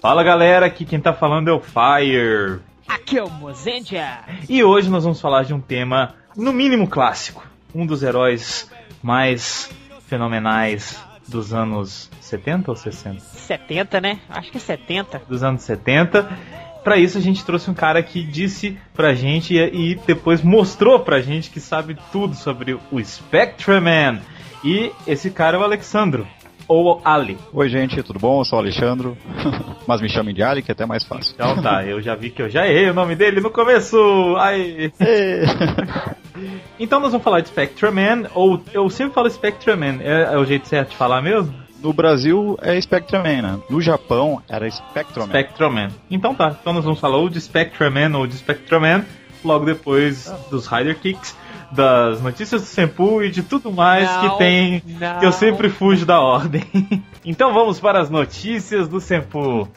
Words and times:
Fala 0.00 0.24
galera, 0.24 0.64
aqui 0.64 0.86
quem 0.86 0.98
tá 0.98 1.12
falando 1.12 1.48
é 1.48 1.52
o 1.52 1.60
Fire. 1.60 2.60
Aqui 2.88 3.18
é 3.18 3.22
o 3.22 3.28
Mozendia. 3.28 4.20
E 4.48 4.64
hoje 4.64 4.88
nós 4.88 5.04
vamos 5.04 5.20
falar 5.20 5.42
de 5.42 5.52
um 5.52 5.60
tema, 5.60 6.14
no 6.34 6.54
mínimo 6.54 6.88
clássico. 6.88 7.46
Um 7.74 7.84
dos 7.84 8.02
heróis 8.02 8.70
mais 9.02 9.70
fenomenais 10.08 10.98
dos 11.28 11.52
anos 11.52 12.10
70 12.18 12.70
ou 12.70 12.76
60? 12.76 13.20
70, 13.20 14.00
né? 14.00 14.20
Acho 14.30 14.50
que 14.50 14.56
é 14.56 14.60
70. 14.60 15.20
Dos 15.28 15.42
anos 15.42 15.64
70. 15.64 16.26
Para 16.82 16.96
isso 16.96 17.18
a 17.18 17.20
gente 17.20 17.44
trouxe 17.44 17.70
um 17.70 17.74
cara 17.74 18.02
que 18.02 18.22
disse 18.22 18.78
pra 18.94 19.12
gente 19.12 19.54
e, 19.54 19.92
e 19.92 19.94
depois 20.06 20.40
mostrou 20.40 21.00
pra 21.00 21.20
gente 21.20 21.50
que 21.50 21.60
sabe 21.60 21.98
tudo 22.10 22.34
sobre 22.34 22.72
o 22.90 23.04
Spectreman. 23.04 24.22
E 24.64 24.92
esse 25.06 25.30
cara 25.30 25.58
é 25.58 25.60
o 25.60 25.62
Alexandro 25.62 26.26
ou 26.70 27.02
Ali? 27.04 27.36
Oi, 27.52 27.68
gente, 27.68 28.00
tudo 28.00 28.20
bom? 28.20 28.40
Eu 28.40 28.44
sou 28.44 28.56
o 28.56 28.62
Alexandro, 28.62 29.18
mas 29.88 30.00
me 30.00 30.08
chamem 30.08 30.32
de 30.32 30.40
Ali, 30.40 30.62
que 30.62 30.70
é 30.70 30.72
até 30.72 30.86
mais 30.86 31.02
fácil. 31.02 31.34
Então 31.34 31.60
tá, 31.60 31.84
eu 31.84 32.00
já 32.00 32.14
vi 32.14 32.30
que 32.30 32.40
eu 32.40 32.48
já 32.48 32.64
errei 32.64 32.88
o 32.88 32.94
nome 32.94 33.16
dele 33.16 33.40
no 33.40 33.50
começo. 33.50 33.96
Ai. 34.38 34.92
então 36.78 37.00
nós 37.00 37.10
vamos 37.10 37.24
falar 37.24 37.40
de 37.40 37.48
Spectreman, 37.48 38.28
ou 38.36 38.62
eu 38.72 38.88
sempre 38.88 39.14
falo 39.14 39.28
Spectreman, 39.28 39.98
é, 40.00 40.32
é 40.32 40.38
o 40.38 40.44
jeito 40.44 40.68
certo 40.68 40.90
de 40.90 40.96
falar 40.96 41.20
mesmo? 41.20 41.52
No 41.82 41.92
Brasil 41.92 42.56
é 42.62 42.80
Spectreman, 42.80 43.42
né? 43.42 43.58
No 43.68 43.80
Japão 43.80 44.40
era 44.48 44.70
Spectroman. 44.70 45.28
Spectroman. 45.28 45.88
Então 46.08 46.36
tá, 46.36 46.56
então 46.60 46.72
nós 46.72 46.84
vamos 46.84 47.00
falar 47.00 47.16
ou 47.16 47.28
de 47.28 47.40
Spectreman 47.40 48.14
ou 48.16 48.28
de 48.28 48.36
Spectroman, 48.36 49.04
logo 49.44 49.64
depois 49.64 50.32
dos 50.48 50.68
Rider 50.68 50.96
Kicks 51.00 51.36
das 51.72 52.20
notícias 52.20 52.62
do 52.62 52.66
Senpu 52.66 53.22
e 53.22 53.30
de 53.30 53.42
tudo 53.42 53.72
mais 53.72 54.10
Não, 54.10 54.30
que 54.30 54.38
tem. 54.38 54.82
não. 54.98 55.18
que 55.20 55.26
Eu 55.26 55.32
sempre 55.32 55.68
fujo 55.68 56.04
da 56.04 56.20
ordem. 56.20 56.64
então 57.24 57.52
vamos 57.52 57.78
para 57.78 58.00
as 58.00 58.10
notícias 58.10 58.88
do 58.88 59.00
Senpu. 59.00 59.68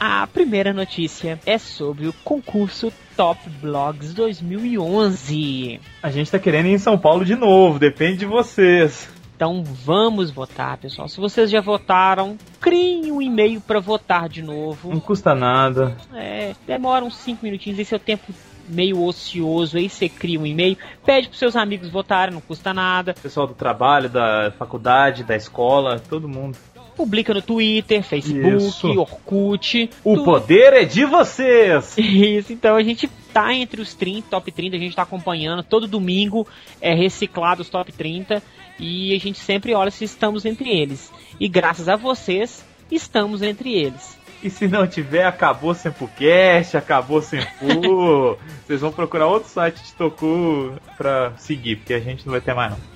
A 0.00 0.26
primeira 0.26 0.72
notícia 0.72 1.38
é 1.46 1.58
sobre 1.58 2.08
o 2.08 2.12
concurso 2.24 2.92
Top 3.16 3.38
Blogs 3.60 4.12
2011. 4.14 5.80
A 6.02 6.10
gente 6.10 6.30
tá 6.30 6.38
querendo 6.38 6.66
ir 6.66 6.72
em 6.72 6.78
São 6.78 6.98
Paulo 6.98 7.24
de 7.24 7.36
novo, 7.36 7.78
depende 7.78 8.18
de 8.18 8.26
vocês. 8.26 9.08
Então 9.42 9.64
vamos 9.64 10.30
votar, 10.30 10.76
pessoal. 10.78 11.08
Se 11.08 11.18
vocês 11.18 11.50
já 11.50 11.60
votaram, 11.60 12.38
criem 12.60 13.10
um 13.10 13.20
e-mail 13.20 13.60
para 13.60 13.80
votar 13.80 14.28
de 14.28 14.40
Não 14.40 14.54
novo. 14.54 15.00
custa 15.00 15.34
nada. 15.34 15.96
É, 16.14 16.54
demora 16.64 17.04
uns 17.04 17.16
5 17.16 17.44
minutinhos, 17.44 17.76
esse 17.80 17.92
é 17.92 17.96
o 17.96 18.00
tempo 18.00 18.32
meio 18.68 19.02
ocioso 19.02 19.78
aí, 19.78 19.88
você 19.90 20.08
cria 20.08 20.38
um 20.38 20.46
e-mail, 20.46 20.78
pede 21.04 21.26
pros 21.26 21.40
seus 21.40 21.56
amigos 21.56 21.88
votarem, 21.90 22.32
não 22.32 22.40
custa 22.40 22.72
nada. 22.72 23.14
Pessoal 23.20 23.48
do 23.48 23.54
trabalho, 23.54 24.08
da 24.08 24.52
faculdade, 24.56 25.24
da 25.24 25.34
escola, 25.34 25.98
todo 25.98 26.28
mundo. 26.28 26.56
Publica 26.96 27.34
no 27.34 27.42
Twitter, 27.42 28.00
Facebook, 28.04 28.56
Isso. 28.64 28.86
Orkut. 29.00 29.90
O 30.04 30.18
tu- 30.18 30.24
poder 30.24 30.72
é 30.74 30.84
de 30.84 31.04
vocês! 31.04 31.96
Isso, 31.98 32.52
então 32.52 32.76
a 32.76 32.82
gente 32.84 33.08
tá 33.32 33.52
entre 33.52 33.80
os 33.80 33.92
30, 33.94 34.28
top 34.30 34.52
30, 34.52 34.76
a 34.76 34.78
gente 34.78 34.94
tá 34.94 35.02
acompanhando. 35.02 35.64
Todo 35.64 35.88
domingo 35.88 36.46
é 36.80 36.94
reciclado 36.94 37.62
os 37.62 37.68
top 37.68 37.90
30 37.90 38.40
e 38.78 39.14
a 39.14 39.18
gente 39.18 39.38
sempre 39.38 39.74
olha 39.74 39.90
se 39.90 40.04
estamos 40.04 40.44
entre 40.44 40.70
eles. 40.70 41.10
E 41.38 41.48
graças 41.48 41.88
a 41.88 41.96
vocês, 41.96 42.64
estamos 42.90 43.42
entre 43.42 43.72
eles. 43.72 44.18
E 44.42 44.50
se 44.50 44.66
não 44.66 44.86
tiver, 44.86 45.24
acabou 45.24 45.72
SempuCast, 45.72 46.76
acabou 46.76 47.22
Sempu. 47.22 48.36
Vocês 48.66 48.80
vão 48.80 48.90
procurar 48.90 49.28
outro 49.28 49.48
site 49.48 49.80
de 49.80 49.92
Toku 49.92 50.72
pra 50.96 51.32
seguir, 51.38 51.76
porque 51.76 51.94
a 51.94 52.00
gente 52.00 52.26
não 52.26 52.32
vai 52.32 52.40
ter 52.40 52.52
mais 52.52 52.72
não. 52.72 52.92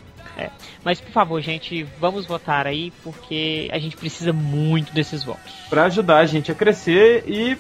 Mas 0.85 1.01
por 1.01 1.11
favor, 1.11 1.41
gente, 1.41 1.85
vamos 1.99 2.27
votar 2.27 2.67
aí 2.67 2.93
porque 3.03 3.69
a 3.73 3.79
gente 3.79 3.97
precisa 3.97 4.33
muito 4.33 4.93
desses 4.93 5.25
votos. 5.25 5.53
Pra 5.69 5.85
ajudar 5.85 6.19
a 6.19 6.27
gente 6.27 6.53
a 6.53 6.55
crescer 6.55 7.25
e 7.27 7.57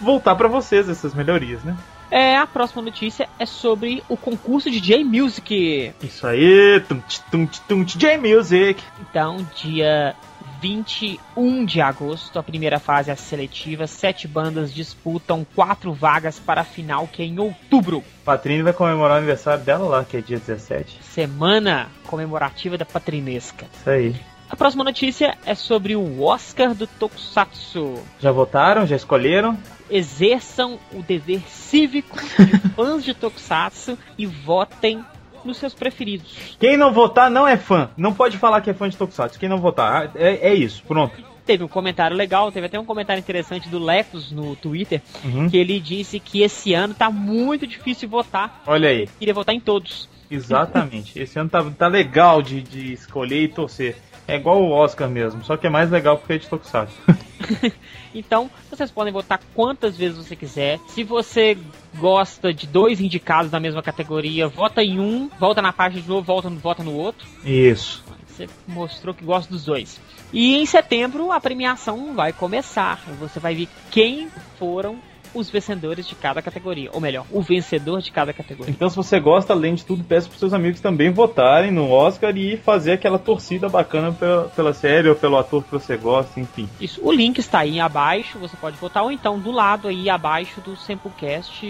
voltar 0.00 0.34
pra 0.34 0.48
vocês 0.48 0.88
essas 0.88 1.14
melhorias, 1.14 1.62
né? 1.62 1.76
É, 2.10 2.36
a 2.36 2.46
próxima 2.46 2.82
notícia 2.82 3.28
é 3.38 3.46
sobre 3.46 4.02
o 4.08 4.16
concurso 4.16 4.70
de 4.70 4.80
J-Music. 4.80 5.92
Isso 6.02 6.26
aí, 6.26 6.80
tum 6.88 7.00
tum 7.30 7.46
tum 7.68 7.84
J-Music. 7.84 8.82
Então, 9.00 9.46
dia 9.56 10.14
21 10.60 11.64
de 11.64 11.80
agosto, 11.80 12.38
a 12.38 12.42
primeira 12.42 12.78
fase 12.78 13.10
é 13.10 13.12
a 13.12 13.16
seletiva. 13.16 13.86
Sete 13.86 14.26
bandas 14.26 14.72
disputam 14.72 15.46
quatro 15.54 15.92
vagas 15.92 16.38
para 16.38 16.62
a 16.62 16.64
final, 16.64 17.06
que 17.06 17.22
é 17.22 17.24
em 17.24 17.38
outubro. 17.38 18.02
Patrine 18.24 18.62
vai 18.62 18.72
comemorar 18.72 19.16
o 19.16 19.18
aniversário 19.18 19.64
dela 19.64 19.86
lá, 19.86 20.04
que 20.04 20.16
é 20.16 20.20
dia 20.20 20.38
17. 20.38 20.98
Semana 21.02 21.88
comemorativa 22.06 22.78
da 22.78 22.84
Patrinesca. 22.84 23.66
Isso 23.80 23.90
aí. 23.90 24.16
A 24.48 24.54
próxima 24.56 24.84
notícia 24.84 25.36
é 25.44 25.54
sobre 25.54 25.96
o 25.96 26.22
Oscar 26.22 26.74
do 26.74 26.86
Tokusatsu. 26.86 27.94
Já 28.20 28.30
votaram? 28.30 28.86
Já 28.86 28.94
escolheram? 28.96 29.58
Exerçam 29.90 30.78
o 30.92 31.02
dever 31.02 31.40
cívico 31.48 32.16
de 32.20 32.58
fãs 32.74 33.04
de 33.04 33.12
Tokusatsu 33.12 33.98
e 34.16 34.24
votem 34.26 35.04
nos 35.44 35.56
seus 35.58 35.74
preferidos. 35.74 36.56
Quem 36.58 36.76
não 36.76 36.92
votar 36.92 37.30
não 37.30 37.46
é 37.46 37.56
fã. 37.56 37.90
Não 37.96 38.12
pode 38.14 38.36
falar 38.38 38.60
que 38.60 38.70
é 38.70 38.74
fã 38.74 38.88
de 38.88 38.96
Tokusatsu. 38.96 39.38
Quem 39.38 39.48
não 39.48 39.58
votar, 39.58 40.12
é, 40.14 40.48
é 40.50 40.54
isso. 40.54 40.82
Pronto. 40.86 41.16
Teve 41.44 41.62
um 41.62 41.68
comentário 41.68 42.16
legal, 42.16 42.50
teve 42.50 42.66
até 42.66 42.78
um 42.78 42.84
comentário 42.84 43.20
interessante 43.20 43.68
do 43.68 43.78
Lecos 43.78 44.32
no 44.32 44.56
Twitter, 44.56 45.00
Uhum. 45.24 45.48
que 45.48 45.56
ele 45.56 45.78
disse 45.78 46.18
que 46.18 46.42
esse 46.42 46.74
ano 46.74 46.92
tá 46.94 47.08
muito 47.10 47.66
difícil 47.66 48.08
votar. 48.08 48.62
Olha 48.66 48.88
aí. 48.88 49.08
Queria 49.18 49.34
votar 49.34 49.54
em 49.54 49.60
todos. 49.60 50.08
Exatamente. 50.28 51.16
Esse 51.16 51.38
ano 51.38 51.48
tá, 51.48 51.64
tá 51.78 51.86
legal 51.86 52.42
de, 52.42 52.60
de 52.62 52.92
escolher 52.92 53.44
e 53.44 53.48
torcer. 53.48 53.96
É 54.28 54.36
igual 54.36 54.62
o 54.62 54.70
Oscar 54.70 55.08
mesmo, 55.08 55.44
só 55.44 55.56
que 55.56 55.66
é 55.66 55.70
mais 55.70 55.90
legal 55.90 56.18
porque 56.18 56.34
é 56.34 56.38
de 56.38 56.48
Tokusatsu. 56.48 56.96
Então, 58.14 58.50
vocês 58.70 58.90
podem 58.90 59.12
votar 59.12 59.38
quantas 59.54 59.96
vezes 59.96 60.16
você 60.16 60.34
quiser. 60.34 60.80
Se 60.88 61.04
você 61.04 61.56
gosta 61.98 62.52
de 62.52 62.66
dois 62.66 62.98
indicados 62.98 63.50
da 63.50 63.60
mesma 63.60 63.82
categoria, 63.82 64.48
vota 64.48 64.82
em 64.82 64.98
um, 64.98 65.28
volta 65.38 65.60
na 65.60 65.70
página 65.70 66.00
de 66.00 66.08
novo, 66.08 66.22
volta, 66.22 66.48
vota 66.48 66.82
no 66.82 66.94
outro. 66.94 67.26
Isso. 67.44 68.02
Você 68.26 68.48
mostrou 68.66 69.14
que 69.14 69.22
gosta 69.22 69.50
dos 69.52 69.66
dois. 69.66 70.00
E 70.32 70.56
em 70.56 70.64
setembro 70.64 71.30
a 71.30 71.38
premiação 71.38 72.14
vai 72.14 72.32
começar. 72.32 73.02
Você 73.20 73.38
vai 73.38 73.54
ver 73.54 73.68
quem 73.90 74.28
foram 74.58 74.98
os 75.34 75.50
vencedores 75.50 76.06
de 76.06 76.14
cada 76.14 76.42
categoria. 76.42 76.90
Ou 76.92 77.00
melhor, 77.00 77.26
o 77.30 77.42
vencedor 77.42 78.00
de 78.00 78.10
cada 78.10 78.32
categoria. 78.32 78.72
Então, 78.72 78.88
se 78.88 78.96
você 78.96 79.18
gosta, 79.20 79.52
além 79.52 79.74
de 79.74 79.84
tudo, 79.84 80.04
peço 80.04 80.28
para 80.28 80.38
seus 80.38 80.52
amigos 80.52 80.80
também 80.80 81.10
votarem 81.10 81.70
no 81.70 81.90
Oscar 81.90 82.36
e 82.36 82.56
fazer 82.56 82.92
aquela 82.92 83.18
torcida 83.18 83.68
bacana 83.68 84.12
pela, 84.12 84.44
pela 84.48 84.72
série 84.72 85.08
ou 85.08 85.14
pelo 85.14 85.36
ator 85.36 85.62
que 85.62 85.70
você 85.70 85.96
gosta, 85.96 86.40
enfim. 86.40 86.68
Isso, 86.80 87.00
o 87.02 87.12
link 87.12 87.38
está 87.38 87.60
aí 87.60 87.80
abaixo, 87.80 88.38
você 88.38 88.56
pode 88.56 88.76
votar, 88.76 89.02
ou 89.02 89.10
então 89.10 89.38
do 89.38 89.50
lado 89.50 89.88
aí 89.88 90.08
abaixo 90.08 90.60
do 90.60 90.76
Samplecast 90.76 91.66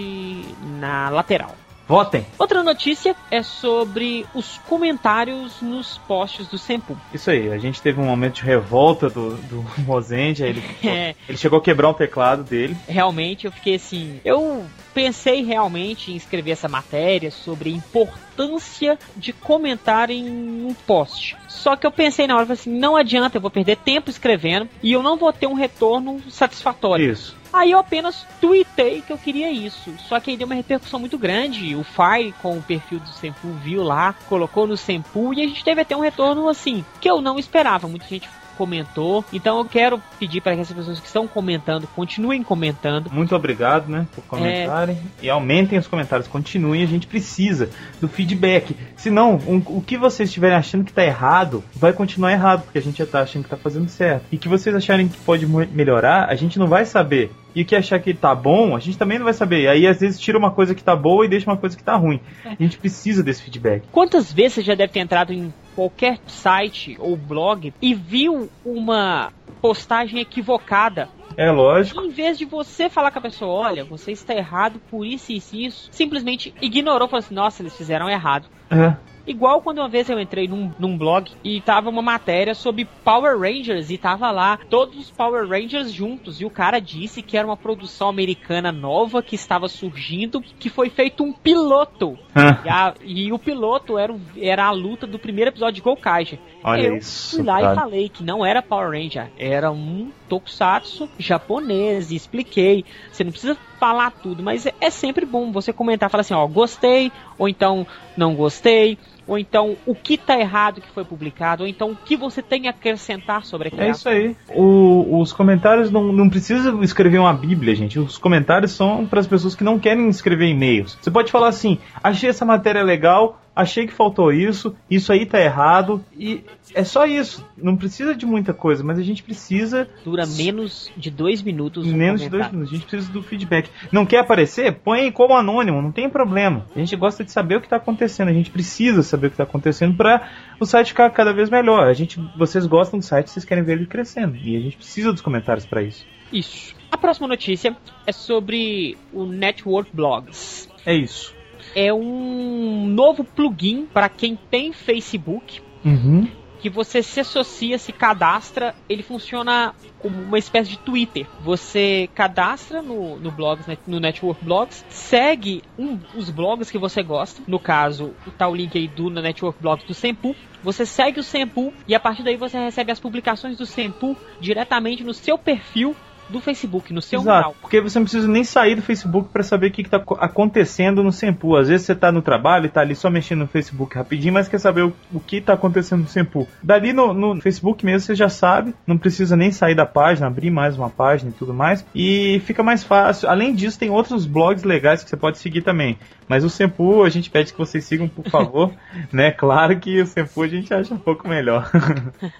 na 0.78 1.08
lateral. 1.10 1.54
Votem! 1.88 2.26
Outra 2.38 2.64
notícia 2.64 3.14
é 3.30 3.42
sobre 3.42 4.26
os 4.34 4.58
comentários 4.68 5.60
nos 5.60 5.98
posts 5.98 6.48
do 6.48 6.58
Sempu. 6.58 6.98
Isso 7.14 7.30
aí, 7.30 7.50
a 7.52 7.58
gente 7.58 7.80
teve 7.80 8.00
um 8.00 8.04
momento 8.04 8.36
de 8.36 8.42
revolta 8.42 9.08
do, 9.08 9.36
do 9.36 9.64
Mozende, 9.86 10.42
aí 10.42 10.50
ele, 10.50 10.62
É, 10.84 11.14
ele 11.28 11.38
chegou 11.38 11.58
a 11.58 11.62
quebrar 11.62 11.88
um 11.88 11.94
teclado 11.94 12.42
dele. 12.42 12.76
realmente 12.88 13.46
eu 13.46 13.52
fiquei 13.52 13.76
assim. 13.76 14.20
Eu 14.24 14.64
pensei 14.92 15.44
realmente 15.44 16.10
em 16.10 16.16
escrever 16.16 16.52
essa 16.52 16.68
matéria 16.68 17.30
sobre 17.30 17.70
a 17.70 17.72
importância 17.72 18.98
de 19.14 19.32
comentar 19.32 20.10
em 20.10 20.26
um 20.64 20.74
post. 20.86 21.36
Só 21.48 21.76
que 21.76 21.86
eu 21.86 21.92
pensei 21.92 22.26
na 22.26 22.34
hora, 22.34 22.46
falei 22.46 22.60
assim, 22.60 22.70
não 22.70 22.96
adianta, 22.96 23.36
eu 23.36 23.40
vou 23.40 23.50
perder 23.50 23.76
tempo 23.76 24.10
escrevendo 24.10 24.68
e 24.82 24.92
eu 24.92 25.02
não 25.02 25.16
vou 25.16 25.32
ter 25.32 25.46
um 25.46 25.54
retorno 25.54 26.20
satisfatório. 26.30 27.12
Isso. 27.12 27.36
Aí 27.56 27.70
eu 27.70 27.78
apenas 27.78 28.26
tuitei 28.38 29.00
que 29.00 29.10
eu 29.10 29.16
queria 29.16 29.50
isso. 29.50 29.94
Só 29.98 30.20
que 30.20 30.30
aí 30.30 30.36
deu 30.36 30.46
uma 30.46 30.54
repercussão 30.54 31.00
muito 31.00 31.16
grande. 31.16 31.74
O 31.74 31.82
Fire, 31.82 32.32
com 32.42 32.58
o 32.58 32.62
perfil 32.62 33.00
do 33.00 33.08
Sempu, 33.08 33.48
viu 33.54 33.82
lá, 33.82 34.14
colocou 34.28 34.66
no 34.66 34.76
Sempu 34.76 35.32
e 35.32 35.42
a 35.42 35.48
gente 35.48 35.64
teve 35.64 35.80
até 35.80 35.96
um 35.96 36.00
retorno 36.00 36.48
assim, 36.48 36.84
que 37.00 37.08
eu 37.08 37.22
não 37.22 37.38
esperava. 37.38 37.88
Muita 37.88 38.06
gente 38.06 38.28
comentou. 38.56 39.24
Então 39.32 39.58
eu 39.58 39.64
quero 39.64 40.00
pedir 40.18 40.40
para 40.40 40.54
que 40.54 40.60
essas 40.62 40.76
pessoas 40.76 40.98
que 41.00 41.06
estão 41.06 41.26
comentando 41.28 41.86
continuem 41.94 42.42
comentando. 42.42 43.10
Muito 43.12 43.34
obrigado, 43.36 43.88
né, 43.88 44.06
por 44.14 44.24
comentarem. 44.24 44.98
E 45.22 45.28
aumentem 45.30 45.78
os 45.78 45.86
comentários, 45.86 46.28
continuem, 46.28 46.82
a 46.82 46.86
gente 46.86 47.06
precisa 47.06 47.70
do 48.00 48.08
feedback. 48.08 48.74
Senão, 48.96 49.34
um- 49.46 49.62
o 49.66 49.80
que 49.80 49.96
vocês 49.96 50.28
estiverem 50.28 50.56
achando 50.56 50.84
que 50.84 50.92
tá 50.92 51.04
errado, 51.04 51.62
vai 51.74 51.92
continuar 51.92 52.32
errado, 52.32 52.62
porque 52.62 52.78
a 52.78 52.82
gente 52.82 52.98
já 52.98 53.06
tá 53.06 53.20
achando 53.20 53.44
que 53.44 53.50
tá 53.50 53.56
fazendo 53.56 53.88
certo. 53.88 54.24
E 54.32 54.38
que 54.38 54.48
vocês 54.48 54.74
acharem 54.74 55.08
que 55.08 55.18
pode 55.18 55.46
melhorar, 55.46 56.28
a 56.28 56.34
gente 56.34 56.58
não 56.58 56.66
vai 56.66 56.84
saber. 56.84 57.30
E 57.54 57.62
o 57.62 57.64
que 57.64 57.74
achar 57.74 57.98
que 58.00 58.12
tá 58.12 58.34
bom, 58.34 58.76
a 58.76 58.78
gente 58.80 58.98
também 58.98 59.18
não 59.18 59.24
vai 59.24 59.32
saber. 59.32 59.62
E 59.62 59.68
aí, 59.68 59.86
às 59.86 59.98
vezes, 60.00 60.20
tira 60.20 60.36
uma 60.38 60.50
coisa 60.50 60.74
que 60.74 60.84
tá 60.84 60.94
boa 60.94 61.24
e 61.24 61.28
deixa 61.28 61.50
uma 61.50 61.56
coisa 61.56 61.74
que 61.76 61.82
tá 61.82 61.96
ruim. 61.96 62.20
A 62.44 62.62
gente 62.62 62.76
precisa 62.76 63.22
desse 63.22 63.42
feedback. 63.42 63.84
Quantas 63.90 64.30
vezes 64.30 64.54
você 64.54 64.62
já 64.62 64.74
deve 64.74 64.92
ter 64.92 65.00
entrado 65.00 65.32
em 65.32 65.52
qualquer 65.76 66.18
site 66.26 66.96
ou 66.98 67.16
blog 67.16 67.72
e 67.82 67.94
viu 67.94 68.48
uma 68.64 69.30
postagem 69.60 70.18
equivocada 70.20 71.08
É 71.36 71.50
lógico. 71.50 72.02
Em 72.02 72.08
vez 72.08 72.38
de 72.38 72.46
você 72.46 72.88
falar 72.88 73.10
com 73.10 73.18
a 73.18 73.22
pessoa, 73.22 73.68
olha, 73.68 73.84
você 73.84 74.10
está 74.10 74.34
errado 74.34 74.80
por 74.90 75.04
isso, 75.04 75.30
isso 75.30 75.54
e 75.54 75.66
isso, 75.66 75.88
simplesmente 75.92 76.54
ignorou, 76.62 77.06
falou 77.06 77.18
assim, 77.18 77.34
nossa, 77.34 77.62
eles 77.62 77.76
fizeram 77.76 78.08
errado. 78.08 78.48
É. 78.70 78.96
Igual 79.26 79.60
quando 79.60 79.78
uma 79.78 79.88
vez 79.88 80.08
eu 80.08 80.20
entrei 80.20 80.46
num, 80.46 80.72
num 80.78 80.96
blog 80.96 81.32
e 81.42 81.60
tava 81.60 81.90
uma 81.90 82.02
matéria 82.02 82.54
sobre 82.54 82.86
Power 83.04 83.38
Rangers 83.38 83.90
e 83.90 83.98
tava 83.98 84.30
lá 84.30 84.58
todos 84.70 84.96
os 84.98 85.10
Power 85.10 85.48
Rangers 85.48 85.92
juntos 85.92 86.40
e 86.40 86.44
o 86.44 86.50
cara 86.50 86.78
disse 86.78 87.22
que 87.22 87.36
era 87.36 87.46
uma 87.46 87.56
produção 87.56 88.08
americana 88.08 88.70
nova 88.70 89.22
que 89.22 89.34
estava 89.34 89.68
surgindo, 89.68 90.40
que 90.40 90.70
foi 90.70 90.88
feito 90.88 91.24
um 91.24 91.32
piloto. 91.32 92.18
e, 92.64 92.68
a, 92.68 92.94
e, 93.02 93.32
o 93.32 93.38
piloto 93.38 93.98
era, 93.98 94.14
era 94.40 94.66
a 94.66 94.70
luta 94.70 95.06
do 95.06 95.18
primeiro 95.18 95.50
episódio 95.50 95.74
de 95.74 95.80
Gokaiger. 95.80 96.38
Olha 96.62 96.82
eu 96.82 96.96
isso, 96.96 97.36
fui 97.36 97.44
lá 97.44 97.60
cara. 97.60 97.72
e 97.72 97.74
falei 97.74 98.08
que 98.08 98.22
não 98.22 98.44
era 98.44 98.62
Power 98.62 98.90
Ranger, 98.90 99.30
era 99.38 99.70
um 99.70 100.10
tokusatsu 100.28 101.08
japonês 101.18 102.10
e 102.10 102.16
expliquei. 102.16 102.84
Você 103.10 103.24
não 103.24 103.30
precisa 103.30 103.56
falar 103.78 104.10
tudo, 104.10 104.42
mas 104.42 104.66
é, 104.66 104.74
é 104.80 104.90
sempre 104.90 105.24
bom 105.24 105.52
você 105.52 105.72
comentar, 105.72 106.10
falar 106.10 106.22
assim, 106.22 106.34
ó, 106.34 106.46
gostei, 106.46 107.12
ou 107.38 107.48
então 107.48 107.86
não 108.16 108.34
gostei, 108.34 108.98
ou 109.26 109.38
então 109.38 109.76
o 109.86 109.94
que 109.94 110.16
tá 110.16 110.38
errado 110.38 110.80
que 110.80 110.90
foi 110.90 111.04
publicado, 111.04 111.62
ou 111.64 111.68
então 111.68 111.90
o 111.90 111.96
que 111.96 112.16
você 112.16 112.42
tem 112.42 112.66
a 112.66 112.70
acrescentar 112.70 113.44
sobre 113.44 113.68
aquilo. 113.68 113.82
É 113.82 113.90
isso 113.90 114.08
aí. 114.08 114.36
O- 114.54 115.20
os 115.20 115.32
comentários 115.32 115.90
não, 115.90 116.12
não 116.12 116.28
precisa 116.28 116.76
escrever 116.82 117.18
uma 117.18 117.32
bíblia, 117.32 117.74
gente. 117.74 117.98
Os 117.98 118.18
comentários 118.18 118.72
são 118.72 119.06
para 119.06 119.20
as 119.20 119.26
pessoas 119.26 119.54
que 119.54 119.64
não 119.64 119.78
querem 119.78 120.08
escrever 120.08 120.46
e-mails. 120.48 120.96
Você 121.00 121.10
pode 121.10 121.30
falar 121.32 121.48
assim: 121.48 121.78
achei 122.02 122.30
essa 122.30 122.44
matéria 122.44 122.82
legal, 122.82 123.40
achei 123.56 123.86
que 123.86 123.92
faltou 123.92 124.30
isso, 124.30 124.76
isso 124.90 125.10
aí 125.10 125.24
tá 125.24 125.40
errado. 125.40 126.04
E 126.14 126.44
é 126.74 126.84
só 126.84 127.06
isso. 127.06 127.42
Não 127.56 127.74
precisa 127.74 128.14
de 128.14 128.26
muita 128.26 128.52
coisa, 128.52 128.84
mas 128.84 128.98
a 128.98 129.02
gente 129.02 129.22
precisa 129.22 129.88
Dura 130.04 130.26
menos 130.26 130.92
de 130.94 131.10
dois 131.10 131.40
minutos. 131.40 131.86
menos 131.86 132.20
de 132.20 132.28
dois 132.28 132.52
minutos. 132.52 132.72
A 132.72 132.76
gente 132.76 132.86
precisa 132.86 133.10
do 133.10 133.22
feedback. 133.22 133.70
Não 133.90 134.04
quer 134.04 134.18
aparecer? 134.18 134.72
Põe 134.74 135.00
aí 135.00 135.12
como 135.12 135.34
anônimo, 135.34 135.80
não 135.80 135.90
tem 135.90 136.10
problema. 136.10 136.66
A 136.76 136.78
gente 136.78 136.94
gosta 136.96 137.24
de 137.24 137.32
saber 137.32 137.56
o 137.56 137.60
que 137.60 137.66
está 137.66 137.76
acontecendo. 137.76 138.28
A 138.28 138.34
gente 138.34 138.50
precisa 138.50 139.02
saber 139.02 139.28
o 139.28 139.30
que 139.30 139.34
está 139.34 139.44
acontecendo 139.44 139.96
para 139.96 140.28
o 140.60 140.66
site 140.66 140.88
ficar 140.88 141.08
cada 141.10 141.32
vez 141.32 141.48
melhor. 141.48 141.86
A 141.86 141.94
gente, 141.94 142.20
vocês 142.36 142.66
gostam 142.66 142.98
do 142.98 143.04
site, 143.04 143.30
vocês 143.30 143.44
querem 143.44 143.64
ver 143.64 143.72
ele 143.72 143.86
crescendo. 143.86 144.36
E 144.36 144.54
a 144.56 144.60
gente 144.60 144.76
precisa 144.76 145.12
dos 145.12 145.22
comentários 145.22 145.64
para 145.64 145.82
isso. 145.82 146.04
Isso. 146.32 146.74
A 146.90 146.98
próxima 146.98 147.26
notícia 147.28 147.76
é 148.06 148.12
sobre 148.12 148.96
o 149.12 149.24
Network 149.24 149.90
Blogs. 149.94 150.68
É 150.84 150.94
isso. 150.94 151.35
É 151.76 151.92
um 151.92 152.86
novo 152.86 153.22
plugin 153.22 153.84
para 153.84 154.08
quem 154.08 154.34
tem 154.34 154.72
Facebook 154.72 155.60
Uhum. 155.84 156.26
que 156.58 156.68
você 156.68 157.00
se 157.00 157.20
associa, 157.20 157.78
se 157.78 157.92
cadastra, 157.92 158.74
ele 158.88 159.04
funciona 159.04 159.72
como 160.00 160.20
uma 160.20 160.38
espécie 160.38 160.70
de 160.70 160.78
Twitter. 160.78 161.26
Você 161.42 162.08
cadastra 162.12 162.82
no, 162.82 163.16
no 163.18 163.30
blogs, 163.30 163.66
né, 163.68 163.78
no 163.86 164.00
Network 164.00 164.44
Blogs, 164.44 164.84
segue 164.88 165.62
um, 165.78 165.98
os 166.16 166.28
blogs 166.28 166.70
que 166.70 166.78
você 166.78 167.04
gosta. 167.04 167.40
No 167.46 167.60
caso, 167.60 168.14
o 168.26 168.54
link 168.54 168.76
aí 168.76 168.88
do 168.88 169.10
no 169.10 169.22
Network 169.22 169.62
Blogs 169.62 169.86
do 169.86 169.94
Sempu. 169.94 170.34
Você 170.64 170.84
segue 170.84 171.20
o 171.20 171.22
Sempu 171.22 171.72
e 171.86 171.94
a 171.94 172.00
partir 172.00 172.24
daí 172.24 172.36
você 172.36 172.58
recebe 172.58 172.90
as 172.90 172.98
publicações 172.98 173.56
do 173.56 173.66
Sempu 173.66 174.16
diretamente 174.40 175.04
no 175.04 175.14
seu 175.14 175.38
perfil 175.38 175.94
do 176.28 176.40
Facebook, 176.40 176.92
no 176.92 177.00
seu 177.00 177.20
Exato, 177.20 177.36
mural. 177.36 177.56
porque 177.60 177.80
você 177.80 177.98
não 177.98 178.04
precisa 178.04 178.28
nem 178.28 178.44
sair 178.44 178.74
do 178.74 178.82
Facebook 178.82 179.28
para 179.32 179.42
saber 179.42 179.68
o 179.68 179.70
que 179.70 179.82
está 179.82 180.02
acontecendo 180.18 181.02
no 181.02 181.12
Sempu. 181.12 181.56
Às 181.56 181.68
vezes 181.68 181.86
você 181.86 181.92
está 181.92 182.10
no 182.10 182.22
trabalho 182.22 182.66
e 182.66 182.68
tá 182.68 182.80
ali 182.80 182.94
só 182.94 183.08
mexendo 183.10 183.40
no 183.40 183.46
Facebook 183.46 183.96
rapidinho, 183.96 184.34
mas 184.34 184.48
quer 184.48 184.58
saber 184.58 184.82
o, 184.82 184.92
o 185.12 185.20
que 185.20 185.36
está 185.36 185.52
acontecendo 185.52 186.02
no 186.02 186.08
Sempu. 186.08 186.46
Dali 186.62 186.92
no, 186.92 187.12
no 187.12 187.40
Facebook 187.40 187.84
mesmo 187.84 188.00
você 188.00 188.14
já 188.14 188.28
sabe, 188.28 188.74
não 188.86 188.98
precisa 188.98 189.36
nem 189.36 189.50
sair 189.50 189.74
da 189.74 189.86
página, 189.86 190.26
abrir 190.26 190.50
mais 190.50 190.76
uma 190.76 190.90
página 190.90 191.30
e 191.30 191.34
tudo 191.34 191.54
mais, 191.54 191.86
e 191.94 192.40
fica 192.44 192.62
mais 192.62 192.82
fácil. 192.82 193.28
Além 193.28 193.54
disso, 193.54 193.78
tem 193.78 193.90
outros 193.90 194.26
blogs 194.26 194.64
legais 194.64 195.02
que 195.02 195.10
você 195.10 195.16
pode 195.16 195.38
seguir 195.38 195.62
também. 195.62 195.98
Mas 196.28 196.44
o 196.44 196.50
Sempu 196.50 197.02
a 197.02 197.08
gente 197.08 197.30
pede 197.30 197.52
que 197.52 197.58
vocês 197.58 197.84
sigam, 197.84 198.08
por 198.08 198.28
favor, 198.28 198.74
né? 199.12 199.30
Claro 199.30 199.78
que 199.78 200.00
o 200.00 200.06
Sempu 200.06 200.42
a 200.42 200.48
gente 200.48 200.72
acha 200.72 200.92
um 200.92 200.98
pouco 200.98 201.28
melhor. 201.28 201.70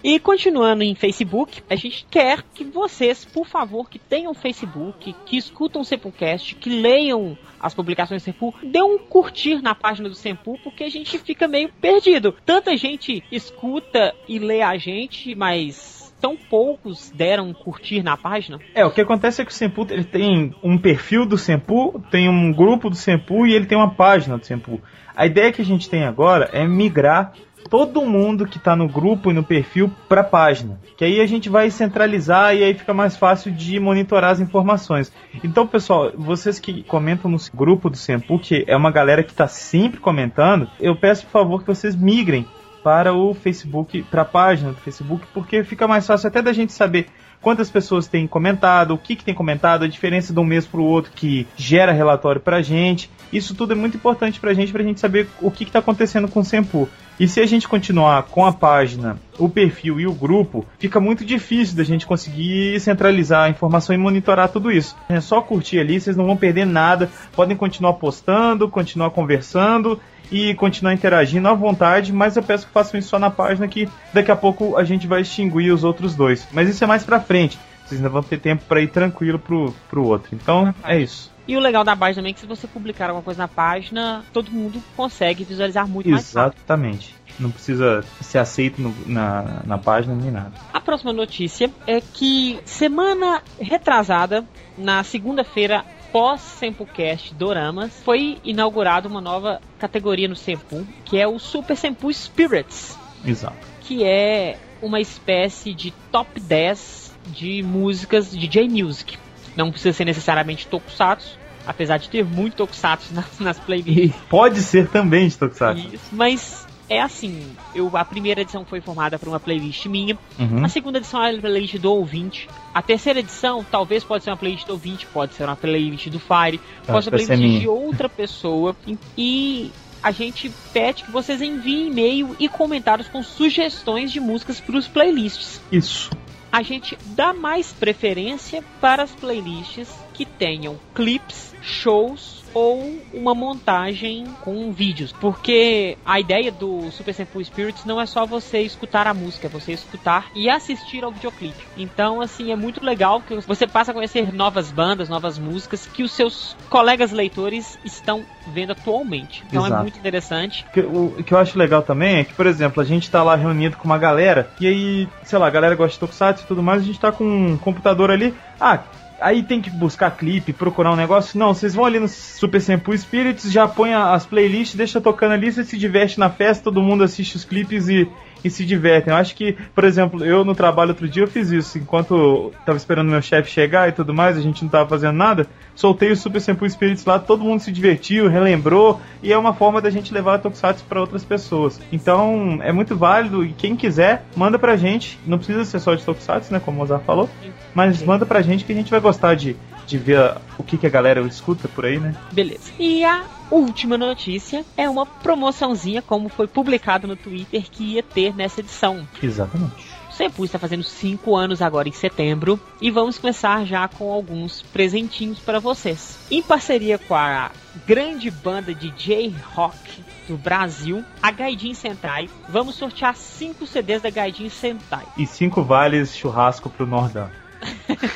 E 0.02 0.18
continuando 0.18 0.82
em 0.82 0.94
Facebook, 0.94 1.62
a 1.68 1.76
gente 1.76 2.06
quer 2.10 2.42
que 2.54 2.64
vocês, 2.64 3.24
por 3.24 3.46
favor, 3.46 3.88
que 3.88 3.98
tenham 3.98 4.34
Facebook, 4.34 5.14
que 5.24 5.36
escutam 5.36 5.82
o 5.82 5.84
Sempulcast, 5.84 6.54
que 6.56 6.70
leiam 6.70 7.36
as 7.60 7.74
publicações 7.74 8.22
do 8.22 8.24
Sempu, 8.24 8.54
dê 8.62 8.82
um 8.82 8.98
curtir 8.98 9.62
na 9.62 9.74
página 9.74 10.08
do 10.08 10.14
Sempu, 10.14 10.58
porque 10.62 10.84
a 10.84 10.88
gente 10.88 11.18
fica 11.18 11.48
meio 11.48 11.70
perdido. 11.80 12.34
Tanta 12.44 12.76
gente 12.76 13.22
escuta 13.30 14.14
e 14.28 14.38
lê 14.38 14.62
a 14.62 14.76
gente, 14.76 15.34
mas 15.34 15.95
tão 16.26 16.36
poucos 16.36 17.08
deram 17.14 17.54
curtir 17.54 18.02
na 18.02 18.16
página. 18.16 18.58
É, 18.74 18.84
o 18.84 18.90
que 18.90 19.00
acontece 19.00 19.40
é 19.40 19.44
que 19.44 19.52
o 19.52 19.54
Sempu 19.54 19.86
ele 19.88 20.02
tem 20.02 20.52
um 20.60 20.76
perfil 20.76 21.24
do 21.24 21.38
Sempu, 21.38 22.02
tem 22.10 22.28
um 22.28 22.52
grupo 22.52 22.90
do 22.90 22.96
Sempu 22.96 23.46
e 23.46 23.54
ele 23.54 23.64
tem 23.64 23.78
uma 23.78 23.94
página 23.94 24.36
do 24.36 24.44
Sempu. 24.44 24.80
A 25.14 25.24
ideia 25.24 25.52
que 25.52 25.62
a 25.62 25.64
gente 25.64 25.88
tem 25.88 26.02
agora 26.04 26.50
é 26.52 26.66
migrar 26.66 27.32
todo 27.70 28.04
mundo 28.04 28.44
que 28.44 28.58
está 28.58 28.74
no 28.74 28.88
grupo 28.88 29.30
e 29.30 29.34
no 29.34 29.44
perfil 29.44 29.88
para 30.08 30.22
a 30.22 30.24
página. 30.24 30.80
Que 30.96 31.04
aí 31.04 31.20
a 31.20 31.26
gente 31.26 31.48
vai 31.48 31.70
centralizar 31.70 32.56
e 32.56 32.64
aí 32.64 32.74
fica 32.74 32.92
mais 32.92 33.16
fácil 33.16 33.52
de 33.52 33.78
monitorar 33.78 34.32
as 34.32 34.40
informações. 34.40 35.12
Então, 35.44 35.64
pessoal, 35.64 36.10
vocês 36.16 36.58
que 36.58 36.82
comentam 36.82 37.30
no 37.30 37.38
grupo 37.54 37.88
do 37.88 37.96
Sempu, 37.96 38.36
que 38.40 38.64
é 38.66 38.76
uma 38.76 38.90
galera 38.90 39.22
que 39.22 39.30
está 39.30 39.46
sempre 39.46 40.00
comentando, 40.00 40.68
eu 40.80 40.96
peço 40.96 41.24
por 41.26 41.30
favor 41.30 41.60
que 41.60 41.68
vocês 41.68 41.94
migrem 41.94 42.44
para 42.86 43.12
o 43.12 43.34
Facebook, 43.34 44.00
para 44.04 44.22
a 44.22 44.24
página 44.24 44.70
do 44.70 44.78
Facebook, 44.78 45.26
porque 45.34 45.64
fica 45.64 45.88
mais 45.88 46.06
fácil 46.06 46.28
até 46.28 46.40
da 46.40 46.52
gente 46.52 46.72
saber 46.72 47.08
quantas 47.42 47.68
pessoas 47.68 48.06
têm 48.06 48.28
comentado, 48.28 48.94
o 48.94 48.98
que, 48.98 49.16
que 49.16 49.24
tem 49.24 49.34
comentado, 49.34 49.84
a 49.84 49.88
diferença 49.88 50.32
de 50.32 50.38
um 50.38 50.44
mês 50.44 50.64
para 50.68 50.78
o 50.78 50.84
outro 50.84 51.10
que 51.12 51.48
gera 51.56 51.90
relatório 51.90 52.40
para 52.40 52.58
a 52.58 52.62
gente. 52.62 53.10
Isso 53.32 53.56
tudo 53.56 53.72
é 53.72 53.74
muito 53.74 53.96
importante 53.96 54.38
para 54.38 54.52
a 54.52 54.54
gente, 54.54 54.70
para 54.70 54.82
a 54.82 54.84
gente 54.84 55.00
saber 55.00 55.26
o 55.42 55.50
que 55.50 55.64
está 55.64 55.80
acontecendo 55.80 56.28
com 56.28 56.38
o 56.38 56.44
Sempu. 56.44 56.88
E 57.18 57.26
se 57.26 57.40
a 57.40 57.46
gente 57.46 57.66
continuar 57.66 58.22
com 58.24 58.44
a 58.44 58.52
página, 58.52 59.18
o 59.36 59.48
perfil 59.48 59.98
e 59.98 60.06
o 60.06 60.12
grupo, 60.12 60.64
fica 60.78 61.00
muito 61.00 61.24
difícil 61.24 61.76
da 61.76 61.82
gente 61.82 62.06
conseguir 62.06 62.78
centralizar 62.78 63.46
a 63.46 63.48
informação 63.48 63.96
e 63.96 63.98
monitorar 63.98 64.48
tudo 64.48 64.70
isso. 64.70 64.94
É 65.08 65.20
só 65.20 65.40
curtir 65.40 65.80
ali, 65.80 65.98
vocês 65.98 66.16
não 66.16 66.26
vão 66.26 66.36
perder 66.36 66.66
nada. 66.66 67.10
Podem 67.34 67.56
continuar 67.56 67.94
postando, 67.94 68.68
continuar 68.68 69.10
conversando 69.10 69.98
e 70.30 70.54
continuar 70.54 70.92
interagindo 70.94 71.48
à 71.48 71.54
vontade, 71.54 72.12
mas 72.12 72.36
eu 72.36 72.42
peço 72.42 72.66
que 72.66 72.72
façam 72.72 72.98
isso 72.98 73.08
só 73.08 73.18
na 73.18 73.30
página 73.30 73.66
que 73.68 73.88
daqui 74.12 74.30
a 74.30 74.36
pouco 74.36 74.76
a 74.76 74.84
gente 74.84 75.06
vai 75.06 75.20
extinguir 75.22 75.70
os 75.72 75.84
outros 75.84 76.14
dois. 76.14 76.46
Mas 76.52 76.68
isso 76.68 76.82
é 76.82 76.86
mais 76.86 77.04
pra 77.04 77.20
frente. 77.20 77.58
Vocês 77.84 78.00
ainda 78.00 78.08
vão 78.10 78.22
ter 78.22 78.38
tempo 78.40 78.64
para 78.68 78.80
ir 78.80 78.88
tranquilo 78.88 79.38
pro, 79.38 79.72
pro 79.88 80.04
outro. 80.04 80.34
Então, 80.34 80.74
é 80.82 80.98
isso. 80.98 81.32
E 81.46 81.56
o 81.56 81.60
legal 81.60 81.84
da 81.84 81.94
página 81.94 82.16
também 82.16 82.30
é 82.30 82.34
que 82.34 82.40
se 82.40 82.46
você 82.46 82.66
publicar 82.66 83.04
alguma 83.06 83.22
coisa 83.22 83.38
na 83.42 83.46
página, 83.46 84.24
todo 84.32 84.50
mundo 84.50 84.82
consegue 84.96 85.44
visualizar 85.44 85.86
muito 85.86 86.08
mais 86.10 86.32
rápido. 86.34 86.56
Exatamente. 86.58 87.14
Não 87.38 87.50
precisa 87.52 88.02
ser 88.20 88.38
aceito 88.38 88.82
no- 88.82 88.94
na, 89.06 89.60
na 89.64 89.78
página 89.78 90.14
nem 90.16 90.32
nada. 90.32 90.50
A 90.72 90.80
próxima 90.80 91.12
notícia 91.12 91.70
é 91.86 92.00
que 92.00 92.58
semana 92.64 93.40
retrasada, 93.60 94.44
na 94.76 95.04
segunda-feira 95.04 95.84
pós 96.16 96.40
Sempocast 96.40 97.34
Doramas, 97.34 97.92
foi 98.02 98.38
inaugurada 98.42 99.06
uma 99.06 99.20
nova 99.20 99.60
categoria 99.78 100.26
no 100.26 100.34
Sempu, 100.34 100.86
que 101.04 101.18
é 101.18 101.28
o 101.28 101.38
Super 101.38 101.76
Sempu 101.76 102.10
Spirits, 102.10 102.98
Exato. 103.22 103.58
que 103.82 104.02
é 104.02 104.56
uma 104.80 104.98
espécie 104.98 105.74
de 105.74 105.90
top 106.10 106.40
10 106.40 107.14
de 107.26 107.62
músicas 107.62 108.30
de 108.30 108.48
J-Music. 108.48 109.18
Não 109.54 109.70
precisa 109.70 109.92
ser 109.92 110.06
necessariamente 110.06 110.66
Tokusatsu, 110.66 111.38
apesar 111.66 111.98
de 111.98 112.08
ter 112.08 112.24
muito 112.24 112.56
Tokusatsu 112.56 113.12
nas, 113.12 113.38
nas 113.38 113.58
playlists. 113.58 114.18
E 114.18 114.28
pode 114.30 114.62
ser 114.62 114.88
também 114.88 115.28
de 115.28 115.36
Tokusatsu. 115.36 115.86
Isso, 115.92 116.08
mas 116.12 116.65
é 116.88 117.00
assim, 117.00 117.54
eu, 117.74 117.90
a 117.96 118.04
primeira 118.04 118.40
edição 118.42 118.64
foi 118.64 118.80
formada 118.80 119.18
por 119.18 119.28
uma 119.28 119.40
playlist 119.40 119.86
minha, 119.86 120.16
Uhum. 120.38 120.64
a 120.64 120.68
segunda 120.68 120.98
edição 120.98 121.22
é 121.22 121.34
a 121.34 121.38
playlist 121.40 121.76
do 121.78 121.92
ouvinte. 121.92 122.48
A 122.74 122.82
terceira 122.82 123.20
edição 123.20 123.64
talvez 123.68 124.04
pode 124.04 124.24
ser 124.24 124.30
uma 124.30 124.36
playlist 124.36 124.66
do 124.66 124.72
ouvinte, 124.72 125.06
pode 125.06 125.34
ser 125.34 125.44
uma 125.44 125.56
playlist 125.56 126.08
do 126.08 126.18
Fire, 126.20 126.60
pode 126.86 127.04
ser 127.04 127.10
uma 127.10 127.18
playlist 127.26 127.60
de 127.60 127.68
outra 127.68 128.08
pessoa. 128.08 128.76
E 129.16 129.70
a 130.02 130.10
gente 130.12 130.52
pede 130.72 131.04
que 131.04 131.10
vocês 131.10 131.42
enviem 131.42 131.88
e-mail 131.88 132.36
e 132.38 132.48
comentários 132.48 133.08
com 133.08 133.22
sugestões 133.22 134.12
de 134.12 134.20
músicas 134.20 134.60
para 134.60 134.76
os 134.76 134.86
playlists. 134.86 135.60
Isso. 135.72 136.10
A 136.52 136.62
gente 136.62 136.96
dá 137.06 137.32
mais 137.34 137.72
preferência 137.72 138.62
para 138.80 139.02
as 139.02 139.10
playlists 139.10 139.88
que 140.16 140.24
tenham 140.24 140.76
clips, 140.94 141.54
shows 141.60 142.46
ou 142.54 142.98
uma 143.12 143.34
montagem 143.34 144.24
com 144.40 144.72
vídeos, 144.72 145.12
porque 145.12 145.98
a 146.06 146.18
ideia 146.18 146.50
do 146.50 146.90
Super 146.90 147.12
Senpu 147.12 147.44
Spirits 147.44 147.84
não 147.84 148.00
é 148.00 148.06
só 148.06 148.24
você 148.24 148.60
escutar 148.60 149.06
a 149.06 149.12
música, 149.12 149.46
é 149.46 149.50
você 149.50 149.72
escutar 149.72 150.30
e 150.34 150.48
assistir 150.48 151.04
ao 151.04 151.12
videoclipe. 151.12 151.66
Então, 151.76 152.18
assim, 152.22 152.50
é 152.50 152.56
muito 152.56 152.82
legal 152.82 153.20
que 153.20 153.36
você 153.40 153.66
passa 153.66 153.90
a 153.90 153.94
conhecer 153.94 154.32
novas 154.32 154.72
bandas, 154.72 155.10
novas 155.10 155.38
músicas 155.38 155.86
que 155.86 156.02
os 156.02 156.12
seus 156.12 156.56
colegas 156.70 157.12
leitores 157.12 157.78
estão 157.84 158.24
vendo 158.46 158.72
atualmente. 158.72 159.44
Então 159.48 159.64
é 159.64 159.68
Exato. 159.68 159.82
muito 159.82 159.98
interessante. 159.98 160.64
O 160.68 160.72
que, 160.72 160.80
o 160.80 161.24
que 161.24 161.34
eu 161.34 161.38
acho 161.38 161.58
legal 161.58 161.82
também 161.82 162.20
é 162.20 162.24
que, 162.24 162.32
por 162.32 162.46
exemplo, 162.46 162.82
a 162.82 162.86
gente 162.86 163.10
tá 163.10 163.22
lá 163.22 163.36
reunido 163.36 163.76
com 163.76 163.84
uma 163.84 163.98
galera, 163.98 164.48
e 164.58 164.66
aí, 164.66 165.08
sei 165.24 165.38
lá, 165.38 165.46
a 165.46 165.50
galera 165.50 165.74
gosta 165.74 165.92
de 165.92 166.00
Tokusatsu 166.00 166.44
e 166.44 166.46
tudo 166.46 166.62
mais, 166.62 166.80
a 166.80 166.86
gente 166.86 166.98
tá 166.98 167.12
com 167.12 167.24
um 167.24 167.58
computador 167.58 168.10
ali. 168.10 168.34
Ah, 168.58 168.82
aí 169.20 169.42
tem 169.42 169.60
que 169.60 169.70
buscar 169.70 170.10
clipe, 170.10 170.52
procurar 170.52 170.92
um 170.92 170.96
negócio. 170.96 171.38
Não, 171.38 171.54
vocês 171.54 171.74
vão 171.74 171.84
ali 171.84 171.98
no 171.98 172.08
Super 172.08 172.60
Senpu 172.60 172.96
Spirits, 172.96 173.50
já 173.50 173.66
põe 173.66 173.94
as 173.94 174.26
playlists, 174.26 174.76
deixa 174.76 175.00
tocando 175.00 175.32
ali, 175.32 175.50
você 175.50 175.64
se 175.64 175.76
diverte 175.78 176.18
na 176.18 176.30
festa, 176.30 176.64
todo 176.64 176.82
mundo 176.82 177.04
assiste 177.04 177.36
os 177.36 177.44
clipes 177.44 177.88
e, 177.88 178.08
e 178.46 178.50
se 178.50 178.64
divertem. 178.64 179.12
Eu 179.12 179.18
acho 179.18 179.34
que, 179.34 179.56
por 179.74 179.84
exemplo, 179.84 180.24
eu 180.24 180.44
no 180.44 180.54
trabalho 180.54 180.90
outro 180.90 181.08
dia 181.08 181.24
eu 181.24 181.28
fiz 181.28 181.50
isso. 181.50 181.78
Enquanto 181.78 182.52
tava 182.64 182.78
esperando 182.78 183.10
meu 183.10 183.20
chefe 183.20 183.50
chegar 183.50 183.88
e 183.88 183.92
tudo 183.92 184.14
mais, 184.14 184.38
a 184.38 184.40
gente 184.40 184.62
não 184.62 184.70
tava 184.70 184.88
fazendo 184.88 185.16
nada, 185.16 185.46
soltei 185.74 186.12
o 186.12 186.16
Super 186.16 186.40
Senpu 186.40 186.68
Spirits 186.68 187.04
lá, 187.04 187.18
todo 187.18 187.44
mundo 187.44 187.60
se 187.60 187.72
divertiu, 187.72 188.28
relembrou, 188.28 189.00
e 189.22 189.32
é 189.32 189.38
uma 189.38 189.52
forma 189.52 189.80
da 189.80 189.90
gente 189.90 190.14
levar 190.14 190.36
a 190.36 190.38
Tokusatsu 190.38 190.84
para 190.84 191.00
outras 191.00 191.24
pessoas. 191.24 191.80
Então, 191.90 192.60
é 192.62 192.72
muito 192.72 192.96
válido 192.96 193.44
e 193.44 193.52
quem 193.52 193.76
quiser, 193.76 194.24
manda 194.36 194.58
pra 194.58 194.76
gente. 194.76 195.18
Não 195.26 195.38
precisa 195.38 195.64
ser 195.64 195.80
só 195.80 195.94
de 195.94 196.04
Tokusatsu, 196.04 196.52
né, 196.52 196.60
como 196.60 196.76
o 196.76 196.80
Mozart 196.80 197.04
falou, 197.04 197.28
mas 197.74 198.02
manda 198.02 198.24
pra 198.24 198.42
gente 198.42 198.64
que 198.64 198.72
a 198.72 198.76
gente 198.76 198.90
vai 198.90 199.00
gostar 199.00 199.34
de, 199.34 199.56
de 199.86 199.98
ver 199.98 200.36
o 200.56 200.62
que, 200.62 200.78
que 200.78 200.86
a 200.86 200.90
galera 200.90 201.20
escuta 201.22 201.68
por 201.68 201.84
aí, 201.84 201.98
né? 201.98 202.14
Beleza. 202.32 202.72
E 202.78 203.04
a 203.04 203.24
última 203.50 203.96
notícia 203.96 204.64
é 204.76 204.88
uma 204.88 205.06
promoçãozinha, 205.06 206.02
como 206.02 206.28
foi 206.28 206.46
publicado 206.46 207.06
no 207.06 207.16
Twitter, 207.16 207.64
que 207.70 207.94
ia 207.94 208.02
ter 208.02 208.34
nessa 208.34 208.60
edição. 208.60 209.06
Exatamente. 209.22 209.96
O 210.10 210.12
Sempu 210.12 210.44
está 210.44 210.58
fazendo 210.58 210.82
5 210.82 211.36
anos 211.36 211.60
agora 211.60 211.88
em 211.88 211.92
setembro 211.92 212.58
e 212.80 212.90
vamos 212.90 213.18
começar 213.18 213.66
já 213.66 213.86
com 213.86 214.10
alguns 214.10 214.62
presentinhos 214.62 215.38
para 215.38 215.60
vocês. 215.60 216.18
Em 216.30 216.42
parceria 216.42 216.98
com 216.98 217.14
a 217.14 217.50
grande 217.86 218.30
banda 218.30 218.74
de 218.74 218.90
J-Rock 218.90 220.04
do 220.26 220.36
Brasil, 220.36 221.04
a 221.22 221.30
Gaidin 221.30 221.74
Sentai, 221.74 222.30
vamos 222.48 222.76
sortear 222.76 223.14
5 223.14 223.66
CDs 223.66 224.02
da 224.02 224.10
Gaidin 224.10 224.48
Sentai. 224.48 225.04
E 225.18 225.26
5 225.26 225.62
vales 225.62 226.16
churrasco 226.16 226.70
pro 226.70 226.86
Nordão. 226.86 227.30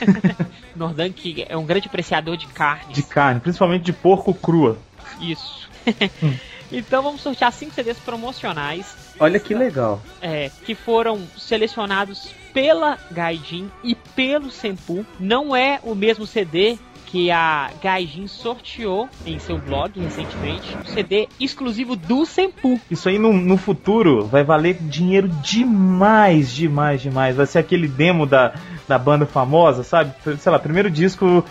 Nordan 0.75 1.13
que 1.13 1.45
é 1.49 1.57
um 1.57 1.67
grande 1.67 1.89
apreciador 1.89 2.37
de 2.37 2.47
carne. 2.47 2.93
De 2.93 3.03
carne, 3.03 3.41
principalmente 3.41 3.85
de 3.85 3.93
porco 3.93 4.33
crua. 4.33 4.79
Isso. 5.21 5.69
então 6.71 7.03
vamos 7.03 7.21
sortear 7.21 7.53
5 7.53 7.75
CDs 7.75 7.99
promocionais. 7.99 8.97
Olha 9.19 9.39
que 9.39 9.55
legal. 9.55 10.01
É, 10.21 10.51
que 10.65 10.75
foram 10.75 11.21
selecionados 11.37 12.33
pela 12.53 12.99
Gaijin 13.11 13.71
e 13.85 13.95
pelo 13.95 14.51
Senpu. 14.51 15.05
Não 15.19 15.55
é 15.55 15.79
o 15.83 15.95
mesmo 15.95 16.27
CD 16.27 16.79
que 17.11 17.31
a 17.31 17.71
Gaijin 17.83 18.29
sorteou 18.29 19.09
em 19.27 19.39
seu 19.39 19.59
blog 19.59 19.99
recentemente, 19.99 20.77
um 20.77 20.85
CD 20.85 21.29
exclusivo 21.41 21.97
do 21.97 22.25
Senpu. 22.25 22.81
Isso 22.91 23.09
aí 23.09 23.19
no, 23.19 23.33
no 23.33 23.57
futuro 23.57 24.27
vai 24.27 24.45
valer 24.45 24.75
dinheiro 24.75 25.29
demais, 25.29 26.55
demais, 26.55 27.03
demais. 27.03 27.37
Vai 27.37 27.47
ser 27.47 27.59
aquele 27.59 27.89
demo 27.89 28.27
da, 28.27 28.55
da 28.87 28.97
banda 28.97 29.27
famosa, 29.27 29.83
sabe? 29.83 30.15
Sei 30.39 30.53
lá, 30.53 30.59
primeiro 30.59 30.89
disco 30.89 31.45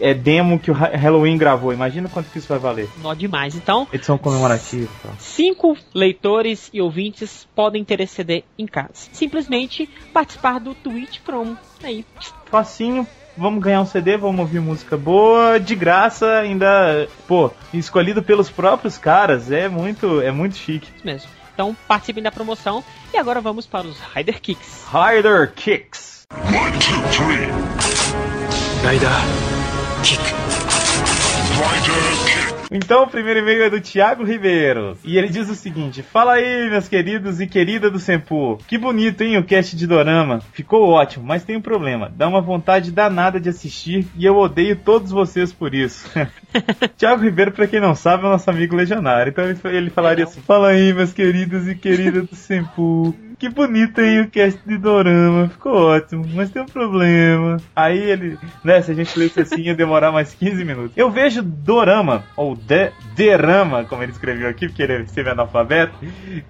é 0.00 0.12
demo 0.12 0.58
que 0.58 0.70
o 0.70 0.74
Halloween 0.74 1.38
gravou. 1.38 1.72
Imagina 1.72 2.08
quanto 2.08 2.30
que 2.30 2.38
isso 2.38 2.48
vai 2.48 2.58
valer. 2.58 2.88
Nó 3.02 3.14
demais. 3.14 3.54
Então, 3.54 3.88
edição 3.92 4.18
comemorativa. 4.18 4.90
Cinco 5.18 5.76
leitores 5.94 6.68
e 6.72 6.80
ouvintes 6.80 7.48
podem 7.54 7.84
ter 7.84 8.00
esse 8.00 8.16
CD 8.16 8.44
em 8.58 8.66
casa. 8.66 9.08
Simplesmente 9.12 9.88
participar 10.12 10.60
do 10.60 10.74
Twitch 10.74 11.20
Promo. 11.20 11.56
Aí. 11.82 12.04
Facinho, 12.46 13.06
vamos 13.36 13.62
ganhar 13.62 13.80
um 13.80 13.86
CD, 13.86 14.16
vamos 14.16 14.40
ouvir 14.40 14.60
música 14.60 14.96
boa, 14.96 15.58
de 15.60 15.74
graça, 15.74 16.38
ainda, 16.38 17.08
pô, 17.26 17.50
escolhido 17.72 18.22
pelos 18.22 18.50
próprios 18.50 18.98
caras, 18.98 19.50
é 19.50 19.68
muito, 19.68 20.20
é 20.20 20.30
muito 20.30 20.56
chique. 20.56 20.90
Isso 20.96 21.06
mesmo. 21.06 21.30
Então 21.54 21.74
participem 21.88 22.22
da 22.22 22.30
promoção 22.30 22.84
e 23.14 23.16
agora 23.16 23.40
vamos 23.40 23.66
para 23.66 23.86
os 23.86 23.98
Rider 24.14 24.40
Kicks. 24.40 24.84
Rider 24.92 25.52
Kicks. 25.54 26.26
One, 26.32 26.78
two, 26.78 27.00
three. 27.12 27.46
Rider 28.82 29.10
Kick. 30.02 30.22
Rider 31.56 32.16
Kick. 32.18 32.25
Então 32.70 33.04
o 33.04 33.08
primeiro 33.08 33.40
e-mail 33.40 33.64
é 33.64 33.70
do 33.70 33.80
Thiago 33.80 34.24
Ribeiro. 34.24 34.96
E 35.04 35.16
ele 35.16 35.28
diz 35.28 35.48
o 35.48 35.54
seguinte: 35.54 36.02
Fala 36.02 36.34
aí, 36.34 36.68
meus 36.68 36.88
queridos 36.88 37.40
e 37.40 37.46
querida 37.46 37.90
do 37.90 37.98
Sempu. 37.98 38.58
Que 38.66 38.76
bonito, 38.76 39.22
hein, 39.22 39.38
o 39.38 39.44
cast 39.44 39.76
de 39.76 39.86
Dorama. 39.86 40.40
Ficou 40.52 40.88
ótimo, 40.88 41.24
mas 41.24 41.44
tem 41.44 41.56
um 41.56 41.60
problema. 41.60 42.12
Dá 42.14 42.28
uma 42.28 42.40
vontade 42.40 42.90
danada 42.90 43.40
de 43.40 43.48
assistir 43.48 44.06
e 44.16 44.24
eu 44.24 44.36
odeio 44.36 44.76
todos 44.76 45.10
vocês 45.10 45.52
por 45.52 45.74
isso. 45.74 46.10
Thiago 46.96 47.22
Ribeiro, 47.22 47.52
pra 47.52 47.66
quem 47.66 47.80
não 47.80 47.94
sabe, 47.94 48.26
é 48.26 48.28
nosso 48.28 48.50
amigo 48.50 48.74
legionário. 48.74 49.30
Então 49.30 49.44
ele 49.70 49.90
falaria 49.90 50.24
assim: 50.24 50.40
Fala 50.40 50.68
aí, 50.68 50.92
meus 50.92 51.12
queridos 51.12 51.68
e 51.68 51.74
queridas 51.74 52.28
do 52.28 52.34
Sempu. 52.34 53.14
Que 53.38 53.50
bonito, 53.50 54.00
hein, 54.00 54.22
o 54.22 54.30
cast 54.30 54.58
de 54.66 54.78
Dorama. 54.78 55.48
Ficou 55.48 55.74
ótimo, 55.74 56.24
mas 56.32 56.50
tem 56.50 56.62
um 56.62 56.66
problema. 56.66 57.58
Aí 57.74 57.98
ele, 57.98 58.38
né, 58.64 58.80
se 58.80 58.90
a 58.90 58.94
gente 58.94 59.18
lesse 59.18 59.40
assim, 59.40 59.62
ia 59.62 59.74
demorar 59.74 60.10
mais 60.10 60.32
15 60.32 60.64
minutos. 60.64 60.92
Eu 60.96 61.10
vejo 61.10 61.42
Dorama, 61.42 62.24
ou 62.34 62.56
de, 62.56 62.90
Derama, 63.14 63.84
como 63.84 64.02
ele 64.02 64.12
escreveu 64.12 64.48
aqui, 64.48 64.68
porque 64.68 64.82
ele 64.82 65.02
esteve 65.02 65.28
analfabeto, 65.28 65.92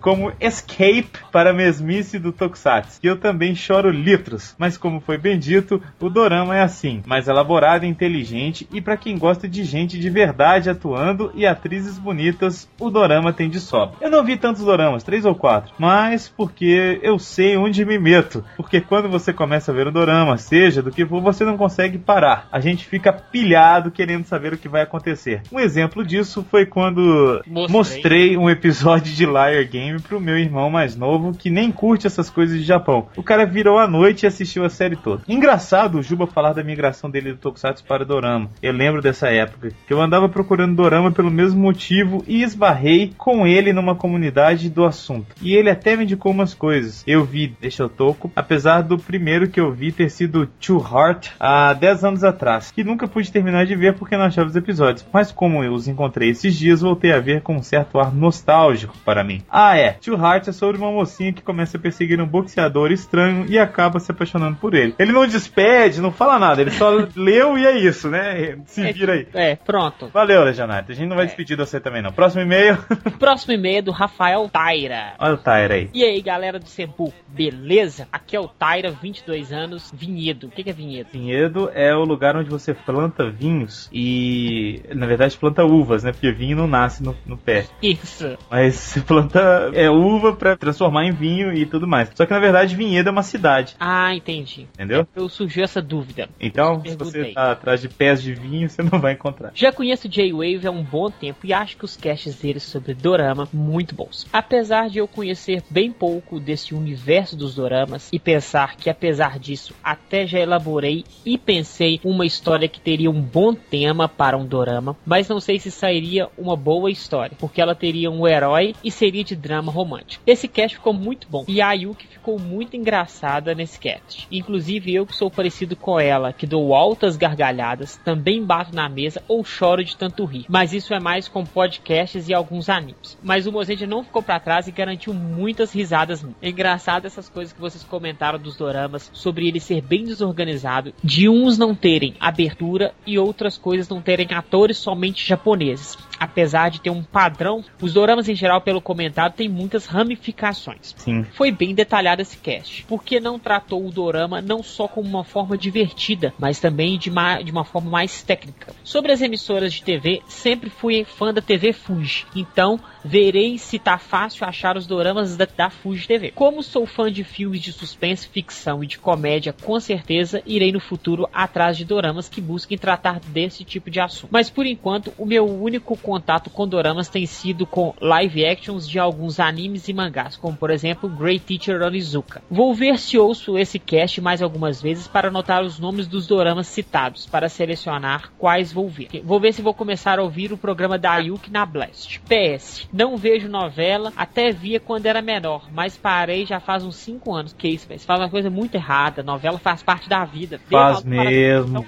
como 0.00 0.32
escape 0.40 1.08
para 1.32 1.50
a 1.50 1.52
mesmice 1.52 2.20
do 2.20 2.30
Tokusatsu. 2.30 3.00
E 3.02 3.06
eu 3.08 3.16
também 3.16 3.54
choro 3.56 3.90
litros, 3.90 4.54
mas 4.56 4.78
como 4.78 5.00
foi 5.00 5.18
bem 5.18 5.38
dito, 5.38 5.82
o 5.98 6.08
Dorama 6.08 6.56
é 6.56 6.62
assim, 6.62 7.02
mais 7.04 7.26
elaborado 7.26 7.84
inteligente, 7.84 8.68
e 8.72 8.80
para 8.80 8.96
quem 8.96 9.18
gosta 9.18 9.48
de 9.48 9.64
gente 9.64 9.98
de 9.98 10.08
verdade 10.08 10.70
atuando 10.70 11.32
e 11.34 11.46
atrizes 11.46 11.98
bonitas, 11.98 12.68
o 12.78 12.90
Dorama 12.90 13.32
tem 13.32 13.50
de 13.50 13.58
sobra. 13.58 13.96
Eu 14.00 14.10
não 14.10 14.24
vi 14.24 14.36
tantos 14.36 14.64
Doramas, 14.64 15.02
três 15.02 15.24
ou 15.24 15.34
quatro, 15.34 15.72
mas 15.78 16.28
porque 16.28 16.75
eu 16.76 17.18
sei 17.18 17.56
onde 17.56 17.84
me 17.84 17.98
meto. 17.98 18.44
Porque 18.56 18.80
quando 18.80 19.08
você 19.08 19.32
começa 19.32 19.70
a 19.70 19.74
ver 19.74 19.86
o 19.86 19.92
dorama, 19.92 20.36
seja 20.36 20.82
do 20.82 20.90
que 20.90 21.06
for, 21.06 21.20
você 21.20 21.44
não 21.44 21.56
consegue 21.56 21.98
parar. 21.98 22.48
A 22.50 22.60
gente 22.60 22.86
fica 22.86 23.12
pilhado 23.12 23.90
querendo 23.90 24.24
saber 24.24 24.52
o 24.52 24.58
que 24.58 24.68
vai 24.68 24.82
acontecer. 24.82 25.42
Um 25.50 25.58
exemplo 25.58 26.04
disso 26.04 26.46
foi 26.50 26.66
quando 26.66 27.42
mostrei, 27.46 27.76
mostrei 27.76 28.36
um 28.36 28.50
episódio 28.50 29.12
de 29.14 29.24
Liar 29.24 29.66
Game 29.68 30.00
pro 30.00 30.20
meu 30.20 30.38
irmão 30.38 30.70
mais 30.70 30.96
novo, 30.96 31.32
que 31.32 31.50
nem 31.50 31.70
curte 31.72 32.06
essas 32.06 32.30
coisas 32.30 32.58
de 32.58 32.64
Japão. 32.64 33.08
O 33.16 33.22
cara 33.22 33.46
virou 33.46 33.78
à 33.78 33.86
noite 33.86 34.22
e 34.22 34.26
assistiu 34.26 34.64
a 34.64 34.68
série 34.68 34.96
toda. 34.96 35.22
Engraçado 35.28 35.98
o 35.98 36.02
Juba 36.02 36.26
falar 36.26 36.52
da 36.52 36.62
migração 36.62 37.10
dele 37.10 37.32
do 37.32 37.38
Tokusatsu 37.38 37.84
para 37.84 38.02
o 38.02 38.06
Dorama. 38.06 38.50
Eu 38.62 38.72
lembro 38.72 39.00
dessa 39.00 39.28
época, 39.28 39.72
que 39.86 39.92
eu 39.92 40.00
andava 40.00 40.28
procurando 40.28 40.76
Dorama 40.76 41.10
pelo 41.10 41.30
mesmo 41.30 41.60
motivo 41.60 42.24
e 42.26 42.42
esbarrei 42.42 43.12
com 43.16 43.46
ele 43.46 43.72
numa 43.72 43.94
comunidade 43.94 44.68
do 44.68 44.84
assunto. 44.84 45.34
E 45.40 45.54
ele 45.54 45.70
até 45.70 45.96
me 45.96 46.04
indicou 46.04 46.32
umas 46.32 46.54
coisas 46.54 46.65
coisas. 46.66 47.04
Eu 47.06 47.24
vi 47.24 47.54
Deixa 47.60 47.84
eu 47.84 47.88
Toco, 47.88 48.30
apesar 48.34 48.82
do 48.82 48.98
primeiro 48.98 49.48
que 49.48 49.60
eu 49.60 49.70
vi 49.72 49.92
ter 49.92 50.10
sido 50.10 50.46
Two 50.60 50.78
Heart 50.80 51.28
há 51.38 51.72
10 51.72 52.04
anos 52.04 52.24
atrás, 52.24 52.72
que 52.72 52.82
nunca 52.82 53.06
pude 53.06 53.30
terminar 53.30 53.64
de 53.66 53.76
ver 53.76 53.94
porque 53.94 54.16
não 54.16 54.24
achava 54.24 54.48
os 54.48 54.56
episódios. 54.56 55.06
Mas 55.12 55.30
como 55.30 55.62
eu 55.62 55.72
os 55.72 55.86
encontrei 55.86 56.30
esses 56.30 56.56
dias, 56.56 56.80
voltei 56.80 57.12
a 57.12 57.20
ver 57.20 57.40
com 57.42 57.54
um 57.56 57.62
certo 57.62 58.00
ar 58.00 58.12
nostálgico 58.12 58.96
para 59.04 59.22
mim. 59.22 59.42
Ah, 59.48 59.76
é. 59.78 59.92
Two 59.92 60.16
Heart 60.18 60.48
é 60.48 60.52
sobre 60.52 60.76
uma 60.78 60.90
mocinha 60.90 61.32
que 61.32 61.42
começa 61.42 61.76
a 61.76 61.80
perseguir 61.80 62.20
um 62.20 62.26
boxeador 62.26 62.90
estranho 62.90 63.46
e 63.48 63.58
acaba 63.58 64.00
se 64.00 64.10
apaixonando 64.10 64.56
por 64.56 64.74
ele. 64.74 64.94
Ele 64.98 65.12
não 65.12 65.26
despede, 65.26 66.00
não 66.00 66.10
fala 66.10 66.38
nada, 66.38 66.60
ele 66.60 66.70
só 66.72 66.90
leu 67.14 67.56
e 67.56 67.64
é 67.64 67.78
isso, 67.78 68.10
né? 68.10 68.56
Se 68.66 68.82
É, 68.86 68.92
vira 68.92 69.12
aí. 69.12 69.26
É, 69.34 69.54
pronto. 69.56 70.08
Valeu, 70.12 70.42
Legionário. 70.42 70.86
A 70.88 70.92
gente 70.92 71.08
não 71.08 71.16
vai 71.16 71.26
É. 71.26 71.28
despedir 71.28 71.56
de 71.56 71.64
você 71.64 71.78
também, 71.78 72.02
não. 72.02 72.10
Próximo 72.12 72.42
e-mail. 72.42 72.76
Próximo 73.18 73.52
e-mail 73.54 73.78
é 73.78 73.82
do 73.82 73.92
Rafael 73.92 74.48
Taira. 74.48 75.14
Olha 75.18 75.34
o 75.34 75.38
Tyre 75.38 75.72
aí. 75.74 75.90
E 75.94 76.02
aí, 76.04 76.20
galera 76.22 76.55
do 76.58 76.66
Sempu, 76.68 77.12
beleza? 77.28 78.08
Aqui 78.12 78.36
é 78.36 78.40
o 78.40 78.48
Taira, 78.48 78.90
22 78.90 79.52
anos, 79.52 79.92
Vinhedo. 79.94 80.46
O 80.46 80.50
que, 80.50 80.68
é 80.68 80.72
Vinhedo? 80.72 81.08
Vinhedo 81.12 81.70
é 81.74 81.94
o 81.94 82.04
lugar 82.04 82.36
onde 82.36 82.50
você 82.50 82.74
planta 82.74 83.30
vinhos 83.30 83.88
e, 83.92 84.82
na 84.94 85.06
verdade, 85.06 85.36
planta 85.36 85.64
uvas, 85.64 86.02
né? 86.02 86.12
Porque 86.12 86.32
vinho 86.32 86.56
não 86.56 86.66
nasce 86.66 87.02
no, 87.02 87.16
no 87.26 87.36
pé. 87.36 87.66
Isso. 87.82 88.36
Mas 88.50 88.74
você 88.74 89.00
planta 89.00 89.70
é, 89.74 89.88
uva 89.90 90.34
pra 90.34 90.56
transformar 90.56 91.04
em 91.04 91.12
vinho 91.12 91.52
e 91.52 91.66
tudo 91.66 91.86
mais. 91.86 92.10
Só 92.14 92.26
que, 92.26 92.32
na 92.32 92.40
verdade, 92.40 92.76
Vinhedo 92.76 93.08
é 93.08 93.12
uma 93.12 93.22
cidade, 93.22 93.74
Ah, 93.78 94.14
entendi. 94.14 94.66
entendeu? 94.74 95.06
Eu 95.14 95.28
surgiu 95.28 95.64
essa 95.64 95.80
dúvida. 95.80 96.28
Então, 96.40 96.82
se 96.84 96.96
você 96.96 97.32
tá 97.32 97.52
atrás 97.52 97.80
de 97.80 97.88
pés 97.88 98.22
de 98.22 98.34
vinho, 98.34 98.68
você 98.70 98.82
não 98.82 99.00
vai 99.00 99.12
encontrar. 99.12 99.50
Já 99.54 99.72
conheço 99.72 100.08
J-Wave 100.08 100.66
há 100.66 100.70
um 100.70 100.82
bom 100.82 101.10
tempo 101.10 101.46
e 101.46 101.52
acho 101.52 101.76
que 101.76 101.84
os 101.84 101.96
casts 101.96 102.36
deles 102.36 102.62
sobre 102.62 102.94
Dorama 102.94 103.48
muito 103.52 103.94
bons. 103.94 104.26
Apesar 104.32 104.88
de 104.88 104.98
eu 104.98 105.08
conhecer 105.08 105.62
bem 105.70 105.90
pouco 105.90 106.38
desse 106.46 106.74
universo 106.74 107.36
dos 107.36 107.56
Doramas 107.56 108.08
e 108.12 108.18
pensar 108.18 108.76
que 108.76 108.88
apesar 108.88 109.38
disso 109.38 109.74
até 109.82 110.26
já 110.26 110.38
elaborei 110.38 111.04
e 111.24 111.36
pensei 111.36 112.00
uma 112.04 112.24
história 112.24 112.68
que 112.68 112.80
teria 112.80 113.10
um 113.10 113.20
bom 113.20 113.52
tema 113.52 114.08
para 114.08 114.38
um 114.38 114.46
Dorama, 114.46 114.96
mas 115.04 115.28
não 115.28 115.40
sei 115.40 115.58
se 115.58 115.70
sairia 115.70 116.28
uma 116.38 116.56
boa 116.56 116.90
história, 116.90 117.36
porque 117.38 117.60
ela 117.60 117.74
teria 117.74 118.10
um 118.10 118.26
herói 118.26 118.74
e 118.82 118.90
seria 118.90 119.24
de 119.24 119.34
drama 119.34 119.72
romântico. 119.72 120.22
Esse 120.26 120.46
cast 120.46 120.76
ficou 120.76 120.92
muito 120.92 121.26
bom 121.28 121.44
e 121.48 121.60
a 121.60 121.72
Yuki 121.72 122.06
ficou 122.06 122.38
muito 122.38 122.76
engraçada 122.76 123.54
nesse 123.54 123.78
cast. 123.78 124.26
Inclusive 124.30 124.94
eu 124.94 125.04
que 125.04 125.16
sou 125.16 125.30
parecido 125.30 125.74
com 125.74 125.98
ela, 125.98 126.32
que 126.32 126.46
dou 126.46 126.74
altas 126.74 127.16
gargalhadas, 127.16 127.96
também 128.04 128.44
bato 128.44 128.74
na 128.74 128.88
mesa 128.88 129.22
ou 129.26 129.44
choro 129.44 129.84
de 129.84 129.96
tanto 129.96 130.24
rir. 130.24 130.46
Mas 130.48 130.72
isso 130.72 130.94
é 130.94 131.00
mais 131.00 131.26
com 131.26 131.44
podcasts 131.44 132.28
e 132.28 132.34
alguns 132.34 132.68
animes. 132.68 133.18
Mas 133.22 133.46
o 133.46 133.52
Mozende 133.52 133.86
não 133.86 134.04
ficou 134.04 134.22
para 134.22 134.38
trás 134.38 134.68
e 134.68 134.72
garantiu 134.72 135.12
muitas 135.12 135.72
risadas. 135.72 136.24
É 136.40 136.50
engraçado 136.50 137.06
essas 137.06 137.28
coisas 137.28 137.52
que 137.52 137.60
vocês 137.60 137.82
comentaram 137.82 138.38
dos 138.38 138.56
doramas 138.56 139.10
sobre 139.12 139.48
ele 139.48 139.58
ser 139.60 139.80
bem 139.80 140.04
desorganizado, 140.04 140.92
de 141.02 141.28
uns 141.28 141.56
não 141.56 141.74
terem 141.74 142.14
abertura 142.20 142.94
e 143.06 143.18
outras 143.18 143.56
coisas 143.56 143.88
não 143.88 144.02
terem 144.02 144.28
atores 144.32 144.76
somente 144.76 145.26
japoneses 145.26 145.96
apesar 146.18 146.70
de 146.70 146.80
ter 146.80 146.90
um 146.90 147.02
padrão, 147.02 147.64
os 147.80 147.92
doramas 147.92 148.28
em 148.28 148.34
geral, 148.34 148.60
pelo 148.60 148.80
comentado, 148.80 149.34
tem 149.34 149.48
muitas 149.48 149.86
ramificações. 149.86 150.94
Sim. 150.96 151.24
Foi 151.32 151.50
bem 151.50 151.74
detalhado 151.74 152.22
esse 152.22 152.36
cast, 152.36 152.84
porque 152.88 153.20
não 153.20 153.38
tratou 153.38 153.86
o 153.86 153.90
dorama 153.90 154.40
não 154.40 154.62
só 154.62 154.88
como 154.88 155.08
uma 155.08 155.24
forma 155.24 155.56
divertida, 155.56 156.32
mas 156.38 156.60
também 156.60 156.98
de 156.98 157.10
uma, 157.10 157.42
de 157.42 157.50
uma 157.50 157.64
forma 157.64 157.90
mais 157.90 158.22
técnica. 158.22 158.74
Sobre 158.84 159.12
as 159.12 159.20
emissoras 159.20 159.72
de 159.72 159.82
TV, 159.82 160.22
sempre 160.26 160.70
fui 160.70 161.04
fã 161.04 161.32
da 161.32 161.40
TV 161.40 161.72
Fuji, 161.72 162.26
então 162.34 162.78
verei 163.04 163.58
se 163.58 163.78
tá 163.78 163.98
fácil 163.98 164.46
achar 164.46 164.76
os 164.76 164.86
doramas 164.86 165.36
da, 165.36 165.46
da 165.56 165.70
Fuji 165.70 166.06
TV. 166.06 166.32
Como 166.32 166.62
sou 166.62 166.86
fã 166.86 167.10
de 167.10 167.24
filmes 167.24 167.60
de 167.60 167.72
suspense, 167.72 168.28
ficção 168.28 168.82
e 168.82 168.86
de 168.86 168.98
comédia, 168.98 169.52
com 169.52 169.78
certeza 169.78 170.42
irei 170.44 170.72
no 170.72 170.80
futuro 170.80 171.28
atrás 171.32 171.76
de 171.76 171.84
doramas 171.84 172.28
que 172.28 172.40
busquem 172.40 172.76
tratar 172.76 173.20
desse 173.20 173.64
tipo 173.64 173.90
de 173.90 174.00
assunto. 174.00 174.30
Mas 174.32 174.50
por 174.50 174.66
enquanto, 174.66 175.12
o 175.16 175.26
meu 175.26 175.46
único 175.46 175.96
contato 176.06 176.50
com 176.50 176.68
doramas 176.68 177.08
tem 177.08 177.26
sido 177.26 177.66
com 177.66 177.92
live 178.00 178.46
actions 178.46 178.88
de 178.88 178.96
alguns 178.96 179.40
animes 179.40 179.88
e 179.88 179.92
mangás, 179.92 180.36
como 180.36 180.56
por 180.56 180.70
exemplo 180.70 181.08
Great 181.08 181.44
Teacher 181.44 181.82
Onizuka. 181.82 182.40
Vou 182.48 182.72
ver 182.72 182.96
se 182.96 183.18
ouço 183.18 183.58
esse 183.58 183.80
cast 183.80 184.20
mais 184.20 184.40
algumas 184.40 184.80
vezes 184.80 185.08
para 185.08 185.26
anotar 185.26 185.64
os 185.64 185.80
nomes 185.80 186.06
dos 186.06 186.28
doramas 186.28 186.68
citados, 186.68 187.26
para 187.26 187.48
selecionar 187.48 188.30
quais 188.38 188.72
vou 188.72 188.88
ver. 188.88 189.08
Vou 189.24 189.40
ver 189.40 189.52
se 189.52 189.62
vou 189.62 189.74
começar 189.74 190.20
a 190.20 190.22
ouvir 190.22 190.52
o 190.52 190.56
programa 190.56 190.96
da 190.96 191.10
Ayuki 191.10 191.50
na 191.50 191.66
Blast. 191.66 192.20
PS, 192.20 192.88
não 192.92 193.16
vejo 193.16 193.48
novela, 193.48 194.12
até 194.16 194.52
via 194.52 194.78
quando 194.78 195.06
era 195.06 195.20
menor, 195.20 195.68
mas 195.72 195.96
parei 195.96 196.46
já 196.46 196.60
faz 196.60 196.84
uns 196.84 196.94
5 196.96 197.34
anos. 197.34 197.52
Que 197.52 197.66
isso, 197.66 197.88
velho? 197.88 197.98
Você 197.98 198.06
faz 198.06 198.20
uma 198.20 198.30
coisa 198.30 198.48
muito 198.48 198.76
errada. 198.76 199.24
Novela 199.24 199.58
faz 199.58 199.82
parte 199.82 200.08
da 200.08 200.24
vida. 200.24 200.60
Faz 200.70 201.02
mesmo. 201.02 201.84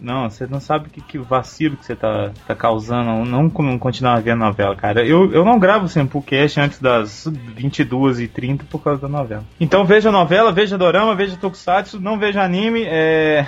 Não, 0.00 0.30
você 0.30 0.46
não 0.46 0.60
sabe 0.60 0.88
que, 0.88 1.02
que 1.02 1.18
vacilo 1.18 1.76
que 1.76 1.84
você 1.84 1.94
tá, 1.94 2.30
tá 2.46 2.54
causando 2.54 3.10
não 3.42 3.78
continuar 3.78 4.20
vendo 4.20 4.38
novela, 4.38 4.74
cara. 4.76 5.06
Eu, 5.06 5.32
eu 5.32 5.44
não 5.44 5.58
gravo 5.58 5.88
sempre 5.88 6.16
o 6.18 6.22
cast 6.22 6.60
antes 6.60 6.78
das 6.80 7.26
22h30 7.56 8.62
por 8.70 8.82
causa 8.82 9.02
da 9.02 9.08
novela. 9.08 9.44
Então 9.60 9.84
veja 9.84 10.10
novela, 10.10 10.52
veja 10.52 10.78
dorama, 10.78 11.14
veja 11.14 11.36
tokusatsu, 11.36 12.00
não 12.00 12.18
veja 12.18 12.42
anime, 12.42 12.84
é... 12.86 13.46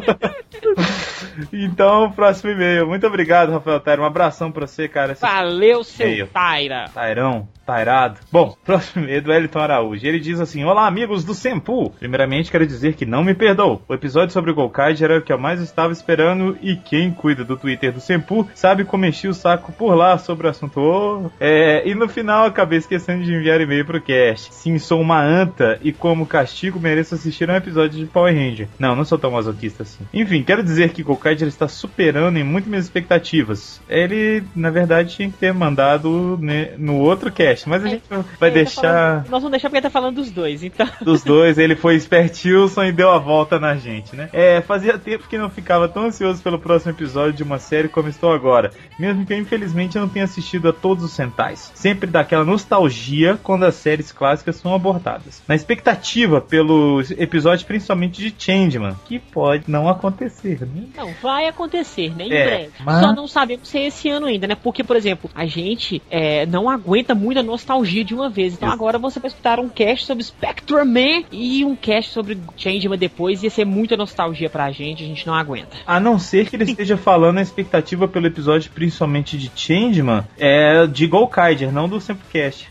então, 1.52 2.10
próximo 2.10 2.50
e-mail. 2.50 2.86
Muito 2.86 3.06
obrigado, 3.06 3.52
Rafael 3.52 3.80
Taira. 3.80 4.02
Um 4.02 4.06
abração 4.06 4.50
pra 4.50 4.66
você, 4.66 4.88
cara. 4.88 5.14
Valeu, 5.14 5.84
seu 5.84 6.26
Taira. 6.26 6.86
Tairão. 6.92 7.48
Bom, 8.30 8.56
próximo 8.64 9.04
e-mail 9.04 9.22
do 9.22 9.32
Elton 9.32 9.58
Araújo. 9.58 10.06
Ele 10.06 10.20
diz 10.20 10.40
assim: 10.40 10.64
Olá, 10.64 10.86
amigos 10.86 11.24
do 11.24 11.34
Sempu. 11.34 11.90
Primeiramente, 11.98 12.50
quero 12.50 12.66
dizer 12.66 12.94
que 12.94 13.06
não 13.06 13.24
me 13.24 13.34
perdoou. 13.34 13.82
O 13.88 13.94
episódio 13.94 14.32
sobre 14.32 14.50
o 14.50 14.54
Golkai 14.54 14.94
era 15.00 15.18
o 15.18 15.22
que 15.22 15.32
eu 15.32 15.38
mais 15.38 15.60
estava 15.60 15.92
esperando 15.92 16.58
e 16.60 16.76
quem 16.76 17.10
cuida 17.10 17.44
do 17.44 17.56
Twitter 17.56 17.92
do 17.92 18.00
Sempu 18.00 18.48
sabe 18.54 18.84
como 18.84 19.06
enchi 19.06 19.28
o 19.28 19.34
saco 19.34 19.72
por 19.72 19.94
lá 19.94 20.18
sobre 20.18 20.46
o 20.46 20.50
assunto. 20.50 20.80
Oh, 20.80 21.30
é, 21.38 21.88
e 21.88 21.94
no 21.94 22.08
final 22.08 22.46
acabei 22.46 22.78
esquecendo 22.78 23.24
de 23.24 23.32
enviar 23.32 23.60
e-mail 23.60 23.84
pro 23.84 24.00
cast. 24.00 24.54
Sim, 24.54 24.78
sou 24.78 25.00
uma 25.00 25.22
anta 25.22 25.78
e 25.82 25.92
como 25.92 26.26
castigo 26.26 26.80
mereço 26.80 27.14
assistir 27.14 27.48
um 27.48 27.54
episódio 27.54 27.98
de 27.98 28.06
Power 28.06 28.34
Ranger. 28.34 28.68
Não, 28.78 28.96
não 28.96 29.04
sou 29.04 29.18
tão 29.18 29.30
masoquista 29.30 29.82
assim. 29.82 30.04
Enfim, 30.12 30.42
quero 30.42 30.62
dizer 30.62 30.90
que 30.90 31.02
Golkai 31.02 31.34
está 31.34 31.68
superando 31.68 32.38
em 32.38 32.44
muito 32.44 32.68
minhas 32.68 32.84
expectativas. 32.84 33.80
Ele, 33.88 34.42
na 34.54 34.70
verdade, 34.70 35.14
tinha 35.14 35.30
que 35.30 35.36
ter 35.36 35.52
mandado 35.52 36.38
né, 36.40 36.72
no 36.78 36.96
outro 36.96 37.30
cast, 37.30 37.59
mas 37.68 37.84
a 37.84 37.88
é, 37.88 37.90
gente 37.90 38.04
vai 38.38 38.50
deixar. 38.50 38.82
Tá 38.82 38.88
falando, 38.88 39.30
nós 39.30 39.42
vamos 39.42 39.50
deixar 39.50 39.68
porque 39.68 39.76
ele 39.78 39.82
tá 39.82 39.90
falando 39.90 40.14
dos 40.16 40.30
dois, 40.30 40.62
então. 40.62 40.88
Dos 41.02 41.22
dois, 41.22 41.58
ele 41.58 41.76
foi 41.76 41.96
espertilson 41.96 42.84
e 42.84 42.92
deu 42.92 43.10
a 43.10 43.18
volta 43.18 43.58
na 43.58 43.76
gente, 43.76 44.14
né? 44.14 44.28
É, 44.32 44.60
fazia 44.60 44.98
tempo 44.98 45.28
que 45.28 45.38
não 45.38 45.50
ficava 45.50 45.88
tão 45.88 46.04
ansioso 46.04 46.42
pelo 46.42 46.58
próximo 46.58 46.92
episódio 46.92 47.32
de 47.32 47.42
uma 47.42 47.58
série 47.58 47.88
como 47.88 48.08
estou 48.08 48.32
agora. 48.32 48.70
Mesmo 48.98 49.24
que 49.26 49.32
eu, 49.32 49.38
infelizmente, 49.38 49.98
não 49.98 50.08
tenha 50.08 50.24
assistido 50.24 50.68
a 50.68 50.72
todos 50.72 51.04
os 51.04 51.12
Sentais. 51.12 51.72
Sempre 51.74 52.08
dá 52.08 52.20
aquela 52.20 52.44
nostalgia 52.44 53.38
quando 53.42 53.64
as 53.64 53.74
séries 53.74 54.12
clássicas 54.12 54.56
são 54.56 54.74
abordadas. 54.74 55.42
Na 55.46 55.54
expectativa 55.54 56.40
pelo 56.40 57.00
episódio, 57.18 57.66
principalmente 57.66 58.20
de 58.22 58.34
Changeman, 58.36 58.96
que 59.04 59.18
pode 59.18 59.64
não 59.68 59.88
acontecer, 59.88 60.60
né? 60.60 60.84
Não, 60.96 61.12
vai 61.22 61.46
acontecer, 61.46 62.14
né? 62.14 62.24
Em 62.24 62.32
é, 62.32 62.44
breve. 62.44 62.72
Mas... 62.84 63.04
Só 63.04 63.12
não 63.12 63.26
sabemos 63.26 63.68
se 63.68 63.78
é 63.78 63.86
esse 63.86 64.08
ano 64.08 64.26
ainda, 64.26 64.46
né? 64.46 64.54
Porque, 64.54 64.82
por 64.84 64.96
exemplo, 64.96 65.30
a 65.34 65.46
gente 65.46 66.02
é, 66.10 66.46
não 66.46 66.68
aguenta 66.68 67.14
muita 67.40 67.42
nostalgia 67.42 68.04
de 68.04 68.14
uma 68.14 68.28
vez. 68.28 68.54
Então 68.54 68.70
agora 68.70 68.98
você 68.98 69.18
vai 69.18 69.28
escutar 69.28 69.58
um 69.58 69.68
cast 69.68 70.06
sobre 70.06 70.22
Spectrum 70.22 70.84
Man 70.84 71.24
e 71.32 71.64
um 71.64 71.74
cast 71.74 72.12
sobre 72.12 72.38
Changeman 72.56 72.98
depois. 72.98 73.42
Ia 73.42 73.50
ser 73.50 73.64
muita 73.64 73.96
nostalgia 73.96 74.48
pra 74.48 74.70
gente, 74.70 75.02
a 75.02 75.06
gente 75.06 75.26
não 75.26 75.34
aguenta. 75.34 75.76
A 75.86 75.98
não 75.98 76.18
ser 76.18 76.48
que 76.48 76.56
ele 76.56 76.64
esteja 76.70 76.96
falando 76.96 77.38
a 77.38 77.42
expectativa 77.42 78.06
pelo 78.06 78.26
episódio, 78.26 78.70
principalmente 78.72 79.36
de 79.38 79.50
Changeman, 79.54 80.24
é 80.38 80.86
de 80.86 81.06
Golkaider, 81.06 81.72
não 81.72 81.88
do 81.88 82.00
Semplecast. 82.00 82.68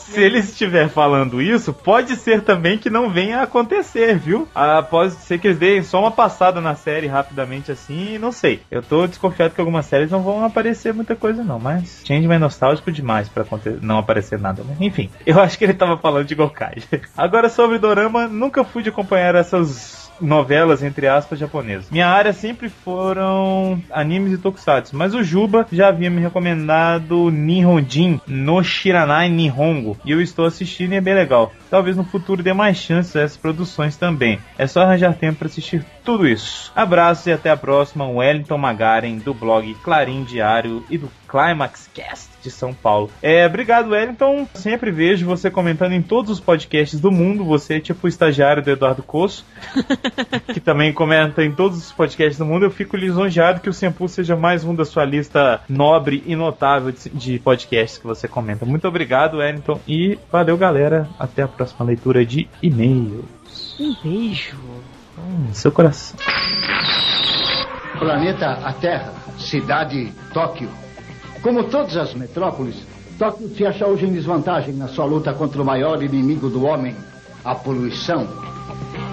Se 0.00 0.20
ele 0.20 0.38
estiver 0.38 0.88
falando 0.88 1.40
isso, 1.40 1.72
pode 1.72 2.16
ser 2.16 2.42
também 2.42 2.78
que 2.78 2.90
não 2.90 3.10
venha 3.10 3.38
a 3.38 3.42
acontecer, 3.42 4.16
viu? 4.18 4.48
Ah, 4.54 4.82
pode 4.82 5.14
ser 5.14 5.38
que 5.38 5.48
eles 5.48 5.58
deem 5.58 5.82
só 5.82 6.00
uma 6.00 6.10
passada 6.10 6.60
na 6.60 6.74
série 6.74 7.06
rapidamente 7.06 7.70
assim, 7.70 8.18
não 8.18 8.32
sei. 8.32 8.62
Eu 8.70 8.82
tô 8.82 9.06
desconfiado 9.06 9.54
que 9.54 9.60
algumas 9.60 9.86
séries 9.86 10.10
não 10.10 10.22
vão 10.22 10.44
aparecer 10.44 10.92
muita 10.92 11.14
coisa 11.14 11.44
não, 11.44 11.58
mas 11.58 12.02
Changeman 12.04 12.36
é 12.36 12.40
nostálgico 12.40 12.90
demais 12.90 13.28
para 13.28 13.44
não 13.80 13.98
aparecer 13.98 14.38
nada, 14.38 14.62
né? 14.64 14.76
Enfim, 14.80 15.10
eu 15.24 15.38
acho 15.40 15.56
que 15.56 15.64
ele 15.64 15.74
tava 15.74 15.96
falando 15.98 16.26
de 16.26 16.34
Gokai. 16.34 16.76
Agora 17.16 17.48
sobre 17.48 17.78
Dorama, 17.78 18.26
nunca 18.26 18.64
fui 18.64 18.82
de 18.82 18.88
acompanhar 18.88 19.34
essas 19.34 20.05
novelas, 20.20 20.82
entre 20.82 21.06
aspas, 21.06 21.38
japonesas. 21.38 21.90
Minha 21.90 22.08
área 22.08 22.32
sempre 22.32 22.68
foram 22.68 23.80
animes 23.90 24.32
e 24.32 24.38
tokusatsu, 24.38 24.96
mas 24.96 25.14
o 25.14 25.22
Juba 25.22 25.66
já 25.70 25.88
havia 25.88 26.10
me 26.10 26.20
recomendado 26.20 27.30
Nihonjin 27.30 28.20
no 28.26 28.62
Shiranai 28.62 29.28
Nihongo, 29.28 29.96
e 30.04 30.10
eu 30.10 30.20
estou 30.20 30.44
assistindo 30.44 30.92
e 30.92 30.96
é 30.96 31.00
bem 31.00 31.14
legal. 31.14 31.52
Talvez 31.70 31.96
no 31.96 32.04
futuro 32.04 32.42
dê 32.42 32.52
mais 32.52 32.76
chances 32.76 33.14
a 33.16 33.22
essas 33.22 33.36
produções 33.36 33.96
também. 33.96 34.38
É 34.56 34.66
só 34.66 34.82
arranjar 34.82 35.14
tempo 35.14 35.38
para 35.38 35.48
assistir 35.48 35.84
tudo 36.04 36.26
isso. 36.26 36.72
Abraços 36.74 37.26
e 37.26 37.32
até 37.32 37.50
a 37.50 37.56
próxima. 37.56 38.08
Wellington 38.08 38.58
Magaren, 38.58 39.18
do 39.18 39.34
blog 39.34 39.74
Clarim 39.82 40.22
Diário 40.24 40.84
e 40.88 40.96
do 40.96 41.10
Climax 41.28 41.90
Cast 41.92 42.35
de 42.46 42.50
São 42.50 42.72
Paulo. 42.72 43.10
É, 43.20 43.44
obrigado, 43.44 43.90
Wellington. 43.90 44.46
Sempre 44.54 44.90
vejo 44.90 45.26
você 45.26 45.50
comentando 45.50 45.92
em 45.92 46.02
todos 46.02 46.30
os 46.30 46.40
podcasts 46.40 47.00
do 47.00 47.10
mundo. 47.10 47.44
Você 47.44 47.74
é 47.74 47.80
tipo 47.80 48.06
o 48.06 48.08
estagiário 48.08 48.62
do 48.62 48.70
Eduardo 48.70 49.02
Coço, 49.02 49.44
que 50.54 50.60
também 50.60 50.92
comenta 50.92 51.42
em 51.44 51.52
todos 51.52 51.78
os 51.78 51.92
podcasts 51.92 52.38
do 52.38 52.46
mundo. 52.46 52.64
Eu 52.64 52.70
fico 52.70 52.96
lisonjeado 52.96 53.60
que 53.60 53.68
o 53.68 53.72
Sempu 53.72 54.08
seja 54.08 54.36
mais 54.36 54.64
um 54.64 54.74
da 54.74 54.84
sua 54.84 55.04
lista 55.04 55.60
nobre 55.68 56.22
e 56.26 56.36
notável 56.36 56.92
de, 56.92 57.10
de 57.10 57.38
podcasts 57.38 57.98
que 57.98 58.06
você 58.06 58.28
comenta. 58.28 58.64
Muito 58.64 58.86
obrigado, 58.86 59.38
Wellington. 59.38 59.80
E 59.86 60.18
valeu, 60.30 60.56
galera. 60.56 61.08
Até 61.18 61.42
a 61.42 61.48
próxima 61.48 61.84
leitura 61.84 62.24
de 62.24 62.48
e-mails. 62.62 63.76
Um 63.80 63.94
beijo. 64.02 64.56
Hum, 65.18 65.48
seu 65.52 65.72
coração. 65.72 66.16
Planeta 67.98 68.52
a 68.62 68.72
Terra, 68.74 69.12
cidade 69.38 70.12
Tóquio 70.32 70.68
como 71.46 71.62
todas 71.62 71.96
as 71.96 72.12
metrópoles, 72.12 72.74
Tóquio 73.16 73.48
se 73.50 73.64
acha 73.64 73.86
hoje 73.86 74.04
em 74.04 74.12
desvantagem 74.12 74.74
na 74.74 74.88
sua 74.88 75.04
luta 75.04 75.32
contra 75.32 75.62
o 75.62 75.64
maior 75.64 76.02
inimigo 76.02 76.50
do 76.50 76.66
homem, 76.66 76.96
a 77.44 77.54
poluição. 77.54 78.26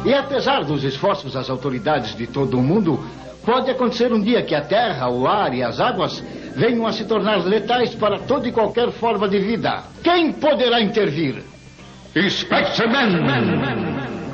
E 0.03 0.11
apesar 0.11 0.63
dos 0.63 0.83
esforços 0.83 1.33
das 1.33 1.47
autoridades 1.47 2.15
de 2.15 2.25
todo 2.25 2.57
o 2.57 2.61
mundo, 2.63 2.99
pode 3.45 3.69
acontecer 3.69 4.11
um 4.11 4.19
dia 4.19 4.41
que 4.41 4.55
a 4.55 4.61
terra, 4.61 5.11
o 5.11 5.27
ar 5.27 5.53
e 5.53 5.61
as 5.61 5.79
águas 5.79 6.23
venham 6.55 6.87
a 6.87 6.91
se 6.91 7.05
tornar 7.05 7.45
letais 7.45 7.93
para 7.93 8.17
toda 8.17 8.47
e 8.47 8.51
qualquer 8.51 8.89
forma 8.89 9.29
de 9.29 9.37
vida. 9.37 9.83
Quem 10.03 10.33
poderá 10.33 10.81
intervir? 10.81 11.43
Spectreman! 12.17 13.11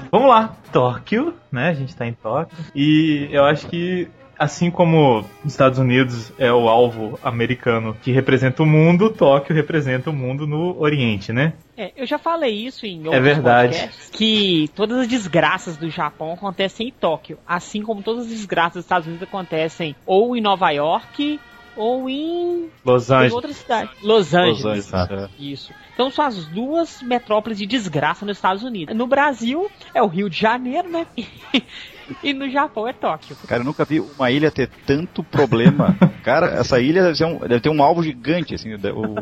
Vamos 0.10 0.30
lá, 0.30 0.56
Tóquio, 0.72 1.34
né? 1.52 1.68
A 1.68 1.74
gente 1.74 1.94
tá 1.98 2.08
em 2.08 2.14
Tóquio. 2.14 2.58
E 2.74 3.28
eu 3.30 3.44
acho 3.44 3.68
que 3.68 4.08
Assim 4.40 4.72
como 4.72 5.20
os 5.44 5.52
Estados 5.52 5.78
Unidos 5.80 6.32
é 6.40 6.50
o 6.52 6.70
alvo 6.70 7.20
americano 7.22 7.94
que 8.02 8.10
representa 8.10 8.64
o 8.64 8.66
mundo, 8.66 9.10
Tóquio 9.10 9.54
representa 9.54 10.10
o 10.10 10.14
mundo 10.14 10.48
no 10.48 10.80
Oriente, 10.80 11.34
né? 11.34 11.52
É, 11.76 11.92
eu 11.98 12.06
já 12.06 12.18
falei 12.18 12.52
isso 12.56 12.86
em 12.86 13.00
outros 13.00 13.16
É 13.16 13.20
verdade. 13.20 13.74
podcasts, 13.78 14.10
que 14.12 14.70
todas 14.74 15.00
as 15.00 15.08
desgraças 15.10 15.76
do 15.76 15.90
Japão 15.90 16.32
acontecem 16.34 16.88
em 16.88 16.92
Tóquio, 16.92 17.38
assim 17.46 17.82
como 17.82 18.02
todas 18.02 18.24
as 18.24 18.30
desgraças 18.30 18.76
dos 18.76 18.86
Estados 18.86 19.08
Unidos 19.08 19.28
acontecem 19.28 19.94
ou 20.06 20.36
em 20.38 20.42
Nova 20.42 20.72
York 20.72 21.38
ou 21.76 22.10
em 22.10 22.70
Los 22.86 23.12
Angeles. 23.12 23.34
outra 23.34 23.52
cidade. 23.54 23.90
Los 24.02 24.34
Angeles. 24.34 24.64
Los 24.64 24.94
Angeles, 24.94 25.30
é. 25.38 25.42
Isso. 25.44 25.74
Então 25.94 26.10
são 26.10 26.24
as 26.26 26.46
duas 26.46 27.02
metrópoles 27.02 27.58
de 27.58 27.66
desgraça 27.66 28.26
nos 28.26 28.38
Estados 28.38 28.64
Unidos. 28.64 28.96
No 28.96 29.06
Brasil 29.06 29.70
é 29.94 30.02
o 30.02 30.08
Rio 30.08 30.30
de 30.30 30.38
Janeiro, 30.40 30.88
né? 30.90 31.06
e 32.24 32.34
no 32.34 32.50
Japão 32.50 32.88
é 32.88 32.94
Tóquio. 32.94 33.36
Cara, 33.48 33.62
eu 33.62 33.66
nunca 33.66 33.86
vi 33.86 34.00
uma 34.00 34.32
ilha 34.32 34.52
ter 34.52 34.70
tanto 34.86 35.24
problema. 35.24 35.96
Cara, 36.24 36.48
essa 36.60 36.80
ilha 36.80 37.04
deve, 37.04 37.16
ser 37.16 37.26
um- 37.26 37.40
deve 37.40 37.60
ter 37.60 37.70
um 37.70 37.82
alvo 37.82 38.04
gigante, 38.04 38.56
assim. 38.56 38.74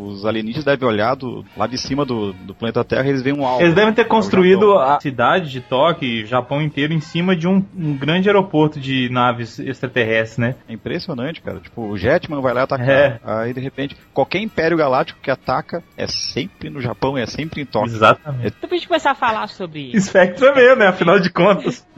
Os 0.02 0.26
alienígenas 0.26 0.65
devem 0.65 0.88
olhar 0.88 1.15
do, 1.15 1.45
lá 1.56 1.67
de 1.67 1.78
cima 1.78 2.06
do, 2.06 2.34
do 2.34 2.54
planeta 2.56 2.84
Terra 2.84 3.06
e 3.06 3.10
eles 3.10 3.21
veem 3.21 3.38
um 3.38 3.45
alvo. 3.45 3.62
Eles 3.62 3.73
devem 3.76 3.93
ter 3.93 4.02
É 4.02 4.06
construído 4.06 4.73
a 4.78 5.00
cidade 5.00 5.50
de 5.50 5.62
Tóquio 5.62 6.08
e 6.08 6.23
o 6.23 6.28
Japão 6.28 6.62
inteiro 6.62 6.93
em 6.93 7.00
cima 7.00 7.36
de 7.36 7.47
um, 7.47 7.63
um 7.78 7.95
grande 7.95 8.28
aeroporto 8.30 8.80
de 8.80 9.10
naves 9.10 9.60
extraterrestres, 9.60 10.38
né? 10.38 10.56
É 10.67 10.73
impressionante, 10.73 11.41
cara. 11.41 11.60
Tipo, 11.60 11.82
o 11.89 11.97
Jetman 11.97 12.41
vai 12.41 12.54
lá 12.54 12.63
atacar. 12.63 12.88
É. 12.89 13.19
Aí, 13.23 13.54
de 13.54 13.60
repente, 13.60 13.95
qualquer 14.13 14.39
Império 14.39 14.78
Galáctico 14.78 15.19
que 15.21 15.30
ataca 15.32 15.84
é 15.95 16.08
sempre 16.08 16.69
no 16.69 16.82
Japão, 16.82 17.17
é 17.17 17.26
sempre 17.26 17.62
em 17.62 17.65
Tóquio. 17.65 17.93
Exatamente. 17.95 18.54
Então 18.58 18.67
pra 18.69 18.78
gente 18.78 18.88
começar 18.88 19.12
a 19.12 19.15
falar 19.15 19.47
sobre 19.47 20.00
Spectre 20.00 20.39
também, 20.39 20.76
né? 20.76 20.88
Afinal 20.88 21.19
de 21.19 21.30
contas. 21.30 21.86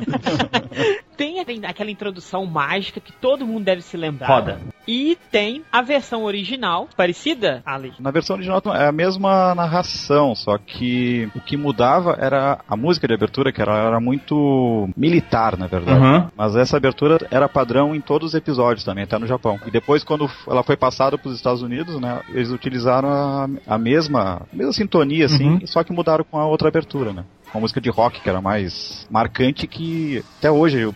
tem, 1.18 1.39
aquela 1.65 1.92
introdução 1.92 2.46
mágica 2.46 3.00
que 3.00 3.12
todo 3.12 3.46
mundo 3.46 3.63
deve 3.65 3.82
se 3.82 3.98
lembrar. 3.98 4.28
Roda. 4.28 4.60
E 4.88 5.18
tem 5.32 5.63
a 5.72 5.82
versão 5.82 6.24
original, 6.24 6.88
parecida, 6.96 7.62
Ali. 7.65 7.94
Na 8.00 8.10
versão 8.12 8.36
original 8.36 8.62
é 8.74 8.88
a 8.88 8.92
mesma 8.92 9.54
narração, 9.54 10.34
só 10.34 10.58
que 10.58 11.30
o 11.36 11.39
que 11.39 11.56
mudava 11.56 12.18
era 12.20 12.60
a 12.68 12.76
música 12.76 13.08
de 13.08 13.13
abertura, 13.13 13.52
que 13.52 13.62
era, 13.62 13.76
era 13.78 14.00
muito 14.00 14.89
militar, 14.98 15.58
na 15.58 15.68
verdade. 15.68 16.00
Uhum. 16.00 16.28
Mas 16.36 16.56
essa 16.56 16.78
abertura 16.78 17.20
era 17.30 17.48
padrão 17.48 17.96
em 17.96 18.02
todos 18.02 18.30
os 18.30 18.34
episódios 18.34 18.84
também, 18.84 19.04
até 19.04 19.18
no 19.20 19.28
Japão. 19.28 19.60
E 19.68 19.72
depois, 19.72 20.04
quando 20.04 20.30
ela 20.48 20.63
foi 20.63 20.76
passada 20.78 21.18
para 21.18 21.30
os 21.30 21.36
Estados 21.36 21.62
Unidos, 21.62 22.00
né, 22.00 22.22
eles 22.30 22.50
utilizaram 22.50 23.10
a, 23.10 23.48
a 23.68 23.78
mesma, 23.78 24.42
a 24.52 24.56
mesma 24.56 24.74
sintonia, 24.74 25.26
assim, 25.26 25.50
Uhum. 25.50 25.60
só 25.65 25.84
que 25.84 25.94
mudaram 25.94 26.24
com 26.24 26.38
a 26.38 26.46
outra 26.46 26.68
abertura, 26.68 27.13
né? 27.13 27.24
Uma 27.54 27.62
música 27.62 27.82
de 27.82 27.90
rock 27.90 28.22
que 28.22 28.30
era 28.30 28.42
mais 28.42 29.06
marcante, 29.10 29.68
que 29.68 30.24
até 30.38 30.52
hoje, 30.52 30.80
eu- 30.82 30.96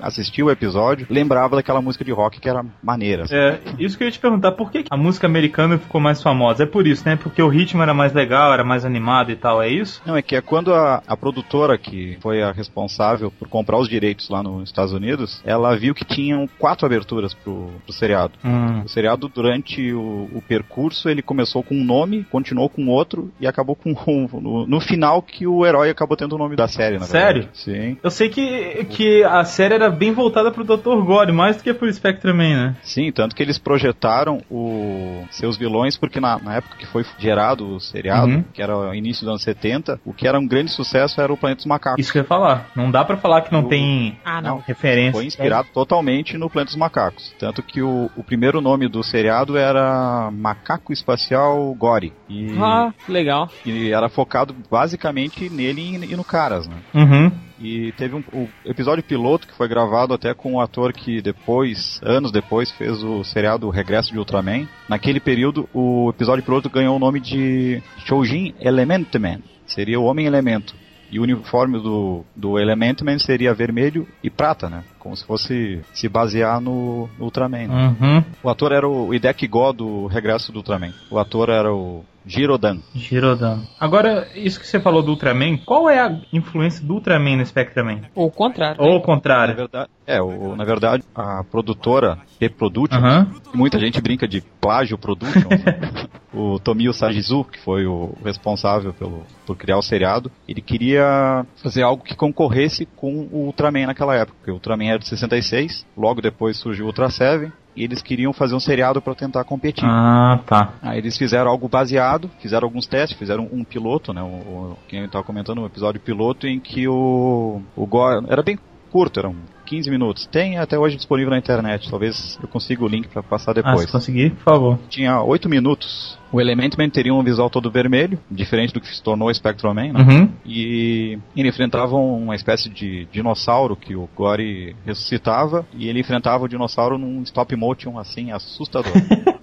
assistiu 0.00 0.46
o 0.46 0.50
episódio 0.50 1.06
lembrava 1.10 1.56
daquela 1.56 1.80
música 1.80 2.04
de 2.04 2.12
rock 2.12 2.40
que 2.40 2.48
era 2.48 2.64
maneira. 2.82 3.24
assim. 3.24 3.34
É, 3.34 3.60
isso 3.78 3.96
que 3.96 4.04
eu 4.04 4.08
ia 4.08 4.12
te 4.12 4.18
perguntar, 4.18 4.52
por 4.52 4.70
que 4.70 4.84
a 4.90 4.96
música 4.96 5.26
americana 5.26 5.78
ficou 5.78 6.00
mais 6.00 6.22
famosa? 6.22 6.62
É 6.64 6.66
por 6.66 6.86
isso, 6.86 7.04
né? 7.06 7.16
Porque 7.16 7.42
o 7.42 7.48
ritmo 7.48 7.82
era 7.82 7.94
mais 7.94 8.12
legal, 8.12 8.52
era 8.52 8.64
mais 8.64 8.84
animado 8.84 9.30
e 9.30 9.36
tal, 9.36 9.62
é 9.62 9.68
isso? 9.68 10.02
Não, 10.06 10.16
é 10.16 10.22
que 10.22 10.36
é 10.36 10.40
quando 10.40 10.72
a, 10.74 11.02
a 11.06 11.16
produtora, 11.16 11.78
que 11.78 12.18
foi 12.20 12.42
a 12.42 12.52
responsável 12.52 13.30
por 13.30 13.48
comprar 13.48 13.78
os 13.78 13.88
direitos 13.88 14.28
lá 14.28 14.42
nos 14.42 14.68
Estados 14.68 14.92
Unidos, 14.92 15.40
ela 15.44 15.76
viu 15.76 15.94
que 15.94 16.04
tinham 16.04 16.48
quatro 16.58 16.86
aberturas 16.86 17.34
pro, 17.34 17.70
pro 17.84 17.92
seriado. 17.92 18.34
Hum. 18.44 18.82
O 18.84 18.88
seriado, 18.88 19.28
durante 19.28 19.92
o, 19.92 20.28
o 20.34 20.42
percurso, 20.46 21.08
ele 21.08 21.22
começou 21.22 21.62
com 21.62 21.74
um 21.74 21.84
nome, 21.84 22.24
continuou 22.30 22.68
com 22.68 22.86
outro 22.88 23.30
e 23.40 23.46
acabou 23.46 23.74
com 23.76 23.90
um, 24.06 24.28
no, 24.40 24.66
no 24.66 24.80
final 24.80 25.22
que 25.22 25.46
o 25.46 25.64
herói 25.64 25.90
acabou 25.90 26.16
tendo 26.16 26.34
o 26.34 26.38
nome 26.38 26.56
da 26.56 26.68
série, 26.68 26.98
na 26.98 27.06
Sério? 27.06 27.42
verdade. 27.42 27.58
Sim. 27.58 27.96
Eu 28.02 28.10
sei 28.10 28.28
que, 28.28 28.84
que 28.86 29.24
a 29.24 29.44
série 29.44 29.74
era 29.74 29.85
bem 29.90 30.12
voltada 30.12 30.50
pro 30.50 30.64
Dr. 30.64 31.02
Gore, 31.04 31.32
mais 31.32 31.56
do 31.56 31.62
que 31.62 31.72
pro 31.74 31.92
Spectreman, 31.92 32.56
né? 32.56 32.76
Sim, 32.82 33.10
tanto 33.12 33.34
que 33.34 33.42
eles 33.42 33.58
projetaram 33.58 34.40
o, 34.50 35.24
seus 35.30 35.56
vilões, 35.56 35.96
porque 35.96 36.20
na, 36.20 36.38
na 36.38 36.56
época 36.56 36.76
que 36.76 36.86
foi 36.86 37.04
gerado 37.18 37.76
o 37.76 37.80
seriado, 37.80 38.26
Uhum. 38.28 38.44
que 38.52 38.62
era 38.62 38.76
o 38.76 38.94
início 38.94 39.22
dos 39.22 39.30
anos 39.30 39.42
70, 39.42 40.00
o 40.04 40.12
que 40.12 40.26
era 40.26 40.38
um 40.38 40.46
grande 40.46 40.70
sucesso 40.70 41.20
era 41.20 41.32
o 41.32 41.36
Planeta 41.36 41.58
dos 41.58 41.66
Macacos. 41.66 42.00
Isso 42.00 42.12
que 42.12 42.18
eu 42.18 42.22
ia 42.22 42.28
falar. 42.28 42.70
Não 42.74 42.90
dá 42.90 43.04
pra 43.04 43.16
falar 43.16 43.42
que 43.42 43.52
não 43.52 43.60
O- 43.60 43.68
tem 43.68 44.18
Ah, 44.24 44.40
não. 44.40 44.62
referência. 44.66 45.12
Foi 45.12 45.24
inspirado 45.26 45.68
totalmente 45.72 46.36
no 46.38 46.48
Planeta 46.50 46.70
dos 46.72 46.76
Macacos. 46.78 47.34
Tanto 47.38 47.62
que 47.62 47.82
o, 47.82 48.10
o 48.16 48.22
primeiro 48.24 48.60
nome 48.60 48.88
do 48.88 49.02
seriado 49.02 49.56
era 49.56 50.30
Macaco 50.32 50.92
Espacial 50.92 51.74
Gore. 51.74 52.12
E, 52.28 52.56
Ah, 52.58 52.92
que 53.04 53.12
legal. 53.12 53.48
e 53.64 53.90
era 53.92 54.08
focado 54.08 54.54
basicamente 54.70 55.48
nele 55.50 55.80
e, 55.82 56.12
e 56.12 56.16
no 56.16 56.24
Caras, 56.24 56.66
né? 56.68 56.76
Uhum. 56.94 57.30
E 57.58 57.92
teve 57.92 58.14
um 58.14 58.22
o 58.32 58.48
episódio 58.64 59.02
piloto 59.02 59.46
que 59.46 59.54
foi 59.54 59.68
gravado 59.68 60.12
até 60.12 60.34
com 60.34 60.52
um 60.52 60.60
ator 60.60 60.92
que 60.92 61.22
depois, 61.22 62.00
anos 62.02 62.30
depois, 62.30 62.70
fez 62.70 63.02
o 63.02 63.24
seriado 63.24 63.70
Regresso 63.70 64.12
de 64.12 64.18
Ultraman. 64.18 64.68
Naquele 64.88 65.20
período, 65.20 65.68
o 65.72 66.10
episódio 66.10 66.44
piloto 66.44 66.68
ganhou 66.68 66.96
o 66.96 66.98
nome 66.98 67.20
de 67.20 67.82
Shoujin 68.04 68.54
Elementman. 68.60 69.42
Seria 69.66 69.98
o 69.98 70.04
Homem 70.04 70.26
Elemento. 70.26 70.74
E 71.10 71.18
o 71.18 71.22
uniforme 71.22 71.80
do, 71.80 72.24
do 72.34 72.58
Elementman 72.58 73.18
seria 73.18 73.54
vermelho 73.54 74.06
e 74.22 74.28
prata, 74.28 74.68
né? 74.68 74.84
Como 75.06 75.16
se 75.16 75.24
fosse 75.24 75.80
se 75.94 76.08
basear 76.08 76.60
no, 76.60 77.08
no 77.16 77.24
Ultraman. 77.26 77.68
né? 77.68 77.96
Uhum. 78.00 78.24
O 78.42 78.50
ator 78.50 78.72
era 78.72 78.88
o 78.88 79.14
Hideki 79.14 79.46
Go 79.46 79.72
do 79.72 80.06
Regresso 80.08 80.50
do 80.50 80.56
Ultraman. 80.58 80.92
O 81.08 81.16
ator 81.16 81.48
era 81.48 81.72
o 81.72 82.04
Girodan. 82.26 82.78
Girodan. 82.92 83.60
Agora, 83.78 84.26
isso 84.34 84.58
que 84.58 84.66
você 84.66 84.80
falou 84.80 85.00
do 85.00 85.12
Ultraman, 85.12 85.58
qual 85.58 85.88
é 85.88 86.00
a 86.00 86.18
influência 86.32 86.84
do 86.84 86.94
Ultraman 86.94 87.36
no 87.36 87.46
Spectreman? 87.46 88.02
Ou 88.16 88.26
o 88.26 88.30
contrário. 88.32 88.82
Ou 88.82 88.94
Na 88.98 89.00
contrário? 89.04 89.54
verdade, 89.54 89.88
é, 90.04 90.20
o, 90.20 90.56
na 90.56 90.64
verdade, 90.64 91.04
a 91.14 91.44
produtora 91.44 92.18
P-Production, 92.40 92.98
Aham. 92.98 93.26
que 93.52 93.56
muita 93.56 93.78
gente 93.78 94.00
brinca 94.00 94.26
de 94.26 94.40
plágio 94.60 94.98
production, 94.98 95.48
o 96.34 96.58
Tomio 96.58 96.92
Sajizu, 96.92 97.44
que 97.44 97.60
foi 97.60 97.86
o 97.86 98.12
responsável 98.24 98.92
pelo, 98.92 99.22
por 99.46 99.56
criar 99.56 99.78
o 99.78 99.82
seriado, 99.82 100.28
ele 100.48 100.60
queria 100.60 101.46
fazer 101.62 101.82
algo 101.82 102.02
que 102.02 102.16
concorresse 102.16 102.86
com 102.96 103.28
o 103.30 103.46
Ultraman 103.46 103.86
naquela 103.86 104.16
época, 104.16 104.36
porque 104.38 104.50
o 104.50 104.54
Ultraman 104.54 104.86
era 104.96 104.98
de 104.98 105.08
66, 105.08 105.86
logo 105.96 106.20
depois 106.20 106.56
surgiu 106.56 106.84
o 106.84 106.88
Ultra 106.88 107.10
Seven, 107.10 107.52
e 107.76 107.84
eles 107.84 108.02
queriam 108.02 108.32
fazer 108.32 108.54
um 108.54 108.60
seriado 108.60 109.00
para 109.02 109.14
tentar 109.14 109.44
competir. 109.44 109.84
Ah, 109.84 110.40
tá. 110.46 110.72
Aí 110.82 110.98
eles 110.98 111.16
fizeram 111.16 111.50
algo 111.50 111.68
baseado, 111.68 112.30
fizeram 112.40 112.66
alguns 112.66 112.86
testes, 112.86 113.18
fizeram 113.18 113.48
um 113.52 113.62
piloto, 113.62 114.12
né? 114.12 114.22
O, 114.22 114.26
o, 114.26 114.78
quem 114.88 115.04
estava 115.04 115.22
comentando, 115.22 115.60
um 115.60 115.66
episódio 115.66 116.00
piloto 116.00 116.46
em 116.46 116.58
que 116.58 116.88
o, 116.88 117.60
o 117.76 117.86
Gore. 117.86 118.24
Era 118.28 118.42
bem 118.42 118.58
curto, 118.90 119.20
eram 119.20 119.34
15 119.66 119.90
minutos. 119.90 120.26
Tem 120.26 120.58
até 120.58 120.78
hoje 120.78 120.96
disponível 120.96 121.30
na 121.30 121.38
internet, 121.38 121.90
talvez 121.90 122.38
eu 122.40 122.48
consiga 122.48 122.84
o 122.84 122.88
link 122.88 123.08
para 123.08 123.22
passar 123.22 123.50
Ah, 123.50 123.54
depois. 123.54 123.82
se 123.82 123.92
conseguir, 123.92 124.30
por 124.30 124.44
favor. 124.44 124.78
Tinha 124.88 125.20
8 125.20 125.48
minutos. 125.48 126.16
O 126.32 126.40
Elementman 126.40 126.90
teria 126.90 127.14
um 127.14 127.22
visual 127.22 127.48
todo 127.48 127.70
vermelho, 127.70 128.18
diferente 128.30 128.72
do 128.72 128.80
que 128.80 128.88
se 128.88 129.02
tornou 129.02 129.28
o 129.28 129.34
Spectrum-Man, 129.34 129.92
né? 129.92 130.00
Uhum. 130.00 130.28
E 130.44 131.18
ele 131.36 131.48
enfrentava 131.48 131.96
uma 131.96 132.34
espécie 132.34 132.68
de 132.68 133.06
dinossauro 133.12 133.76
que 133.76 133.94
o 133.94 134.08
Gore 134.14 134.74
ressuscitava 134.84 135.64
e 135.74 135.88
ele 135.88 136.00
enfrentava 136.00 136.44
o 136.44 136.48
dinossauro 136.48 136.98
num 136.98 137.22
stop 137.22 137.54
motion 137.56 137.98
assim 137.98 138.32
assustador. 138.32 138.92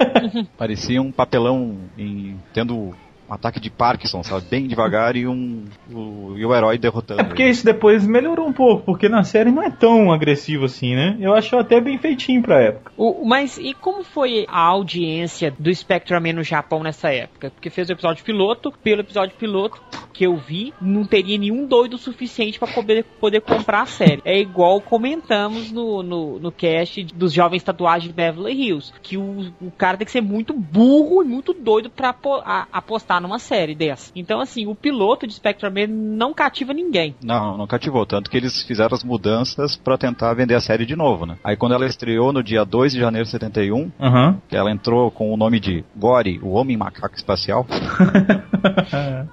Parecia 0.57 1.01
um 1.01 1.11
papelão 1.11 1.77
em, 1.97 2.35
tendo 2.53 2.93
um 3.29 3.33
ataque 3.33 3.59
de 3.59 3.69
Parkinson, 3.69 4.23
sabe? 4.23 4.45
Bem 4.49 4.67
devagar 4.67 5.15
e 5.15 5.27
um 5.27 5.65
o, 5.91 6.33
e 6.37 6.45
o 6.45 6.53
herói 6.53 6.77
derrotando. 6.77 7.21
É 7.21 7.23
porque 7.23 7.43
ele. 7.43 7.51
isso 7.51 7.65
depois 7.65 8.05
melhorou 8.05 8.47
um 8.47 8.53
pouco, 8.53 8.83
porque 8.83 9.07
na 9.07 9.23
série 9.23 9.51
não 9.51 9.63
é 9.63 9.69
tão 9.69 10.11
agressivo 10.11 10.65
assim, 10.65 10.95
né? 10.95 11.17
Eu 11.19 11.33
acho 11.33 11.55
até 11.57 11.79
bem 11.79 11.97
feitinho 11.97 12.41
pra 12.41 12.61
época. 12.61 12.91
O, 12.97 13.25
mas 13.25 13.57
e 13.57 13.73
como 13.73 14.03
foi 14.03 14.45
a 14.47 14.59
audiência 14.59 15.53
do 15.57 15.73
Spectreman 15.73 16.33
no 16.33 16.43
Japão 16.43 16.83
nessa 16.83 17.09
época? 17.09 17.51
Porque 17.51 17.69
fez 17.69 17.89
o 17.89 17.93
episódio 17.93 18.23
piloto, 18.23 18.71
pelo 18.83 19.01
episódio 19.01 19.35
piloto 19.37 19.81
que 20.13 20.25
eu 20.25 20.35
vi, 20.37 20.73
não 20.79 21.03
teria 21.05 21.37
nenhum 21.37 21.65
doido 21.65 21.97
suficiente 21.97 22.59
pra 22.59 22.67
poder, 22.67 23.03
poder 23.19 23.41
comprar 23.41 23.81
a 23.81 23.85
série. 23.87 24.21
É 24.23 24.39
igual 24.39 24.79
comentamos 24.79 25.71
no, 25.71 26.03
no, 26.03 26.39
no 26.39 26.51
cast 26.51 27.03
dos 27.15 27.33
jovens 27.33 27.63
tatuagens 27.63 28.07
de 28.09 28.13
Beverly 28.13 28.53
Hills, 28.53 28.93
que 29.01 29.17
o, 29.17 29.51
o 29.59 29.71
cara 29.71 29.97
tem 29.97 30.05
que 30.05 30.11
ser 30.11 30.21
muito 30.21 30.53
burro 30.53 31.23
e 31.23 31.25
muito 31.27 31.53
doido 31.53 31.89
pra 31.89 32.09
apo- 32.09 32.41
a- 32.45 32.67
apostar 32.71 33.19
numa 33.21 33.39
série 33.39 33.73
dessa. 33.75 34.11
Então, 34.15 34.39
assim, 34.39 34.67
o 34.67 34.75
piloto 34.75 35.25
de 35.25 35.33
Spectreman 35.33 35.87
não 35.87 36.33
cativa 36.33 36.73
ninguém. 36.73 37.15
Não, 37.23 37.57
não 37.57 37.65
cativou, 37.67 38.05
tanto 38.05 38.29
que 38.29 38.37
eles 38.37 38.61
fizeram 38.63 38.93
as 38.95 39.03
mudanças 39.03 39.75
pra 39.75 39.97
tentar 39.97 40.33
vender 40.35 40.53
a 40.55 40.61
série 40.61 40.85
de 40.85 40.95
novo, 40.95 41.25
né? 41.25 41.37
Aí 41.43 41.55
quando 41.57 41.73
ela 41.73 41.85
estreou 41.85 42.31
no 42.31 42.43
dia 42.43 42.63
2 42.63 42.93
de 42.93 42.99
janeiro 42.99 43.25
de 43.25 43.31
71, 43.31 43.91
Aham. 43.99 44.41
que 44.47 44.55
ela 44.55 44.71
entrou 44.71 45.09
com 45.09 45.33
o 45.33 45.37
nome 45.37 45.59
de 45.59 45.83
Gore, 45.95 46.39
o 46.43 46.51
Homem 46.51 46.77
Macaco 46.77 47.15
Espacial, 47.15 47.65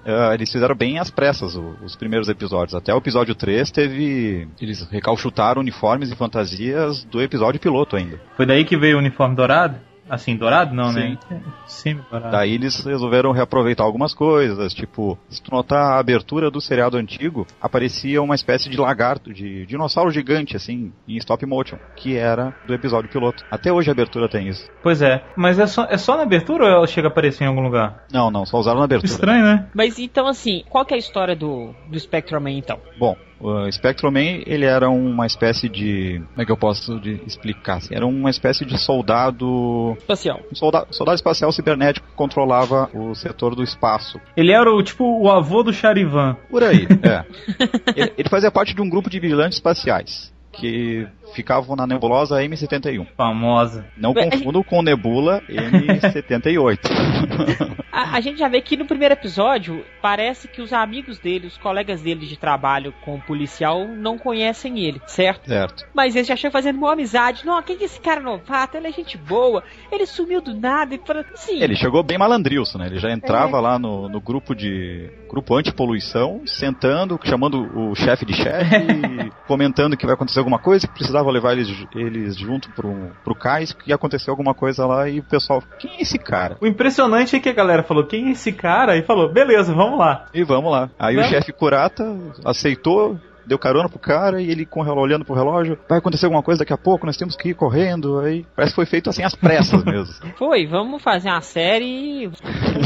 eh, 0.05 0.31
eles 0.35 0.51
fizeram 0.51 0.70
bem 0.75 0.99
às 0.99 1.11
pressas 1.11 1.57
o- 1.57 1.77
os 1.85 1.97
primeiros 1.97 2.29
episódios. 2.29 2.75
Até 2.75 2.93
o 2.95 2.99
episódio 2.99 3.35
3 3.35 3.71
teve. 3.71 4.49
Eles 4.61 4.83
recalchutaram 4.91 5.61
uniformes 5.61 6.11
e 6.11 6.17
fantasias 6.17 7.05
do 7.05 7.21
episódio 7.23 7.61
piloto 7.61 7.97
ainda. 7.97 8.21
Foi 8.37 8.47
daí 8.47 8.65
que 8.65 8.77
veio 8.77 8.97
o 8.97 8.99
uniforme 9.01 9.35
dourado? 9.37 9.77
Assim, 10.11 10.37
dourado 10.37 10.75
não, 10.75 10.93
Sim. 10.93 11.17
né? 11.31 11.41
Semi-dourado. 11.67 12.33
Daí 12.33 12.53
eles 12.55 12.85
resolveram 12.85 13.31
reaproveitar 13.31 13.85
algumas 13.85 14.13
coisas, 14.13 14.75
tipo, 14.75 15.17
se 15.29 15.41
tu 15.41 15.53
notar 15.53 15.93
a 15.93 15.99
abertura 16.01 16.51
do 16.51 16.61
seriado 16.61 16.97
antigo, 16.97 17.47
aparecia 17.61 18.21
uma 18.21 18.35
espécie 18.35 18.69
de 18.69 18.77
lagarto, 18.77 19.33
de 19.33 19.65
dinossauro 19.67 20.11
gigante, 20.11 20.57
assim, 20.57 20.93
em 21.07 21.17
stop 21.19 21.47
motion, 21.47 21.79
que 21.95 22.17
era 22.17 22.53
do 22.67 22.75
episódio 22.75 23.09
piloto. 23.09 23.45
Até 23.51 23.73
hoje 23.73 23.89
a 23.89 23.93
abertura 23.93 24.29
tem 24.29 24.49
isso. 24.49 24.69
Pois 24.83 25.01
é. 25.01 25.23
Mas 25.37 25.61
é 25.61 25.67
só, 25.67 25.85
é 25.85 25.97
só 25.97 26.17
na 26.17 26.25
abertura 26.25 26.65
ou 26.65 26.71
ela 26.71 26.87
chega 26.89 27.07
a 27.07 27.11
aparecer 27.11 27.45
em 27.45 27.47
algum 27.47 27.63
lugar? 27.63 28.05
Não, 28.13 28.31
não, 28.31 28.45
só 28.45 28.59
usaram 28.59 28.79
na 28.79 28.87
abertura. 28.87 29.13
Estranho, 29.13 29.45
né? 29.45 29.69
Mas 29.73 29.99
então, 29.99 30.27
assim, 30.27 30.65
qual 30.69 30.85
que 30.85 30.93
é 30.93 30.97
a 30.97 31.01
história 31.01 31.37
do, 31.37 31.73
do 31.89 31.99
Spectrum 32.01 32.41
Man, 32.41 32.51
então? 32.51 32.81
Bom, 32.99 33.17
o 33.41 33.71
Spectrum 33.73 34.11
Man, 34.11 34.43
ele 34.47 34.65
era 34.65 34.89
uma 34.89 35.27
espécie 35.27 35.69
de... 35.69 36.23
Como 36.31 36.43
é 36.43 36.45
que 36.45 36.53
eu 36.53 36.57
posso 36.57 37.01
de 37.01 37.21
explicar? 37.27 37.79
assim? 37.79 37.95
Era 37.95 38.07
uma 38.07 38.31
espécie 38.31 38.65
de 38.65 38.79
soldado... 38.79 39.97
Espacial. 39.99 40.41
Um 40.53 40.55
soldado, 40.55 40.87
soldado 40.91 41.17
espacial 41.17 41.51
cibernético 41.53 42.07
que 42.07 42.15
controlava 42.15 42.91
o 42.95 43.15
setor 43.15 43.55
do 43.55 43.63
espaço. 43.63 44.21
Ele 44.37 44.53
era 44.53 44.71
o 44.71 44.83
tipo 44.83 45.05
o 45.05 45.31
avô 45.31 45.63
do 45.63 45.73
Charivan. 45.73 46.37
Por 46.51 46.63
aí, 46.63 46.87
é. 47.03 47.25
ele, 47.97 48.13
ele 48.19 48.29
fazia 48.29 48.51
parte 48.51 48.75
de 48.75 48.83
um 48.83 48.89
grupo 48.89 49.09
de 49.09 49.19
vigilantes 49.19 49.57
espaciais 49.57 50.33
que 50.53 51.07
ficavam 51.35 51.77
na 51.77 51.87
nebulosa 51.87 52.43
M71. 52.43 53.07
Famosa. 53.17 53.87
Não 53.97 54.13
Bem, 54.13 54.31
confundo 54.31 54.65
com 54.65 54.83
Nebula 54.83 55.43
M78. 55.49 56.79
A, 57.93 58.17
a 58.17 58.21
gente 58.21 58.39
já 58.39 58.49
vê 58.49 58.61
que 58.61 58.77
no 58.77 58.87
primeiro 58.87 59.15
episódio 59.15 59.85
parece 60.01 60.47
que 60.47 60.63
os 60.63 60.73
amigos 60.73 61.19
dele, 61.19 61.49
os 61.49 61.59
colegas 61.59 62.03
dele 62.03 62.27
de 62.27 62.37
trabalho 62.37 62.95
com 63.05 63.17
o 63.17 63.21
policial, 63.21 63.87
não 63.87 64.17
conhecem 64.17 64.79
ele, 64.79 65.01
certo? 65.07 65.49
certo. 65.49 65.85
Mas 65.93 66.15
eles 66.15 66.29
já 66.29 66.37
chegam 66.37 66.53
fazendo 66.53 66.77
uma 66.77 66.93
amizade. 66.93 67.45
Não, 67.45 67.61
quem 67.63 67.77
que 67.77 67.83
é 67.83 67.87
esse 67.87 68.01
cara 68.01 68.21
novato? 68.21 68.77
Ele 68.77 68.89
é 68.89 68.93
gente 68.93 69.19
boa. 69.19 69.63
Ele 69.91 70.07
sumiu 70.07 70.41
do 70.41 70.55
nada 70.55 70.95
e 70.95 70.99
para 70.99 71.25
sim. 71.35 71.61
Ele 71.61 71.75
chegou 71.75 72.03
bem 72.03 72.19
malandrilso, 72.19 72.79
né? 72.79 72.87
Ele 72.87 72.99
já 72.99 73.11
entrava 73.11 73.61
lá 73.61 73.79
no, 73.79 74.09
no 74.09 74.21
grupo 74.21 74.55
de 74.55 75.11
grupo 75.31 75.57
anti-poluição, 75.57 76.43
sentando, 76.45 77.19
chamando 77.23 77.61
o 77.79 77.95
chefe 77.95 78.27
de 78.27 78.35
chefe, 78.35 79.31
comentando 79.47 79.97
que 79.97 80.05
vai 80.05 80.15
acontecer 80.15 80.41
alguma 80.41 80.59
coisa, 80.59 80.89
que 80.89 80.95
precisava 80.95 81.31
levar 81.31 81.53
eles, 81.53 81.69
eles 81.95 82.37
junto 82.37 82.69
pro, 82.71 83.13
pro 83.23 83.35
cais, 83.35 83.73
que 83.73 83.91
ia 83.91 83.95
acontecer 83.95 84.31
alguma 84.31 84.55
coisa 84.55 84.85
lá, 84.87 85.09
e 85.09 85.21
o 85.21 85.23
pessoal, 85.23 85.63
quem 85.79 85.99
é 85.99 86.03
esse 86.03 86.19
cara? 86.19 86.57
O 86.61 86.67
impressionante 86.67 87.37
é 87.37 87.41
que 87.41 87.49
a 87.49 87.55
galera 87.55 87.85
falou, 87.85 88.05
quem 88.07 88.29
é 88.29 88.31
esse 88.33 88.53
cara? 88.53 88.97
E 88.97 89.03
falou, 89.03 89.33
beleza, 89.33 89.73
vamos 89.73 89.99
lá. 89.99 90.27
E 90.35 90.43
vamos 90.43 90.73
lá. 90.73 90.91
Aí 90.99 91.15
Vamos. 91.15 91.31
o 91.31 91.35
chefe 91.35 91.53
Curata 91.53 92.05
aceitou, 92.45 93.19
deu 93.47 93.59
carona 93.59 93.89
pro 93.89 93.99
cara 93.99 94.41
e 94.41 94.51
ele 94.51 94.65
com 94.67 94.81
o 94.81 94.83
relógio, 94.83 95.03
olhando 95.03 95.25
pro 95.25 95.35
relógio, 95.35 95.79
vai 95.89 95.99
acontecer 95.99 96.27
alguma 96.27 96.43
coisa 96.43 96.61
daqui 96.61 96.73
a 96.73 96.79
pouco, 96.79 97.07
nós 97.07 97.17
temos 97.17 97.37
que 97.37 97.51
ir 97.51 97.55
correndo. 97.55 98.21
Aí 98.21 98.47
parece 98.55 98.73
que 98.73 98.77
foi 98.77 98.87
feito 98.87 99.11
assim 99.11 99.23
às 99.23 99.35
pressas 99.35 99.85
mesmo. 99.85 100.15
Foi, 100.37 100.67
vamos 100.67 101.03
fazer 101.03 101.29
uma 101.29 101.41
série 101.41 102.25
e. 102.25 102.31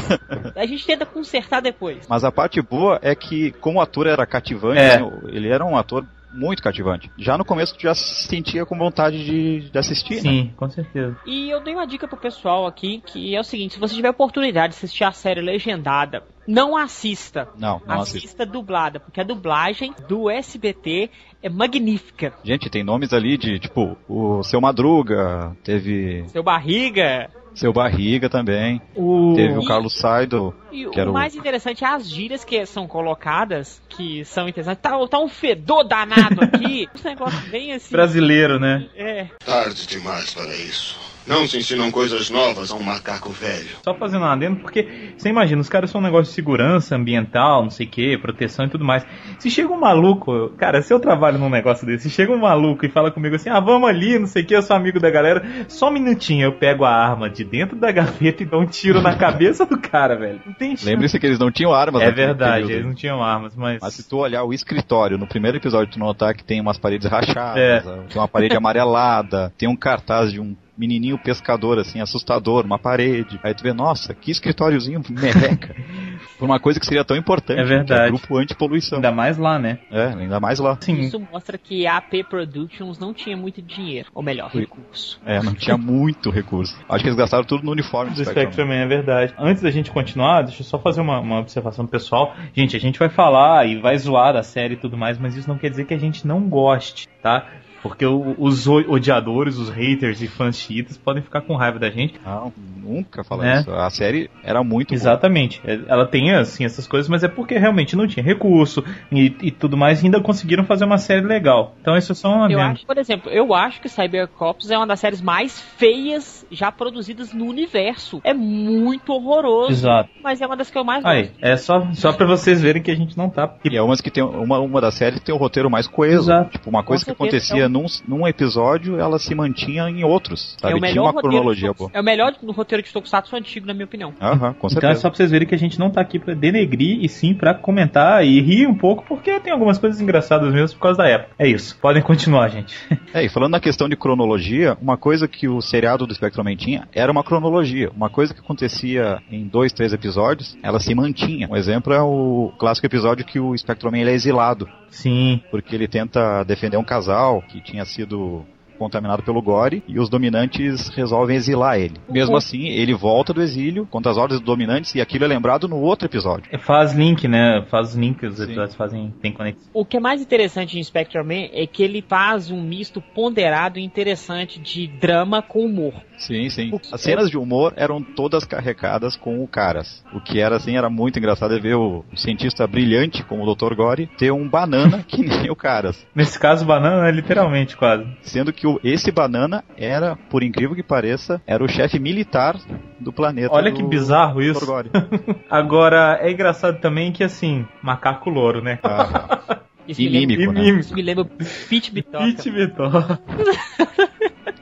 a 0.56 0.66
gente 0.66 0.84
tenta 0.86 1.06
consertar 1.06 1.60
depois. 1.60 2.06
Mas 2.08 2.24
a 2.24 2.32
parte 2.32 2.60
boa 2.60 2.98
é 3.02 3.14
que 3.14 3.52
como 3.60 3.78
o 3.78 3.82
ator 3.82 4.06
era 4.06 4.26
cativante, 4.26 4.80
É. 4.80 4.98
né, 4.98 5.10
ele 5.28 5.48
era 5.48 5.64
um 5.64 5.76
ator 5.76 6.04
muito 6.34 6.62
cativante. 6.62 7.10
Já 7.16 7.38
no 7.38 7.44
começo 7.44 7.74
tu 7.76 7.82
já 7.82 7.94
se 7.94 8.26
sentia 8.26 8.66
com 8.66 8.76
vontade 8.76 9.24
de, 9.24 9.70
de 9.70 9.78
assistir, 9.78 10.16
né? 10.16 10.20
Sim, 10.20 10.52
com 10.56 10.68
certeza. 10.68 11.16
E 11.26 11.48
eu 11.50 11.62
dei 11.62 11.74
uma 11.74 11.86
dica 11.86 12.08
pro 12.08 12.16
pessoal 12.16 12.66
aqui 12.66 13.02
que 13.06 13.34
é 13.34 13.40
o 13.40 13.44
seguinte: 13.44 13.74
se 13.74 13.80
você 13.80 13.94
tiver 13.94 14.10
oportunidade 14.10 14.72
de 14.72 14.78
assistir 14.78 15.04
a 15.04 15.12
série 15.12 15.40
legendada, 15.40 16.22
não 16.46 16.76
assista. 16.76 17.48
Não, 17.56 17.80
não 17.86 18.00
assista 18.00 18.42
assista. 18.42 18.46
dublada, 18.46 19.00
porque 19.00 19.20
a 19.20 19.24
dublagem 19.24 19.94
do 20.08 20.28
SBT 20.28 21.10
é 21.42 21.48
magnífica. 21.48 22.32
Gente, 22.44 22.70
tem 22.70 22.82
nomes 22.82 23.12
ali 23.12 23.36
de, 23.36 23.58
tipo, 23.58 23.96
o 24.08 24.42
Seu 24.42 24.60
Madruga, 24.60 25.56
teve 25.62 26.26
Seu 26.28 26.42
barriga. 26.42 27.30
Seu 27.54 27.72
Barriga 27.72 28.28
também, 28.28 28.80
O... 28.94 29.34
teve 29.36 29.58
o 29.58 29.64
Carlos 29.64 29.96
Saido, 29.96 30.54
E 30.72 30.86
que 30.86 30.98
era 30.98 31.10
o 31.10 31.12
mais 31.12 31.36
interessante 31.36 31.84
é 31.84 31.88
as 31.88 32.08
gírias 32.08 32.44
que 32.44 32.66
são 32.66 32.86
colocadas, 32.86 33.80
que 33.88 34.24
são 34.24 34.48
interessantes. 34.48 34.82
Tá, 34.82 35.06
tá 35.06 35.18
um 35.20 35.28
fedor 35.28 35.84
danado 35.84 36.42
aqui. 36.42 36.88
Esse 36.94 37.04
negócio 37.04 37.40
bem 37.50 37.72
assim. 37.72 37.92
Brasileiro, 37.92 38.58
né? 38.58 38.88
É. 38.96 39.28
Tarde 39.44 39.86
demais 39.86 40.34
para 40.34 40.54
isso. 40.56 41.13
Não 41.26 41.46
se 41.46 41.56
ensinam 41.58 41.90
coisas 41.90 42.28
novas 42.30 42.70
a 42.70 42.74
um 42.74 42.82
macaco 42.82 43.30
velho. 43.30 43.68
Só 43.82 43.94
fazendo 43.94 44.22
um 44.22 44.28
adendo, 44.28 44.56
porque 44.56 44.87
você 45.16 45.28
imagina, 45.30 45.60
os 45.60 45.68
caras 45.68 45.90
são 45.90 46.00
um 46.00 46.04
negócio 46.04 46.26
de 46.26 46.34
segurança 46.34 46.94
ambiental, 46.96 47.62
não 47.62 47.70
sei 47.70 47.87
o 47.87 47.88
que, 47.90 48.18
proteção 48.18 48.66
e 48.66 48.68
tudo 48.68 48.84
mais. 48.84 49.06
Se 49.38 49.50
chega 49.50 49.72
um 49.72 49.80
maluco, 49.80 50.50
cara, 50.58 50.82
se 50.82 50.92
eu 50.92 51.00
trabalho 51.00 51.38
num 51.38 51.48
negócio 51.48 51.87
desse, 51.87 52.10
se 52.10 52.14
chega 52.14 52.32
um 52.32 52.38
maluco 52.38 52.84
e 52.84 52.90
fala 52.90 53.10
comigo 53.10 53.37
assim, 53.37 53.48
ah, 53.48 53.60
vamos 53.60 53.88
ali, 53.88 54.18
não 54.18 54.26
sei 54.26 54.42
o 54.42 54.46
que, 54.46 54.54
eu 54.54 54.62
sou 54.62 54.76
amigo 54.76 55.00
da 55.00 55.10
galera, 55.10 55.42
só 55.68 55.88
um 55.88 55.92
minutinho, 55.92 56.44
eu 56.44 56.52
pego 56.52 56.84
a 56.84 56.90
arma 56.94 57.30
de 57.30 57.42
dentro 57.44 57.76
da 57.76 57.90
gaveta 57.92 58.42
e 58.42 58.46
dou 58.46 58.60
um 58.60 58.66
tiro 58.66 59.00
na 59.00 59.16
cabeça 59.16 59.64
do 59.64 59.78
cara, 59.78 60.16
velho. 60.16 60.40
Não 60.44 60.52
tem 60.52 60.70
chance. 60.76 60.84
Lembre-se 60.87 61.18
que 61.18 61.26
eles 61.26 61.38
não 61.38 61.50
tinham 61.50 61.72
armas 61.72 62.02
É 62.02 62.10
verdade, 62.10 62.52
período. 62.66 62.70
eles 62.72 62.87
não 62.87 62.94
tinham 62.94 63.22
armas, 63.22 63.54
mas. 63.56 63.78
Mas 63.80 63.94
se 63.94 64.08
tu 64.08 64.18
olhar 64.18 64.44
o 64.44 64.52
escritório, 64.52 65.16
no 65.16 65.26
primeiro 65.26 65.56
episódio 65.56 65.92
tu 65.92 65.98
notar 65.98 66.34
que 66.34 66.44
tem 66.44 66.60
umas 66.60 66.76
paredes 66.78 67.10
rachadas, 67.10 67.56
É. 67.58 67.80
tem 67.80 68.20
uma 68.20 68.28
parede 68.28 68.54
amarelada, 68.58 69.52
tem 69.56 69.68
um 69.68 69.76
cartaz 69.76 70.30
de 70.32 70.40
um 70.40 70.54
menininho 70.76 71.18
pescador, 71.18 71.78
assim, 71.78 72.00
assustador, 72.00 72.64
uma 72.64 72.78
parede. 72.78 73.38
Aí 73.42 73.54
tu 73.54 73.62
vê, 73.62 73.72
nossa, 73.72 74.14
que 74.14 74.30
escritóriozinho 74.30 75.02
merreca. 75.08 75.74
Por 76.38 76.46
uma 76.46 76.58
coisa 76.58 76.80
que 76.80 76.87
seria 76.87 77.04
tão 77.04 77.16
importante. 77.16 77.60
É 77.60 77.64
verdade. 77.64 78.00
Que 78.00 78.06
é 78.06 78.10
grupo 78.10 78.37
anti-poluição. 78.38 78.98
Ainda 78.98 79.12
mais 79.12 79.38
lá, 79.38 79.58
né? 79.58 79.78
É, 79.90 80.06
ainda 80.06 80.40
mais 80.40 80.58
lá. 80.58 80.76
Sim. 80.80 81.00
Isso 81.00 81.20
mostra 81.32 81.56
que 81.56 81.87
a 81.87 81.98
AP 81.98 82.24
Productions 82.28 82.98
não 82.98 83.14
tinha 83.14 83.37
muito 83.37 83.62
dinheiro, 83.62 84.08
ou 84.12 84.22
melhor, 84.22 84.50
recurso. 84.50 85.20
É, 85.24 85.42
não 85.42 85.54
tinha 85.54 85.76
muito 85.78 86.30
recurso. 86.30 86.76
Acho 86.88 87.04
que 87.04 87.08
eles 87.08 87.18
gastaram 87.18 87.44
tudo 87.44 87.64
no 87.64 87.72
uniforme 87.72 88.10
do 88.10 88.16
Spectrum. 88.16 88.52
Spectrum 88.52 88.72
é 88.72 88.87
verdade. 88.87 89.34
Antes 89.38 89.62
da 89.62 89.70
gente 89.70 89.90
continuar, 89.90 90.42
deixa 90.42 90.62
eu 90.62 90.66
só 90.66 90.78
fazer 90.78 91.00
uma, 91.00 91.20
uma 91.20 91.40
observação 91.40 91.87
pessoal. 91.87 92.34
Gente, 92.54 92.76
a 92.76 92.80
gente 92.80 92.98
vai 92.98 93.08
falar 93.08 93.66
e 93.66 93.80
vai 93.80 93.96
zoar 93.96 94.32
da 94.32 94.42
série 94.42 94.74
e 94.74 94.76
tudo 94.76 94.96
mais, 94.96 95.18
mas 95.18 95.37
isso 95.37 95.48
não 95.48 95.58
quer 95.58 95.70
dizer 95.70 95.84
que 95.84 95.94
a 95.94 95.98
gente 95.98 96.26
não 96.26 96.48
goste, 96.48 97.08
tá? 97.22 97.46
Porque 97.84 98.06
o- 98.06 98.34
os 98.38 98.66
odiadores, 98.66 99.58
os 99.58 99.68
haters 99.68 100.22
e 100.22 100.26
fãs 100.26 100.56
chiitas 100.56 100.96
podem 100.96 101.22
ficar 101.22 101.42
com 101.42 101.54
raiva 101.54 101.78
da 101.78 101.90
gente. 101.90 102.14
Não, 102.24 102.50
nunca 102.82 103.22
falar 103.22 103.44
Né? 103.44 103.60
isso. 103.60 103.70
A 103.70 103.90
série 103.90 104.30
era 104.42 104.64
muito 104.64 104.88
boa. 104.88 104.96
Exatamente. 104.96 105.60
É, 105.64 105.78
Ela 105.86 106.06
tem, 106.06 106.32
assim, 106.32 106.64
essas 106.64 106.86
coisas, 106.86 107.10
mas 107.10 107.22
é 107.22 107.28
porque 107.28 107.58
realmente 107.58 107.94
não 107.94 108.06
tinha 108.06 108.24
recurso 108.24 108.82
e, 109.12 109.34
e 109.42 109.50
tudo 109.50 109.76
mais, 109.76 110.00
e 110.02 110.06
ainda 110.06 110.18
conseguiram 110.18 110.64
fazer 110.64 110.86
uma 110.86 110.96
série 110.96 111.20
legal. 111.26 111.74
Então 111.82 111.94
isso 111.94 112.12
é 112.12 112.14
só 112.14 112.28
uma 112.34 112.50
Eu 112.50 112.58
acho, 112.58 112.86
por 112.86 112.96
exemplo, 112.96 113.30
eu 113.30 113.52
acho 113.52 113.80
que 113.82 113.88
Cybercops 113.90 114.70
é 114.70 114.78
uma 114.78 114.86
das 114.86 115.00
séries 115.00 115.20
mais 115.20 115.60
feias 115.60 116.46
já 116.50 116.72
produzidas 116.72 117.34
no 117.34 117.44
universo. 117.44 118.18
É 118.24 118.32
muito 118.32 119.12
horroroso. 119.12 119.72
Exato. 119.72 120.08
Mas 120.22 120.40
é 120.40 120.46
uma 120.46 120.56
das 120.56 120.70
que 120.70 120.78
eu 120.78 120.84
mais 120.84 121.04
Aí, 121.04 121.24
gosto. 121.24 121.36
é 121.42 121.56
só, 121.58 121.86
só 121.92 122.12
pra 122.14 122.26
vocês 122.26 122.62
verem 122.62 122.82
que 122.82 122.90
a 122.90 122.96
gente 122.96 123.16
não 123.18 123.28
tá. 123.28 123.54
E 123.62 123.76
é 123.76 123.82
umas 123.82 124.00
que 124.00 124.10
tem 124.10 124.22
uma, 124.24 124.58
uma 124.58 124.80
das 124.80 124.94
séries 124.94 125.18
que 125.18 125.26
tem 125.26 125.34
o 125.34 125.38
roteiro 125.38 125.70
mais 125.70 125.86
coeso. 125.86 126.30
Exato. 126.30 126.50
Tipo, 126.52 126.70
uma 126.70 126.82
coisa 126.82 127.04
que 127.04 127.10
certeza, 127.10 127.24
acontecia 127.36 127.64
é 127.64 127.68
num, 127.74 127.87
num 128.06 128.26
episódio, 128.28 128.98
ela 128.98 129.18
se 129.18 129.34
mantinha 129.34 129.88
em 129.88 130.04
outros. 130.04 130.56
Sabe? 130.60 130.72
É 130.72 130.76
o 130.76 130.78
Tinha 130.78 130.88
melhor 130.88 131.02
uma 131.04 131.12
roteiro 131.12 131.28
cronologia 131.37 131.70
de 131.70 131.76
boa. 131.76 131.90
É 131.92 132.00
o 132.00 132.04
melhor 132.04 132.32
no 132.42 132.52
roteiro 132.52 132.82
de 132.82 132.92
Tokusatsu 132.92 133.34
antigo, 133.37 133.66
na 133.66 133.74
minha 133.74 133.84
opinião. 133.84 134.12
Aham, 134.20 134.52
com 134.54 134.66
Então 134.68 134.78
é 134.78 134.80
certeza. 134.80 135.00
só 135.00 135.08
pra 135.10 135.16
vocês 135.16 135.30
verem 135.30 135.46
que 135.48 135.54
a 135.54 135.58
gente 135.58 135.78
não 135.78 135.90
tá 135.90 136.00
aqui 136.00 136.18
pra 136.18 136.34
denegrir 136.34 137.02
e 137.04 137.08
sim 137.08 137.34
pra 137.34 137.52
comentar 137.54 138.24
e 138.24 138.40
rir 138.40 138.66
um 138.66 138.74
pouco, 138.74 139.04
porque 139.06 139.40
tem 139.40 139.52
algumas 139.52 139.78
coisas 139.78 140.00
engraçadas 140.00 140.52
mesmo 140.52 140.76
por 140.76 140.82
causa 140.82 140.98
da 140.98 141.08
época. 141.08 141.34
É 141.38 141.48
isso. 141.48 141.76
Podem 141.80 142.02
continuar, 142.02 142.48
gente. 142.48 142.74
É, 143.12 143.24
e 143.24 143.28
falando 143.28 143.52
na 143.52 143.60
questão 143.60 143.88
de 143.88 143.96
cronologia, 143.96 144.76
uma 144.80 144.96
coisa 144.96 145.26
que 145.26 145.48
o 145.48 145.60
seriado 145.60 146.06
do 146.06 146.14
Spectrum 146.14 146.44
Man 146.44 146.56
tinha 146.56 146.88
era 146.92 147.10
uma 147.10 147.24
cronologia. 147.24 147.90
Uma 147.96 148.08
coisa 148.08 148.32
que 148.32 148.40
acontecia 148.40 149.18
em 149.30 149.46
dois, 149.46 149.72
três 149.72 149.92
episódios, 149.92 150.56
ela 150.62 150.78
se 150.80 150.94
mantinha. 150.94 151.48
Um 151.50 151.56
exemplo 151.56 151.92
é 151.92 152.00
o 152.02 152.52
clássico 152.58 152.87
episódio 152.87 153.24
que 153.24 153.38
o 153.40 153.56
Spectrum 153.56 153.94
é 153.94 154.12
exilado, 154.12 154.68
Sim. 154.94 155.42
porque 155.50 155.74
ele 155.74 155.88
tenta 155.88 156.42
defender 156.44 156.76
um 156.76 156.85
casal 156.85 157.42
que 157.42 157.61
tinha 157.61 157.85
sido 157.85 158.44
contaminado 158.78 159.22
pelo 159.22 159.40
Gore 159.40 159.83
e 159.87 159.98
os 159.98 160.09
dominantes 160.09 160.88
resolvem 160.88 161.37
exilar 161.37 161.78
ele. 161.78 161.94
Mesmo 162.09 162.37
assim, 162.37 162.68
ele 162.68 162.94
volta 162.94 163.33
do 163.33 163.42
exílio 163.42 163.87
contra 163.87 164.11
as 164.11 164.18
ordens 164.18 164.40
dos 164.40 164.46
dominantes 164.46 164.94
e 164.94 165.00
aquilo 165.00 165.24
é 165.24 165.28
lembrado 165.28 165.68
no 165.68 165.78
outro 165.78 166.07
episódio. 166.07 166.50
Faz 166.61 166.92
link, 166.92 167.26
né? 167.28 167.64
Faz 167.70 167.94
link, 167.94 168.24
os 168.26 168.37
Sim. 168.37 168.44
episódios 168.44 168.74
fazem. 168.74 169.14
Tem 169.20 169.33
conexão. 169.33 169.70
O 169.72 169.85
que 169.85 169.96
é 169.96 170.00
mais 170.00 170.20
interessante 170.20 170.78
em 170.78 170.83
Spectre 170.83 171.22
Man 171.22 171.48
é 171.52 171.66
que 171.66 171.83
ele 171.83 172.02
faz 172.02 172.50
um 172.50 172.61
misto 172.61 173.00
ponderado 173.00 173.78
e 173.78 173.85
interessante 173.85 174.61
de 174.61 174.87
drama 174.87 175.40
com 175.40 175.64
humor. 175.64 175.94
Sim, 176.16 176.48
sim. 176.48 176.70
O- 176.72 176.81
As 176.92 177.00
cenas 177.00 177.29
de 177.31 177.37
humor 177.37 177.72
eram 177.77 178.03
todas 178.03 178.44
carregadas 178.44 179.16
com 179.16 179.42
o 179.42 179.48
Caras. 179.48 180.05
O 180.12 180.20
que 180.20 180.40
era 180.40 180.57
assim, 180.57 180.77
era 180.77 180.88
muito 180.88 181.18
engraçado 181.18 181.55
é 181.55 181.59
ver 181.61 181.74
o 181.74 182.05
cientista 182.16 182.66
brilhante, 182.66 183.22
como 183.24 183.42
o 183.44 183.55
Dr. 183.55 183.74
Gore, 183.74 184.07
ter 184.18 184.31
um 184.33 184.48
banana 184.48 185.03
que 185.07 185.20
nem 185.27 185.50
o 185.50 185.57
Caras. 185.57 186.07
Nesse 186.14 186.38
caso, 186.38 186.64
banana 186.64 187.09
é 187.09 187.11
literalmente 187.11 187.77
quase. 187.77 188.07
Sendo 188.22 188.53
que 188.53 188.66
o- 188.66 188.81
esse 188.83 189.11
banana 189.11 189.64
era, 189.77 190.16
por 190.31 190.42
incrível 190.42 190.74
que 190.74 190.83
pareça, 190.83 191.42
era 191.46 191.62
o 191.64 191.68
chefe 191.68 191.98
militar 191.98 192.57
do 192.98 193.12
planeta. 193.12 193.53
Olha 193.55 193.70
do 193.70 193.77
que 193.77 193.83
bizarro 193.83 194.40
Dr. 194.40 194.46
isso. 194.50 194.66
Gore. 194.66 194.90
Agora, 195.50 196.18
é 196.22 196.31
engraçado 196.31 196.81
também 196.81 197.12
que, 197.12 197.22
assim, 197.24 197.66
macaco 197.83 198.31
louro, 198.31 198.62
né? 198.62 198.79
Ah, 198.83 199.61
Isso 199.87 200.00
E 200.00 200.09
me 200.09 200.11
lembra, 200.27 200.37
mímico, 200.37 200.53
E 200.53 200.72
né? 200.72 200.81
isso 200.81 200.94
me 200.94 201.03
lembra 201.03 201.24
Pete 201.68 201.92
Bitoca. 201.92 202.24
Pete 202.24 202.50
Vitor. 202.50 203.18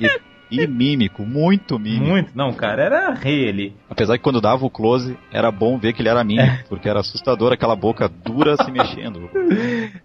e 0.52 0.66
mímico, 0.66 1.24
muito 1.24 1.78
mímico. 1.78 2.04
Muito. 2.04 2.32
Não, 2.34 2.52
cara 2.52 2.82
era 2.82 3.10
rei 3.12 3.48
ali. 3.48 3.76
Apesar 3.88 4.16
que 4.16 4.24
quando 4.24 4.40
dava 4.40 4.64
o 4.64 4.70
close, 4.70 5.16
era 5.32 5.50
bom 5.50 5.78
ver 5.78 5.92
que 5.92 6.02
ele 6.02 6.08
era 6.08 6.22
mímico, 6.22 6.46
é. 6.46 6.64
porque 6.68 6.88
era 6.88 7.00
assustador 7.00 7.52
aquela 7.52 7.74
boca 7.74 8.08
dura 8.08 8.56
se 8.56 8.70
mexendo. 8.70 9.28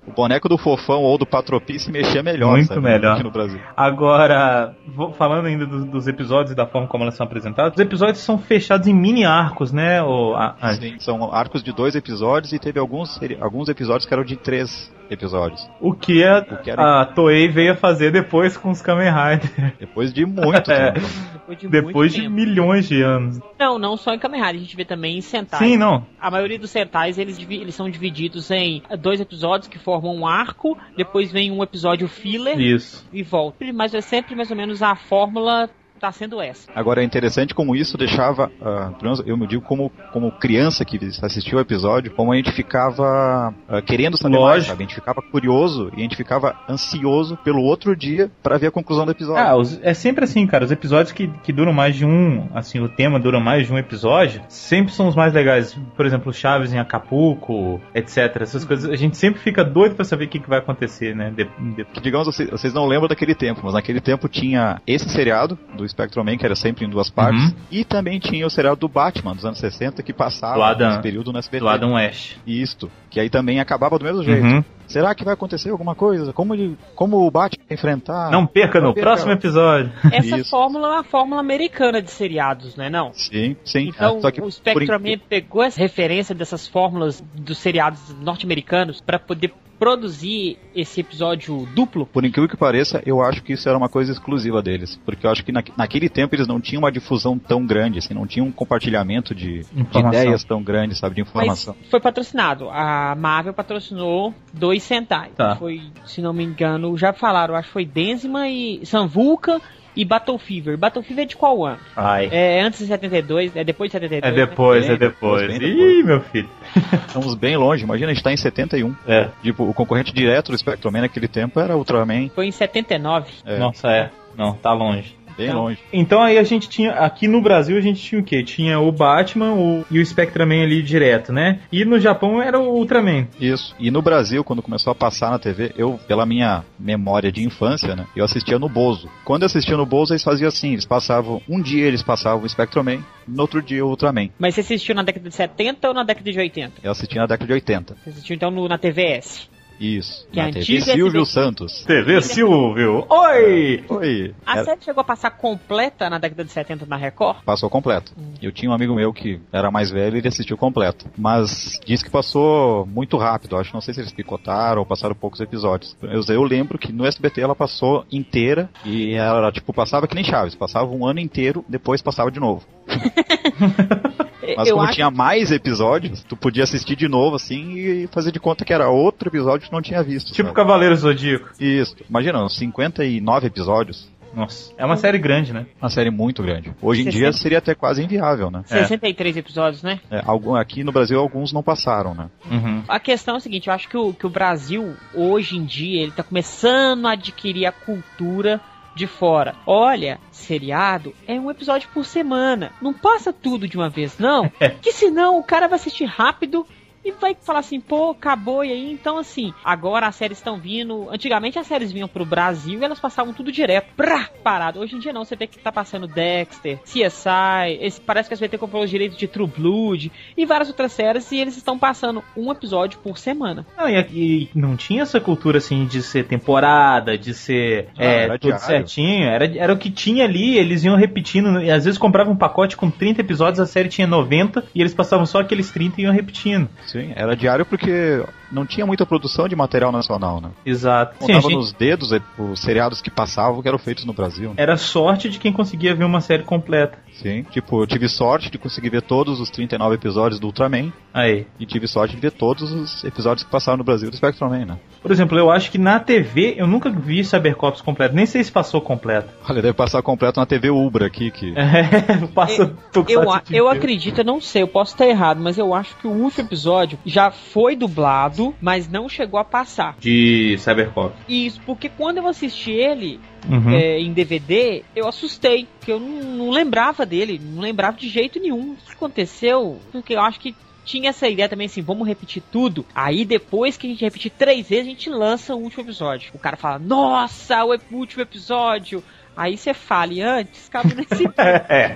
O 0.06 0.12
boneco 0.12 0.50
do 0.50 0.58
Fofão 0.58 1.02
ou 1.02 1.18
do 1.18 1.26
Patropi 1.26 1.80
se 1.80 1.92
mexia 1.92 2.24
melhor, 2.24 2.52
Muito 2.52 2.68
sabe, 2.68 2.82
melhor. 2.82 3.16
aqui 3.16 3.24
no 3.24 3.32
Brasil. 3.32 3.60
Agora, 3.76 4.76
vou, 4.88 5.14
falando 5.14 5.46
ainda 5.46 5.66
dos, 5.66 5.86
dos, 5.86 6.08
episódios 6.08 6.52
e 6.52 6.56
da 6.56 6.66
forma 6.66 6.88
como 6.88 7.04
elas 7.04 7.16
são 7.16 7.26
apresentadas, 7.26 7.74
os 7.74 7.80
episódios 7.80 8.20
são 8.20 8.38
fechados 8.38 8.88
em 8.88 8.94
mini 8.94 9.26
arcos, 9.26 9.72
né? 9.72 10.02
Ou, 10.02 10.36
a, 10.36 10.56
a... 10.60 10.74
Sim, 10.74 10.96
são 11.00 11.34
arcos 11.34 11.64
de 11.64 11.72
dois 11.72 11.96
episódios 11.96 12.54
e 12.54 12.60
teve 12.60 12.80
alguns, 12.80 13.20
alguns 13.40 13.70
episódios 13.70 14.06
que 14.06 14.14
eram 14.14 14.24
de 14.24 14.36
três 14.36 14.92
episódios. 15.10 15.70
O 15.80 15.94
que 15.94 16.24
a, 16.24 16.40
o 16.40 16.58
que 16.58 16.72
era... 16.72 17.02
a 17.02 17.06
Toei 17.06 17.48
veio 17.48 17.74
a 17.74 17.76
fazer 17.76 18.12
depois 18.12 18.58
com 18.58 18.70
os 18.70 18.82
Kamen 18.82 19.10
Rider. 19.10 19.76
Depois 19.80 20.14
de 20.14 20.26
muito 20.26 20.70
é. 20.72 20.92
tempo. 20.92 21.08
Depois 21.34 21.58
de, 21.58 21.68
depois 21.68 22.14
de 22.14 22.30
milhões 22.30 22.88
de 22.88 23.02
anos. 23.02 23.40
Não, 23.58 23.80
não 23.80 23.96
só 23.96 24.14
em 24.14 24.20
Kamen 24.20 24.42
Rider, 24.42 24.56
a 24.56 24.64
gente 24.64 24.76
vê 24.76 24.86
também 24.86 25.18
em 25.18 25.22
Sentai. 25.22 25.60
Sim, 25.60 25.78
não. 25.78 26.06
A 26.20 26.30
maioria 26.30 26.60
dos 26.60 26.70
Sentais, 26.70 27.18
eles, 27.18 27.40
eles 27.40 27.76
são 27.76 27.90
divididos 27.90 28.50
em 28.52 28.82
dois 29.00 29.22
episódios 29.22 29.68
que 29.68 29.80
formam 29.80 30.16
um 30.16 30.28
arco, 30.28 30.78
depois 30.96 31.32
vem 31.32 31.52
um 31.52 31.64
episódio 31.64 32.08
filler 32.08 32.60
Isso. 32.60 33.08
e 33.14 33.24
volta. 33.24 33.58
Mas 33.74 33.94
é 33.94 34.02
sempre 34.02 34.36
mais 34.36 34.52
ou 34.52 34.58
menos 34.58 34.82
a 34.82 34.96
fórmula 34.96 35.70
está 35.98 36.12
sendo 36.12 36.42
essa. 36.42 36.70
Agora 36.74 37.02
é 37.02 37.04
interessante 37.04 37.54
como 37.54 37.76
isso 37.76 37.98
deixava, 37.98 38.52
uh, 38.62 39.24
eu 39.26 39.36
me 39.38 39.48
digo 39.48 39.62
como, 39.62 39.92
como 40.12 40.32
criança 40.32 40.86
que 40.86 40.98
assistiu 41.22 41.58
o 41.58 41.62
episódio, 41.62 42.12
como 42.12 42.32
a 42.32 42.36
gente 42.36 42.52
ficava 42.52 43.54
uh, 43.70 43.82
querendo 43.82 44.18
saber 44.18 44.38
Lógico. 44.38 44.50
mais, 44.50 44.66
sabe? 44.66 44.84
A 44.84 44.88
gente 44.88 44.96
ficava 44.96 45.22
curioso 45.22 45.92
e 45.94 46.00
a 46.00 46.04
gente 46.04 46.16
ficava 46.16 46.56
ansioso 46.70 47.38
pelo 47.38 47.62
outro 47.62 47.96
dia 47.96 48.32
para 48.42 48.58
ver 48.58 48.68
a 48.68 48.72
conclusão 48.72 49.06
do 49.06 49.12
episódio. 49.12 49.44
Ah, 49.44 49.56
os, 49.56 49.80
é 49.84 49.94
sempre 49.94 50.24
assim, 50.24 50.46
cara. 50.48 50.66
Os 50.66 50.72
episódios 50.72 51.12
que, 51.12 51.28
que 51.44 51.52
duram 51.52 51.74
mais 51.74 51.96
de 51.96 52.06
um, 52.06 52.48
assim, 52.54 52.80
o 52.80 52.90
tema 52.90 53.20
dura 53.20 53.40
mais 53.40 53.68
de 53.68 53.74
um 53.74 53.78
episódio, 53.78 54.42
sempre 54.48 54.94
são 54.94 55.08
os 55.08 55.16
mais 55.16 55.34
legais. 55.34 55.78
Por 55.96 56.06
exemplo, 56.06 56.32
Chaves 56.32 56.74
em 56.74 56.80
Acapulco, 56.80 57.82
etc. 57.94 58.42
Essas 58.42 58.64
coisas, 58.64 58.90
a 58.90 58.96
gente 58.96 59.18
sempre 59.18 59.42
fica 59.42 59.64
doido 59.64 59.96
para 59.96 60.06
saber 60.06 60.26
o 60.26 60.28
que, 60.28 60.40
que 60.40 60.50
vai 60.50 60.60
acontecer, 60.60 61.16
né? 61.16 61.32
De, 61.32 61.46
de... 61.76 61.86
Digamos, 62.02 62.28
vocês, 62.28 62.50
vocês 62.50 62.74
não 62.74 62.86
lembram 62.86 63.08
daquele 63.08 63.36
tempo, 63.36 63.62
mas 63.64 63.74
naquele 63.74 64.00
tempo 64.00 64.28
tinha 64.30 64.82
esse 64.86 65.10
seriado 65.10 65.58
do 65.76 65.86
Spectrum 65.90 66.24
Man, 66.24 66.38
que 66.38 66.46
era 66.46 66.56
sempre 66.56 66.86
em 66.86 66.90
duas 66.90 67.10
partes. 67.10 67.52
Uhum. 67.52 67.56
E 67.72 67.84
também 67.84 68.20
tinha 68.20 68.46
o 68.46 68.50
serial 68.50 68.76
do 68.76 68.88
Batman, 68.88 69.34
dos 69.34 69.46
anos 69.46 69.60
60, 69.60 70.02
que 70.04 70.14
passava 70.14 70.66
Adam, 70.66 70.90
nesse 70.90 71.02
período 71.02 71.32
no 71.32 71.40
SBT. 71.40 71.64
Do 71.64 71.70
Adam 71.70 71.94
West. 71.94 72.38
Isto. 72.46 72.90
Que 73.10 73.20
aí 73.20 73.30
também 73.30 73.60
acabava 73.60 73.98
do 73.98 74.06
mesmo 74.06 74.24
jeito. 74.24 74.46
Uhum. 74.46 74.64
Será 74.88 75.14
que 75.14 75.24
vai 75.24 75.34
acontecer 75.34 75.70
alguma 75.70 75.96
coisa? 75.96 76.32
Como, 76.32 76.54
ele, 76.54 76.78
como 76.96 77.18
o 77.18 77.30
Batman 77.30 77.64
vai 77.68 77.76
enfrentar? 77.76 78.32
Não 78.32 78.46
perca 78.48 78.80
no 78.80 78.94
perca. 78.94 79.10
próximo 79.10 79.32
episódio. 79.34 79.92
Essa 80.12 80.38
Isso. 80.38 80.50
fórmula 80.50 80.88
é 80.88 80.92
uma 80.92 81.04
fórmula 81.04 81.42
americana 81.42 82.02
de 82.02 82.10
seriados, 82.10 82.76
não 82.76 82.86
é 82.86 82.90
não? 82.90 83.12
Sim, 83.14 83.56
sim. 83.66 83.90
Então 83.90 84.20
é, 84.24 84.42
o 84.42 84.52
Spectrum 84.52 85.00
por... 85.00 85.20
pegou 85.28 85.64
essa 85.64 85.80
referência 85.80 86.34
dessas 86.34 86.68
fórmulas 86.68 87.22
dos 87.36 87.58
seriados 87.58 88.16
norte-americanos 88.22 89.02
para 89.02 89.20
poder 89.20 89.54
produzir 89.78 90.58
esse 90.76 91.02
episódio 91.02 91.68
duplo? 91.74 92.06
Por 92.06 92.26
incrível 92.26 92.50
que 92.50 92.58
pareça, 92.58 93.02
eu 93.06 93.22
acho 93.22 93.44
que 93.44 93.54
isso 93.54 93.68
era 93.68 93.78
uma 93.78 93.90
coisa 93.90 94.12
exclusiva 94.12 94.62
deles. 94.62 95.00
Porque 95.06 95.26
eu 95.26 95.32
acho 95.32 95.44
que 95.44 95.52
na, 95.52 95.64
naquele 95.78 96.10
tempo 96.10 96.36
eles 96.36 96.48
não 96.48 96.60
tinham 96.60 96.82
uma 96.82 96.92
difusão 96.92 97.38
tão 97.38 97.66
grande, 97.66 98.00
assim, 98.00 98.14
não 98.14 98.28
tinham 98.28 98.48
um 98.48 98.52
compartilhamento 98.52 99.34
de, 99.34 99.62
de 99.62 100.00
ideias 100.00 100.44
tão 100.44 100.62
grande, 100.62 100.96
sabe, 100.96 101.16
de 101.16 101.22
informação. 101.22 101.76
Mas 101.80 101.90
foi 101.90 102.00
patrocinado. 102.00 102.70
A 102.70 103.16
Marvel 103.16 103.54
patrocinou 103.54 104.34
dois 104.54 104.84
Sentai. 104.84 105.32
Tá. 105.36 105.56
Foi, 105.56 105.82
se 106.06 106.22
não 106.22 106.34
me 106.34 106.44
engano, 106.44 106.98
já 106.98 107.14
falaram, 107.14 107.56
acho 107.56 107.68
que 107.68 107.74
foi 107.74 107.86
Denzima 107.86 108.48
e 108.50 108.86
Sanvulca 108.86 109.62
e 109.98 110.06
Battle 110.06 110.38
Fever. 110.38 110.78
Battle 110.78 111.04
Fever 111.04 111.24
é 111.24 111.28
de 111.28 111.36
qual 111.36 111.66
ano? 111.66 111.80
Ai. 111.96 112.30
É 112.32 112.62
antes 112.62 112.80
de 112.80 112.86
72? 112.86 113.56
É 113.56 113.64
depois 113.64 113.90
de 113.90 113.94
72? 113.94 114.32
É 114.32 114.46
depois, 114.46 114.88
né? 114.88 114.94
é 114.94 114.98
depois. 114.98 115.42
É 115.42 115.48
depois. 115.48 115.64
Ih, 115.64 116.04
meu 116.04 116.22
filho. 116.22 116.50
Estamos 117.08 117.34
bem 117.34 117.58
longe. 117.58 117.84
Imagina, 117.84 118.12
a 118.12 118.14
gente 118.14 118.24
tá 118.24 118.32
em 118.32 118.38
71. 118.38 118.96
É. 119.08 119.30
Tipo, 119.42 119.64
o 119.64 119.74
concorrente 119.74 120.14
direto 120.14 120.52
do 120.52 120.58
Spectrum 120.58 120.92
Man 120.92 121.02
naquele 121.02 121.28
tempo 121.28 121.60
era 121.60 121.76
Ultraman. 121.76 122.30
Foi 122.30 122.46
em 122.46 122.52
79. 122.52 123.32
É. 123.44 123.58
Nossa, 123.58 123.90
é. 123.90 124.12
Não, 124.38 124.54
tá 124.54 124.72
longe. 124.72 125.17
Bem 125.38 125.48
então, 125.48 125.62
longe. 125.62 125.80
Então 125.94 126.22
aí 126.22 126.38
a 126.38 126.44
gente 126.44 126.68
tinha, 126.68 126.92
aqui 126.94 127.28
no 127.28 127.42
Brasil 127.42 127.78
a 127.78 127.82
gente 127.82 128.02
tinha 128.02 128.20
o 128.20 128.24
quê? 128.24 128.44
Tinha 128.44 128.80
o 128.80 128.92
Batman 128.92 129.54
o, 129.54 129.86
e 129.92 130.00
o 130.00 130.06
Spectraman 130.06 130.64
ali 130.64 130.82
direto, 130.82 131.32
né? 131.32 131.60
E 131.72 131.86
no 131.86 132.00
Japão 132.00 132.42
era 132.42 132.60
o 132.60 132.76
Ultraman. 132.76 133.28
Isso. 133.40 133.76
E 133.80 133.92
no 133.92 134.02
Brasil, 134.02 134.44
quando 134.44 134.62
começou 134.62 134.92
a 134.92 134.96
passar 134.96 135.30
na 135.30 135.40
TV, 135.40 135.72
eu, 135.78 136.00
pela 136.08 136.26
minha 136.26 136.64
memória 136.80 137.32
de 137.32 137.46
infância, 137.46 137.96
né? 137.96 138.08
Eu 138.16 138.26
assistia 138.26 138.58
no 138.58 138.68
Bozo. 138.68 139.10
Quando 139.24 139.44
eu 139.44 139.46
assistia 139.46 139.78
no 139.78 139.86
Bozo, 139.86 140.14
eles 140.14 140.24
faziam 140.24 140.48
assim, 140.48 140.74
eles 140.74 140.86
passavam, 140.86 141.42
um 141.48 141.62
dia 141.62 141.86
eles 141.86 142.02
passavam 142.02 142.44
o 142.44 142.50
Spectraman, 142.50 143.04
no 143.28 143.42
outro 143.42 143.62
dia 143.62 143.86
o 143.86 143.90
Ultraman. 143.90 144.30
Mas 144.40 144.56
você 144.56 144.62
assistiu 144.62 144.96
na 144.96 145.04
década 145.04 145.30
de 145.30 145.36
70 145.36 145.88
ou 145.88 145.94
na 145.94 146.04
década 146.04 146.32
de 146.32 146.40
80? 146.40 146.74
Eu 146.82 146.92
assisti 146.92 147.16
na 147.16 147.28
década 147.28 147.46
de 147.46 147.54
80. 147.54 147.98
Você 148.04 148.10
assistiu 148.10 148.36
então 148.36 148.50
no, 148.50 148.68
na 148.68 148.78
TVS? 148.78 149.50
Isso. 149.80 150.28
Que 150.32 150.42
na 150.42 150.52
TV 150.52 150.82
Silvio 150.82 151.12
TV... 151.12 151.26
Santos. 151.26 151.86
TV 151.86 152.22
Silvio. 152.22 153.06
Oi! 153.10 153.84
Oi! 153.90 154.36
A 154.46 154.58
era... 154.58 154.66
série 154.66 154.82
chegou 154.82 155.02
a 155.02 155.04
passar 155.04 155.32
completa 155.32 156.10
na 156.10 156.18
década 156.18 156.44
de 156.44 156.52
70 156.52 156.86
na 156.86 156.98
Record? 156.98 157.44
Passou 157.44 157.70
completo. 157.70 158.14
Hum. 158.18 158.34
Eu 158.42 158.52
tinha 158.52 158.70
um 158.70 158.74
amigo 158.74 158.96
meu 158.96 159.14
que 159.14 159.40
era 159.52 159.70
mais 159.72 159.92
velho 159.92 160.16
e 160.16 160.20
ele 160.20 160.28
assistiu 160.28 160.58
completo. 160.58 161.06
Mas 161.18 161.80
disse 161.86 162.04
que 162.04 162.10
passou 162.10 162.86
muito 162.86 163.18
rápido. 163.18 163.58
Acho 163.58 163.74
não 163.74 163.82
sei 163.82 163.94
se 163.94 164.02
eles 164.02 164.12
picotaram 164.12 164.80
ou 164.80 164.86
passaram 164.86 165.16
poucos 165.16 165.40
episódios. 165.40 165.96
Eu, 166.02 166.22
eu 166.34 166.44
lembro 166.44 166.78
que 166.78 166.92
no 166.92 167.06
SBT 167.06 167.42
ela 167.42 167.56
passou 167.56 168.06
inteira 168.12 168.70
e 168.86 169.14
ela, 169.14 169.52
tipo, 169.52 169.74
passava 169.74 170.08
que 170.08 170.16
nem 170.16 170.24
Chaves. 170.24 170.56
Passava 170.56 170.92
um 170.92 171.06
ano 171.06 171.20
inteiro, 171.20 171.64
depois 171.68 172.02
passava 172.02 172.32
de 172.32 172.40
novo. 172.40 172.66
Mas 174.56 174.68
eu 174.68 174.76
como 174.76 174.86
acho... 174.86 174.96
tinha 174.96 175.12
mais 175.12 175.52
episódios, 175.52 176.24
tu 176.24 176.36
podia 176.36 176.64
assistir 176.64 176.96
de 176.96 177.08
novo, 177.08 177.36
assim, 177.36 177.74
e 177.74 178.08
fazer 178.08 178.32
de 178.32 178.40
conta 178.40 178.64
que 178.64 178.74
era 178.74 178.90
outro 178.90 179.30
episódio 179.30 179.68
que 179.68 179.74
não 179.74 179.82
tinha 179.82 180.04
visto. 180.04 180.32
Tipo 180.32 180.50
sabe? 180.50 180.56
Cavaleiro 180.56 180.96
Zodíaco. 180.96 181.50
Isso. 181.60 181.96
Imagina, 182.10 182.44
uns 182.44 182.58
59 182.58 183.48
episódios. 183.48 184.10
Nossa, 184.34 184.72
é 184.78 184.86
uma 184.86 184.98
série 184.98 185.18
grande, 185.18 185.52
né? 185.52 185.66
Uma 185.82 185.90
série 185.90 186.12
muito 186.12 186.44
grande. 186.44 186.72
Hoje 186.82 187.04
60... 187.04 187.10
em 187.10 187.20
dia 187.20 187.34
seria 187.34 187.58
até 187.58 187.74
quase 187.74 188.04
inviável, 188.04 188.52
né? 188.52 188.62
63 188.66 189.36
é. 189.36 189.40
episódios, 189.40 189.82
né? 189.82 190.00
É, 190.12 190.22
aqui 190.60 190.84
no 190.84 190.92
Brasil 190.92 191.20
alguns 191.20 191.52
não 191.52 191.64
passaram, 191.64 192.14
né? 192.14 192.30
Uhum. 192.50 192.84
A 192.88 193.00
questão 193.00 193.36
é 193.36 193.38
a 193.38 193.40
seguinte, 193.40 193.68
eu 193.68 193.74
acho 193.74 193.90
que 193.90 193.98
o, 193.98 194.14
que 194.14 194.28
o 194.28 194.30
Brasil, 194.30 194.96
hoje 195.14 195.58
em 195.58 195.66
dia, 195.66 196.04
ele 196.04 196.12
tá 196.12 196.22
começando 196.22 197.08
a 197.08 197.14
adquirir 197.14 197.66
a 197.66 197.72
cultura 197.72 198.62
de 198.98 199.08
fora. 199.08 199.56
Olha, 199.66 200.20
seriado 200.32 201.14
é 201.28 201.40
um 201.40 201.50
episódio 201.50 201.88
por 201.94 202.06
semana. 202.06 202.74
Não 202.82 202.94
passa 202.94 203.32
tudo 203.32 203.68
de 203.68 203.78
uma 203.78 203.90
vez, 203.90 204.18
não. 204.18 204.50
que 204.82 204.92
senão 204.92 205.40
o 205.40 205.44
cara 205.44 205.68
vai 205.68 205.78
assistir 205.78 206.06
rápido 206.06 206.66
e 207.08 207.12
vai 207.12 207.36
falar 207.42 207.60
assim, 207.60 207.80
pô, 207.80 208.12
acabou 208.12 208.66
e 208.66 208.72
aí. 208.72 208.92
Então, 208.92 209.18
assim, 209.18 209.54
agora 209.64 210.08
as 210.08 210.16
séries 210.16 210.38
estão 210.38 210.60
vindo. 210.60 211.08
Antigamente 211.10 211.58
as 211.58 211.66
séries 211.66 211.92
vinham 211.92 212.08
pro 212.08 212.26
Brasil 212.26 212.80
e 212.80 212.84
elas 212.84 213.00
passavam 213.00 213.34
tudo 213.34 213.52
direto, 213.52 213.88
pra, 213.96 214.30
parado. 214.44 214.80
Hoje 214.80 214.96
em 214.96 215.00
dia 215.00 215.14
não, 215.14 215.24
você 215.24 215.36
vê 215.36 215.48
que 215.48 215.58
tá 215.58 215.72
passando 215.72 216.08
Dexter, 216.08 216.80
CSI, 216.80 217.78
esse, 217.80 218.02
parece 218.02 218.28
que 218.28 218.34
a 218.34 218.36
SBT 218.36 218.58
comprou 218.58 218.84
os 218.84 218.90
direitos 218.90 219.18
de 219.18 219.28
True 219.28 219.48
Blood 219.48 220.12
e 220.36 220.46
várias 220.46 220.68
outras 220.68 220.92
séries 220.92 221.32
e 221.32 221.38
eles 221.38 221.56
estão 221.56 221.80
passando 221.80 222.24
um 222.36 222.52
episódio 222.52 223.00
por 223.00 223.18
semana. 223.18 223.66
Não, 223.78 223.88
e, 223.88 224.00
e 224.12 224.50
não 224.54 224.76
tinha 224.76 225.04
essa 225.04 225.20
cultura 225.22 225.60
assim 225.60 225.86
de 225.86 226.02
ser 226.02 226.26
temporada, 226.26 227.18
de 227.18 227.34
ser 227.34 227.88
ah, 227.98 228.04
é, 228.04 228.28
tudo 228.38 228.40
diário. 228.40 228.60
certinho. 228.60 229.30
Era, 229.30 229.58
era 229.58 229.74
o 229.74 229.78
que 229.78 229.90
tinha 229.90 230.26
ali, 230.26 230.58
eles 230.58 230.84
iam 230.84 230.96
repetindo. 230.98 231.62
E 231.62 231.72
às 231.72 231.86
vezes 231.86 231.98
compravam 231.98 232.34
um 232.34 232.38
pacote 232.38 232.76
com 232.76 232.90
30 232.90 233.22
episódios, 233.22 233.60
a 233.60 233.66
série 233.66 233.88
tinha 233.88 234.08
90 234.08 234.66
e 234.76 234.82
eles 234.82 234.94
passavam 234.94 235.26
só 235.26 235.40
aqueles 235.40 235.72
30 235.72 236.02
e 236.02 236.04
iam 236.04 236.14
repetindo. 236.14 236.70
Sim. 236.86 236.97
Sim, 236.98 237.14
era 237.16 237.36
diário 237.36 237.64
porque 237.64 238.24
não 238.52 238.66
tinha 238.66 238.86
muita 238.86 239.06
produção 239.06 239.48
de 239.48 239.56
material 239.56 239.92
nacional, 239.92 240.42
né? 240.42 240.52
Exato. 240.66 241.18
Contava 241.18 241.42
Sim, 241.42 241.50
gente... 241.50 241.58
nos 241.58 241.74
dedos 241.74 242.12
os 242.38 242.60
seriados 242.60 243.02
que 243.02 243.10
passavam 243.10 243.62
que 243.62 243.68
eram 243.68 243.78
feitos 243.78 244.06
no 244.06 244.14
Brasil. 244.14 244.50
Né? 244.50 244.56
Era 244.58 244.78
sorte 244.78 245.30
de 245.30 245.40
quem 245.40 245.52
conseguia 245.52 245.96
ver 245.96 246.06
uma 246.06 246.22
série 246.22 246.44
completa. 246.44 246.98
Sim, 247.14 247.44
tipo, 247.44 247.82
eu 247.82 247.88
tive 247.88 248.08
sorte 248.08 248.50
de 248.50 248.58
conseguir 248.58 248.90
ver 248.90 249.02
todos 249.02 249.40
os 249.40 249.50
39 249.50 249.96
episódios 249.96 250.40
do 250.40 250.48
Ultraman. 250.48 250.92
Aí. 251.14 251.48
E 251.60 251.66
tive 251.66 251.88
sorte 251.88 252.16
de 252.16 252.22
ver 252.22 252.32
todos 252.32 252.72
os 252.72 253.04
episódios 253.04 253.44
que 253.44 253.52
passaram 253.52 253.78
no 253.78 253.84
Brasil 253.84 254.10
do 254.10 254.16
Spectrum 254.16 254.50
né? 254.50 254.78
Por 255.02 255.12
exemplo, 255.12 255.38
eu 255.38 255.50
acho 255.50 255.72
que 255.72 255.78
na 255.78 256.00
TV 256.00 256.56
eu 256.58 256.68
nunca 256.68 256.90
vi 256.90 257.24
Cybercops 257.24 257.82
completo, 257.82 258.16
nem 258.16 258.26
sei 258.26 258.44
se 258.44 258.52
passou 258.52 258.82
completo. 258.82 259.30
Olha, 259.50 259.62
deve 259.62 259.74
passar 259.74 260.02
completo 260.02 260.40
na 260.40 260.46
TV 260.46 260.70
Ubra 260.70 261.08
aqui 261.08 261.32
que. 261.32 261.54
É, 261.68 262.26
passa. 262.34 262.74
Eu, 262.94 263.06
eu, 263.08 263.24
eu 263.52 263.68
acredito, 263.68 264.20
eu 264.20 264.26
não 264.26 264.40
sei, 264.40 264.62
eu 264.62 264.68
posso 264.68 264.94
estar 264.94 265.06
errado, 265.06 265.40
mas 265.42 265.58
eu 265.58 265.74
acho 265.74 265.96
que 265.98 266.08
o 266.08 266.12
último 266.12 266.48
episódio 266.48 266.98
já 267.06 267.30
foi 267.30 267.76
dublado, 267.76 268.37
mas 268.62 268.88
não 268.88 269.08
chegou 269.08 269.40
a 269.40 269.44
passar. 269.44 269.96
De 270.00 270.56
Cybercop. 270.60 271.16
Isso, 271.28 271.62
porque 271.66 271.90
quando 271.90 272.18
eu 272.18 272.28
assisti 272.28 272.72
ele, 272.72 273.20
Uhum. 273.50 273.72
É, 273.72 274.00
em 274.00 274.12
DVD, 274.12 274.84
eu 274.94 275.08
assustei, 275.08 275.68
porque 275.80 275.90
eu 275.90 276.02
não, 276.02 276.22
não, 276.36 276.50
lembrava 276.50 277.06
dele, 277.06 277.40
não 277.42 277.62
lembrava 277.62 277.96
de 277.96 278.10
jeito 278.10 278.42
nenhum. 278.42 278.74
O 278.74 278.76
que 278.76 278.92
aconteceu? 278.92 279.80
Porque 279.90 280.16
eu 280.16 280.20
acho 280.20 280.38
que 280.38 280.54
tinha 280.88 281.10
essa 281.10 281.28
ideia 281.28 281.50
também 281.50 281.68
assim, 281.68 281.82
vamos 281.82 282.08
repetir 282.08 282.42
tudo. 282.52 282.86
Aí 282.96 283.26
depois 283.26 283.78
que 283.78 283.88
a 283.88 283.90
gente 283.90 284.04
repetir 284.04 284.32
três 284.32 284.68
vezes, 284.68 284.88
a 284.88 284.90
gente 284.90 285.10
lança 285.10 285.54
o 285.54 285.60
último 285.60 285.84
episódio. 285.84 286.32
O 286.34 286.40
cara 286.40 286.56
fala, 286.56 286.80
nossa, 286.80 287.64
o 287.64 287.78
último 287.92 288.22
episódio 288.22 289.04
Aí 289.38 289.56
você 289.56 289.72
fale 289.74 290.22
antes, 290.22 290.68
cabe 290.68 290.96
nesse. 290.96 291.26
é. 291.38 291.96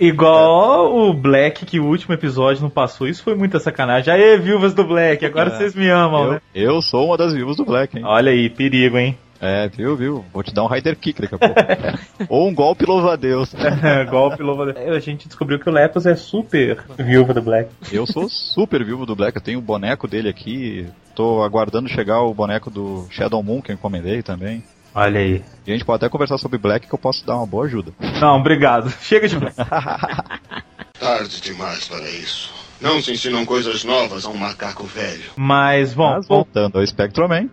Igual 0.00 0.94
o 0.96 1.14
Black, 1.14 1.64
que 1.64 1.78
o 1.78 1.84
último 1.86 2.14
episódio 2.14 2.62
não 2.62 2.70
passou. 2.70 3.06
Isso 3.06 3.22
foi 3.22 3.34
muita 3.36 3.60
sacanagem. 3.60 4.12
Aê, 4.12 4.36
viúvas 4.36 4.74
do 4.74 4.84
Black, 4.84 5.24
agora 5.24 5.50
É. 5.50 5.56
vocês 5.56 5.74
me 5.74 5.88
amam, 5.88 6.24
Eu, 6.24 6.32
né? 6.32 6.40
eu 6.54 6.82
sou 6.82 7.06
uma 7.06 7.16
das 7.16 7.32
viúvas 7.32 7.56
do 7.56 7.64
Black, 7.64 7.96
hein? 7.96 8.04
Olha 8.04 8.32
aí, 8.32 8.50
perigo, 8.50 8.98
hein? 8.98 9.16
É, 9.40 9.68
viu, 9.68 9.94
viu? 9.96 10.24
Vou 10.32 10.42
te 10.42 10.52
dar 10.52 10.64
um 10.64 10.66
Rider 10.66 10.96
Kick 10.96 11.20
daqui 11.20 11.34
a 11.34 11.38
pouco. 11.38 11.54
Ou 12.28 12.48
um 12.48 12.54
golpe 12.54 12.86
louva-a-Deus. 12.86 13.54
Golpe 14.10 14.42
louva. 14.42 14.74
A 14.74 14.98
gente 14.98 15.26
descobriu 15.28 15.58
que 15.60 15.68
o 15.68 15.72
Lepos 15.72 16.06
é 16.06 16.14
super 16.16 16.78
viúva 16.98 17.34
do 17.34 17.42
Black. 17.42 17.68
Eu 17.92 18.06
sou 18.06 18.28
super 18.30 18.82
viúvo 18.82 19.04
do 19.04 19.14
Black, 19.14 19.36
eu 19.36 19.42
tenho 19.42 19.58
o 19.58 19.62
boneco 19.62 20.08
dele 20.08 20.30
aqui. 20.30 20.86
Tô 21.14 21.42
aguardando 21.42 21.86
chegar 21.88 22.22
o 22.22 22.32
boneco 22.32 22.70
do 22.70 23.06
Shadow 23.10 23.42
Moon 23.42 23.60
que 23.60 23.70
eu 23.70 23.74
encomendei 23.74 24.22
também. 24.22 24.64
Olha 24.96 25.20
aí. 25.20 25.44
E 25.66 25.70
a 25.70 25.74
gente 25.74 25.84
pode 25.84 25.96
até 25.96 26.10
conversar 26.10 26.38
sobre 26.38 26.56
Black 26.56 26.86
que 26.86 26.94
eu 26.94 26.98
posso 26.98 27.26
dar 27.26 27.36
uma 27.36 27.46
boa 27.46 27.66
ajuda. 27.66 27.92
Não, 28.18 28.38
obrigado. 28.38 28.90
Chega 29.02 29.28
de 29.28 29.38
Black. 29.38 29.54
Tarde 30.98 31.40
demais 31.42 31.86
para 31.86 32.08
isso. 32.08 32.55
Não 32.80 33.00
se 33.00 33.12
ensinam 33.12 33.44
coisas 33.44 33.84
novas 33.84 34.24
a 34.26 34.30
um 34.30 34.36
macaco 34.36 34.84
velho. 34.84 35.22
Mas, 35.36 35.94
bom, 35.94 36.10
Mas 36.14 36.26
voltando 36.26 36.78
ao 36.78 36.86
Spectroman. 36.86 37.48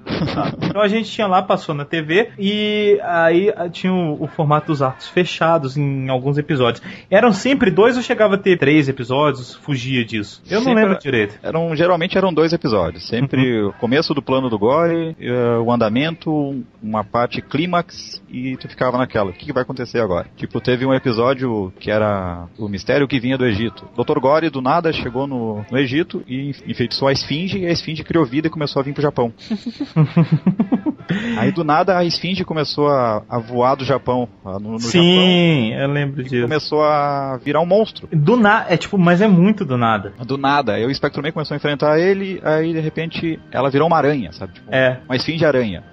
Então 0.61 0.81
a 0.81 0.87
gente 0.87 1.09
tinha 1.09 1.27
lá, 1.27 1.41
passou 1.41 1.73
na 1.75 1.85
TV, 1.85 2.29
e 2.37 2.99
aí 3.03 3.51
ah, 3.55 3.69
tinha 3.69 3.93
o, 3.93 4.23
o 4.23 4.27
formato 4.27 4.67
dos 4.67 4.81
arcos 4.81 5.07
fechados 5.07 5.77
em 5.77 6.09
alguns 6.09 6.37
episódios. 6.37 6.83
Eram 7.09 7.31
sempre 7.31 7.71
dois 7.71 7.95
ou 7.97 8.03
chegava 8.03 8.35
a 8.35 8.37
ter 8.37 8.57
três 8.57 8.87
episódios? 8.89 9.55
Fugia 9.55 10.03
disso. 10.03 10.41
Eu 10.49 10.59
não 10.59 10.67
Sempre- 10.67 10.83
lembro 10.83 10.99
direito. 10.99 11.37
Eram, 11.41 11.75
geralmente 11.75 12.17
eram 12.17 12.33
dois 12.33 12.53
episódios. 12.53 13.07
Sempre 13.07 13.61
o 13.63 13.73
começo 13.73 14.13
do 14.13 14.21
plano 14.21 14.49
do 14.49 14.57
Gore, 14.57 15.15
eh, 15.19 15.57
o 15.57 15.71
andamento, 15.71 16.63
uma 16.81 17.03
parte 17.03 17.41
clímax 17.41 18.21
e 18.29 18.57
tu 18.57 18.67
ficava 18.67 18.97
naquela. 18.97 19.29
O 19.29 19.33
que, 19.33 19.45
que 19.45 19.53
vai 19.53 19.63
acontecer 19.63 19.99
agora? 19.99 20.27
Tipo, 20.35 20.59
teve 20.59 20.85
um 20.85 20.93
episódio 20.93 21.71
que 21.79 21.91
era 21.91 22.47
o 22.57 22.67
mistério 22.67 23.07
que 23.07 23.19
vinha 23.19 23.37
do 23.37 23.45
Egito. 23.45 23.87
Dr. 23.95 24.19
Gore 24.19 24.49
do 24.49 24.61
nada 24.61 24.91
chegou 24.91 25.12
no, 25.27 25.65
no 25.69 25.77
Egito 25.77 26.23
e 26.27 26.49
enfeitiçou 26.67 27.07
a 27.07 27.11
esfinge 27.11 27.59
e 27.59 27.67
a 27.67 27.71
esfinge 27.71 28.03
criou 28.03 28.25
vida 28.25 28.47
e 28.47 28.49
começou 28.49 28.79
a 28.79 28.83
vir 28.83 28.93
pro 28.93 29.01
Japão. 29.01 29.33
Aí 31.37 31.51
do 31.51 31.63
nada 31.63 31.97
a 31.97 32.03
esfinge 32.05 32.43
começou 32.43 32.87
a, 32.89 33.21
a 33.29 33.39
voar 33.39 33.75
do 33.75 33.85
Japão, 33.85 34.27
no, 34.43 34.51
no 34.59 34.79
Japão. 34.79 34.79
Sim, 34.79 35.73
eu 35.73 35.87
lembro 35.91 36.23
disso. 36.23 36.41
começou 36.43 36.83
a 36.83 37.37
virar 37.43 37.61
um 37.61 37.65
monstro. 37.65 38.07
Do 38.11 38.35
nada, 38.37 38.65
é 38.73 38.77
tipo, 38.77 38.97
mas 38.97 39.21
é 39.21 39.27
muito 39.27 39.63
do 39.65 39.77
nada. 39.77 40.13
Do 40.25 40.37
nada. 40.37 40.73
Aí 40.73 40.85
o 40.85 40.93
Spectrum 40.93 41.23
Man 41.23 41.31
começou 41.31 41.55
a 41.55 41.57
enfrentar 41.57 41.99
ele, 41.99 42.39
aí 42.43 42.73
de 42.73 42.79
repente 42.79 43.39
ela 43.51 43.69
virou 43.69 43.87
uma 43.87 43.97
aranha, 43.97 44.31
sabe? 44.31 44.53
Tipo, 44.53 44.73
É. 44.73 44.99
Uma 45.07 45.15
esfinge 45.15 45.45
aranha. 45.45 45.83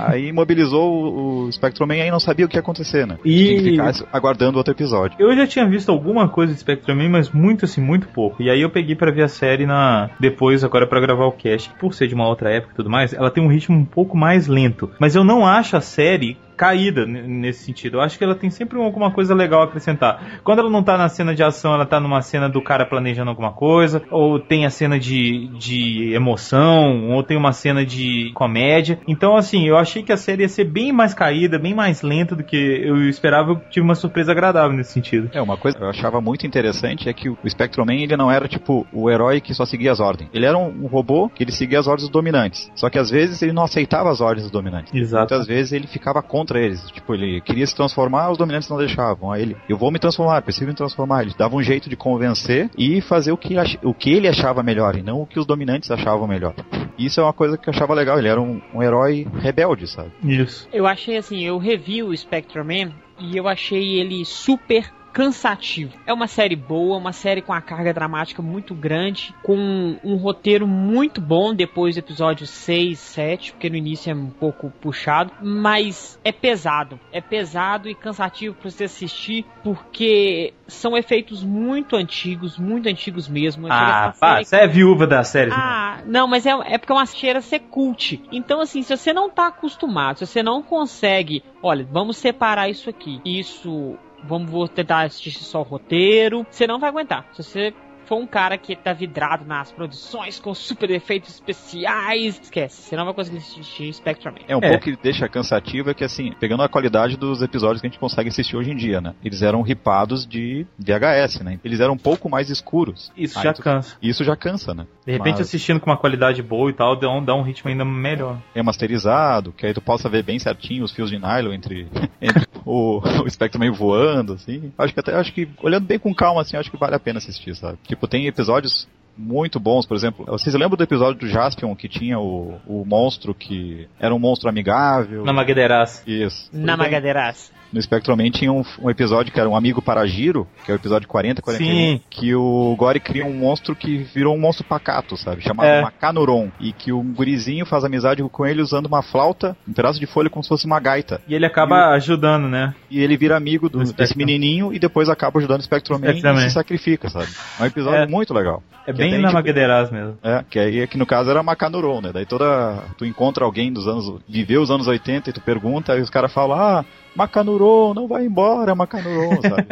aí 0.00 0.28
imobilizou 0.28 0.92
o, 0.92 1.44
o 1.46 1.52
Spectrum 1.52 1.86
Man 1.86 1.96
e 1.96 2.02
aí 2.02 2.10
não 2.10 2.20
sabia 2.20 2.44
o 2.46 2.48
que 2.48 2.56
ia 2.56 2.60
acontecer, 2.60 3.06
né? 3.06 3.16
E- 3.24 3.46
Tinha 3.48 3.62
que 3.62 3.70
ficar 3.70 4.06
aguardando 4.12 4.58
outro 4.58 4.72
episódio. 4.72 5.16
Eu 5.18 5.34
já 5.34 5.46
tinha 5.46 5.66
visto 5.66 5.90
alguma 5.90 6.28
coisa 6.28 6.52
de 6.52 6.60
Spectrum 6.60 7.08
mas 7.08 7.30
muito 7.30 7.64
assim, 7.64 7.80
muito 7.80 8.08
pouco. 8.08 8.42
E 8.42 8.50
aí 8.50 8.60
eu 8.60 8.70
peguei 8.70 8.96
pra 8.96 9.10
ver 9.12 9.22
a 9.22 9.28
série 9.28 9.66
na 9.66 10.10
depois 10.18 10.64
agora 10.64 10.86
pra 10.86 11.00
gravar 11.00 11.26
o 11.26 11.32
cast. 11.32 11.70
Por 11.78 11.94
ser 11.94 12.08
de 12.08 12.14
uma 12.14 12.26
outra 12.26 12.50
época 12.50 12.72
e 12.72 12.76
tudo 12.76 12.90
mais, 12.90 13.12
ela 13.12 13.30
tem 13.30 13.42
um 13.42 13.48
ritmo 13.48 13.76
um 13.76 13.84
pouco 13.84 14.16
mais 14.16 14.47
lento. 14.48 14.90
Mas 14.98 15.14
eu 15.14 15.24
não 15.24 15.46
acho 15.46 15.76
a 15.76 15.80
série 15.80 16.36
caída 16.58 17.06
nesse 17.06 17.64
sentido. 17.64 17.98
Eu 17.98 18.00
acho 18.00 18.18
que 18.18 18.24
ela 18.24 18.34
tem 18.34 18.50
sempre 18.50 18.76
alguma 18.78 19.12
coisa 19.12 19.32
legal 19.32 19.62
a 19.62 19.64
acrescentar. 19.64 20.40
Quando 20.42 20.58
ela 20.58 20.68
não 20.68 20.82
tá 20.82 20.98
na 20.98 21.08
cena 21.08 21.34
de 21.34 21.42
ação, 21.42 21.72
ela 21.72 21.86
tá 21.86 22.00
numa 22.00 22.20
cena 22.20 22.48
do 22.48 22.60
cara 22.60 22.84
planejando 22.84 23.30
alguma 23.30 23.52
coisa, 23.52 24.02
ou 24.10 24.40
tem 24.40 24.66
a 24.66 24.70
cena 24.70 24.98
de, 24.98 25.48
de 25.56 26.12
emoção, 26.12 27.10
ou 27.10 27.22
tem 27.22 27.36
uma 27.36 27.52
cena 27.52 27.86
de 27.86 28.32
comédia. 28.34 28.98
Então, 29.06 29.36
assim, 29.36 29.68
eu 29.68 29.76
achei 29.76 30.02
que 30.02 30.12
a 30.12 30.16
série 30.16 30.42
ia 30.42 30.48
ser 30.48 30.64
bem 30.64 30.92
mais 30.92 31.14
caída, 31.14 31.58
bem 31.58 31.74
mais 31.74 32.02
lenta 32.02 32.34
do 32.34 32.42
que 32.42 32.56
eu 32.56 33.08
esperava. 33.08 33.52
Eu 33.52 33.60
tive 33.70 33.84
uma 33.84 33.94
surpresa 33.94 34.32
agradável 34.32 34.76
nesse 34.76 34.92
sentido. 34.92 35.30
É, 35.32 35.40
uma 35.40 35.56
coisa 35.56 35.78
que 35.78 35.84
eu 35.84 35.88
achava 35.88 36.20
muito 36.20 36.44
interessante 36.46 37.08
é 37.08 37.12
que 37.12 37.28
o 37.28 37.38
Spectrum 37.46 37.84
Man 37.84 37.94
ele 37.94 38.16
não 38.16 38.30
era 38.30 38.48
tipo 38.48 38.86
o 38.92 39.08
herói 39.08 39.40
que 39.40 39.54
só 39.54 39.64
seguia 39.64 39.92
as 39.92 40.00
ordens. 40.00 40.28
Ele 40.34 40.44
era 40.44 40.58
um, 40.58 40.84
um 40.84 40.86
robô 40.86 41.28
que 41.28 41.44
ele 41.44 41.52
seguia 41.52 41.78
as 41.78 41.86
ordens 41.86 42.02
dos 42.02 42.10
dominantes. 42.10 42.70
Só 42.74 42.90
que 42.90 42.98
às 42.98 43.10
vezes 43.10 43.40
ele 43.42 43.52
não 43.52 43.62
aceitava 43.62 44.10
as 44.10 44.20
ordens 44.20 44.42
dos 44.42 44.50
dominantes. 44.50 44.92
Exato. 44.92 45.32
Muitas 45.32 45.46
vezes 45.46 45.72
ele 45.72 45.86
ficava 45.86 46.20
contra 46.22 46.47
eles. 46.56 46.90
Tipo, 46.90 47.14
ele 47.14 47.40
queria 47.40 47.66
se 47.66 47.74
transformar, 47.74 48.30
os 48.30 48.38
dominantes 48.38 48.68
não 48.68 48.76
deixavam. 48.76 49.32
Aí 49.32 49.42
ele, 49.42 49.56
eu 49.68 49.76
vou 49.76 49.90
me 49.90 49.98
transformar, 49.98 50.42
preciso 50.42 50.66
me 50.66 50.74
transformar. 50.74 51.22
Ele 51.22 51.34
dava 51.36 51.56
um 51.56 51.62
jeito 51.62 51.88
de 51.88 51.96
convencer 51.96 52.70
e 52.76 53.00
fazer 53.00 53.32
o 53.32 53.36
que, 53.36 53.54
o 53.82 53.94
que 53.94 54.10
ele 54.10 54.28
achava 54.28 54.62
melhor 54.62 54.96
e 54.96 55.02
não 55.02 55.22
o 55.22 55.26
que 55.26 55.38
os 55.38 55.46
dominantes 55.46 55.90
achavam 55.90 56.26
melhor. 56.26 56.54
Isso 56.98 57.20
é 57.20 57.22
uma 57.22 57.32
coisa 57.32 57.56
que 57.56 57.68
eu 57.68 57.72
achava 57.72 57.94
legal. 57.94 58.18
Ele 58.18 58.28
era 58.28 58.40
um, 58.40 58.60
um 58.74 58.82
herói 58.82 59.26
rebelde, 59.40 59.86
sabe? 59.86 60.10
Isso. 60.22 60.68
Eu 60.72 60.86
achei 60.86 61.16
assim, 61.16 61.44
eu 61.44 61.58
revi 61.58 62.02
o 62.02 62.16
Spectrum 62.16 62.64
Man 62.64 62.92
e 63.20 63.36
eu 63.36 63.48
achei 63.48 64.00
ele 64.00 64.24
super 64.24 64.97
cansativo. 65.12 65.92
É 66.06 66.12
uma 66.12 66.26
série 66.26 66.56
boa, 66.56 66.96
uma 66.96 67.12
série 67.12 67.42
com 67.42 67.52
a 67.52 67.60
carga 67.60 67.92
dramática 67.92 68.42
muito 68.42 68.74
grande, 68.74 69.34
com 69.42 69.96
um 70.04 70.16
roteiro 70.16 70.66
muito 70.66 71.20
bom 71.20 71.54
depois 71.54 71.94
do 71.94 71.98
episódio 71.98 72.46
6, 72.46 72.98
7, 72.98 73.52
porque 73.52 73.70
no 73.70 73.76
início 73.76 74.10
é 74.10 74.14
um 74.14 74.30
pouco 74.30 74.70
puxado, 74.80 75.32
mas 75.42 76.18
é 76.24 76.32
pesado. 76.32 76.98
É 77.12 77.20
pesado 77.20 77.88
e 77.88 77.94
cansativo 77.94 78.54
para 78.54 78.70
você 78.70 78.84
assistir, 78.84 79.44
porque 79.62 80.52
são 80.66 80.96
efeitos 80.96 81.42
muito 81.42 81.96
antigos, 81.96 82.58
muito 82.58 82.88
antigos 82.88 83.28
mesmo. 83.28 83.66
Ah, 83.70 84.14
pá, 84.18 84.42
você 84.42 84.56
é 84.56 84.66
viúva 84.66 85.06
da 85.06 85.22
série. 85.22 85.50
ah, 85.52 86.02
não, 86.06 86.26
mas 86.28 86.46
é, 86.46 86.50
é 86.66 86.78
porque 86.78 86.92
é 86.92 86.96
uma 86.96 87.06
cheira 87.06 87.40
ser 87.40 87.60
cult. 87.60 88.22
Então, 88.30 88.60
assim, 88.60 88.82
se 88.82 88.96
você 88.96 89.12
não 89.12 89.28
tá 89.30 89.48
acostumado, 89.48 90.18
se 90.18 90.26
você 90.26 90.42
não 90.42 90.62
consegue, 90.62 91.42
olha, 91.62 91.86
vamos 91.90 92.16
separar 92.16 92.68
isso 92.68 92.88
aqui, 92.88 93.20
isso, 93.24 93.96
vamos 94.22 94.50
vou 94.50 94.68
tentar 94.68 95.02
assistir 95.02 95.32
só 95.32 95.60
o 95.60 95.64
roteiro, 95.64 96.46
você 96.50 96.66
não 96.66 96.78
vai 96.78 96.90
aguentar. 96.90 97.26
Se 97.32 97.42
você 97.42 97.74
for 98.08 98.16
um 98.16 98.26
cara 98.26 98.56
que 98.56 98.74
tá 98.74 98.92
vidrado 98.92 99.44
nas 99.44 99.70
produções 99.70 100.40
com 100.40 100.54
super 100.54 100.90
efeitos 100.90 101.30
especiais, 101.34 102.40
esquece, 102.42 102.82
você 102.82 102.96
não 102.96 103.04
vai 103.04 103.14
conseguir 103.14 103.38
assistir 103.38 103.92
Spectrum. 103.92 104.32
É 104.48 104.56
um 104.56 104.60
É. 104.62 104.68
pouco 104.70 104.84
que 104.84 104.96
deixa 104.96 105.28
cansativo 105.28 105.90
é 105.90 105.94
que 105.94 106.04
assim, 106.04 106.32
pegando 106.40 106.62
a 106.62 106.68
qualidade 106.68 107.16
dos 107.16 107.42
episódios 107.42 107.80
que 107.80 107.86
a 107.86 107.90
gente 107.90 107.98
consegue 108.00 108.28
assistir 108.30 108.56
hoje 108.56 108.70
em 108.70 108.76
dia, 108.76 109.00
né? 109.00 109.14
Eles 109.22 109.42
eram 109.42 109.60
ripados 109.62 110.26
de 110.26 110.66
VHS, 110.78 111.40
né? 111.44 111.58
Eles 111.64 111.80
eram 111.80 111.94
um 111.94 111.98
pouco 111.98 112.28
mais 112.30 112.48
escuros. 112.50 113.12
Isso 113.16 113.38
Aí 113.38 113.44
já 113.44 113.52
tu- 113.52 113.62
cansa. 113.62 113.96
Isso 114.00 114.24
já 114.24 114.34
cansa, 114.36 114.72
né? 114.74 114.86
De 115.04 115.12
repente, 115.12 115.32
Mas 115.38 115.40
assistindo 115.42 115.78
com 115.80 115.90
uma 115.90 115.96
qualidade 115.96 116.42
boa 116.42 116.70
e 116.70 116.72
tal, 116.72 116.96
dá 116.96 117.10
um, 117.10 117.22
dá 117.24 117.34
um 117.34 117.42
ritmo 117.42 117.70
ainda 117.70 117.84
melhor. 117.84 118.38
remasterizado, 118.54 119.52
que 119.52 119.66
aí 119.66 119.74
tu 119.74 119.80
possa 119.80 120.08
ver 120.08 120.22
bem 120.22 120.38
certinho 120.38 120.84
os 120.84 120.92
fios 120.92 121.10
de 121.10 121.18
nylon 121.18 121.52
entre, 121.52 121.86
entre 122.20 122.46
o, 122.64 123.00
o 123.24 123.30
Spectrum 123.30 123.60
meio 123.60 123.74
voando, 123.74 124.34
assim. 124.34 124.72
Acho 124.78 124.94
que 124.94 125.00
até, 125.00 125.14
acho 125.14 125.32
que, 125.32 125.48
olhando 125.62 125.86
bem 125.86 125.98
com 125.98 126.14
calma, 126.14 126.40
assim, 126.42 126.56
acho 126.56 126.70
que 126.70 126.76
vale 126.76 126.94
a 126.94 127.00
pena 127.00 127.18
assistir, 127.18 127.54
sabe? 127.54 127.78
Tipo, 127.98 128.06
tem 128.06 128.28
episódios 128.28 128.88
muito 129.16 129.58
bons, 129.58 129.84
por 129.84 129.96
exemplo, 129.96 130.24
vocês 130.26 130.54
lembram 130.54 130.76
do 130.76 130.84
episódio 130.84 131.18
do 131.18 131.26
Jaspion 131.26 131.74
que 131.74 131.88
tinha 131.88 132.16
o, 132.20 132.60
o 132.64 132.84
monstro 132.86 133.34
que 133.34 133.88
era 133.98 134.14
um 134.14 134.18
monstro 134.20 134.48
amigável? 134.48 135.24
Na 135.24 135.32
Magueiras. 135.32 136.04
Isso. 136.06 136.48
Na 136.52 136.74
Tudo 136.74 136.82
bem. 136.82 136.92
Magadeiras. 136.92 137.52
No 137.72 137.80
Spectrum 137.82 138.16
Man 138.16 138.30
tinha 138.30 138.52
um, 138.52 138.62
um 138.80 138.88
episódio 138.90 139.32
que 139.32 139.38
era 139.38 139.48
um 139.48 139.56
amigo 139.56 139.82
para 139.82 140.06
Giro, 140.06 140.46
que 140.64 140.70
é 140.70 140.74
o 140.74 140.76
episódio 140.76 141.06
40, 141.08 141.42
41, 141.42 141.68
Sim. 141.68 142.00
que 142.08 142.34
o 142.34 142.74
Gore 142.78 143.00
cria 143.00 143.24
um 143.26 143.34
monstro 143.34 143.76
que 143.76 143.98
virou 144.14 144.34
um 144.34 144.40
monstro 144.40 144.64
pacato, 144.64 145.16
sabe? 145.16 145.42
Chamado 145.42 145.66
É. 145.66 145.82
Macanuron. 145.82 146.48
E 146.60 146.72
que 146.72 146.92
o 146.92 147.02
gurizinho 147.02 147.66
faz 147.66 147.84
amizade 147.84 148.22
com 148.22 148.46
ele 148.46 148.62
usando 148.62 148.86
uma 148.86 149.02
flauta, 149.02 149.56
um 149.66 149.72
pedaço 149.72 150.00
de 150.00 150.06
folha 150.06 150.30
como 150.30 150.42
se 150.42 150.48
fosse 150.48 150.66
uma 150.66 150.80
gaita. 150.80 151.20
E 151.28 151.34
ele 151.34 151.44
acaba 151.46 151.90
ajudando, 151.90 152.48
né? 152.48 152.74
E 152.90 153.02
ele 153.02 153.16
vira 153.16 153.36
amigo 153.36 153.68
do, 153.68 153.84
Do 153.84 153.92
desse 153.92 154.16
menininho 154.16 154.72
e 154.72 154.78
depois 154.78 155.08
acaba 155.08 155.38
ajudando 155.38 155.60
o 155.60 155.64
Spectrum 155.64 155.98
Man 155.98 156.12
e 156.12 156.40
se 156.42 156.50
sacrifica, 156.50 157.08
sabe? 157.10 157.28
É 157.58 157.62
um 157.62 157.66
episódio 157.66 157.98
É. 158.00 158.06
muito 158.06 158.32
legal. 158.32 158.62
É 158.86 158.92
Que 158.92 158.98
bem 158.98 159.10
na 159.18 159.28
tipo, 159.28 159.34
Magueiras 159.34 159.90
mesmo. 159.90 160.16
É, 160.22 160.42
que 160.48 160.58
aí 160.58 160.82
aqui 160.82 160.96
no 160.96 161.04
caso 161.04 161.30
era 161.30 161.42
Macanuron, 161.42 162.00
né? 162.00 162.10
Daí 162.12 162.24
toda. 162.24 162.82
Tu 162.96 163.04
encontra 163.04 163.44
alguém 163.44 163.70
dos 163.72 163.86
anos. 163.86 164.20
viveu 164.26 164.62
os 164.62 164.70
anos 164.70 164.86
80 164.86 165.28
e 165.28 165.32
tu 165.32 165.40
pergunta, 165.42 165.92
aí 165.92 166.00
os 166.00 166.08
caras 166.08 166.32
falam, 166.32 166.58
ah, 166.58 166.84
Macanuron, 167.18 167.92
não 167.94 168.06
vai 168.06 168.24
embora, 168.24 168.74
Macanuron, 168.74 169.40
sabe? 169.42 169.66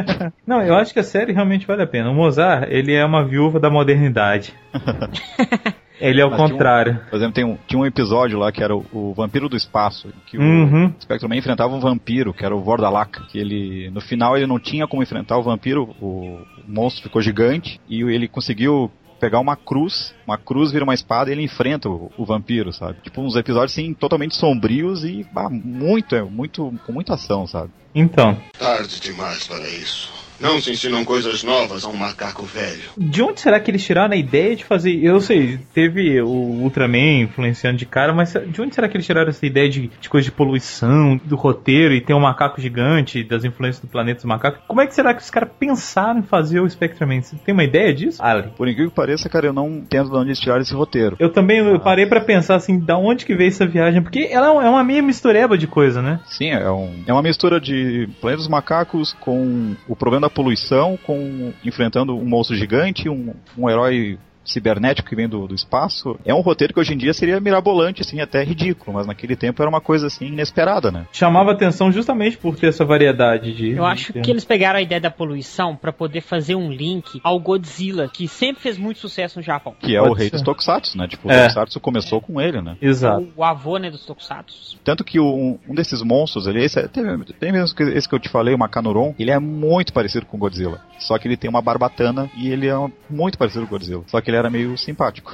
Não, 0.46 0.60
eu 0.62 0.74
acho 0.74 0.92
que 0.92 0.98
a 0.98 1.04
série 1.04 1.32
realmente 1.32 1.66
vale 1.66 1.82
a 1.82 1.86
pena. 1.86 2.10
O 2.10 2.14
Mozart, 2.14 2.66
ele 2.70 2.92
é 2.92 3.04
uma 3.04 3.24
viúva 3.24 3.60
da 3.60 3.70
modernidade. 3.70 4.52
ele 6.00 6.20
é 6.20 6.24
o 6.24 6.28
Mas 6.30 6.36
tinha 6.36 6.46
um- 6.46 6.50
contrário. 6.50 7.00
Por 7.08 7.16
exemplo, 7.16 7.34
tem 7.34 7.44
um, 7.44 7.56
tinha 7.66 7.80
um 7.80 7.86
episódio 7.86 8.38
lá 8.38 8.50
que 8.52 8.62
era 8.62 8.74
o, 8.76 8.84
o 8.92 9.14
Vampiro 9.14 9.48
do 9.48 9.56
Espaço, 9.56 10.12
que 10.26 10.36
o 10.36 10.42
Uhum. 10.42 10.92
Spectrum 11.00 11.28
Man 11.28 11.36
enfrentava 11.36 11.74
um 11.74 11.80
vampiro, 11.80 12.34
que 12.34 12.44
era 12.44 12.54
o 12.54 12.60
Vordalak, 12.60 13.26
que 13.28 13.38
ele, 13.38 13.90
no 13.90 14.00
final 14.00 14.36
ele 14.36 14.46
não 14.46 14.58
tinha 14.58 14.86
como 14.86 15.02
enfrentar 15.02 15.38
o 15.38 15.42
vampiro, 15.42 15.94
o, 16.00 16.06
o 16.06 16.64
monstro 16.66 17.02
ficou 17.04 17.22
gigante, 17.22 17.80
e 17.88 18.02
ele 18.02 18.28
conseguiu 18.28 18.90
pegar 19.18 19.40
uma 19.40 19.56
cruz, 19.56 20.14
uma 20.26 20.38
cruz 20.38 20.70
vira 20.70 20.84
uma 20.84 20.94
espada 20.94 21.30
e 21.30 21.32
ele 21.32 21.42
enfrenta 21.42 21.88
o, 21.88 22.10
o 22.16 22.24
vampiro, 22.24 22.72
sabe? 22.72 22.98
Tipo, 23.02 23.20
uns 23.20 23.36
episódios, 23.36 23.72
assim, 23.72 23.94
totalmente 23.94 24.36
sombrios 24.36 25.04
e, 25.04 25.26
bah, 25.32 25.48
muito, 25.50 26.14
é, 26.14 26.22
muito, 26.22 26.72
com 26.84 26.92
muita 26.92 27.14
ação, 27.14 27.46
sabe? 27.46 27.70
Então, 27.94 28.36
Tarde 28.58 29.00
demais 29.00 29.46
para 29.46 29.66
isso. 29.68 30.25
Não 30.40 30.60
se 30.60 30.70
ensinam 30.70 31.04
coisas 31.04 31.42
novas 31.42 31.84
a 31.84 31.88
um 31.88 31.96
macaco 31.96 32.44
velho. 32.44 32.82
De 32.96 33.22
onde 33.22 33.40
será 33.40 33.58
que 33.58 33.70
eles 33.70 33.84
tiraram 33.84 34.12
a 34.14 34.16
ideia 34.16 34.54
de 34.54 34.64
fazer? 34.64 35.02
Eu 35.02 35.20
sei, 35.20 35.58
teve 35.72 36.20
o 36.20 36.28
Ultraman 36.28 37.22
influenciando 37.22 37.78
de 37.78 37.86
cara, 37.86 38.12
mas 38.12 38.32
de 38.32 38.60
onde 38.60 38.74
será 38.74 38.88
que 38.88 38.96
eles 38.96 39.06
tiraram 39.06 39.28
essa 39.28 39.44
ideia 39.46 39.68
de, 39.68 39.90
de 40.00 40.08
coisa 40.08 40.24
de 40.26 40.32
poluição, 40.32 41.18
do 41.24 41.36
roteiro 41.36 41.94
e 41.94 42.00
ter 42.00 42.14
um 42.14 42.20
macaco 42.20 42.60
gigante, 42.60 43.24
das 43.24 43.44
influências 43.44 43.80
do 43.80 43.88
planeta 43.88 44.16
dos 44.16 44.24
macacos? 44.24 44.60
Como 44.66 44.80
é 44.80 44.86
que 44.86 44.94
será 44.94 45.14
que 45.14 45.22
os 45.22 45.30
caras 45.30 45.50
pensaram 45.58 46.20
em 46.20 46.22
fazer 46.22 46.60
o 46.60 46.68
Spectreman? 46.68 47.22
Você 47.22 47.36
tem 47.36 47.52
uma 47.52 47.64
ideia 47.64 47.92
disso, 47.94 48.22
Ali? 48.22 48.50
Por 48.56 48.68
incrível 48.68 48.90
que 48.90 48.96
pareça, 48.96 49.28
cara, 49.28 49.46
eu 49.46 49.52
não 49.52 49.68
entendo 49.68 50.10
de 50.10 50.16
onde 50.16 50.28
eles 50.28 50.40
tiraram 50.40 50.62
esse 50.62 50.74
roteiro. 50.74 51.16
Eu 51.18 51.30
também 51.30 51.58
eu 51.58 51.80
parei 51.80 52.06
para 52.06 52.20
pensar 52.20 52.56
assim, 52.56 52.78
da 52.78 52.96
onde 52.96 53.24
que 53.24 53.34
veio 53.34 53.48
essa 53.48 53.66
viagem? 53.66 54.02
Porque 54.02 54.28
ela 54.30 54.48
é 54.64 54.68
uma 54.68 54.84
meia 54.84 55.02
mistureba 55.02 55.56
de 55.56 55.66
coisa, 55.66 56.02
né? 56.02 56.20
Sim, 56.26 56.50
é, 56.50 56.70
um, 56.70 57.02
é 57.06 57.12
uma 57.12 57.22
mistura 57.22 57.60
de 57.60 58.08
Planeta 58.20 58.38
dos 58.38 58.48
Macacos 58.48 59.16
com 59.20 59.74
o 59.88 59.96
problema 59.96 60.25
da 60.26 60.30
poluição, 60.30 60.98
com 61.04 61.52
enfrentando 61.64 62.16
um 62.16 62.24
monstro 62.24 62.56
gigante, 62.56 63.08
um, 63.08 63.32
um 63.56 63.70
herói 63.70 64.18
cibernético 64.46 65.08
que 65.08 65.16
vem 65.16 65.28
do, 65.28 65.46
do 65.46 65.54
espaço, 65.54 66.18
é 66.24 66.34
um 66.34 66.40
roteiro 66.40 66.72
que 66.72 66.80
hoje 66.80 66.94
em 66.94 66.96
dia 66.96 67.12
seria 67.12 67.40
mirabolante, 67.40 68.02
assim, 68.02 68.20
até 68.20 68.42
ridículo, 68.44 68.94
mas 68.96 69.06
naquele 69.06 69.36
tempo 69.36 69.60
era 69.62 69.68
uma 69.68 69.80
coisa 69.80 70.06
assim 70.06 70.26
inesperada, 70.26 70.90
né? 70.90 71.06
Chamava 71.12 71.52
atenção 71.52 71.90
justamente 71.92 72.36
por 72.38 72.56
ter 72.56 72.68
essa 72.68 72.84
variedade 72.84 73.52
de. 73.52 73.70
Eu 73.72 73.84
acho 73.84 74.12
que 74.12 74.30
eles 74.30 74.44
pegaram 74.44 74.78
a 74.78 74.82
ideia 74.82 75.00
da 75.00 75.10
poluição 75.10 75.74
para 75.76 75.92
poder 75.92 76.20
fazer 76.20 76.54
um 76.54 76.70
link 76.70 77.20
ao 77.22 77.38
Godzilla, 77.38 78.08
que 78.08 78.28
sempre 78.28 78.62
fez 78.62 78.78
muito 78.78 79.00
sucesso 79.00 79.38
no 79.38 79.42
Japão. 79.42 79.74
Que 79.80 79.96
é 79.96 79.98
Pode 80.00 80.10
o 80.10 80.14
rei 80.14 80.26
ser. 80.28 80.32
dos 80.36 80.42
Tokusatsu, 80.42 80.96
né? 80.98 81.06
Tipo, 81.08 81.28
o 81.28 81.30
É. 81.32 81.42
Tokusatsu 81.42 81.80
começou 81.80 82.20
com 82.20 82.40
ele, 82.40 82.60
né? 82.62 82.76
Exato. 82.80 83.26
O 83.36 83.42
avô, 83.44 83.76
né, 83.78 83.90
dos 83.90 84.04
Tokusatsu. 84.04 84.76
Tanto 84.84 85.04
que 85.04 85.18
o- 85.18 85.58
um 85.68 85.74
desses 85.74 86.02
monstros, 86.02 86.46
ele, 86.46 86.64
esse, 86.64 86.86
tem, 86.88 87.04
tem 87.38 87.52
mesmo 87.52 87.76
que- 87.76 87.82
esse 87.82 88.08
que 88.08 88.14
eu 88.14 88.18
te 88.20 88.28
falei, 88.28 88.54
o 88.54 88.58
Macanuron, 88.58 89.14
ele 89.18 89.30
é 89.30 89.38
muito 89.38 89.92
parecido 89.92 90.26
com 90.26 90.36
o 90.36 90.40
Godzilla. 90.40 90.80
Só 90.98 91.18
que 91.18 91.28
ele 91.28 91.36
tem 91.36 91.50
uma 91.50 91.60
barbatana 91.62 92.30
e 92.36 92.48
ele 92.48 92.66
é 92.66 92.78
um- 92.78 92.90
muito 93.10 93.36
parecido 93.38 93.66
com 93.66 93.74
o 93.74 93.78
Godzilla. 93.78 94.02
Só 94.06 94.20
que 94.20 94.30
ele 94.30 94.35
era 94.36 94.50
meio 94.50 94.76
simpático. 94.76 95.32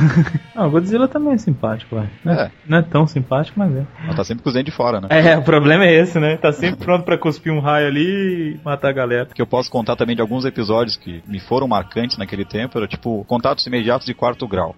Não, 0.54 0.68
o 0.68 0.70
Godzilla 0.70 1.08
também 1.08 1.34
é 1.34 1.38
simpático, 1.38 1.96
vai. 1.96 2.08
Não 2.24 2.32
É. 2.32 2.50
Não 2.66 2.78
é 2.78 2.82
tão 2.82 3.06
simpático, 3.06 3.58
mas 3.58 3.74
é. 3.74 3.84
Mas 4.06 4.16
tá 4.16 4.24
sempre 4.24 4.44
dentes 4.52 4.64
de 4.64 4.70
fora, 4.70 5.00
né? 5.00 5.08
É, 5.10 5.36
o 5.36 5.42
problema 5.42 5.84
é 5.84 5.94
esse, 5.94 6.18
né? 6.18 6.36
Tá 6.36 6.52
sempre 6.52 6.84
pronto 6.84 7.04
pra 7.04 7.18
cuspir 7.18 7.52
um 7.52 7.60
raio 7.60 7.86
ali 7.86 8.54
e 8.54 8.60
matar 8.64 8.88
a 8.88 8.92
galera. 8.92 9.26
que 9.26 9.42
eu 9.42 9.46
posso 9.46 9.70
contar 9.70 9.96
também 9.96 10.16
de 10.16 10.22
alguns 10.22 10.44
episódios 10.44 10.96
que 10.96 11.22
me 11.26 11.38
foram 11.38 11.68
marcantes 11.68 12.16
naquele 12.16 12.44
tempo, 12.44 12.78
era 12.78 12.86
tipo 12.86 13.24
contatos 13.24 13.66
imediatos 13.66 14.06
de 14.06 14.14
quarto 14.14 14.46
grau. 14.46 14.74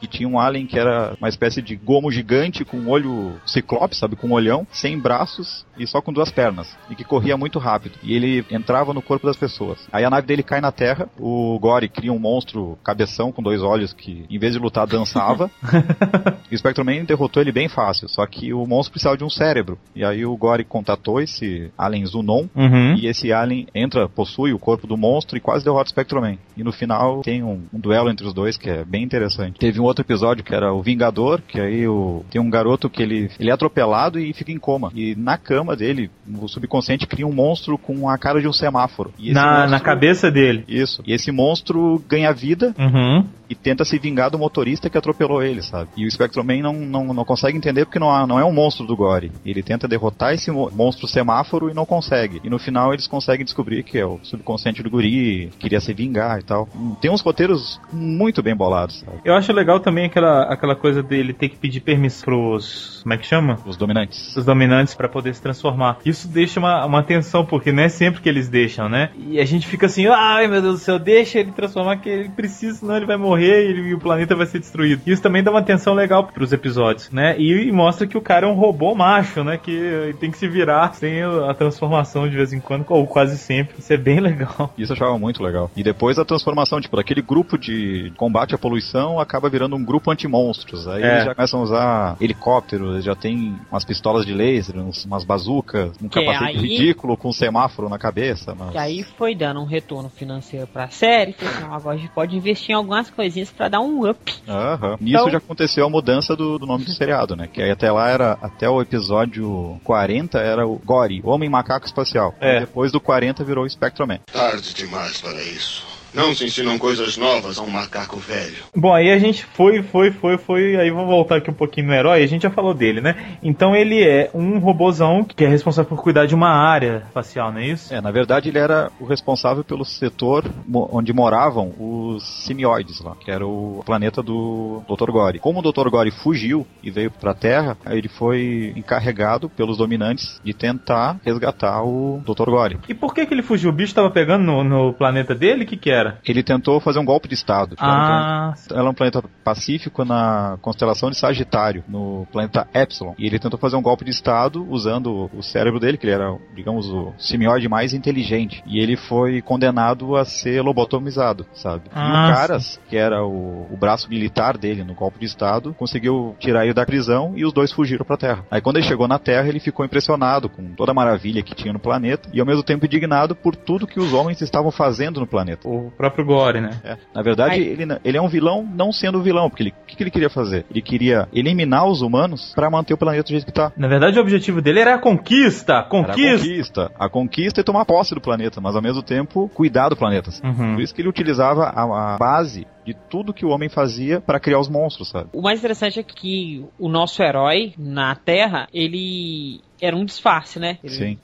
E 0.00 0.06
tinha 0.06 0.28
um 0.28 0.38
alien 0.38 0.66
que 0.66 0.78
era 0.78 1.14
uma 1.20 1.28
espécie 1.28 1.62
de 1.62 1.76
gomo 1.76 2.10
gigante 2.10 2.64
com 2.64 2.76
um 2.76 2.88
olho 2.88 3.34
ciclope, 3.46 3.96
sabe, 3.96 4.16
com 4.16 4.28
um 4.28 4.32
olhão, 4.32 4.66
sem 4.72 4.98
braços 4.98 5.64
e 5.78 5.86
só 5.86 6.00
com 6.00 6.12
duas 6.12 6.30
pernas, 6.30 6.76
e 6.90 6.94
que 6.94 7.04
corria 7.04 7.36
muito 7.36 7.58
rápido. 7.58 7.98
E 8.02 8.14
ele 8.14 8.44
entrava 8.50 8.92
no 8.92 9.02
corpo 9.02 9.26
das 9.26 9.36
pessoas. 9.36 9.78
Aí 9.92 10.04
a 10.04 10.10
nave 10.10 10.26
dele 10.26 10.42
cai 10.42 10.60
na 10.60 10.72
terra, 10.72 11.08
o 11.18 11.58
Gore 11.58 11.88
cria 11.88 12.12
um 12.12 12.18
monstro 12.18 12.78
cabeção 12.84 13.32
com 13.32 13.42
dois 13.42 13.62
olhos 13.62 13.92
que, 13.92 14.24
em 14.30 14.38
vez 14.38 14.52
de 14.52 14.58
lutar, 14.58 14.86
dançava. 14.86 15.50
e 16.50 16.54
o 16.54 16.58
Spectrum-Man 16.58 17.04
derrotou 17.04 17.42
ele 17.42 17.52
bem 17.52 17.68
fácil, 17.68 18.08
só 18.08 18.26
que 18.26 18.52
o 18.52 18.66
monstro 18.66 18.92
precisava 18.92 19.16
de 19.16 19.24
um 19.24 19.30
cérebro. 19.30 19.78
E 19.94 20.04
aí 20.04 20.24
o 20.24 20.36
Gore 20.36 20.64
contatou 20.64 21.20
esse 21.20 21.70
alien 21.76 22.06
Zunon, 22.06 22.46
Uhum. 22.54 22.94
e 22.96 23.06
esse 23.06 23.32
alien 23.32 23.66
entra, 23.74 24.08
possui 24.08 24.52
o 24.52 24.58
corpo 24.58 24.86
do 24.86 24.96
monstro 24.96 25.36
e 25.36 25.40
quase 25.40 25.64
derrota 25.64 25.86
o 25.86 25.88
Spectrum-Man. 25.88 26.36
E 26.56 26.62
no 26.62 26.72
final 26.72 27.22
tem 27.22 27.42
um, 27.42 27.62
um 27.72 27.78
duelo 27.80 28.10
entre 28.10 28.26
os 28.26 28.34
dois 28.34 28.56
que 28.56 28.68
é 28.68 28.84
bem 28.84 29.02
interessante. 29.02 29.58
Teve 29.58 29.80
um 29.80 29.84
outro 29.84 30.02
episódio 30.04 30.44
que 30.44 30.54
era 30.54 30.72
o 30.72 30.82
Vingador, 30.82 31.40
que 31.46 31.60
aí 31.60 31.86
o, 31.86 32.24
tem 32.30 32.40
um 32.40 32.50
garoto 32.50 32.90
que 32.90 33.02
ele, 33.02 33.30
ele 33.38 33.50
é 33.50 33.52
atropelado 33.52 34.18
e 34.18 34.32
fica 34.32 34.52
em 34.52 34.58
coma. 34.58 34.90
E 34.94 35.14
na 35.16 35.38
cama 35.38 35.74
dele, 35.76 36.10
o 36.40 36.48
subconsciente 36.48 37.06
cria 37.06 37.26
um 37.26 37.32
monstro 37.32 37.76
com 37.78 38.08
a 38.08 38.18
cara 38.18 38.40
de 38.40 38.48
um 38.48 38.52
semáforo. 38.52 39.12
Na, 39.32 39.52
monstro- 39.52 39.70
na 39.70 39.80
cabeça 39.80 40.30
dele. 40.30 40.64
Isso. 40.68 41.02
E 41.06 41.12
esse 41.12 41.30
monstro 41.32 42.02
ganha 42.08 42.32
vida 42.32 42.74
Uhum. 42.78 43.26
E 43.52 43.54
tenta 43.54 43.84
se 43.84 43.98
vingar 43.98 44.30
do 44.30 44.38
motorista 44.38 44.88
que 44.90 44.98
atropelou 44.98 45.42
ele, 45.42 45.62
sabe? 45.62 45.90
E 45.96 46.06
o 46.06 46.10
Spectrum-Man 46.10 46.62
não, 46.62 46.72
não, 46.72 47.14
não 47.14 47.24
consegue 47.24 47.56
entender 47.56 47.84
porque 47.84 47.98
não, 47.98 48.10
há- 48.10 48.26
não 48.26 48.38
é 48.38 48.44
um 48.44 48.52
monstro 48.52 48.86
do 48.86 48.96
Gore. 48.96 49.30
Ele 49.44 49.62
tenta 49.62 49.86
derrotar 49.86 50.32
esse 50.34 50.50
mo- 50.50 50.70
monstro 50.74 51.06
semáforo 51.06 51.70
e 51.70 51.74
não 51.74 51.84
consegue. 51.84 52.40
E 52.44 52.50
no 52.50 52.58
final 52.58 52.92
eles 52.92 53.06
conseguem 53.06 53.44
descobrir 53.44 53.82
que 53.82 53.98
é 53.98 54.06
o 54.06 54.18
subconsciente 54.22 54.82
do 54.82 54.90
guri, 54.90 55.50
queria 55.58 55.80
se 55.80 55.92
vingar 55.92 56.38
e 56.38 56.42
tal. 56.42 56.68
Tem 57.00 57.10
uns 57.10 57.20
roteiros 57.20 57.80
muito 57.92 58.42
bem 58.42 58.54
bolados, 58.56 59.00
sabe? 59.00 59.18
Eu 59.24 59.34
acho 59.34 59.52
legal 59.52 59.80
também 59.80 60.06
aquela, 60.06 60.44
aquela 60.44 60.74
coisa 60.74 61.02
dele 61.02 61.32
ter 61.32 61.48
que 61.48 61.56
pedir 61.56 61.80
permissão 61.80 62.24
pros. 62.24 63.00
Como 63.02 63.14
é 63.14 63.18
que 63.18 63.26
chama? 63.26 63.58
Os 63.66 63.76
dominantes. 63.76 64.36
Os 64.36 64.44
dominantes 64.44 64.94
pra 64.94 65.08
poder 65.08 65.34
se 65.34 65.42
transformar. 65.42 65.98
Isso 66.04 66.28
deixa 66.28 66.58
uma, 66.60 66.84
uma 66.86 67.02
tensão, 67.02 67.44
porque 67.44 67.72
não 67.72 67.82
é 67.82 67.88
sempre 67.88 68.20
que 68.20 68.28
eles 68.28 68.48
deixam, 68.48 68.88
né? 68.88 69.10
E 69.18 69.38
a 69.40 69.44
gente 69.44 69.66
fica 69.66 69.86
assim, 69.86 70.06
ai 70.06 70.46
meu 70.48 70.62
Deus 70.62 70.74
do 70.74 70.84
céu, 70.84 70.98
deixa 70.98 71.38
ele 71.40 71.52
transformar, 71.52 71.96
que 71.96 72.08
ele 72.08 72.28
precisa, 72.28 72.78
senão 72.78 72.96
ele 72.96 73.06
vai 73.06 73.16
morrer 73.16 73.41
e, 73.42 73.70
ele- 73.70 73.88
e 73.90 73.94
o 73.94 73.98
planeta 73.98 74.34
vai 74.34 74.46
ser 74.46 74.58
destruído. 74.58 75.02
Isso 75.06 75.22
também 75.22 75.42
dá 75.42 75.50
uma 75.50 75.62
tensão 75.62 75.94
legal 75.94 76.24
pros 76.24 76.52
episódios, 76.52 77.10
né? 77.10 77.34
E, 77.38 77.68
e 77.68 77.72
mostra 77.72 78.06
que 78.06 78.16
o 78.16 78.20
cara 78.20 78.46
é 78.46 78.50
um 78.50 78.54
robô 78.54 78.94
macho, 78.94 79.42
né? 79.44 79.56
Que 79.58 79.70
ele 79.70 80.14
tem 80.14 80.30
que 80.30 80.38
se 80.38 80.48
virar 80.48 80.94
sem 80.94 81.22
a 81.22 81.54
transformação 81.54 82.28
de 82.28 82.36
vez 82.36 82.52
em 82.52 82.60
quando, 82.60 82.84
ou 82.88 83.06
quase 83.06 83.36
sempre. 83.38 83.76
Isso 83.78 83.92
é 83.92 83.96
bem 83.96 84.20
legal. 84.20 84.72
Isso 84.76 84.92
eu 84.92 84.96
achava 84.96 85.18
muito 85.18 85.42
legal. 85.42 85.70
E 85.76 85.82
depois 85.82 86.18
a 86.18 86.24
transformação, 86.24 86.80
tipo, 86.80 86.96
daquele 86.96 87.22
grupo 87.22 87.56
de 87.58 88.12
combate 88.16 88.54
à 88.54 88.58
poluição 88.58 89.18
acaba 89.18 89.48
virando 89.48 89.76
um 89.76 89.84
grupo 89.84 90.10
anti-monstros. 90.10 90.86
Aí 90.88 91.02
É. 91.02 91.12
eles 91.12 91.24
já 91.24 91.34
começam 91.34 91.60
a 91.60 91.62
usar 91.62 92.16
helicópteros, 92.20 93.04
já 93.04 93.14
tem 93.14 93.56
umas 93.70 93.84
pistolas 93.84 94.24
de 94.26 94.32
laser, 94.34 94.76
uns- 94.78 95.04
umas 95.04 95.24
bazucas, 95.24 95.92
um 96.02 96.08
Que 96.08 96.24
capacete 96.24 96.44
aí- 96.44 96.56
ridículo 96.56 97.16
com 97.16 97.28
um 97.28 97.32
semáforo 97.32 97.88
na 97.88 97.98
cabeça. 97.98 98.54
Mas... 98.58 98.74
E 98.74 98.78
aí 98.78 99.02
foi 99.02 99.34
dando 99.34 99.60
um 99.60 99.64
retorno 99.64 100.08
financeiro 100.08 100.66
pra 100.66 100.88
série. 100.88 101.32
Falei, 101.32 101.60
"Não, 101.60 101.74
agora 101.74 101.96
a 101.96 101.98
gente 101.98 102.10
pode 102.10 102.36
investir 102.36 102.70
em 102.70 102.74
algumas 102.74 103.08
coisinhas 103.32 103.50
pra 103.50 103.68
dar 103.68 103.80
um 103.80 104.08
up. 104.08 104.32
Aham. 104.46 104.96
Nisso 105.00 105.16
Então- 105.16 105.30
já 105.30 105.38
aconteceu 105.38 105.86
a 105.86 105.90
mudança 105.90 106.36
do, 106.36 106.58
do 106.58 106.66
nome 106.66 106.84
do 106.84 106.90
seriado, 106.92 107.34
né? 107.34 107.48
Que 107.52 107.62
aí 107.62 107.70
até 107.70 107.90
lá 107.90 108.08
era, 108.08 108.38
até 108.42 108.68
o 108.68 108.80
episódio 108.80 109.80
40 109.84 110.38
era 110.38 110.66
o 110.66 110.78
Gore, 110.84 111.20
Homem 111.24 111.48
Macaco 111.48 111.86
Espacial. 111.86 112.34
É. 112.40 112.56
E 112.58 112.60
depois 112.60 112.92
do 112.92 113.00
40 113.00 113.42
virou 113.44 113.68
Spectrum-Man. 113.68 114.20
Tarde 114.32 114.74
demais 114.74 115.20
para 115.20 115.40
isso. 115.42 115.91
Não 116.14 116.34
se 116.34 116.44
ensinam 116.44 116.78
coisas 116.78 117.16
novas 117.16 117.58
a 117.58 117.62
um 117.62 117.70
macaco 117.70 118.18
velho. 118.18 118.56
Bom, 118.76 118.92
aí 118.92 119.10
a 119.10 119.18
gente 119.18 119.44
foi, 119.44 119.82
foi, 119.82 120.10
foi, 120.10 120.36
foi. 120.36 120.76
Aí 120.76 120.90
vou 120.90 121.06
voltar 121.06 121.36
aqui 121.36 121.50
um 121.50 121.54
pouquinho 121.54 121.86
no 121.86 121.94
herói. 121.94 122.22
A 122.22 122.26
gente 122.26 122.42
já 122.42 122.50
falou 122.50 122.74
dele, 122.74 123.00
né? 123.00 123.38
Então 123.42 123.74
ele 123.74 124.02
é 124.02 124.30
um 124.34 124.58
robozão 124.58 125.24
que 125.24 125.44
é 125.44 125.48
responsável 125.48 125.88
por 125.88 126.02
cuidar 126.02 126.26
de 126.26 126.34
uma 126.34 126.50
área 126.50 127.02
espacial, 127.06 127.50
não 127.50 127.60
é 127.60 127.66
isso? 127.66 127.94
É, 127.94 128.00
na 128.00 128.10
verdade 128.10 128.48
ele 128.48 128.58
era 128.58 128.90
o 129.00 129.04
responsável 129.04 129.64
pelo 129.64 129.84
setor 129.84 130.44
onde 130.90 131.12
moravam 131.12 131.72
os 131.78 132.44
simioides 132.44 133.00
lá, 133.00 133.16
que 133.16 133.30
era 133.30 133.46
o 133.46 133.82
planeta 133.84 134.22
do 134.22 134.82
Dr. 134.88 135.10
Gore. 135.10 135.38
Como 135.38 135.60
o 135.60 135.72
Dr. 135.72 135.88
Gore 135.88 136.10
fugiu 136.10 136.66
e 136.82 136.90
veio 136.90 137.10
pra 137.10 137.34
Terra, 137.34 137.76
aí 137.84 137.98
ele 137.98 138.08
foi 138.08 138.72
encarregado 138.76 139.48
pelos 139.48 139.78
dominantes 139.78 140.40
de 140.44 140.52
tentar 140.52 141.18
resgatar 141.24 141.82
o 141.82 142.22
Dr. 142.24 142.50
Gore. 142.50 142.78
E 142.88 142.94
por 142.94 143.14
que 143.14 143.24
que 143.24 143.32
ele 143.32 143.42
fugiu? 143.42 143.70
O 143.70 143.72
bicho 143.72 143.94
tava 143.94 144.10
pegando 144.10 144.44
no, 144.44 144.62
no 144.62 144.92
planeta 144.92 145.34
dele? 145.34 145.64
O 145.64 145.66
que 145.66 145.76
que 145.76 145.90
era? 145.90 146.01
Ele 146.26 146.42
tentou 146.42 146.80
fazer 146.80 146.98
um 146.98 147.04
golpe 147.04 147.28
de 147.28 147.34
Estado. 147.34 147.76
era 147.78 147.88
um 147.88 147.94
Ah, 147.94 148.54
Ela 148.70 148.88
é 148.88 148.90
um 148.90 148.94
planeta 148.94 149.22
pacífico 149.44 150.04
na 150.04 150.58
constelação 150.60 151.10
de 151.10 151.16
Sagitário, 151.16 151.84
no 151.88 152.26
planeta 152.32 152.66
Epsilon. 152.74 153.14
E 153.18 153.26
ele 153.26 153.38
tentou 153.38 153.58
fazer 153.58 153.76
um 153.76 153.82
golpe 153.82 154.04
de 154.04 154.10
Estado 154.10 154.66
usando 154.70 155.30
o 155.34 155.42
cérebro 155.42 155.78
dele, 155.78 155.96
que 155.98 156.06
ele 156.06 156.14
era, 156.14 156.36
digamos, 156.54 156.88
o 156.88 157.12
simioide 157.18 157.68
mais 157.68 157.92
inteligente. 157.92 158.62
E 158.66 158.78
ele 158.78 158.96
foi 158.96 159.40
condenado 159.42 160.16
a 160.16 160.24
ser 160.24 160.62
lobotomizado, 160.62 161.46
sabe? 161.54 161.82
e 161.86 161.90
Ah, 161.94 162.28
o 162.30 162.34
Caras, 162.34 162.80
que 162.88 162.96
era 162.96 163.24
o, 163.24 163.66
o 163.70 163.76
braço 163.76 164.08
militar 164.08 164.56
dele 164.56 164.84
no 164.84 164.94
golpe 164.94 165.18
de 165.18 165.26
Estado, 165.26 165.74
conseguiu 165.78 166.34
tirar 166.38 166.64
ele 166.64 166.74
da 166.74 166.84
prisão 166.84 167.32
e 167.36 167.44
os 167.44 167.52
dois 167.52 167.72
fugiram 167.72 168.04
pra 168.04 168.16
Terra. 168.16 168.44
Aí 168.50 168.60
quando 168.60 168.76
ele 168.76 168.86
chegou 168.86 169.06
na 169.06 169.18
Terra, 169.18 169.48
ele 169.48 169.60
ficou 169.60 169.84
impressionado 169.84 170.48
com 170.48 170.74
toda 170.74 170.90
a 170.92 170.94
maravilha 170.94 171.42
que 171.42 171.54
tinha 171.54 171.72
no 171.72 171.78
planeta 171.78 172.28
e 172.32 172.40
ao 172.40 172.46
mesmo 172.46 172.62
tempo 172.62 172.86
indignado 172.86 173.34
por 173.36 173.54
tudo 173.54 173.86
que 173.86 174.00
os 174.00 174.12
homens 174.12 174.40
estavam 174.40 174.70
fazendo 174.70 175.20
no 175.20 175.26
planeta. 175.26 175.68
o 175.68 175.91
próprio 175.96 176.24
Gore, 176.24 176.60
né? 176.60 176.80
É. 176.84 176.96
Na 177.14 177.22
verdade, 177.22 177.54
Ai. 177.54 177.60
ele, 177.60 177.86
ele 178.04 178.16
é 178.16 178.20
um 178.22 178.28
vilão 178.28 178.66
não 178.74 178.92
sendo 178.92 179.22
vilão, 179.22 179.48
porque 179.48 179.62
ele- 179.62 179.70
o 179.82 179.86
que, 179.86 179.96
que 179.96 180.02
ele 180.02 180.10
queria 180.10 180.30
fazer? 180.30 180.64
Ele 180.70 180.82
queria 180.82 181.28
eliminar 181.32 181.86
os 181.86 182.02
humanos 182.02 182.52
pra 182.54 182.70
manter 182.70 182.94
o 182.94 182.98
planeta 182.98 183.24
do 183.24 183.30
jeito 183.30 183.46
que 183.46 183.52
tá. 183.52 183.72
Na 183.76 183.88
verdade, 183.88 184.18
o 184.18 184.22
objetivo 184.22 184.60
dele 184.60 184.80
era 184.80 184.94
a 184.94 184.98
conquista. 184.98 185.72
Era 185.72 185.80
a 185.80 185.84
Conquista. 185.84 186.38
conquista. 186.38 186.92
A 186.98 187.08
conquista 187.08 187.60
e 187.60 187.64
tomar 187.64 187.84
posse 187.84 188.14
do 188.14 188.20
planeta, 188.20 188.60
mas 188.60 188.74
ao 188.76 188.82
mesmo 188.82 189.02
tempo 189.02 189.48
cuidar 189.54 189.88
do 189.88 189.96
planeta. 189.96 190.30
Uhum. 190.42 190.74
Por 190.74 190.80
isso 190.82 190.94
que 190.94 191.00
ele 191.02 191.08
utilizava 191.08 191.64
a, 191.64 192.14
a 192.14 192.18
base 192.18 192.66
de 192.84 192.94
tudo 193.08 193.32
que 193.32 193.44
o 193.44 193.48
homem 193.50 193.68
fazia 193.68 194.20
pra 194.20 194.40
criar 194.40 194.58
os 194.58 194.68
monstros, 194.68 195.08
sabe? 195.10 195.28
O 195.32 195.40
mais 195.42 195.58
interessante 195.60 196.00
é 196.00 196.02
que 196.02 196.64
o 196.78 196.88
nosso 196.88 197.22
herói 197.22 197.74
na 197.78 198.14
Terra, 198.16 198.66
ele 198.74 199.60
era 199.80 199.94
um 199.96 200.04
disfarce, 200.04 200.58
né? 200.58 200.78
Ele 200.82 200.92
Sim. 200.92 201.18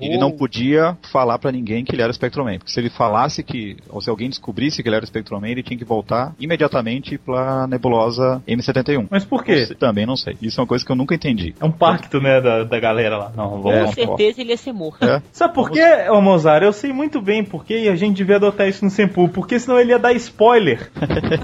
Ele 0.00 0.18
não 0.18 0.30
podia 0.30 0.96
falar 1.12 1.38
para 1.38 1.52
ninguém 1.52 1.84
que 1.84 1.94
ele 1.94 2.02
era 2.02 2.12
Spectrum-Man. 2.12 2.58
Porque 2.58 2.72
se 2.72 2.80
ele 2.80 2.90
falasse 2.90 3.42
que, 3.42 3.76
ou 3.88 4.00
se 4.00 4.10
alguém 4.10 4.28
descobrisse 4.28 4.82
que 4.82 4.88
ele 4.88 4.96
era 4.96 5.06
Spectrum-Man, 5.06 5.48
ele 5.48 5.62
tinha 5.62 5.78
que 5.78 5.84
voltar 5.84 6.34
imediatamente 6.38 7.16
pra 7.18 7.66
nebulosa 7.66 8.42
M71. 8.46 9.06
Mas 9.10 9.24
por 9.24 9.44
quê? 9.44 9.66
Não 9.70 9.76
também 9.76 10.06
não 10.06 10.16
sei. 10.16 10.36
Isso 10.42 10.60
é 10.60 10.62
uma 10.62 10.66
coisa 10.66 10.84
que 10.84 10.90
eu 10.90 10.96
nunca 10.96 11.14
entendi. 11.14 11.54
É 11.60 11.64
um 11.64 11.70
pacto, 11.70 12.20
né, 12.20 12.40
da, 12.40 12.64
da 12.64 12.80
galera 12.80 13.16
lá. 13.16 13.32
Não, 13.36 13.62
vamos 13.62 13.72
é, 13.72 13.84
Com 13.84 13.92
certeza 13.92 14.40
ele 14.40 14.50
ia 14.50 14.56
ser 14.56 14.72
morto. 14.72 15.04
É. 15.04 15.22
Sabe 15.32 15.54
por 15.54 15.70
quê, 15.70 15.82
ô 16.10 16.20
Mozart? 16.20 16.62
Eu 16.62 16.72
sei 16.72 16.92
muito 16.92 17.20
bem 17.20 17.44
por 17.44 17.64
quê 17.64 17.84
e 17.84 17.88
a 17.88 17.96
gente 17.96 18.16
devia 18.16 18.36
adotar 18.36 18.68
isso 18.68 18.84
no 18.84 18.90
Sempu, 18.90 19.28
porque 19.28 19.58
senão 19.58 19.78
ele 19.78 19.90
ia 19.90 19.98
dar 19.98 20.12
spoiler. 20.14 20.90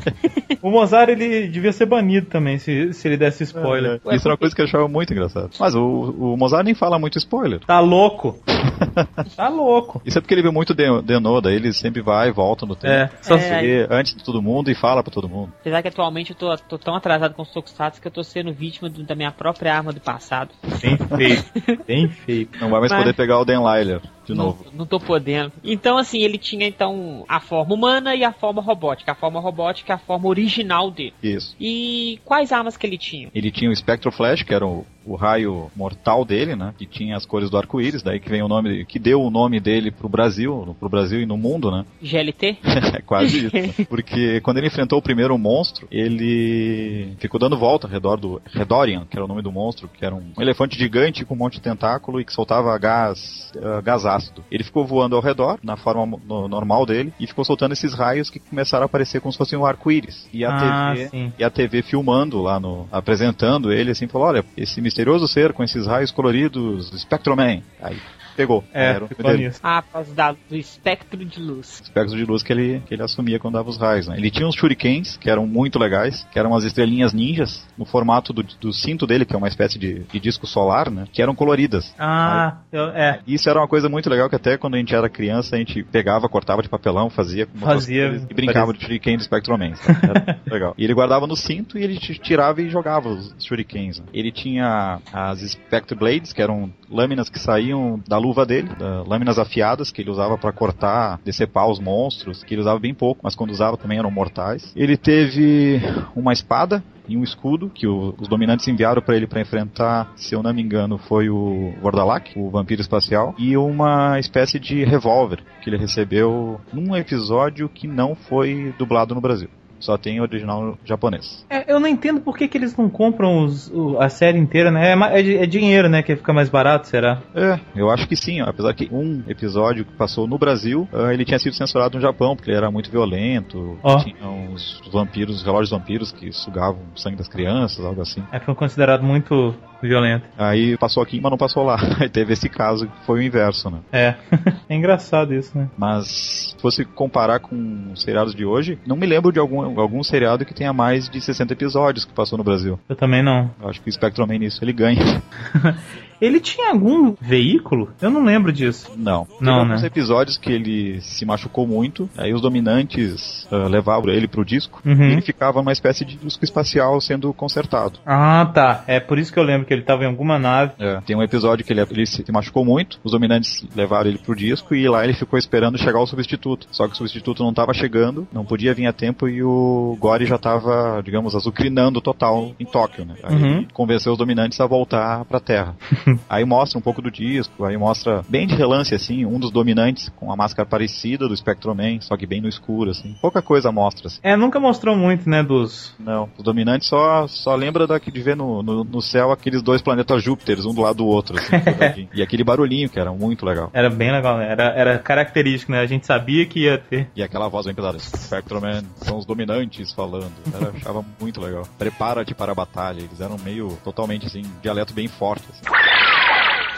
o 0.62 0.70
Mozart, 0.70 1.10
ele 1.10 1.48
devia 1.48 1.72
ser 1.72 1.86
banido 1.86 2.26
também, 2.26 2.58
se, 2.58 2.92
se 2.92 3.08
ele 3.08 3.16
desse 3.16 3.44
spoiler. 3.44 4.00
É, 4.06 4.16
isso 4.16 4.28
é 4.28 4.30
uma 4.30 4.36
coisa 4.36 4.54
que 4.54 4.60
eu 4.60 4.66
achava 4.66 4.88
muito 4.88 5.12
engraçado. 5.12 5.50
Mas 5.58 5.74
o, 5.74 5.82
o 5.82 6.36
Mozart 6.36 6.64
nem 6.64 6.74
fala 6.74 6.98
muito 6.98 7.18
spoiler. 7.18 7.60
Tá 7.60 7.80
louco. 7.80 8.15
tá 9.36 9.48
louco. 9.48 10.00
Isso 10.04 10.18
é 10.18 10.20
porque 10.20 10.34
ele 10.34 10.42
viu 10.42 10.52
muito 10.52 10.74
Denoda, 10.74 11.52
ele 11.52 11.72
sempre 11.72 12.02
vai 12.02 12.28
e 12.28 12.32
volta 12.32 12.66
no 12.66 12.74
tempo. 12.74 12.92
É, 12.92 13.10
só 13.22 13.36
é, 13.36 13.86
antes 13.90 14.14
de 14.14 14.24
todo 14.24 14.42
mundo 14.42 14.70
e 14.70 14.74
fala 14.74 15.02
pra 15.02 15.12
todo 15.12 15.28
mundo. 15.28 15.52
Apesar 15.60 15.82
que 15.82 15.88
atualmente 15.88 16.30
eu 16.30 16.36
tô, 16.36 16.56
tô 16.56 16.78
tão 16.78 16.94
atrasado 16.94 17.34
com 17.34 17.42
os 17.42 17.50
Tokusatsu 17.50 18.00
que 18.00 18.08
eu 18.08 18.12
tô 18.12 18.22
sendo 18.22 18.52
vítima 18.52 18.88
do, 18.88 19.02
da 19.02 19.14
minha 19.14 19.30
própria 19.30 19.74
arma 19.74 19.92
do 19.92 20.00
passado. 20.00 20.50
Bem 20.80 20.96
feito, 20.96 21.84
bem 21.86 22.08
feito. 22.08 22.58
Não 22.60 22.70
vai 22.70 22.80
mais 22.80 22.92
Mas... 22.92 23.02
poder 23.02 23.14
pegar 23.14 23.38
o 23.38 23.44
Dan 23.44 23.60
Lyler 23.60 24.00
de 24.24 24.34
não, 24.34 24.46
novo. 24.46 24.66
Não 24.72 24.86
tô 24.86 24.98
podendo. 24.98 25.52
Então, 25.62 25.96
assim, 25.96 26.22
ele 26.22 26.38
tinha 26.38 26.66
então 26.66 27.24
a 27.28 27.40
forma 27.40 27.74
humana 27.74 28.14
e 28.14 28.24
a 28.24 28.32
forma 28.32 28.60
robótica. 28.60 29.12
A 29.12 29.14
forma 29.14 29.40
robótica 29.40 29.92
é 29.92 29.96
a 29.96 29.98
forma 29.98 30.28
original 30.28 30.90
dele. 30.90 31.14
Isso. 31.22 31.56
E 31.60 32.20
quais 32.24 32.52
armas 32.52 32.76
que 32.76 32.86
ele 32.86 32.98
tinha? 32.98 33.30
Ele 33.34 33.50
tinha 33.50 33.70
o 33.70 33.76
Spectro 33.76 34.10
Flash, 34.10 34.42
que 34.42 34.52
era 34.52 34.66
o, 34.66 34.84
o 35.06 35.14
raio 35.14 35.70
mortal 35.74 36.24
dele, 36.24 36.56
né? 36.56 36.74
Que 36.76 36.84
tinha 36.84 37.16
as 37.16 37.24
cores 37.24 37.48
do 37.48 37.56
arco-íris, 37.56 38.02
daí 38.02 38.18
que 38.18 38.28
vem 38.28 38.42
o 38.42 38.48
nome, 38.48 38.84
que 38.84 38.98
deu 38.98 39.22
o 39.22 39.30
nome 39.30 39.60
dele 39.60 39.90
pro 39.90 40.08
Brasil, 40.08 40.76
pro 40.78 40.88
Brasil 40.88 41.20
e 41.20 41.26
no 41.26 41.36
mundo, 41.36 41.70
né? 41.70 41.84
GLT? 42.02 42.58
é 42.94 43.00
quase 43.02 43.46
isso. 43.46 43.86
Porque 43.88 44.40
quando 44.40 44.58
ele 44.58 44.66
enfrentou 44.66 44.98
o 44.98 45.02
primeiro 45.02 45.36
monstro, 45.38 45.86
ele 45.90 47.14
ficou 47.18 47.38
dando 47.38 47.56
volta 47.56 47.86
ao 47.86 47.92
redor 47.92 48.16
do 48.16 48.40
Redorian, 48.52 49.06
que 49.08 49.16
era 49.16 49.24
o 49.24 49.28
nome 49.28 49.42
do 49.42 49.52
monstro, 49.52 49.88
que 49.88 50.04
era 50.04 50.14
um, 50.14 50.32
elefante 50.38 50.76
gigante 50.76 51.24
com 51.24 51.34
um 51.34 51.38
monte 51.38 51.54
de 51.54 51.60
tentáculo 51.60 52.20
e 52.20 52.24
que 52.24 52.32
soltava 52.32 52.76
gás, 52.78 53.52
uh, 53.56 53.82
gás 53.82 54.04
ácido. 54.04 54.44
Ele 54.50 54.64
ficou 54.64 54.84
voando 54.84 55.14
ao 55.14 55.22
redor, 55.22 55.58
na 55.62 55.76
forma 55.76 56.18
no, 56.26 56.48
normal 56.48 56.84
dele, 56.84 57.12
e 57.20 57.26
ficou 57.26 57.44
soltando 57.44 57.72
esses 57.72 57.94
raios 57.94 58.28
que 58.28 58.40
começaram 58.40 58.82
a 58.82 58.86
aparecer 58.86 59.20
como 59.20 59.32
se 59.32 59.38
fosse 59.38 59.56
um 59.56 59.64
arco-íris. 59.64 60.28
E 60.32 60.44
a 60.44 60.50
ah, 60.50 60.94
TV, 60.94 61.08
sim. 61.08 61.32
e 61.38 61.44
a 61.44 61.50
TV 61.50 61.82
filmando 61.82 62.42
lá 62.42 62.58
no, 62.58 62.88
apresentando 62.90 63.72
ele 63.72 63.90
assim, 63.90 64.08
falou: 64.08 64.28
"Olha, 64.28 64.44
esse 64.56 64.80
misterioso 64.96 65.28
ser 65.28 65.52
com 65.52 65.62
esses 65.62 65.86
raios 65.86 66.10
coloridos, 66.10 66.90
Spectroman". 66.98 67.62
Aí 67.82 68.00
Pegou. 68.36 68.64
É, 68.72 69.00
era 69.18 69.36
nisso. 69.36 69.60
Ah, 69.62 69.82
por 69.82 69.92
causa 69.92 70.14
da, 70.14 70.32
do 70.32 70.56
espectro 70.56 71.24
de 71.24 71.40
luz. 71.40 71.80
Espectro 71.82 72.16
de 72.16 72.24
luz 72.24 72.42
que 72.42 72.52
ele, 72.52 72.82
que 72.86 72.94
ele 72.94 73.02
assumia 73.02 73.38
quando 73.38 73.54
dava 73.54 73.68
os 73.68 73.78
raios, 73.78 74.06
né? 74.06 74.16
Ele 74.16 74.30
tinha 74.30 74.46
uns 74.46 74.54
shurikens, 74.54 75.16
que 75.16 75.30
eram 75.30 75.46
muito 75.46 75.78
legais, 75.78 76.26
que 76.30 76.38
eram 76.38 76.50
umas 76.50 76.64
estrelinhas 76.64 77.12
ninjas, 77.12 77.66
no 77.76 77.84
formato 77.84 78.32
do, 78.32 78.42
do 78.42 78.72
cinto 78.72 79.06
dele, 79.06 79.24
que 79.24 79.34
é 79.34 79.38
uma 79.38 79.48
espécie 79.48 79.78
de, 79.78 80.00
de 80.00 80.20
disco 80.20 80.46
solar, 80.46 80.90
né? 80.90 81.06
Que 81.12 81.22
eram 81.22 81.34
coloridas. 81.34 81.94
Ah, 81.98 82.58
eu, 82.72 82.88
é. 82.88 83.20
Isso 83.26 83.48
era 83.48 83.58
uma 83.58 83.68
coisa 83.68 83.88
muito 83.88 84.10
legal, 84.10 84.28
que 84.28 84.36
até 84.36 84.56
quando 84.56 84.74
a 84.74 84.78
gente 84.78 84.94
era 84.94 85.08
criança, 85.08 85.56
a 85.56 85.58
gente 85.58 85.82
pegava, 85.82 86.28
cortava 86.28 86.62
de 86.62 86.68
papelão, 86.68 87.08
fazia 87.08 87.48
fazia 87.58 88.26
e 88.28 88.34
brincava 88.34 88.66
parece... 88.66 88.78
de 88.78 88.84
shuriken 88.84 89.16
do 89.16 89.22
Spectroman. 89.22 89.72
Era 90.02 90.40
legal. 90.46 90.74
E 90.76 90.84
ele 90.84 90.94
guardava 90.94 91.26
no 91.26 91.36
cinto 91.36 91.78
e 91.78 91.82
ele 91.82 91.98
tirava 91.98 92.60
e 92.62 92.68
jogava 92.68 93.08
os 93.08 93.34
shurikens. 93.44 94.00
Né? 94.00 94.06
Ele 94.12 94.30
tinha 94.30 95.00
as 95.12 95.40
Spectre 95.40 95.96
Blades, 95.96 96.32
que 96.32 96.42
eram 96.42 96.72
lâminas 96.90 97.28
que 97.28 97.38
saíam 97.38 98.00
da 98.06 98.18
luva 98.26 98.44
dele, 98.44 98.68
lâminas 99.06 99.38
afiadas 99.38 99.90
que 99.90 100.02
ele 100.02 100.10
usava 100.10 100.36
para 100.36 100.52
cortar, 100.52 101.20
decepar 101.24 101.68
os 101.68 101.78
monstros, 101.78 102.42
que 102.42 102.54
ele 102.54 102.60
usava 102.60 102.78
bem 102.78 102.94
pouco, 102.94 103.20
mas 103.22 103.34
quando 103.34 103.50
usava 103.50 103.76
também 103.76 103.98
eram 103.98 104.10
mortais. 104.10 104.72
Ele 104.74 104.96
teve 104.96 105.80
uma 106.14 106.32
espada 106.32 106.82
e 107.08 107.16
um 107.16 107.22
escudo 107.22 107.70
que 107.70 107.86
o, 107.86 108.14
os 108.18 108.26
dominantes 108.26 108.66
enviaram 108.66 109.00
para 109.00 109.16
ele 109.16 109.26
para 109.26 109.40
enfrentar, 109.40 110.12
se 110.16 110.34
eu 110.34 110.42
não 110.42 110.52
me 110.52 110.62
engano, 110.62 110.98
foi 110.98 111.28
o 111.30 111.72
Vordalak, 111.80 112.36
o 112.36 112.50
vampiro 112.50 112.80
espacial, 112.80 113.34
e 113.38 113.56
uma 113.56 114.18
espécie 114.18 114.58
de 114.58 114.84
revólver 114.84 115.42
que 115.62 115.70
ele 115.70 115.76
recebeu 115.76 116.60
num 116.72 116.96
episódio 116.96 117.68
que 117.68 117.86
não 117.86 118.14
foi 118.14 118.74
dublado 118.78 119.14
no 119.14 119.20
Brasil. 119.20 119.48
Só 119.80 119.96
tem 119.96 120.20
o 120.20 120.22
original 120.22 120.78
japonês. 120.84 121.44
É, 121.50 121.72
eu 121.72 121.78
não 121.78 121.86
entendo 121.86 122.20
por 122.20 122.36
que, 122.36 122.48
que 122.48 122.58
eles 122.58 122.76
não 122.76 122.88
compram 122.88 123.44
os, 123.44 123.70
o, 123.70 123.98
a 124.00 124.08
série 124.08 124.38
inteira, 124.38 124.70
né? 124.70 124.92
É, 124.92 125.20
é, 125.20 125.42
é, 125.42 125.46
dinheiro, 125.46 125.88
né? 125.88 126.02
Que 126.02 126.16
fica 126.16 126.32
mais 126.32 126.48
barato, 126.48 126.88
será? 126.88 127.22
É, 127.34 127.58
eu 127.74 127.90
acho 127.90 128.08
que 128.08 128.16
sim. 128.16 128.40
Ó. 128.42 128.48
Apesar 128.48 128.74
que 128.74 128.88
um 128.90 129.22
episódio 129.28 129.84
que 129.84 129.92
passou 129.92 130.26
no 130.26 130.38
Brasil, 130.38 130.88
uh, 130.92 131.10
ele 131.10 131.24
tinha 131.24 131.38
sido 131.38 131.54
censurado 131.54 131.96
no 131.96 132.02
Japão, 132.02 132.34
porque 132.34 132.50
ele 132.50 132.56
era 132.56 132.70
muito 132.70 132.90
violento. 132.90 133.78
Oh. 133.82 133.96
Tinha 133.98 134.28
uns 134.28 134.80
vampiros, 134.90 135.36
os 135.36 135.42
relógios 135.42 135.70
vampiros 135.70 136.12
que 136.12 136.32
sugavam 136.32 136.80
o 136.94 136.98
sangue 136.98 137.16
das 137.16 137.28
crianças, 137.28 137.84
algo 137.84 138.00
assim. 138.00 138.22
É, 138.32 138.40
foi 138.40 138.54
considerado 138.54 139.02
muito 139.02 139.54
violento. 139.82 140.26
Aí 140.36 140.76
passou 140.76 141.02
aqui, 141.02 141.20
mas 141.20 141.30
não 141.30 141.38
passou 141.38 141.64
lá. 141.64 141.76
Aí 142.00 142.08
teve 142.08 142.32
esse 142.32 142.48
caso 142.48 142.86
que 142.86 143.04
foi 143.04 143.20
o 143.20 143.22
inverso, 143.22 143.70
né? 143.70 143.78
É. 143.92 144.14
é 144.68 144.74
engraçado 144.74 145.34
isso, 145.34 145.56
né? 145.56 145.68
Mas 145.76 146.06
se 146.06 146.56
fosse 146.60 146.84
comparar 146.84 147.40
com 147.40 147.92
os 147.92 148.02
seriados 148.02 148.34
de 148.34 148.44
hoje, 148.44 148.78
não 148.86 148.96
me 148.96 149.06
lembro 149.06 149.32
de 149.32 149.38
algum, 149.38 149.62
algum 149.78 150.02
seriado 150.02 150.44
que 150.44 150.54
tenha 150.54 150.72
mais 150.72 151.08
de 151.08 151.20
60 151.20 151.52
episódios 151.52 152.04
que 152.04 152.12
passou 152.12 152.38
no 152.38 152.44
Brasil. 152.44 152.78
Eu 152.88 152.96
também 152.96 153.22
não. 153.22 153.50
Eu 153.60 153.68
acho 153.68 153.80
que 153.80 153.88
o 153.88 153.92
Spectrum 153.92 154.26
Man 154.26 154.38
nisso 154.38 154.62
ele 154.62 154.72
ganha. 154.72 155.22
Ele 156.20 156.40
tinha 156.40 156.70
algum 156.70 157.14
veículo? 157.20 157.90
Eu 158.00 158.10
não 158.10 158.24
lembro 158.24 158.52
disso. 158.52 158.90
Não. 158.96 159.26
Não, 159.40 159.60
Teve 159.68 159.80
né? 159.82 159.86
episódios 159.86 160.38
que 160.38 160.50
ele 160.50 161.00
se 161.00 161.24
machucou 161.24 161.66
muito, 161.66 162.08
aí 162.16 162.32
os 162.32 162.40
dominantes 162.40 163.46
uh, 163.50 163.68
levavam 163.68 164.10
ele 164.10 164.28
pro 164.28 164.44
disco 164.44 164.80
uhum. 164.84 165.08
e 165.08 165.12
ele 165.12 165.22
ficava 165.22 165.58
numa 165.60 165.72
espécie 165.72 166.04
de 166.04 166.16
disco 166.16 166.44
espacial 166.44 167.00
sendo 167.00 167.32
consertado. 167.32 167.98
Ah, 168.04 168.50
tá. 168.52 168.84
É 168.86 169.00
por 169.00 169.18
isso 169.18 169.32
que 169.32 169.38
eu 169.38 169.42
lembro 169.42 169.66
que 169.66 169.72
ele 169.72 169.82
tava 169.82 170.04
em 170.04 170.06
alguma 170.06 170.38
nave. 170.38 170.72
É. 170.78 171.00
Tem 171.00 171.16
um 171.16 171.22
episódio 171.22 171.64
que 171.64 171.72
ele, 171.72 171.80
ele 171.80 172.06
se 172.06 172.30
machucou 172.32 172.64
muito, 172.64 172.98
os 173.04 173.12
dominantes 173.12 173.66
levaram 173.74 174.08
ele 174.08 174.18
pro 174.18 174.34
disco 174.34 174.74
e 174.74 174.88
lá 174.88 175.04
ele 175.04 175.14
ficou 175.14 175.38
esperando 175.38 175.78
chegar 175.78 176.00
o 176.00 176.06
substituto. 176.06 176.66
Só 176.70 176.86
que 176.86 176.94
o 176.94 176.96
substituto 176.96 177.42
não 177.42 177.52
tava 177.52 177.72
chegando, 177.72 178.26
não 178.32 178.44
podia 178.44 178.74
vir 178.74 178.86
a 178.86 178.92
tempo 178.92 179.28
e 179.28 179.42
o 179.42 179.96
Gore 179.98 180.26
já 180.26 180.38
tava, 180.38 181.00
digamos, 181.04 181.34
azucrinando 181.34 182.00
total 182.00 182.52
em 182.58 182.64
Tóquio, 182.64 183.04
né? 183.04 183.14
Aí 183.22 183.34
uhum. 183.34 183.66
convenceu 183.72 184.12
os 184.12 184.18
dominantes 184.18 184.60
a 184.60 184.66
voltar 184.66 185.24
pra 185.24 185.40
Terra. 185.40 185.74
aí 186.28 186.44
mostra 186.44 186.78
um 186.78 186.82
pouco 186.82 187.02
do 187.02 187.10
disco, 187.10 187.64
aí 187.64 187.76
mostra 187.76 188.22
bem 188.28 188.46
de 188.46 188.54
relance, 188.54 188.94
assim, 188.94 189.24
um 189.24 189.38
dos 189.38 189.50
dominantes 189.50 190.08
com 190.16 190.32
a 190.32 190.36
máscara 190.36 190.68
parecida 190.68 191.28
do 191.28 191.36
Spectroman, 191.36 192.00
só 192.00 192.16
que 192.16 192.26
bem 192.26 192.40
no 192.40 192.48
escuro, 192.48 192.90
assim. 192.90 193.14
Pouca 193.20 193.42
coisa 193.42 193.70
mostra, 193.72 194.08
assim. 194.08 194.18
É, 194.22 194.36
nunca 194.36 194.58
mostrou 194.60 194.96
muito, 194.96 195.28
né, 195.28 195.42
dos... 195.42 195.94
Não, 195.98 196.28
os 196.36 196.44
dominantes 196.44 196.88
só, 196.88 197.26
só 197.26 197.54
lembra 197.54 197.86
daqui 197.86 198.10
de 198.10 198.20
ver 198.20 198.36
no, 198.36 198.62
no, 198.62 198.84
no 198.84 199.02
céu 199.02 199.30
aqueles 199.30 199.62
dois 199.62 199.82
planetas 199.82 200.22
Júpiteres, 200.22 200.64
um 200.64 200.74
do 200.74 200.82
lado 200.82 200.96
do 200.96 201.06
outro, 201.06 201.36
assim, 201.38 202.08
E 202.14 202.22
aquele 202.22 202.44
barulhinho 202.44 202.88
que 202.88 202.98
era 202.98 203.12
muito 203.12 203.44
legal. 203.44 203.70
Era 203.72 203.90
bem 203.90 204.10
legal, 204.10 204.38
né? 204.38 204.50
Era, 204.50 204.64
era 204.74 204.98
característico, 204.98 205.72
né? 205.72 205.80
A 205.80 205.86
gente 205.86 206.06
sabia 206.06 206.46
que 206.46 206.60
ia 206.60 206.78
ter. 206.78 207.08
E 207.14 207.22
aquela 207.22 207.48
voz 207.48 207.66
bem 207.66 207.74
pesada, 207.74 207.98
Spectroman, 207.98 208.82
são 208.96 209.18
os 209.18 209.26
dominantes 209.26 209.92
falando. 209.92 210.32
Era, 210.52 210.70
achava 210.70 211.04
muito 211.20 211.40
legal. 211.40 211.62
Prepara-te 211.78 212.34
para 212.34 212.52
a 212.52 212.54
batalha. 212.54 213.00
Eles 213.00 213.20
eram 213.20 213.36
meio, 213.38 213.76
totalmente, 213.84 214.26
assim, 214.26 214.42
dialeto 214.62 214.92
bem 214.92 215.08
forte, 215.08 215.44
assim. 215.50 215.95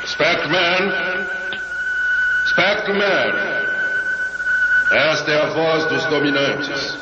Spectreman! 0.09 0.90
Spectreman! 2.46 3.32
Esta 4.90 5.30
é 5.30 5.42
a 5.42 5.46
voz 5.48 5.84
dos 5.86 6.04
dominantes. 6.06 6.98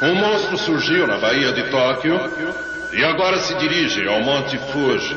Um 0.00 0.14
monstro 0.14 0.56
surgiu 0.56 1.06
na 1.06 1.18
Baía 1.18 1.52
de 1.52 1.64
Tóquio 1.64 2.18
e 2.90 3.04
agora 3.04 3.38
se 3.40 3.54
dirige 3.56 4.08
ao 4.08 4.22
Monte 4.22 4.56
Fuji, 4.72 5.14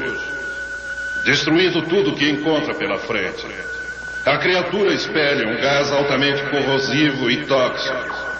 destruindo 1.23 1.83
tudo 1.83 2.15
que 2.15 2.29
encontra 2.29 2.75
pela 2.75 2.99
frente. 2.99 3.47
A 4.25 4.37
criatura 4.37 4.93
espelha 4.93 5.47
um 5.47 5.55
gás 5.55 5.89
altamente 5.89 6.43
corrosivo 6.49 7.31
e 7.31 7.45
tóxico. 7.45 8.31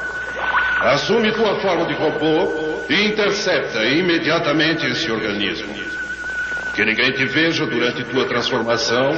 Assume 0.82 1.32
tua 1.32 1.62
forma 1.62 1.86
de 1.86 1.94
robô 1.94 2.84
e 2.90 3.06
intercepta 3.06 3.86
imediatamente 3.86 4.86
esse 4.86 5.10
organismo. 5.10 6.01
Que 6.82 6.86
ninguém 6.86 7.12
te 7.12 7.26
veja 7.26 7.64
durante 7.68 8.04
tua 8.06 8.26
transformação, 8.26 9.12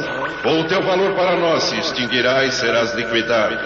ou 0.43 0.59
o 0.59 0.67
teu 0.67 0.83
valor 0.83 1.15
para 1.15 1.37
nós 1.37 1.63
se 1.63 1.79
extinguirá 1.79 2.43
e 2.43 2.51
serás 2.51 2.93
liquidado. 2.93 3.57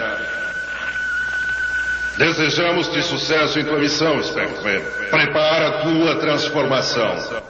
Desejamos-te 2.15 3.01
sucesso 3.01 3.59
em 3.59 3.65
tua 3.65 3.79
missão, 3.79 4.21
Spectreman. 4.21 4.85
Prepara 5.09 5.67
a 5.69 5.81
tua 5.81 6.15
transformação. 6.19 7.41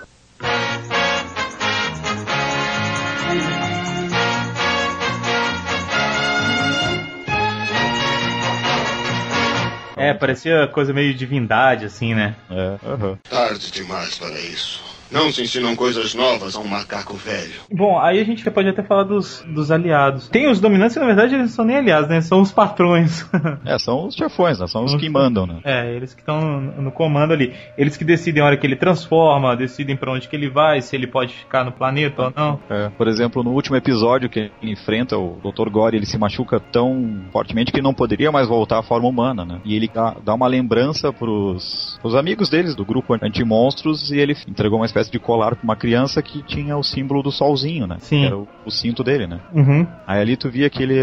É, 9.98 10.14
parecia 10.14 10.66
coisa 10.68 10.94
meio 10.94 11.14
divindade, 11.14 11.84
assim, 11.84 12.16
né? 12.16 12.38
É, 12.50 12.88
uhum. 12.88 13.18
Tarde 13.30 13.70
demais 13.70 14.18
para 14.18 14.40
isso. 14.40 14.97
Não 15.12 15.32
se 15.32 15.42
ensinam 15.42 15.76
coisas 15.76 16.14
novas 16.14 16.56
a 16.56 16.60
um 16.60 16.68
macaco 16.68 17.14
velho. 17.16 17.54
Bom, 17.72 18.00
aí 18.00 18.20
a 18.20 18.24
gente 18.24 18.50
pode 18.50 18.70
até 18.70 18.84
falar 18.84 19.04
dos, 19.04 19.44
dos 19.48 19.72
aliados. 19.72 20.28
Tem 20.30 20.50
os 20.50 20.60
dominantes 20.60 20.96
que 20.96 21.00
na 21.00 21.06
verdade 21.06 21.36
eles 21.36 21.48
não 21.48 21.56
são 21.56 21.66
nem 21.66 21.78
aliados, 21.78 22.10
né? 22.10 22.22
São 22.22 22.42
os 22.42 22.52
patrões. 22.52 23.26
é, 23.66 23.78
são 23.78 24.08
os 24.08 24.16
chefões, 24.16 24.60
né? 24.60 24.68
São 24.68 24.84
os 24.84 24.96
que 24.96 25.10
mandam, 25.10 25.46
né? 25.46 25.60
É, 25.64 25.96
eles 25.96 26.14
que 26.14 26.22
estão 26.22 26.60
no 26.62 26.92
comando 26.92 27.34
ali. 27.34 27.54
Eles 27.78 27.96
que 27.96 28.04
decidem 28.04 28.42
a 28.42 28.46
hora 28.46 28.58
que 28.58 28.66
ele 28.66 28.76
transforma, 28.76 29.56
decidem 29.56 29.96
para 29.96 30.12
onde 30.12 30.28
que 30.28 30.36
ele 30.36 30.50
vai, 30.50 30.82
se 30.82 30.96
ele 30.96 31.08
pode 31.08 31.34
ficar 31.34 31.64
no 31.64 31.72
planeta 31.72 32.24
ou 32.24 32.34
não. 32.36 32.60
É, 32.70 32.90
por 32.90 33.08
exemplo, 33.08 33.44
no 33.44 33.52
último 33.52 33.76
episódio 33.76 34.30
que 34.30 34.52
ele 34.62 34.72
enfrenta 34.72 35.18
o 35.18 35.40
Dr. 35.44 35.70
Gore, 35.70 35.96
ele 35.96 36.06
se 36.06 36.18
machuca 36.18 36.60
tão 36.60 37.22
fortemente 37.32 37.72
que 37.72 37.82
não 37.82 37.94
poderia 37.94 38.32
mais 38.32 38.48
voltar 38.48 38.80
à 38.80 38.84
forma 38.84 39.08
humana, 39.08 39.46
né? 39.46 39.62
E 39.64 39.76
ele 39.76 39.90
dá, 39.94 40.16
dá 40.24 40.34
uma 40.34 40.48
lembrança 40.48 41.14
pros, 41.14 41.98
pros 42.02 42.16
amigos 42.16 42.50
deles 42.50 42.76
do 42.76 42.86
grupo 42.86 43.14
anti-monstros 43.22 44.12
e 44.12 44.18
ele 44.18 44.36
entregou 44.48 44.80
uma 44.80 44.86
espécie 44.86 44.97
de 45.04 45.20
colar 45.20 45.56
pra 45.56 45.64
uma 45.64 45.76
criança 45.76 46.22
que 46.22 46.42
tinha 46.44 46.78
o 46.78 46.84
símbolo 46.84 47.22
do 47.22 47.32
solzinho, 47.32 47.88
né? 47.88 47.98
Sim. 48.00 48.22
Que 48.22 48.26
era 48.26 48.38
o, 48.38 48.48
o 48.66 48.72
cinto 48.72 49.04
dele, 49.04 49.28
né? 49.28 49.40
Uhum. 49.54 49.86
Aí 50.06 50.22
ali 50.22 50.38
tu 50.38 50.50
via 50.50 50.70
que 50.70 50.82
ele, 50.82 50.96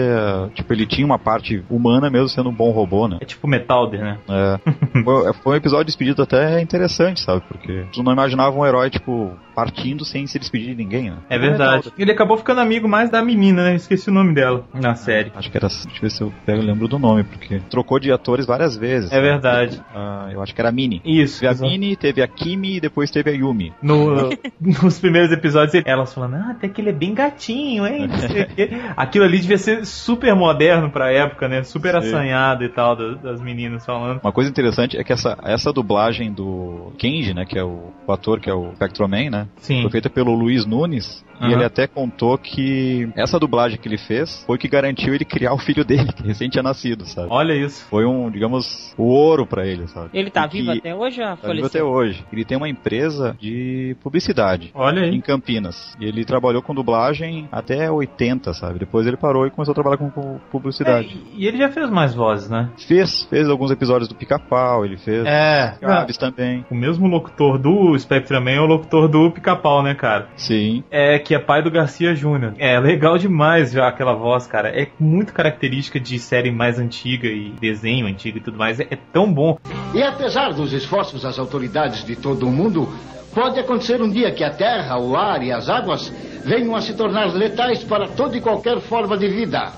tipo, 0.55 0.72
ele 0.72 0.86
tinha 0.86 1.07
uma 1.07 1.18
parte 1.18 1.64
humana 1.70 2.11
mesmo 2.11 2.28
sendo 2.28 2.49
um 2.51 2.55
bom 2.55 2.70
robô, 2.70 3.09
né? 3.09 3.18
É 3.20 3.24
tipo 3.24 3.47
Metalder, 3.47 4.01
né? 4.01 4.18
É. 4.28 4.59
foi, 5.05 5.32
foi 5.34 5.53
um 5.55 5.57
episódio 5.57 5.84
de 5.84 5.90
despedida 5.90 6.22
até 6.22 6.61
interessante, 6.61 7.20
sabe? 7.20 7.42
Porque 7.49 7.84
tu 7.92 8.03
não 8.03 8.12
imaginava 8.12 8.57
um 8.57 8.66
herói, 8.66 8.90
tipo, 8.90 9.32
partindo 9.55 10.05
sem 10.05 10.26
se 10.26 10.38
despedir 10.38 10.70
de 10.70 10.74
ninguém, 10.74 11.11
né? 11.11 11.18
É 11.30 11.38
verdade. 11.38 11.92
Ele 11.97 12.11
acabou 12.11 12.36
ficando 12.36 12.61
amigo 12.61 12.88
mais 12.88 13.11
da 13.11 13.22
menina, 13.22 13.64
né? 13.64 13.74
Esqueci 13.76 14.11
o 14.11 14.12
nome 14.12 14.34
dela 14.34 14.64
na 14.74 14.95
série. 14.95 15.32
Acho 15.34 15.51
que 15.51 15.57
era. 15.57 15.68
Deixa 15.68 15.88
eu 15.88 16.01
ver 16.01 16.11
se 16.11 16.22
eu 16.22 16.34
pego, 16.45 16.62
lembro 16.62 16.88
do 16.88 16.99
nome, 16.99 17.24
porque 17.24 17.61
trocou 17.70 17.99
de 17.99 18.11
atores 18.12 18.47
várias 18.47 18.76
vezes. 18.76 19.12
É 19.12 19.20
verdade. 19.20 19.80
Ah, 19.95 20.28
eu 20.32 20.42
acho 20.42 20.55
que 20.55 20.61
era 20.61 20.70
a 20.70 20.72
Mini. 20.72 21.01
Isso. 21.05 21.40
Teve 21.40 21.64
a. 21.64 21.68
Mini, 21.68 21.97
teve 21.97 22.22
a 22.22 22.28
Kimi 22.28 22.76
e 22.76 22.80
depois 22.80 23.11
teve 23.11 23.30
a 23.30 23.34
Yumi. 23.34 23.72
No, 23.85 24.30
nos 24.59 24.99
primeiros 24.99 25.30
episódios, 25.30 25.82
elas 25.85 26.14
falando, 26.14 26.37
ah, 26.37 26.53
até 26.53 26.68
que 26.68 26.80
ele 26.80 26.89
é 26.89 26.93
bem 26.93 27.12
gatinho, 27.12 27.87
hein? 27.87 28.09
Aquilo 28.97 29.26
ali 29.26 29.39
devia 29.39 29.59
ser 29.59 29.85
super 29.85 30.35
moderno 30.35 30.91
pra 30.91 31.12
época, 31.12 31.47
né? 31.49 31.62
Super 31.62 31.93
Sim. 31.93 32.09
assanhado 32.09 32.64
e 32.64 32.68
tal, 32.70 32.97
das, 32.97 33.20
das 33.20 33.41
meninas 33.43 33.85
falando. 33.85 34.20
Uma 34.22 34.32
coisa 34.32 34.49
interessante 34.49 34.97
é 34.97 35.05
que 35.05 35.12
essa, 35.12 35.37
essa 35.45 35.70
dublagem 35.70 36.32
do 36.32 36.95
Kenji, 36.97 37.35
né, 37.35 37.45
que 37.45 37.59
é 37.59 37.62
o, 37.62 37.93
o 38.07 38.12
ator 38.12 38.41
que 38.41 38.49
é 38.49 38.55
o 38.55 38.72
Spectroman, 38.74 39.28
né, 39.28 39.49
Sim. 39.57 39.82
foi 39.82 39.91
feita 39.91 40.09
pelo 40.09 40.32
Luiz 40.32 40.64
Nunes 40.64 41.22
Aham. 41.41 41.51
e 41.51 41.53
ele 41.55 41.64
até 41.64 41.87
contou 41.87 42.37
que 42.39 43.09
essa 43.16 43.39
dublagem 43.39 43.78
que 43.78 43.89
ele 43.89 43.99
fez 43.99 44.45
foi 44.47 44.57
o 44.57 44.59
que 44.59 44.68
garantiu 44.68 45.14
ele 45.14 45.24
criar 45.24 45.55
o 45.55 45.59
filho 45.59 45.85
dele, 45.85 46.12
que 46.14 46.22
recém 46.22 46.49
tinha 46.49 46.62
nascido, 46.62 47.05
sabe? 47.07 47.28
Olha 47.30 47.53
isso. 47.55 47.85
Foi 47.89 48.05
um, 48.05 48.30
digamos, 48.30 48.95
o 48.97 49.05
ouro 49.05 49.47
pra 49.47 49.66
ele, 49.66 49.87
sabe? 49.89 50.11
Ele 50.12 50.30
tá 50.30 50.47
E 50.47 50.49
vivo 50.49 50.70
até 50.72 50.95
hoje 50.95 51.20
ou 51.20 51.37
Tá 51.37 51.53
vivo 51.53 51.66
até 51.66 51.82
hoje. 51.82 52.24
Ele 52.32 52.45
tem 52.45 52.57
uma 52.57 52.68
empresa 52.68 53.37
de 53.41 53.97
publicidade 54.03 54.70
Olha 54.74 55.01
em 55.01 55.14
aí. 55.14 55.22
Campinas. 55.22 55.97
E 56.01 56.05
ele 56.05 56.24
trabalhou 56.24 56.62
com 56.62 56.74
dublagem 56.74 57.49
até 57.51 57.91
80, 57.91 58.53
sabe? 58.55 58.78
Depois 58.78 59.07
ele 59.07 59.16
parou 59.16 59.47
e 59.47 59.51
começou 59.51 59.72
a 59.72 59.74
trabalhar 59.74 59.97
com, 59.99 60.11
publicidade. 60.51 61.09
É, 61.09 61.37
e 61.37 61.47
ele 61.47 61.59
já 61.59 61.70
fez 61.70 61.91
mais 61.91 62.14
vozes, 62.14 62.49
né? 62.49 62.68
Fez, 62.87 63.24
fez 63.24 63.49
alguns 63.49 63.70
episódios 63.70 64.09
do 64.09 64.14
Pica-Pau, 64.14 64.85
ele 64.85 64.97
fez 64.97 65.24
É. 65.26 65.76
Também. 66.18 66.64
O 66.70 66.74
mesmo 66.74 67.07
locutor 67.07 67.59
do 67.59 67.99
Spectreman 67.99 68.57
é 68.57 68.61
o 68.61 68.66
locutor 68.66 69.09
do 69.09 69.30
Pica-Pau, 69.30 69.82
né, 69.82 69.95
cara? 69.95 70.28
Sim. 70.37 70.82
É, 70.91 71.18
que 71.24 71.34
é 71.34 71.38
pai 71.38 71.62
do 71.62 71.70
Garcia 71.70 72.14
Júnior. 72.14 72.54
É 72.58 72.78
legal 72.78 73.16
demais 73.16 73.72
já 73.72 73.88
aquela 73.88 74.14
voz, 74.14 74.46
cara. 74.46 74.68
É 74.68 74.88
muito 75.00 75.32
característica 75.32 75.98
de 75.98 76.18
série 76.18 76.50
mais 76.50 76.78
antiga 76.78 77.26
e 77.26 77.50
desenho 77.60 78.06
antigo 78.06 78.38
e 78.38 78.40
tudo 78.40 78.58
mais. 78.58 78.78
É, 78.78 78.86
é 78.90 78.98
tão 79.12 79.32
bom. 79.32 79.58
E 79.94 80.02
apesar 80.02 80.52
dos 80.52 80.72
esforços 80.72 81.22
das 81.22 81.38
autoridades 81.38 82.04
de 82.04 82.14
todo 82.14 82.46
o 82.46 82.50
mundo, 82.50 82.88
pode 83.34 83.58
acontecer 83.58 84.02
um 84.02 84.10
dia 84.10 84.30
que 84.32 84.44
a 84.44 84.50
terra, 84.50 84.98
o 84.98 85.16
ar 85.16 85.42
e 85.42 85.50
as 85.50 85.68
águas 85.68 86.12
venham 86.44 86.76
a 86.76 86.80
se 86.80 86.94
tornar 86.94 87.32
letais 87.34 87.82
para 87.82 88.08
toda 88.08 88.36
e 88.36 88.40
qualquer 88.40 88.78
forma 88.80 89.16
de 89.16 89.28
vida. 89.28 89.72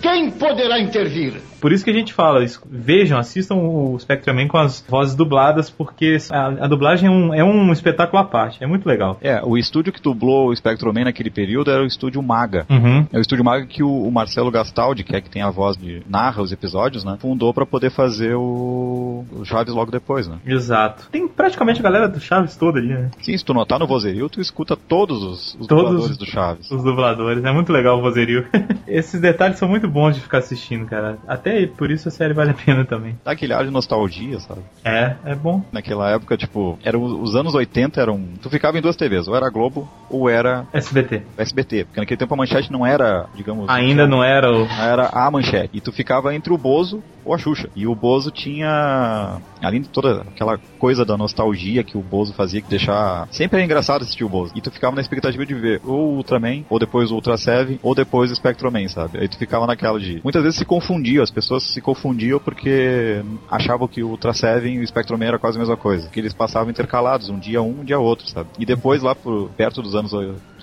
Quem 0.00 0.30
poderá 0.30 0.80
intervir? 0.80 1.49
Por 1.60 1.72
isso 1.72 1.84
que 1.84 1.90
a 1.90 1.94
gente 1.94 2.12
fala, 2.12 2.44
vejam, 2.68 3.18
assistam 3.18 3.56
o 3.56 3.98
Spectreman 3.98 4.48
com 4.48 4.58
as 4.58 4.84
vozes 4.88 5.14
dubladas, 5.14 5.70
porque 5.70 6.16
a, 6.30 6.46
a 6.64 6.66
dublagem 6.66 7.08
é 7.08 7.10
um, 7.10 7.34
é 7.34 7.44
um 7.44 7.72
espetáculo 7.72 8.22
à 8.22 8.24
parte. 8.24 8.62
É 8.62 8.66
muito 8.66 8.86
legal. 8.86 9.18
É, 9.20 9.40
o 9.44 9.56
estúdio 9.56 9.92
que 9.92 10.00
dublou 10.00 10.48
o 10.48 10.56
Spectroman 10.56 11.04
naquele 11.04 11.30
período 11.30 11.70
era 11.70 11.82
o 11.82 11.86
estúdio 11.86 12.22
Maga. 12.22 12.66
Uhum. 12.68 13.06
É 13.12 13.18
o 13.18 13.20
estúdio 13.20 13.44
Maga 13.44 13.66
que 13.66 13.82
o, 13.82 14.02
o 14.02 14.10
Marcelo 14.10 14.50
Gastaldi, 14.50 15.04
que 15.04 15.14
é 15.14 15.20
que 15.20 15.30
tem 15.30 15.42
a 15.42 15.50
voz 15.50 15.76
de 15.76 16.02
narra 16.08 16.42
os 16.42 16.52
episódios, 16.52 17.04
né? 17.04 17.16
Fundou 17.20 17.52
pra 17.52 17.66
poder 17.66 17.90
fazer 17.90 18.34
o, 18.34 19.24
o 19.32 19.44
Chaves 19.44 19.74
logo 19.74 19.90
depois, 19.90 20.26
né? 20.26 20.38
Exato. 20.46 21.08
Tem 21.10 21.26
praticamente 21.28 21.80
a 21.80 21.82
galera 21.82 22.08
do 22.08 22.20
Chaves 22.20 22.56
toda 22.56 22.78
ali, 22.78 22.88
né? 22.88 23.10
Sim, 23.20 23.36
se 23.36 23.44
tu 23.44 23.54
notar 23.54 23.78
no 23.78 23.86
vozerio, 23.86 24.28
tu 24.28 24.40
escuta 24.40 24.76
todos 24.76 25.22
os, 25.22 25.54
os 25.54 25.66
Todos. 25.66 25.84
dubladores 25.84 26.16
do 26.16 26.26
Chaves. 26.26 26.70
Os 26.70 26.82
dubladores. 26.82 27.44
É 27.44 27.52
muito 27.52 27.72
legal 27.72 27.98
o 27.98 28.02
vozerio. 28.02 28.46
Esses 28.86 29.20
detalhes 29.20 29.58
são 29.58 29.68
muito 29.68 29.88
bons 29.88 30.14
de 30.14 30.20
ficar 30.20 30.38
assistindo, 30.38 30.86
cara. 30.86 31.18
Até 31.26 31.49
por 31.66 31.90
isso 31.90 32.08
a 32.08 32.10
série 32.10 32.34
vale 32.34 32.50
a 32.50 32.54
pena 32.54 32.84
também. 32.84 33.18
Dá 33.24 33.32
aquele 33.32 33.52
ar 33.52 33.64
de 33.64 33.70
nostalgia, 33.70 34.38
sabe? 34.40 34.60
É, 34.84 35.16
é 35.24 35.34
bom. 35.34 35.62
Naquela 35.72 36.10
época, 36.10 36.36
tipo, 36.36 36.78
eram 36.84 37.02
os 37.02 37.34
anos 37.34 37.54
80 37.54 38.00
eram. 38.00 38.20
Tu 38.40 38.50
ficava 38.50 38.78
em 38.78 38.82
duas 38.82 38.96
TVs, 38.96 39.28
ou 39.28 39.36
era 39.36 39.50
Globo 39.50 39.88
ou 40.08 40.28
era 40.28 40.66
SBT. 40.72 41.22
SBT. 41.36 41.84
Porque 41.84 42.00
naquele 42.00 42.18
tempo 42.18 42.34
a 42.34 42.36
manchete 42.36 42.72
não 42.72 42.86
era, 42.86 43.26
digamos. 43.34 43.68
Ainda 43.68 44.06
não 44.06 44.22
era 44.22 44.50
o. 44.50 44.66
era 44.66 45.08
a 45.12 45.30
manchete. 45.30 45.70
E 45.72 45.80
tu 45.80 45.92
ficava 45.92 46.34
entre 46.34 46.52
o 46.52 46.58
Bozo 46.58 47.02
ou 47.30 47.34
a 47.34 47.38
Xuxa. 47.38 47.70
E 47.76 47.86
o 47.86 47.94
Bozo 47.94 48.30
tinha. 48.30 49.40
Além 49.62 49.80
de 49.80 49.88
toda 49.88 50.22
aquela 50.22 50.58
coisa 50.78 51.04
da 51.04 51.16
nostalgia 51.16 51.84
que 51.84 51.96
o 51.96 52.02
Bozo 52.02 52.34
fazia, 52.34 52.60
que 52.60 52.68
deixar. 52.68 53.28
Sempre 53.30 53.58
era 53.58 53.64
engraçado 53.64 54.02
assistir 54.02 54.24
o 54.24 54.28
Bozo. 54.28 54.52
E 54.54 54.60
tu 54.60 54.70
ficava 54.70 54.94
na 54.94 55.00
expectativa 55.00 55.46
de 55.46 55.54
ver 55.54 55.80
ou 55.84 56.14
o 56.14 56.16
Ultraman, 56.16 56.64
ou 56.68 56.78
depois 56.78 57.10
o 57.10 57.14
Ultra 57.14 57.36
Seven, 57.36 57.78
ou 57.82 57.94
depois 57.94 58.30
o 58.30 58.34
Spectroman, 58.34 58.88
sabe? 58.88 59.18
Aí 59.18 59.28
tu 59.28 59.38
ficava 59.38 59.66
naquela 59.66 59.98
de. 60.00 60.20
Muitas 60.24 60.42
vezes 60.42 60.58
se 60.58 60.64
confundiam, 60.64 61.22
as 61.22 61.30
pessoas 61.30 61.62
se 61.62 61.80
confundiam 61.80 62.40
porque 62.40 63.22
achavam 63.48 63.86
que 63.86 64.02
o 64.02 64.08
Ultra 64.08 64.32
Seven 64.32 64.74
e 64.74 64.80
o 64.80 64.86
Spectroman 64.86 65.26
era 65.26 65.38
quase 65.38 65.56
a 65.56 65.60
mesma 65.60 65.76
coisa. 65.76 66.08
Que 66.08 66.18
eles 66.18 66.34
passavam 66.34 66.70
intercalados, 66.70 67.28
um 67.28 67.38
dia 67.38 67.62
um, 67.62 67.80
um 67.80 67.84
dia 67.84 67.98
outro, 67.98 68.28
sabe? 68.28 68.48
E 68.58 68.66
depois 68.66 69.02
lá 69.02 69.14
por 69.14 69.50
perto 69.50 69.82
dos 69.82 69.94
anos 69.94 70.12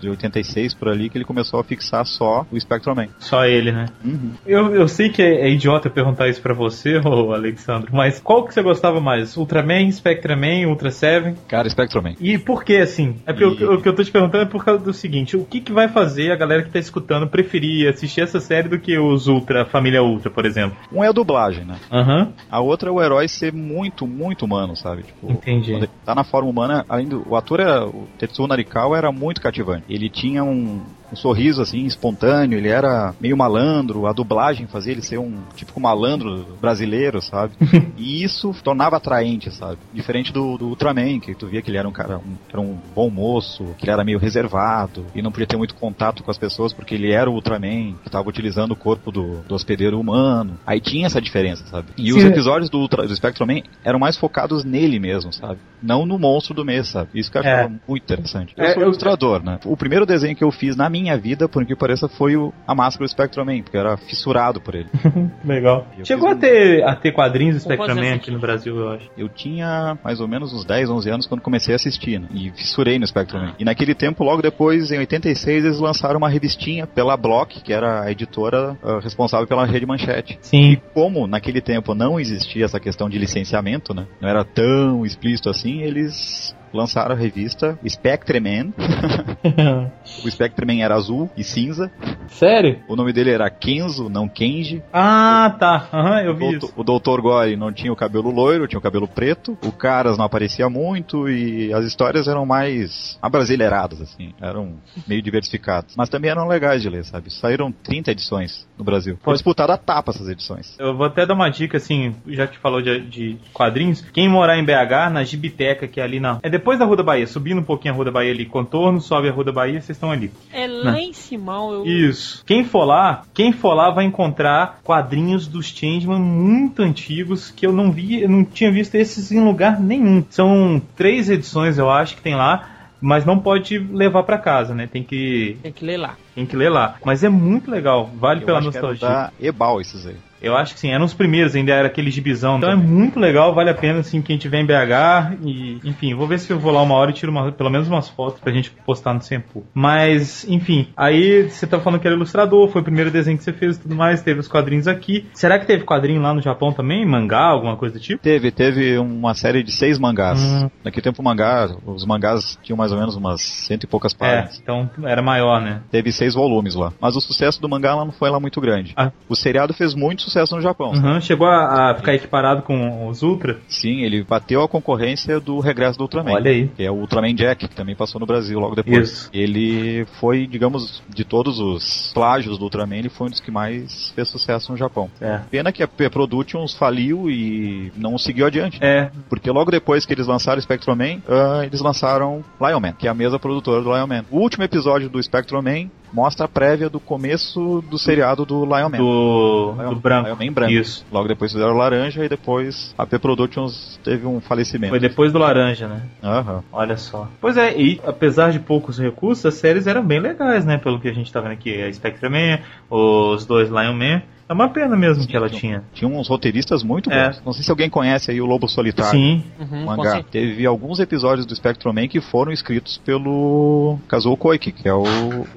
de 0.01 0.09
86 0.09 0.73
por 0.73 0.89
ali 0.89 1.09
que 1.09 1.17
ele 1.17 1.25
começou 1.25 1.59
a 1.59 1.63
fixar 1.63 2.05
só 2.05 2.45
o 2.51 2.59
Spectroman. 2.59 3.07
Só 3.19 3.45
ele, 3.45 3.71
né? 3.71 3.85
Uhum. 4.03 4.31
Eu, 4.45 4.73
eu 4.75 4.87
sei 4.87 5.09
que 5.09 5.21
é, 5.21 5.41
é 5.47 5.49
idiota 5.49 5.89
perguntar 5.89 6.27
isso 6.27 6.41
pra 6.41 6.53
você, 6.53 6.97
ô 7.05 7.33
Alexandre, 7.33 7.89
mas 7.91 8.19
qual 8.19 8.45
que 8.45 8.53
você 8.53 8.61
gostava 8.61 8.99
mais? 8.99 9.35
Ultraman, 9.37 9.91
Spectraman, 9.91 10.67
Ultra 10.67 10.91
Seven? 10.91 11.35
Cara, 11.47 11.69
Spectroman. 11.69 12.15
E 12.19 12.37
por 12.37 12.63
que 12.63 12.77
assim? 12.77 13.15
É 13.25 13.33
porque 13.33 13.63
E- 13.63 13.65
o, 13.67 13.73
o 13.75 13.81
que 13.81 13.89
eu 13.89 13.95
tô 13.95 14.03
te 14.03 14.11
perguntando 14.11 14.43
é 14.43 14.47
por 14.47 14.63
causa 14.63 14.83
do 14.83 14.93
seguinte: 14.93 15.35
o 15.37 15.45
que, 15.45 15.59
que 15.61 15.71
vai 15.71 15.87
fazer 15.87 16.31
a 16.31 16.35
galera 16.35 16.63
que 16.63 16.69
tá 16.69 16.79
escutando 16.79 17.27
preferir 17.27 17.89
assistir 17.89 18.21
essa 18.21 18.39
série 18.39 18.67
do 18.69 18.79
que 18.79 18.97
os 18.97 19.27
Ultra, 19.27 19.65
Família 19.65 20.03
Ultra, 20.03 20.29
por 20.29 20.45
exemplo? 20.45 20.77
Um 20.91 21.03
é 21.03 21.07
a 21.07 21.11
dublagem, 21.11 21.65
né? 21.65 21.75
Aham, 21.91 22.33
A 22.49 22.59
outra 22.61 22.89
é 22.89 22.91
o 22.91 23.01
herói 23.01 23.27
ser 23.27 23.53
muito, 23.53 24.05
muito 24.07 24.45
humano, 24.45 24.75
sabe? 24.75 25.03
Tipo, 25.03 25.31
entendi. 25.31 25.87
tá 26.05 26.13
na 26.15 26.23
forma 26.23 26.49
humana, 26.49 26.85
além 26.87 27.07
do. 27.07 27.23
O 27.27 27.35
ator 27.35 27.59
era. 27.59 27.85
O 27.85 28.07
Tetsuo 28.17 28.47
Narikawa 28.47 28.97
era 28.97 29.11
muito 29.11 29.41
cativante. 29.41 29.83
Ele 29.89 30.09
tinha 30.09 30.43
um. 30.43 30.81
Um 31.11 31.15
sorriso 31.15 31.61
assim, 31.61 31.85
espontâneo, 31.85 32.57
ele 32.57 32.67
era 32.69 33.13
meio 33.19 33.37
malandro, 33.37 34.05
a 34.07 34.13
dublagem 34.13 34.67
fazia 34.67 34.91
ele 34.91 35.01
ser 35.01 35.17
um 35.17 35.37
típico 35.55 35.79
malandro 35.79 36.45
brasileiro, 36.59 37.21
sabe? 37.21 37.53
e 37.97 38.23
isso 38.23 38.53
tornava 38.63 38.97
atraente, 38.97 39.49
sabe? 39.51 39.77
Diferente 39.93 40.33
do, 40.33 40.57
do 40.57 40.67
Ultraman, 40.67 41.19
que 41.19 41.33
tu 41.33 41.47
via 41.47 41.61
que 41.61 41.69
ele 41.69 41.77
era 41.77 41.87
um 41.87 41.91
cara, 41.91 42.17
um, 42.17 42.35
era 42.51 42.59
um 42.61 42.77
bom 42.95 43.09
moço, 43.09 43.75
que 43.77 43.85
ele 43.85 43.91
era 43.91 44.03
meio 44.03 44.19
reservado, 44.19 45.05
e 45.15 45.21
não 45.21 45.31
podia 45.31 45.47
ter 45.47 45.57
muito 45.57 45.75
contato 45.75 46.23
com 46.23 46.31
as 46.31 46.37
pessoas, 46.37 46.73
porque 46.73 46.95
ele 46.95 47.11
era 47.11 47.29
o 47.29 47.33
Ultraman, 47.33 47.93
que 48.01 48.07
estava 48.07 48.27
utilizando 48.27 48.71
o 48.71 48.75
corpo 48.75 49.11
do, 49.11 49.41
do 49.47 49.55
hospedeiro 49.55 49.99
humano. 49.99 50.59
Aí 50.65 50.79
tinha 50.81 51.05
essa 51.05 51.21
diferença, 51.21 51.65
sabe? 51.67 51.87
E 51.97 52.11
os 52.13 52.21
Sim. 52.21 52.27
episódios 52.27 52.69
do, 52.69 52.79
Ultra, 52.79 53.07
do 53.07 53.15
Spectroman 53.15 53.61
eram 53.83 53.99
mais 53.99 54.17
focados 54.17 54.63
nele 54.65 54.99
mesmo, 54.99 55.31
sabe? 55.31 55.59
Não 55.81 56.05
no 56.05 56.19
monstro 56.19 56.53
do 56.53 56.65
mês, 56.65 56.87
sabe? 56.89 57.11
Isso 57.13 57.31
que 57.31 57.37
eu 57.37 57.41
achava 57.41 57.69
muito 57.87 58.03
interessante. 58.03 58.53
Eu 58.57 58.65
É, 58.65 58.73
sou 58.73 58.81
eu- 58.81 58.87
ilustrador, 58.87 59.43
né? 59.43 59.59
O 59.65 59.77
primeiro 59.77 60.05
desenho 60.05 60.35
que 60.35 60.43
eu 60.43 60.51
fiz 60.51 60.75
na 60.75 60.89
minha 60.89 60.96
vida, 61.17 61.47
por 61.47 61.65
que 61.65 61.75
pareça, 61.75 62.07
foi 62.07 62.35
o, 62.35 62.53
a 62.65 62.73
máscara 62.73 63.05
do 63.05 63.09
Spectroman, 63.09 63.61
porque 63.61 63.77
eu 63.77 63.81
era 63.81 63.97
fissurado 63.97 64.59
por 64.59 64.75
ele. 64.75 64.89
Legal. 65.43 65.87
Chegou 66.03 66.27
a 66.27 66.31
fiz 66.31 66.37
um- 66.37 66.41
ter, 66.41 66.83
a 66.83 66.95
ter 66.95 67.11
quadrinhos 67.11 67.63
do 67.63 67.71
anos 67.71 68.11
aqui 68.13 68.31
no 68.31 68.39
Brasil, 68.39 68.75
eu 68.75 68.89
acho. 68.89 69.09
Eu 69.17 69.29
tinha 69.29 69.97
mais 70.03 70.19
ou 70.19 70.27
menos 70.27 70.53
uns 70.53 70.65
10, 70.65 70.89
11 70.89 71.09
anos 71.09 71.27
quando 71.27 71.41
comecei 71.41 71.73
a 71.73 71.75
assistir, 71.75 72.19
né? 72.19 72.27
E 72.33 72.51
fissurei 72.51 72.97
no 72.99 73.05
Spectroman. 73.05 73.53
E 73.59 73.65
naquele 73.65 73.93
tempo, 73.93 74.23
logo 74.23 74.41
depois, 74.41 74.91
em 74.91 74.97
86, 74.99 75.65
eles 75.65 75.79
lançaram 75.79 76.17
uma 76.17 76.29
revistinha 76.29 76.87
pela 76.87 77.15
Block, 77.15 77.61
que 77.61 77.73
era 77.73 78.03
a 78.03 78.11
editora 78.11 78.77
ah, 78.83 78.99
responsável 79.01 79.47
pela 79.47 79.65
rede 79.65 79.85
Manchete. 79.85 80.37
Sim. 80.41 80.71
E 80.71 80.77
como 80.93 81.27
naquele 81.27 81.61
tempo 81.61 81.93
não 81.93 82.19
existia 82.19 82.65
essa 82.65 82.79
questão 82.79 83.09
de 83.09 83.17
licenciamento, 83.17 83.93
né? 83.93 84.05
Não 84.21 84.29
era 84.29 84.43
tão 84.43 85.05
explícito 85.05 85.49
assim, 85.49 85.81
eles 85.81 86.55
lançaram 86.73 87.15
a 87.15 87.17
revista 87.17 87.77
Spectreman. 87.87 88.73
o 90.23 90.29
Spectreman 90.31 90.81
era 90.83 90.95
azul 90.95 91.29
e 91.37 91.43
cinza. 91.43 91.91
Sério? 92.27 92.79
O 92.87 92.95
nome 92.95 93.13
dele 93.13 93.31
era 93.31 93.49
Kenzo, 93.49 94.09
não 94.09 94.27
Kenji. 94.27 94.83
Ah, 94.91 95.55
tá. 95.59 95.87
Aham, 95.93 96.21
eu 96.21 96.35
vi 96.35 96.43
O, 96.45 96.51
isso. 96.51 96.73
doutor- 96.75 97.15
o 97.15 97.17
Dr. 97.17 97.21
Gore 97.21 97.55
não 97.55 97.71
tinha 97.71 97.91
o 97.91 97.95
cabelo 97.95 98.29
loiro, 98.31 98.67
tinha 98.67 98.79
o 98.79 98.81
cabelo 98.81 99.07
preto. 99.07 99.57
O 99.65 99.71
Caras 99.71 100.17
não 100.17 100.25
aparecia 100.25 100.69
muito 100.69 101.27
e 101.29 101.71
as 101.73 101.85
histórias 101.85 102.27
eram 102.27 102.45
mais 102.45 103.17
abrasileiradas, 103.21 104.01
assim. 104.01 104.33
Eram 104.41 104.75
meio 105.07 105.21
diversificadas. 105.21 105.93
Mas 105.97 106.09
também 106.09 106.29
eram 106.31 106.47
legais 106.47 106.81
de 106.81 106.89
ler, 106.89 107.03
sabe? 107.05 107.31
Saíram 107.31 107.71
30 107.71 108.11
edições 108.11 108.67
no 108.77 108.83
Brasil. 108.83 109.17
Foi 109.21 109.33
disputado 109.33 109.71
a 109.71 109.77
tapa 109.77 110.11
essas 110.11 110.27
edições. 110.29 110.75
Eu 110.79 110.95
vou 110.95 111.05
até 111.05 111.25
dar 111.25 111.33
uma 111.33 111.49
dica, 111.49 111.77
assim, 111.77 112.15
já 112.27 112.47
que 112.47 112.57
falou 112.59 112.81
de, 112.81 112.99
de 113.01 113.37
quadrinhos. 113.53 114.01
Quem 114.13 114.27
morar 114.29 114.57
em 114.57 114.63
BH, 114.65 115.09
na 115.11 115.23
Gibiteca, 115.23 115.87
que 115.87 115.99
é 115.99 116.03
ali 116.03 116.19
na. 116.19 116.39
É 116.43 116.49
depois 116.57 116.79
da 116.79 116.85
Rua 116.85 116.97
da 116.97 117.03
Bahia, 117.03 117.27
subindo 117.27 117.59
um 117.59 117.63
pouquinho 117.63 117.93
a 117.93 117.95
Rua 117.95 118.05
da 118.05 118.11
Bahia 118.11 118.31
ali, 118.31 118.45
contorno, 118.45 118.99
sobe 118.99 119.29
a 119.29 119.31
Rua 119.31 119.43
da 119.45 119.51
Bahia, 119.51 119.79
vocês 119.81 119.95
estão 119.95 120.11
ali. 120.11 120.31
É 120.51 120.67
lá 120.67 120.99
em 120.99 121.13
Simão, 121.13 121.73
eu. 121.73 121.85
Isso. 121.85 122.43
Quem 122.45 122.63
for 122.63 122.83
lá, 122.85 123.23
quem 123.33 123.51
for 123.51 123.73
lá 123.73 123.89
vai 123.91 124.05
encontrar 124.05 124.79
quadrinhos 124.83 125.47
dos 125.47 125.67
Changeman 125.67 126.19
muito 126.19 126.81
antigos 126.81 127.51
que 127.51 127.65
eu 127.65 127.71
não 127.71 127.91
vi, 127.91 128.21
eu 128.21 128.29
não 128.29 128.43
tinha 128.43 128.71
visto 128.71 128.95
esses 128.95 129.31
em 129.31 129.39
lugar 129.39 129.79
nenhum. 129.79 130.23
São 130.29 130.81
três 130.95 131.29
edições, 131.29 131.77
eu 131.77 131.89
acho, 131.89 132.15
que 132.15 132.21
tem 132.21 132.35
lá. 132.35 132.69
Mas 132.99 133.23
não 133.25 133.37
pode 133.37 133.77
levar 133.77 134.23
pra 134.23 134.39
casa, 134.39 134.73
né? 134.73 134.87
Tem 134.91 135.03
que, 135.03 135.55
Tem 135.61 135.71
que 135.71 135.85
ler 135.85 135.97
lá. 135.97 136.15
tem 136.33 136.47
que 136.47 136.55
ler 136.55 136.69
lá. 136.69 136.95
Mas 137.05 137.23
é 137.23 137.29
muito 137.29 137.69
legal, 137.69 138.09
vale 138.15 138.41
Eu 138.41 138.45
pela 138.47 138.57
acho 138.57 138.71
que 138.71 138.77
era 138.77 138.87
nostalgia. 138.87 139.07
da 139.07 139.31
Ebal 139.39 139.79
esses 139.79 140.07
aí. 140.07 140.15
Eu 140.41 140.55
acho 140.55 140.73
que 140.73 140.79
sim, 140.79 140.91
eram 140.91 141.05
os 141.05 141.13
primeiros, 141.13 141.55
ainda 141.55 141.73
era 141.73 141.87
aquele 141.87 142.11
gibizão. 142.11 142.57
Então 142.57 142.69
é 142.71 142.75
muito 142.75 143.19
legal, 143.19 143.53
vale 143.55 143.69
a 143.69 143.73
pena, 143.73 143.99
assim, 143.99 144.21
quem 144.21 144.37
tiver 144.37 144.59
em 144.61 144.65
BH. 144.65 145.37
E, 145.43 145.79
enfim, 145.83 146.13
vou 146.13 146.27
ver 146.27 146.39
se 146.39 146.51
eu 146.51 146.59
vou 146.59 146.71
lá 146.71 146.81
uma 146.81 146.95
hora 146.95 147.11
e 147.11 147.13
tiro 147.13 147.31
uma- 147.31 147.51
pelo 147.51 147.69
menos 147.69 147.87
umas 147.87 148.07
fotos 148.09 148.39
pra 148.39 148.51
gente 148.53 148.69
postar 148.85 149.13
no 149.13 149.21
Sempu. 149.21 149.65
Mas, 149.73 150.45
enfim, 150.47 150.87
aí 150.95 151.49
você 151.49 151.65
tá 151.65 151.79
falando 151.79 151.99
que 151.99 152.07
era 152.07 152.15
ilustrador, 152.15 152.67
foi 152.69 152.81
o 152.81 152.83
primeiro 152.83 153.09
desenho 153.11 153.37
que 153.37 153.43
você 153.43 153.53
fez 153.53 153.77
e 153.77 153.79
tudo 153.81 153.95
mais, 153.95 154.21
teve 154.21 154.39
os 154.39 154.47
quadrinhos 154.47 154.87
aqui. 154.87 155.25
Será 155.33 155.57
que 155.59 155.65
teve 155.65 155.83
quadrinho 155.83 156.21
lá 156.21 156.33
no 156.33 156.41
Japão 156.41 156.71
também? 156.71 157.05
Mangá, 157.05 157.45
alguma 157.45 157.75
coisa 157.75 157.95
do 157.95 158.01
tipo? 158.01 158.21
Teve, 158.21 158.51
teve 158.51 158.97
uma 158.97 159.33
série 159.33 159.63
de 159.63 159.71
seis 159.71 159.97
mangás. 159.97 160.39
Hum. 160.41 160.69
Naquele 160.83 161.03
tempo 161.03 161.21
o 161.21 161.25
mangá, 161.25 161.69
os 161.85 162.05
mangás 162.05 162.57
tinham 162.61 162.77
mais 162.77 162.91
ou 162.91 162.97
menos 162.99 163.15
umas 163.15 163.41
cento 163.41 163.83
e 163.83 163.87
poucas 163.87 164.13
É, 164.13 164.17
páginas. 164.17 164.59
então 164.61 164.89
era 165.03 165.21
maior, 165.21 165.61
né? 165.61 165.81
Teve 165.89 166.11
seis 166.11 166.33
volumes 166.35 166.75
lá. 166.75 166.93
Mas 166.99 167.15
o 167.15 167.21
sucesso 167.21 167.61
do 167.61 167.67
mangá 167.69 167.95
lá 167.95 168.05
não 168.05 168.11
foi 168.11 168.29
lá 168.29 168.39
muito 168.39 168.59
grande. 168.61 168.93
Ah. 168.95 169.11
O 169.29 169.35
seriado 169.35 169.73
fez 169.73 169.93
muito 169.95 170.26
sucesso 170.27 170.55
no 170.55 170.61
Japão. 170.61 170.91
Uhum, 170.91 171.21
chegou 171.21 171.47
a, 171.47 171.91
a 171.91 171.95
ficar 171.95 172.13
equiparado 172.13 172.61
com 172.61 173.07
os 173.07 173.23
Ultra. 173.23 173.57
Sim, 173.67 174.01
ele 174.01 174.23
bateu 174.23 174.61
a 174.61 174.67
concorrência 174.67 175.39
do 175.39 175.59
Regresso 175.59 175.97
do 175.97 176.01
Ultraman. 176.03 176.33
Olha 176.33 176.51
aí. 176.51 176.67
Que 176.69 176.83
é 176.83 176.91
o 176.91 176.95
Ultraman 176.95 177.33
Jack, 177.33 177.67
que 177.67 177.75
também 177.75 177.95
passou 177.95 178.19
no 178.19 178.25
Brasil 178.25 178.59
logo 178.59 178.75
depois. 178.75 179.09
Isso. 179.09 179.29
Ele 179.33 180.05
foi, 180.19 180.45
digamos, 180.45 181.01
de 181.09 181.23
todos 181.23 181.59
os 181.59 182.11
plágios 182.13 182.57
do 182.57 182.65
Ultraman, 182.65 182.97
ele 182.97 183.09
foi 183.09 183.27
um 183.27 183.29
dos 183.29 183.39
que 183.39 183.51
mais 183.51 184.11
fez 184.15 184.29
sucesso 184.29 184.71
no 184.71 184.77
Japão. 184.77 185.09
É. 185.21 185.39
Pena 185.49 185.71
que 185.71 185.81
a 185.81 185.87
P 185.87 186.09
Productions 186.09 186.73
faliu 186.73 187.29
e 187.29 187.91
não 187.95 188.17
seguiu 188.17 188.45
adiante. 188.45 188.79
É, 188.81 189.09
Porque 189.29 189.49
logo 189.49 189.71
depois 189.71 190.05
que 190.05 190.13
eles 190.13 190.27
lançaram 190.27 190.61
Spectrum 190.61 190.95
Man, 190.95 191.21
ah, 191.27 191.65
eles 191.65 191.81
lançaram 191.81 192.43
Lion 192.59 192.79
Man, 192.79 192.93
que 192.93 193.07
é 193.07 193.09
a 193.09 193.13
mesma 193.13 193.39
produtora 193.39 193.81
do 193.81 193.93
Lion 193.93 194.07
Man. 194.07 194.25
O 194.31 194.39
último 194.39 194.63
episódio 194.63 195.09
do 195.09 195.21
Spectrum 195.21 195.61
Man 195.61 195.89
mostra 196.11 196.45
a 196.45 196.47
prévia 196.47 196.89
do 196.89 196.99
começo 196.99 197.83
do 197.89 197.97
seriado 197.97 198.45
do 198.45 198.65
Lion 198.65 198.89
Man. 198.89 198.97
do, 198.97 199.75
Lion, 199.77 199.93
do 199.93 199.99
branco. 199.99 200.27
Lion 200.27 200.37
Man 200.47 200.53
branco. 200.53 200.71
Isso. 200.71 201.05
Logo 201.11 201.27
depois 201.27 201.51
fizeram 201.51 201.75
laranja 201.75 202.23
e 202.23 202.29
depois 202.29 202.93
a 202.97 203.05
P 203.05 203.19
Productions 203.19 203.99
teve 204.03 204.25
um 204.25 204.39
falecimento. 204.39 204.91
Foi 204.91 204.99
depois 204.99 205.31
do 205.31 205.39
laranja, 205.39 205.87
né? 205.87 206.03
Aham. 206.23 206.63
Olha 206.71 206.97
só. 206.97 207.27
Pois 207.39 207.57
é, 207.57 207.77
e 207.79 208.01
apesar 208.05 208.51
de 208.51 208.59
poucos 208.59 208.99
recursos, 208.99 209.45
as 209.45 209.55
séries 209.55 209.87
eram 209.87 210.05
bem 210.05 210.19
legais, 210.19 210.65
né? 210.65 210.77
Pelo 210.77 210.99
que 210.99 211.07
a 211.07 211.13
gente 211.13 211.31
tá 211.31 211.41
vendo 211.41 211.51
aqui. 211.53 211.81
A 211.81 211.91
Spectre 211.91 212.29
Man, 212.29 212.59
os 212.89 213.45
dois 213.45 213.69
Lion 213.69 213.93
Man. 213.93 214.21
É 214.49 214.53
uma 214.53 214.69
pena 214.69 214.95
mesmo 214.95 215.27
que 215.27 215.35
ela 215.35 215.49
tinha. 215.49 215.83
Tinha 215.93 216.09
uns 216.09 216.27
roteiristas 216.29 216.83
muito 216.83 217.11
É. 217.11 217.27
bons. 217.27 217.41
Não 217.45 217.53
sei 217.53 217.63
se 217.63 217.69
alguém 217.71 217.89
conhece 217.89 218.31
aí 218.31 218.39
o 218.39 218.45
Lobo 218.45 218.67
Solitário. 218.67 219.11
Sim. 219.11 219.43
Uhum, 219.59 219.85
Mangá. 219.85 220.23
Teve 220.23 220.65
alguns 220.65 220.99
episódios 220.99 221.45
do 221.45 221.55
Spectrum 221.55 221.91
Man 221.93 222.07
que 222.07 222.21
foram 222.21 222.51
escritos 222.51 222.97
pelo 223.31 223.97
Kazuo 224.07 224.37
Koike, 224.37 224.71
que 224.71 224.87
é 224.87 224.93
o 224.93 225.03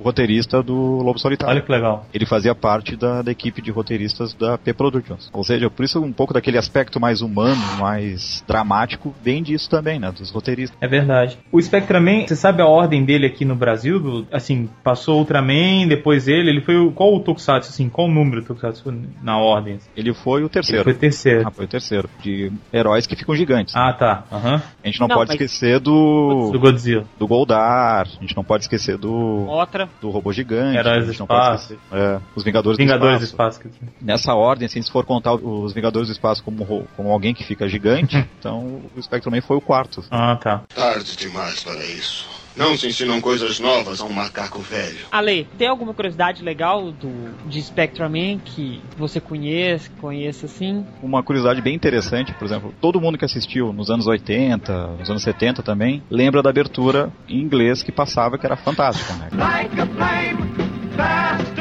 roteirista 0.02 0.62
do 0.62 0.74
Lobo 0.74 1.18
Solitário. 1.18 1.54
Olha 1.54 1.62
que 1.62 1.70
legal. 1.70 2.06
ele 2.12 2.26
fazia 2.26 2.54
parte 2.54 2.96
da, 2.96 3.22
da 3.22 3.30
equipe 3.30 3.62
de 3.62 3.70
roteiristas 3.70 4.34
da 4.34 4.58
P 4.58 4.72
Productions. 4.72 5.30
Ou 5.32 5.44
seja, 5.44 5.70
por 5.70 5.84
isso 5.84 6.00
um 6.00 6.12
pouco 6.12 6.34
daquele 6.34 6.58
aspecto 6.58 6.98
mais 7.00 7.20
humano, 7.22 7.60
mais 7.78 8.44
dramático, 8.46 9.14
vem 9.22 9.42
disso 9.42 9.68
também, 9.70 9.98
né? 9.98 10.10
Dos 10.12 10.30
roteiristas. 10.30 10.76
É 10.80 10.88
verdade. 10.88 11.38
O 11.52 11.60
Spectre 11.60 12.00
Man, 12.00 12.26
você 12.26 12.34
sabe 12.36 12.60
a 12.62 12.66
ordem 12.66 13.04
dele 13.04 13.26
aqui 13.26 13.44
no 13.44 13.54
Brasil? 13.54 14.00
Do- 14.00 14.26
assim, 14.32 14.68
passou 14.82 15.18
Ultraman, 15.18 15.86
depois 15.88 16.26
ele. 16.28 16.50
Ele 16.50 16.60
foi 16.60 16.76
o. 16.76 16.90
Qual 16.90 17.14
o 17.14 17.20
Tokusatsu, 17.20 17.70
assim? 17.70 17.88
Qual 17.88 18.08
o 18.08 18.10
número 18.10 18.40
do 18.42 18.46
Tokusatsu 18.48 18.79
na 19.22 19.38
ordem? 19.38 19.78
Ele 19.96 20.12
foi 20.14 20.40
o 20.42 20.44
Ele 20.44 20.48
terceiro. 20.48 20.84
foi 20.84 20.94
terceiro. 20.94 21.44
Ah, 21.46 21.50
foi 21.50 21.64
o 21.64 21.68
terceiro. 21.68 22.08
De 22.22 22.52
heróis 22.72 23.06
que 23.06 23.16
ficam 23.16 23.34
gigantes. 23.34 23.74
Ah, 23.76 23.92
tá. 23.92 24.24
Aham. 24.32 24.62
A 24.82 24.86
gente 24.86 25.00
não, 25.00 25.08
Não, 25.08 25.16
pode 25.16 25.28
mas- 25.28 25.40
esquecer 25.40 25.80
do. 25.80 26.50
Do 26.52 26.60
Godzilla. 26.60 27.04
Do 27.18 27.26
Goldar, 27.26 28.06
a 28.06 28.20
gente 28.20 28.36
não 28.36 28.44
pode 28.44 28.64
esquecer 28.64 28.96
do. 28.96 29.12
Outra. 29.12 29.88
Do 30.00 30.10
robô 30.10 30.32
gigante. 30.32 30.76
Heróis 30.78 31.04
a 31.04 31.06
gente 31.06 31.16
do 31.16 31.20
não 31.20 31.26
pode 31.26 31.40
Espaço. 31.56 31.72
esquecer. 31.74 31.98
É, 31.98 32.20
os 32.36 32.44
Vingadores, 32.44 32.78
Vingadores 32.78 33.16
do 33.16 33.20
do 33.20 33.24
Espaço. 33.24 33.58
Espaço. 33.58 33.60
quer 33.80 33.86
dizer. 33.86 33.92
Nessa 34.00 34.34
ordem, 34.34 34.66
assim, 34.66 34.80
se 34.82 34.90
for 34.90 35.04
contar 35.04 35.34
os 35.34 35.72
Vingadores 35.72 36.08
do 36.08 36.12
Espaço 36.12 36.42
como, 36.44 36.64
como 36.96 37.10
alguém 37.10 37.34
que 37.34 37.44
fica 37.44 37.68
gigante, 37.68 38.16
então 38.38 38.80
o 38.96 39.02
Spectrum 39.02 39.32
Man 39.32 39.40
foi 39.42 39.56
o 39.56 39.60
quarto. 39.60 40.04
Ah, 40.10 40.36
tá. 40.36 40.62
Tarde 40.74 41.16
demais 41.16 41.62
para 41.64 41.76
isso. 41.84 42.39
Não 42.56 42.76
se 42.76 42.88
ensinam 42.88 43.20
coisas 43.20 43.60
novas 43.60 44.00
a 44.00 44.04
um 44.04 44.12
macaco 44.12 44.60
velho. 44.60 44.98
Ale, 45.10 45.46
tem 45.56 45.68
alguma 45.68 45.94
curiosidade 45.94 46.42
legal 46.42 46.90
do 46.92 47.10
de 47.48 47.62
Spectrum 47.62 48.08
Man 48.08 48.38
que 48.38 48.82
você 48.96 49.20
conhece, 49.20 49.90
conheça 50.00 50.46
assim? 50.46 50.84
Uma 51.02 51.22
curiosidade 51.22 51.60
bem 51.60 51.74
interessante, 51.74 52.32
por 52.34 52.44
exemplo, 52.44 52.74
todo 52.80 53.00
mundo 53.00 53.18
que 53.18 53.24
assistiu 53.24 53.72
nos 53.72 53.90
anos 53.90 54.06
80, 54.06 54.86
nos 54.98 55.10
anos 55.10 55.22
70 55.22 55.62
também, 55.62 56.02
lembra 56.10 56.42
da 56.42 56.50
abertura 56.50 57.12
em 57.28 57.40
inglês 57.40 57.82
que 57.82 57.92
passava, 57.92 58.38
que 58.38 58.46
era 58.46 58.56
fantástica, 58.56 59.12
né? 59.14 59.28
Like 59.32 59.80
a 59.80 59.86
flame, 59.86 61.59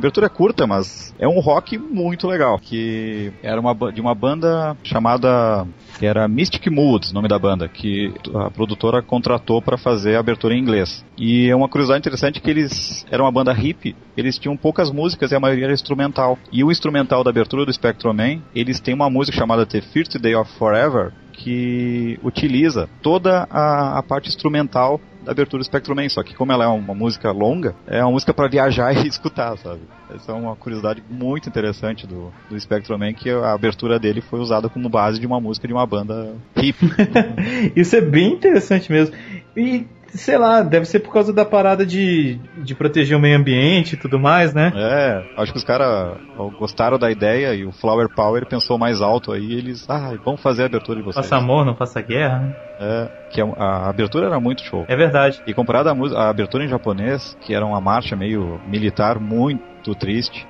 abertura 0.00 0.26
é 0.26 0.30
curta, 0.30 0.66
mas 0.66 1.14
é 1.18 1.28
um 1.28 1.38
rock 1.38 1.78
muito 1.78 2.26
legal, 2.26 2.58
que 2.58 3.32
era 3.42 3.60
uma, 3.60 3.74
de 3.92 4.00
uma 4.00 4.14
banda 4.14 4.76
chamada 4.82 5.66
que 6.00 6.06
era 6.06 6.26
Mystic 6.26 6.66
Moods, 6.68 7.12
nome 7.12 7.28
da 7.28 7.38
banda, 7.38 7.68
que 7.68 8.10
a 8.34 8.50
produtora 8.50 9.02
contratou 9.02 9.60
para 9.60 9.76
fazer 9.76 10.16
a 10.16 10.20
abertura 10.20 10.54
em 10.54 10.58
inglês. 10.58 11.04
E 11.18 11.50
é 11.50 11.54
uma 11.54 11.68
curiosidade 11.68 12.00
interessante 12.00 12.40
que 12.40 12.48
eles 12.48 13.04
eram 13.10 13.26
uma 13.26 13.30
banda 13.30 13.52
hip, 13.52 13.94
eles 14.16 14.38
tinham 14.38 14.56
poucas 14.56 14.90
músicas 14.90 15.30
e 15.30 15.34
a 15.34 15.40
maioria 15.40 15.64
era 15.64 15.74
instrumental. 15.74 16.38
E 16.50 16.64
o 16.64 16.72
instrumental 16.72 17.22
da 17.22 17.28
abertura 17.28 17.66
do 17.66 17.72
Spectrum 17.72 18.14
Man, 18.14 18.40
eles 18.54 18.80
têm 18.80 18.94
uma 18.94 19.10
música 19.10 19.36
chamada 19.36 19.66
The 19.66 19.82
First 19.82 20.16
Day 20.18 20.34
of 20.34 20.50
Forever, 20.56 21.12
que 21.34 22.18
utiliza 22.22 22.88
toda 23.02 23.46
a, 23.50 23.98
a 23.98 24.02
parte 24.02 24.30
instrumental 24.30 24.98
da 25.22 25.32
abertura 25.32 25.60
do 25.60 25.66
Spectrum 25.66 25.96
Man, 25.96 26.08
só 26.08 26.22
que 26.22 26.34
como 26.34 26.50
ela 26.50 26.64
é 26.64 26.68
uma 26.68 26.94
música 26.94 27.30
longa, 27.30 27.74
é 27.86 28.02
uma 28.02 28.12
música 28.12 28.32
para 28.32 28.48
viajar 28.48 28.96
e 29.04 29.06
escutar, 29.06 29.54
sabe? 29.58 29.82
Essa 30.14 30.32
é 30.32 30.34
uma 30.34 30.56
curiosidade 30.56 31.02
muito 31.08 31.48
interessante 31.48 32.06
do, 32.06 32.32
do 32.48 32.58
Spectrum 32.58 32.98
Man, 32.98 33.12
que 33.12 33.30
a 33.30 33.52
abertura 33.52 33.98
dele 33.98 34.20
foi 34.20 34.40
usada 34.40 34.68
como 34.68 34.88
base 34.88 35.20
de 35.20 35.26
uma 35.26 35.40
música 35.40 35.66
de 35.66 35.74
uma 35.74 35.86
banda 35.86 36.34
hip. 36.56 36.78
Isso 37.76 37.96
é 37.96 38.00
bem 38.00 38.34
interessante 38.34 38.90
mesmo. 38.90 39.14
E, 39.56 39.86
sei 40.08 40.38
lá, 40.38 40.62
deve 40.62 40.86
ser 40.86 41.00
por 41.00 41.12
causa 41.12 41.32
da 41.32 41.44
parada 41.44 41.84
de, 41.84 42.38
de 42.58 42.74
proteger 42.74 43.16
o 43.16 43.20
meio 43.20 43.36
ambiente 43.36 43.94
e 43.94 43.96
tudo 43.96 44.18
mais, 44.18 44.54
né? 44.54 44.72
é, 44.74 45.24
acho 45.36 45.52
que 45.52 45.58
os 45.58 45.64
caras 45.64 46.18
gostaram 46.58 46.98
da 46.98 47.10
ideia 47.10 47.54
e 47.54 47.64
o 47.64 47.72
Flower 47.72 48.08
Power 48.08 48.46
pensou 48.46 48.78
mais 48.78 49.00
alto 49.00 49.32
aí, 49.32 49.52
eles, 49.52 49.88
ah, 49.88 50.12
vamos 50.24 50.40
fazer 50.40 50.62
a 50.62 50.66
abertura 50.66 50.98
de 50.98 51.04
vocês. 51.04 51.26
Faça 51.26 51.36
amor, 51.36 51.64
não 51.64 51.74
faça 51.74 52.00
guerra, 52.00 52.40
né? 52.40 52.56
É, 52.82 53.10
que 53.30 53.40
a, 53.40 53.44
a 53.44 53.90
abertura 53.90 54.26
era 54.26 54.40
muito 54.40 54.62
show. 54.62 54.86
É 54.88 54.96
verdade. 54.96 55.42
E 55.46 55.52
comparado 55.52 55.90
à 55.90 56.20
à 56.20 56.30
abertura 56.30 56.64
em 56.64 56.68
japonês, 56.68 57.36
que 57.42 57.54
era 57.54 57.64
uma 57.64 57.80
marcha 57.80 58.16
meio 58.16 58.58
militar 58.66 59.20
muito 59.20 59.69
triste, 59.94 60.46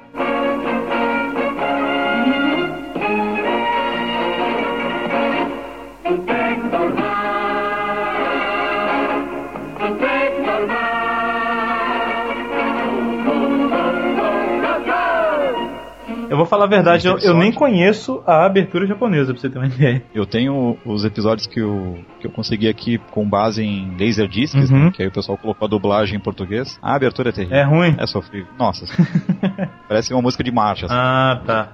vou 16.40 16.46
falar 16.46 16.64
a 16.64 16.68
verdade, 16.68 17.06
eu, 17.06 17.18
eu 17.18 17.34
nem 17.34 17.52
conheço 17.52 18.22
a 18.26 18.44
abertura 18.44 18.86
japonesa, 18.86 19.32
pra 19.32 19.40
você 19.40 19.48
ter 19.48 19.58
uma 19.58 19.66
ideia. 19.68 20.02
Eu 20.14 20.26
tenho 20.26 20.76
os 20.84 21.04
episódios 21.04 21.46
que 21.46 21.60
eu, 21.60 21.98
que 22.20 22.26
eu 22.26 22.30
consegui 22.30 22.68
aqui 22.68 22.98
com 23.10 23.28
base 23.28 23.62
em 23.62 23.90
Laserdiscs, 23.98 24.70
Uhum. 24.70 24.86
né, 24.86 24.90
que 24.94 25.02
aí 25.02 25.08
o 25.08 25.12
pessoal 25.12 25.36
colocou 25.38 25.66
a 25.66 25.68
dublagem 25.68 26.16
em 26.16 26.20
português. 26.20 26.78
A 26.82 26.94
abertura 26.94 27.28
é 27.30 27.32
terrível. 27.32 27.56
É 27.56 27.62
ruim. 27.62 27.94
É 27.98 28.06
sofrível. 28.06 28.48
Nossa. 28.58 28.84
Parece 29.88 30.12
uma 30.12 30.22
música 30.22 30.42
de 30.44 30.50
marcha. 30.52 30.86
assim. 30.86 30.94
Ah, 30.96 31.40
tá. 31.46 31.68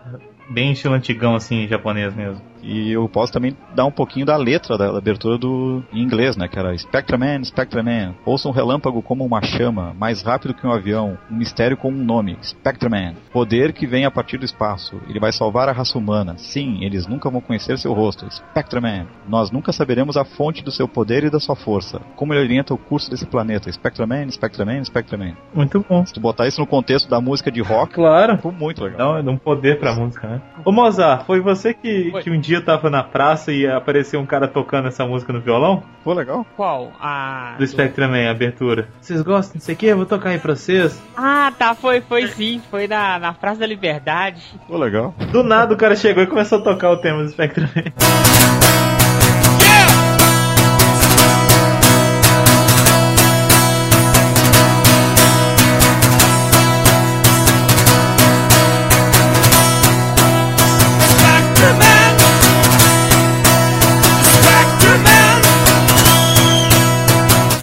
Bem 0.48 0.72
estilo 0.72 0.94
antigão, 0.94 1.34
assim, 1.34 1.66
japonês 1.66 2.14
mesmo. 2.14 2.40
E 2.66 2.90
eu 2.92 3.08
posso 3.08 3.32
também 3.32 3.56
dar 3.74 3.84
um 3.84 3.90
pouquinho 3.92 4.26
da 4.26 4.36
letra 4.36 4.76
da, 4.76 4.90
da 4.90 4.98
abertura 4.98 5.38
do 5.38 5.82
em 5.92 6.02
inglês, 6.02 6.36
né? 6.36 6.48
Que 6.48 6.58
era 6.58 6.76
Spectraman, 6.76 7.44
Spectraman. 7.44 8.14
Ouça 8.24 8.48
um 8.48 8.52
relâmpago 8.52 9.00
como 9.02 9.24
uma 9.24 9.40
chama, 9.42 9.94
mais 9.98 10.20
rápido 10.22 10.52
que 10.52 10.66
um 10.66 10.72
avião, 10.72 11.16
um 11.30 11.36
mistério 11.36 11.76
com 11.76 11.88
um 11.90 12.04
nome, 12.04 12.36
Spectraman. 12.42 13.14
Poder 13.32 13.72
que 13.72 13.86
vem 13.86 14.04
a 14.04 14.10
partir 14.10 14.36
do 14.38 14.44
espaço. 14.44 15.00
Ele 15.08 15.20
vai 15.20 15.30
salvar 15.32 15.68
a 15.68 15.72
raça 15.72 15.96
humana. 15.96 16.34
Sim, 16.38 16.82
eles 16.84 17.06
nunca 17.06 17.30
vão 17.30 17.40
conhecer 17.40 17.78
seu 17.78 17.92
rosto. 17.92 18.26
Spectraman. 18.30 19.06
Nós 19.28 19.50
nunca 19.50 19.72
saberemos 19.72 20.16
a 20.16 20.24
fonte 20.24 20.64
do 20.64 20.70
seu 20.72 20.88
poder 20.88 21.24
e 21.24 21.30
da 21.30 21.38
sua 21.38 21.54
força. 21.54 22.00
Como 22.16 22.32
ele 22.34 22.40
orienta 22.42 22.74
o 22.74 22.78
curso 22.78 23.10
desse 23.10 23.26
planeta. 23.26 23.70
Spectraman, 23.70 24.28
Spectraman, 24.30 24.82
Spectraman. 24.84 25.36
Muito 25.54 25.84
bom. 25.88 26.04
Se 26.04 26.12
tu 26.12 26.20
botar 26.20 26.46
isso 26.48 26.60
no 26.60 26.66
contexto 26.66 27.08
da 27.08 27.20
música 27.20 27.50
de 27.50 27.60
rock, 27.60 27.94
Claro. 27.94 28.36
ficou 28.36 28.52
muito 28.52 28.82
legal. 28.82 28.98
Dá 28.98 29.20
um, 29.20 29.24
dá 29.24 29.30
um 29.32 29.38
poder 29.38 29.78
pra 29.78 29.94
música, 29.94 30.26
né? 30.26 30.42
Ô 30.64 30.72
Mozart, 30.72 31.24
foi 31.26 31.40
você 31.40 31.72
que, 31.72 32.10
Foi. 32.10 32.22
que 32.22 32.30
um 32.30 32.40
dia 32.40 32.55
tava 32.64 32.90
na 32.90 33.02
praça 33.02 33.52
e 33.52 33.66
apareceu 33.66 34.20
um 34.20 34.26
cara 34.26 34.48
tocando 34.48 34.88
essa 34.88 35.06
música 35.06 35.32
no 35.32 35.40
violão? 35.40 35.82
Ficou 35.98 36.14
legal. 36.14 36.46
Qual? 36.56 36.92
A. 37.00 37.54
Do 37.58 37.66
Spectraman, 37.66 38.28
a 38.28 38.30
abertura. 38.30 38.88
Vocês 39.00 39.22
gostam 39.22 39.58
disso 39.58 39.70
aqui? 39.70 39.86
Eu 39.86 39.96
vou 39.96 40.06
tocar 40.06 40.30
aí 40.30 40.38
pra 40.38 40.54
vocês. 40.54 41.00
Ah, 41.16 41.52
tá, 41.58 41.74
foi, 41.74 42.00
foi 42.00 42.26
sim. 42.28 42.60
Foi 42.70 42.86
na, 42.86 43.18
na 43.18 43.32
Praça 43.32 43.60
da 43.60 43.66
Liberdade. 43.66 44.42
Ficou 44.60 44.78
legal. 44.78 45.14
Do 45.30 45.42
nada 45.42 45.74
o 45.74 45.76
cara 45.76 45.94
chegou 45.96 46.22
e 46.22 46.26
começou 46.26 46.58
a 46.58 46.62
tocar 46.62 46.90
o 46.90 46.96
tema 46.96 47.22
do. 47.22 47.28
Spectreman! 47.28 47.92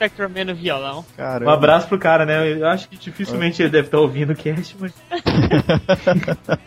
Spectreman 0.08 0.46
no 0.46 0.56
violão. 0.56 1.06
Caramba. 1.16 1.52
Um 1.52 1.54
abraço 1.54 1.88
pro 1.88 1.98
cara, 1.98 2.26
né? 2.26 2.54
Eu 2.54 2.68
acho 2.68 2.90
que 2.90 2.98
dificilmente 2.98 3.62
ele 3.62 3.70
deve 3.70 3.88
estar 3.88 4.00
ouvindo 4.00 4.34
o 4.34 4.36
cast, 4.36 4.76
mas. 4.80 4.94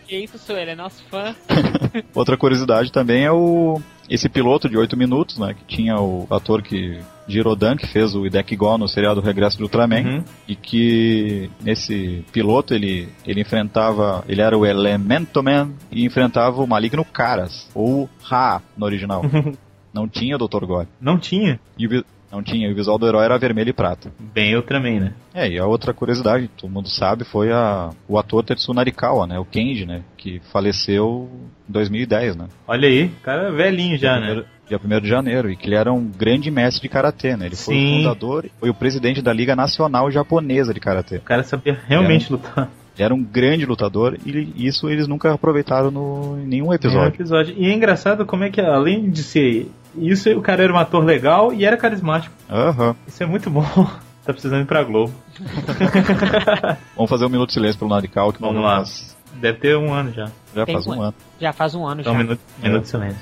Que 0.07 0.17
isso, 0.25 0.39
sou 0.39 0.57
ele, 0.57 0.71
é 0.71 0.75
nosso 0.75 1.03
fã. 1.11 1.35
Outra 2.15 2.37
curiosidade 2.37 2.91
também 2.91 3.25
é 3.25 3.33
o 3.33 3.81
esse 4.09 4.29
piloto 4.29 4.69
de 4.69 4.79
8 4.79 4.97
minutos, 4.97 5.37
né, 5.37 5.53
que 5.53 5.65
tinha 5.65 5.97
o 5.97 6.29
ator 6.31 6.63
que 6.63 7.01
Girodan, 7.27 7.77
que 7.77 7.89
fez 7.89 8.15
o 8.15 8.25
Hideki 8.25 8.55
Go 8.55 8.79
no 8.79 8.87
seriado 8.87 9.21
Regresso 9.21 9.59
do 9.59 9.65
Ultraman, 9.65 10.01
Uhum. 10.05 10.25
e 10.47 10.55
que 10.55 11.51
nesse 11.61 12.25
piloto 12.33 12.73
ele, 12.73 13.09
ele 13.27 13.41
enfrentava, 13.41 14.25
ele 14.29 14.41
era 14.41 14.57
o 14.57 14.65
Elemento 14.65 15.43
Man 15.43 15.73
e 15.91 16.05
enfrentava 16.05 16.63
o 16.63 16.69
Maligno 16.69 17.05
Caras, 17.05 17.69
ou 17.75 18.09
Ra 18.23 18.63
no 18.77 18.87
original. 18.87 19.23
Não 19.93 20.07
tinha 20.07 20.37
o 20.37 20.39
Dr. 20.39 20.65
Gore. 20.67 20.89
Não 21.01 21.19
tinha. 21.19 21.59
E 21.79 21.87
o 21.87 22.05
não 22.31 22.43
tinha, 22.43 22.71
o 22.71 22.75
visual 22.75 22.99
do 22.99 23.07
herói 23.07 23.25
era 23.25 23.39
vermelho 23.39 23.71
e 23.71 23.73
prata. 23.73 24.11
Bem, 24.19 24.51
eu 24.51 24.63
também, 24.63 25.01
né? 25.01 25.13
É, 25.35 25.49
e 25.49 25.59
a 25.59 25.67
outra 25.67 25.93
curiosidade, 25.95 26.49
todo 26.57 26.71
mundo 26.71 26.89
sabe, 26.89 27.25
foi 27.25 27.53
a, 27.53 27.91
o 28.09 28.19
ator 28.19 28.43
Tetsu 28.45 28.73
Narikawa, 28.75 29.27
né, 29.27 29.39
o 29.39 29.45
Kenji, 29.45 29.87
né, 29.87 30.03
que 30.17 30.41
faleceu 30.53 31.29
em 31.69 31.73
2010, 31.73 32.37
né. 32.37 32.49
Olha 32.67 32.89
aí, 32.89 33.07
o 33.07 33.23
cara 33.23 33.49
é 33.49 33.53
velhinho 33.53 33.97
já, 33.99 34.15
né? 34.21 34.27
Primeiro- 34.27 34.57
Dia 34.69 34.81
1 34.85 35.01
de 35.01 35.09
janeiro, 35.09 35.49
e 35.49 35.55
que 35.57 35.69
ele 35.69 35.77
era 35.77 35.93
um 35.93 36.05
grande 36.11 36.51
mestre 36.51 36.83
de 36.83 36.89
karatê, 36.89 37.37
né? 37.37 37.47
Ele 37.47 37.55
foi 37.55 37.75
Sim. 37.77 37.95
o 37.95 38.03
fundador, 38.03 38.47
foi 38.59 38.69
o 38.69 38.75
presidente 38.75 39.23
da 39.23 39.33
Liga 39.33 39.55
Nacional 39.55 40.11
Japonesa 40.11 40.75
de 40.75 40.81
karatê. 40.81 41.19
O 41.19 41.21
cara 41.21 41.45
sabia 41.45 41.79
realmente 41.87 42.33
lutar. 42.33 42.69
Era 42.99 43.15
um 43.15 43.23
grande 43.23 43.67
lutador 43.67 44.17
e 44.25 44.67
isso 44.67 44.89
eles 44.89 45.07
nunca 45.07 45.33
aproveitaram 45.35 45.91
no, 45.91 46.39
em 46.41 46.47
nenhum 46.47 46.73
episódio. 46.73 47.09
episódio. 47.15 47.55
E 47.59 47.67
é 47.67 47.73
engraçado 47.75 48.25
como 48.25 48.45
é 48.45 48.51
que, 48.51 48.61
além 48.61 49.11
de 49.11 49.23
ser 49.23 49.71
isso, 49.97 50.31
o 50.31 50.41
cara 50.41 50.63
era 50.65 50.73
um 50.73 50.79
ator 50.79 51.05
legal 51.05 51.53
e 51.53 51.65
era 51.65 51.77
carismático. 51.77 52.35
Aham. 52.51 52.97
Isso 53.07 53.23
é 53.23 53.27
muito 53.27 53.51
bom. 53.51 53.65
Tá 54.27 54.33
precisando 54.33 54.63
ir 54.63 54.67
pra 54.67 54.83
Globo. 54.83 55.13
Vamos 56.97 57.09
fazer 57.11 57.27
um 57.27 57.29
minuto 57.29 57.49
de 57.49 57.55
silêncio 57.55 57.79
pelo 57.79 57.91
Narikal, 57.91 58.33
que 58.33 58.41
Vamos 58.41 58.61
lá. 58.61 58.79
faz- 58.79 59.17
Deve 59.35 59.59
ter 59.59 59.77
um 59.77 59.93
ano 59.93 60.13
já. 60.13 60.25
já 60.55 60.65
Tem 60.67 60.75
faz 60.75 60.87
um 60.87 60.95
um 60.97 61.03
ano. 61.03 61.15
Já 61.41 61.53
faz 61.53 61.75
um 61.77 61.87
ano 61.87 62.01
Então, 62.01 62.13
já. 62.13 62.19
um 62.19 62.23
minuto, 62.23 62.41
minuto 62.61 62.83
de 62.83 62.89
silêncio. 62.89 63.21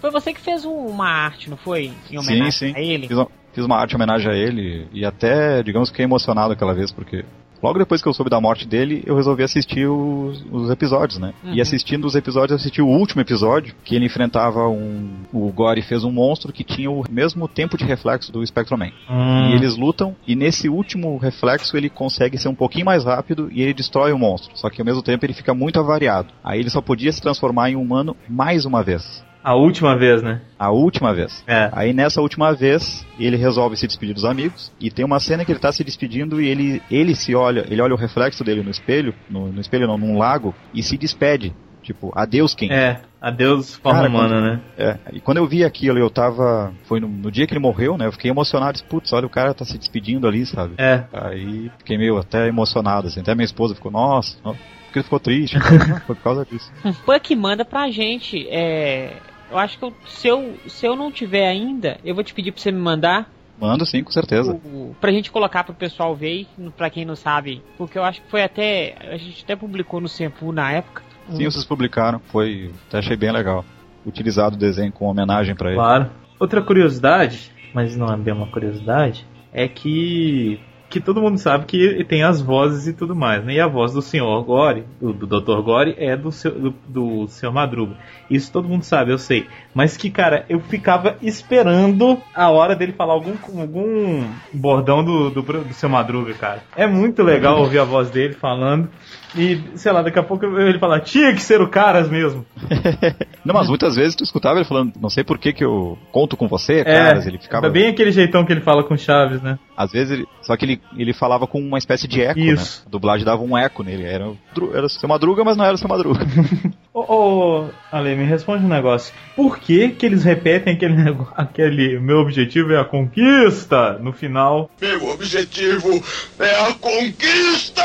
Foi 0.00 0.10
você 0.10 0.32
que 0.32 0.40
fez 0.40 0.64
um- 0.64 0.70
uma 0.86 1.08
arte, 1.08 1.48
não 1.50 1.56
foi? 1.56 1.86
Em 1.86 1.92
Sim, 2.08 2.18
homenagem 2.18 2.50
sim. 2.52 2.72
a 2.76 2.80
ele? 2.80 3.08
Fiz 3.08 3.16
uma, 3.16 3.28
fiz 3.54 3.64
uma 3.64 3.76
arte 3.76 3.92
em 3.92 3.96
homenagem 3.96 4.30
a 4.30 4.34
ele 4.36 4.86
e 4.92 5.04
até, 5.04 5.62
digamos, 5.64 5.88
fiquei 5.88 6.04
emocionado 6.04 6.52
aquela 6.52 6.74
vez, 6.74 6.92
porque 6.92 7.24
logo 7.66 7.78
depois 7.80 8.00
que 8.00 8.08
eu 8.08 8.14
soube 8.14 8.30
da 8.30 8.40
morte 8.40 8.66
dele, 8.66 9.02
eu 9.04 9.16
resolvi 9.16 9.42
assistir 9.42 9.86
os, 9.88 10.44
os 10.52 10.70
episódios, 10.70 11.18
né? 11.18 11.34
Uhum. 11.42 11.54
E 11.54 11.60
assistindo 11.60 12.04
os 12.06 12.14
episódios, 12.14 12.52
eu 12.52 12.56
assisti 12.56 12.80
o 12.80 12.86
último 12.86 13.20
episódio, 13.20 13.74
que 13.84 13.96
ele 13.96 14.06
enfrentava 14.06 14.68
um. 14.68 15.10
O 15.32 15.50
Gore 15.50 15.82
fez 15.82 16.04
um 16.04 16.12
monstro 16.12 16.52
que 16.52 16.62
tinha 16.62 16.90
o 16.90 17.02
mesmo 17.10 17.48
tempo 17.48 17.76
de 17.76 17.84
reflexo 17.84 18.30
do 18.30 18.46
Spectrum-Man. 18.46 18.92
Hum, 19.10 19.50
E 19.50 19.54
eles 19.54 19.76
lutam, 19.76 20.14
e 20.26 20.36
nesse 20.36 20.68
último 20.68 21.16
reflexo 21.18 21.76
ele 21.76 21.90
consegue 21.90 22.38
ser 22.38 22.48
um 22.48 22.54
pouquinho 22.54 22.86
mais 22.86 23.04
rápido 23.04 23.48
e 23.50 23.62
ele 23.62 23.74
destrói 23.74 24.12
o 24.12 24.18
monstro. 24.18 24.50
Só 24.54 24.70
que 24.70 24.80
ao 24.80 24.86
mesmo 24.86 25.02
tempo 25.02 25.26
ele 25.26 25.32
fica 25.34 25.52
muito 25.52 25.80
avariado. 25.80 26.28
Aí 26.44 26.60
ele 26.60 26.70
só 26.70 26.80
podia 26.80 27.10
se 27.10 27.20
transformar 27.20 27.70
em 27.70 27.76
humano 27.76 28.16
mais 28.28 28.64
uma 28.64 28.82
vez. 28.82 29.25
A 29.46 29.54
última 29.54 29.96
vez, 29.96 30.24
né? 30.24 30.40
A 30.58 30.72
última 30.72 31.14
vez. 31.14 31.44
É. 31.46 31.70
Aí 31.72 31.92
nessa 31.92 32.20
última 32.20 32.52
vez, 32.52 33.06
ele 33.16 33.36
resolve 33.36 33.76
se 33.76 33.86
despedir 33.86 34.12
dos 34.12 34.24
amigos. 34.24 34.72
E 34.80 34.90
tem 34.90 35.04
uma 35.04 35.20
cena 35.20 35.44
que 35.44 35.52
ele 35.52 35.60
tá 35.60 35.70
se 35.70 35.84
despedindo 35.84 36.40
e 36.42 36.48
ele, 36.48 36.82
ele 36.90 37.14
se 37.14 37.32
olha, 37.32 37.64
ele 37.70 37.80
olha 37.80 37.94
o 37.94 37.96
reflexo 37.96 38.42
dele 38.42 38.64
no 38.64 38.70
espelho, 38.72 39.14
no, 39.30 39.46
no 39.52 39.60
espelho 39.60 39.86
não, 39.86 39.96
num 39.96 40.18
lago, 40.18 40.52
e 40.74 40.82
se 40.82 40.98
despede. 40.98 41.54
Tipo, 41.80 42.10
adeus 42.16 42.56
quem? 42.56 42.72
É. 42.72 43.00
Adeus, 43.20 43.76
forma 43.76 44.00
Cara, 44.00 44.08
humana, 44.10 44.28
quando- 44.28 44.44
né? 44.44 44.60
É, 44.76 44.98
e 45.12 45.20
quando 45.20 45.36
eu 45.36 45.46
vi 45.46 45.64
aquilo, 45.64 45.96
eu 46.00 46.10
tava. 46.10 46.72
Foi 46.84 46.98
no, 46.98 47.06
no 47.06 47.30
dia 47.30 47.46
que 47.46 47.52
ele 47.52 47.60
morreu, 47.60 47.96
né? 47.96 48.06
Eu 48.06 48.12
fiquei 48.12 48.28
emocionado. 48.32 48.72
Disse, 48.72 48.84
Putz, 48.84 49.12
olha, 49.12 49.26
o 49.26 49.30
cara 49.30 49.54
tá 49.54 49.64
se 49.64 49.78
despedindo 49.78 50.26
ali, 50.26 50.44
sabe? 50.44 50.74
É. 50.76 51.04
Aí 51.12 51.70
fiquei 51.78 51.96
meio 51.96 52.18
até 52.18 52.48
emocionado, 52.48 53.06
assim. 53.06 53.20
Até 53.20 53.32
minha 53.36 53.44
esposa 53.44 53.76
ficou, 53.76 53.92
nossa, 53.92 54.36
nossa", 54.44 54.58
porque 54.86 54.98
ele 54.98 55.04
ficou 55.04 55.20
triste. 55.20 55.56
Foi 56.06 56.16
por 56.16 56.22
causa 56.24 56.44
disso. 56.44 56.72
Um 56.84 56.92
Puck 56.92 57.36
manda 57.36 57.64
pra 57.64 57.88
gente. 57.90 58.48
É, 58.48 59.12
eu 59.50 59.58
acho 59.58 59.78
que 59.78 59.84
eu- 59.84 59.94
se, 60.06 60.28
eu, 60.28 60.54
se 60.66 60.86
eu 60.86 60.96
não 60.96 61.10
tiver 61.10 61.46
ainda, 61.46 61.98
eu 62.04 62.14
vou 62.14 62.24
te 62.24 62.34
pedir 62.34 62.52
pra 62.52 62.60
você 62.60 62.72
me 62.72 62.80
mandar 62.80 63.30
Mando 63.58 63.86
sim, 63.86 64.02
com 64.02 64.10
certeza. 64.10 64.52
o, 64.52 64.94
pra 65.00 65.10
gente 65.10 65.30
colocar 65.30 65.64
pro 65.64 65.74
pessoal 65.74 66.14
ver, 66.14 66.46
pra 66.76 66.90
quem 66.90 67.04
não 67.06 67.16
sabe. 67.16 67.62
Porque 67.78 67.96
eu 67.96 68.04
acho 68.04 68.20
que 68.20 68.30
foi 68.30 68.42
até. 68.42 68.94
A 69.00 69.16
gente 69.16 69.42
até 69.44 69.56
publicou 69.56 70.00
no 70.00 70.08
Sempu 70.08 70.52
na 70.52 70.70
época. 70.72 71.02
Sim, 71.30 71.44
vocês 71.44 71.64
publicaram. 71.64 72.20
Foi. 72.30 72.70
Até 72.86 72.98
achei 72.98 73.16
bem 73.16 73.32
legal. 73.32 73.64
Utilizado 74.04 74.56
o 74.56 74.58
desenho 74.58 74.92
com 74.92 75.06
homenagem 75.06 75.54
pra 75.54 75.70
ele. 75.70 75.78
Claro. 75.78 76.10
Outra 76.38 76.60
curiosidade, 76.60 77.50
mas 77.72 77.96
não 77.96 78.12
é 78.12 78.16
bem 78.16 78.34
uma 78.34 78.46
curiosidade, 78.46 79.26
é 79.52 79.66
que 79.66 80.60
que 80.88 81.00
todo 81.00 81.20
mundo 81.20 81.36
sabe 81.38 81.66
que 81.66 82.04
tem 82.04 82.22
as 82.22 82.40
vozes 82.40 82.86
e 82.86 82.92
tudo 82.92 83.14
mais, 83.16 83.44
né? 83.44 83.54
E 83.54 83.60
a 83.60 83.66
voz 83.66 83.92
do 83.92 84.00
Sr. 84.00 84.42
Gore, 84.44 84.84
do, 85.00 85.12
do 85.12 85.26
Dr. 85.26 85.60
Gore, 85.60 85.94
é 85.98 86.16
do, 86.16 86.30
seu, 86.30 86.52
do, 86.52 86.74
do 86.88 87.26
Sr. 87.26 87.50
Madruga. 87.52 87.96
Isso 88.30 88.50
todo 88.52 88.68
mundo 88.68 88.82
sabe, 88.82 89.12
eu 89.12 89.18
sei. 89.18 89.46
Mas 89.74 89.96
que, 89.96 90.10
cara, 90.10 90.44
eu 90.48 90.60
ficava 90.60 91.16
esperando 91.22 92.20
a 92.34 92.50
hora 92.50 92.74
dele 92.74 92.92
falar 92.92 93.12
algum, 93.12 93.34
algum 93.58 94.24
bordão 94.52 95.04
do, 95.04 95.30
do, 95.30 95.42
do 95.42 95.72
Sr. 95.74 95.88
Madruga, 95.88 96.34
cara. 96.34 96.62
É 96.76 96.86
muito 96.86 97.22
legal 97.22 97.58
ouvir 97.58 97.78
a 97.78 97.84
voz 97.84 98.10
dele 98.10 98.34
falando. 98.34 98.88
E, 99.36 99.60
sei 99.74 99.92
lá, 99.92 100.00
daqui 100.00 100.18
a 100.18 100.22
pouco 100.22 100.46
ele 100.46 100.78
fala, 100.78 100.98
tinha 100.98 101.34
que 101.34 101.42
ser 101.42 101.60
o 101.60 101.68
Caras 101.68 102.08
mesmo. 102.08 102.46
Não, 103.44 103.54
mas 103.54 103.68
muitas 103.68 103.94
vezes 103.94 104.16
tu 104.16 104.24
escutava 104.24 104.58
ele 104.58 104.64
falando, 104.64 104.94
não 105.00 105.10
sei 105.10 105.22
por 105.22 105.38
que 105.38 105.52
que 105.52 105.64
eu 105.64 105.96
conto 106.10 106.36
com 106.36 106.48
você, 106.48 106.80
É, 106.80 106.84
caras. 106.84 107.26
Ele 107.26 107.38
ficava. 107.38 107.66
é 107.66 107.70
bem 107.70 107.88
aquele 107.88 108.10
jeitão 108.10 108.44
que 108.44 108.52
ele 108.52 108.60
fala 108.60 108.82
com 108.82 108.96
Chaves, 108.96 109.40
né? 109.40 109.58
Às 109.76 109.92
vezes 109.92 110.10
ele. 110.10 110.26
Só 110.42 110.56
que 110.56 110.64
ele, 110.64 110.80
ele 110.96 111.12
falava 111.12 111.46
com 111.46 111.60
uma 111.60 111.78
espécie 111.78 112.08
de 112.08 112.22
eco, 112.22 112.40
Isso. 112.40 112.80
né? 112.80 112.84
A 112.86 112.90
dublagem 112.90 113.24
dava 113.24 113.42
um 113.42 113.56
eco 113.56 113.82
nele. 113.84 114.04
Era, 114.04 114.32
era 114.74 114.86
o 114.86 114.88
seu 114.88 115.08
madruga, 115.08 115.44
mas 115.44 115.56
não 115.56 115.64
era 115.64 115.74
o 115.74 115.78
seu 115.78 115.88
madruga. 115.88 116.20
Ô, 116.96 117.00
ô, 117.00 117.70
Ale, 117.92 118.16
me 118.16 118.24
responde 118.24 118.64
um 118.64 118.68
negócio. 118.68 119.12
Por 119.36 119.58
que 119.58 119.90
que 119.90 120.06
eles 120.06 120.24
repetem 120.24 120.72
aquele 120.72 120.94
negócio, 120.96 121.34
aquele 121.36 121.98
meu 121.98 122.20
objetivo 122.20 122.72
é 122.72 122.80
a 122.80 122.86
conquista 122.86 123.98
no 123.98 124.14
final? 124.14 124.70
Meu 124.80 125.10
objetivo 125.10 126.02
é 126.38 126.58
a 126.58 126.72
conquista! 126.72 127.82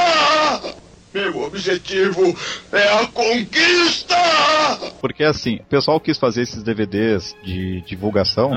Meu 1.13 1.43
objetivo 1.43 2.33
é 2.71 3.01
a 3.01 3.05
conquista! 3.07 4.15
Porque 5.01 5.25
assim, 5.25 5.55
o 5.55 5.65
pessoal 5.65 5.99
quis 5.99 6.17
fazer 6.17 6.43
esses 6.43 6.63
DVDs 6.63 7.35
de 7.43 7.81
divulgação 7.81 8.53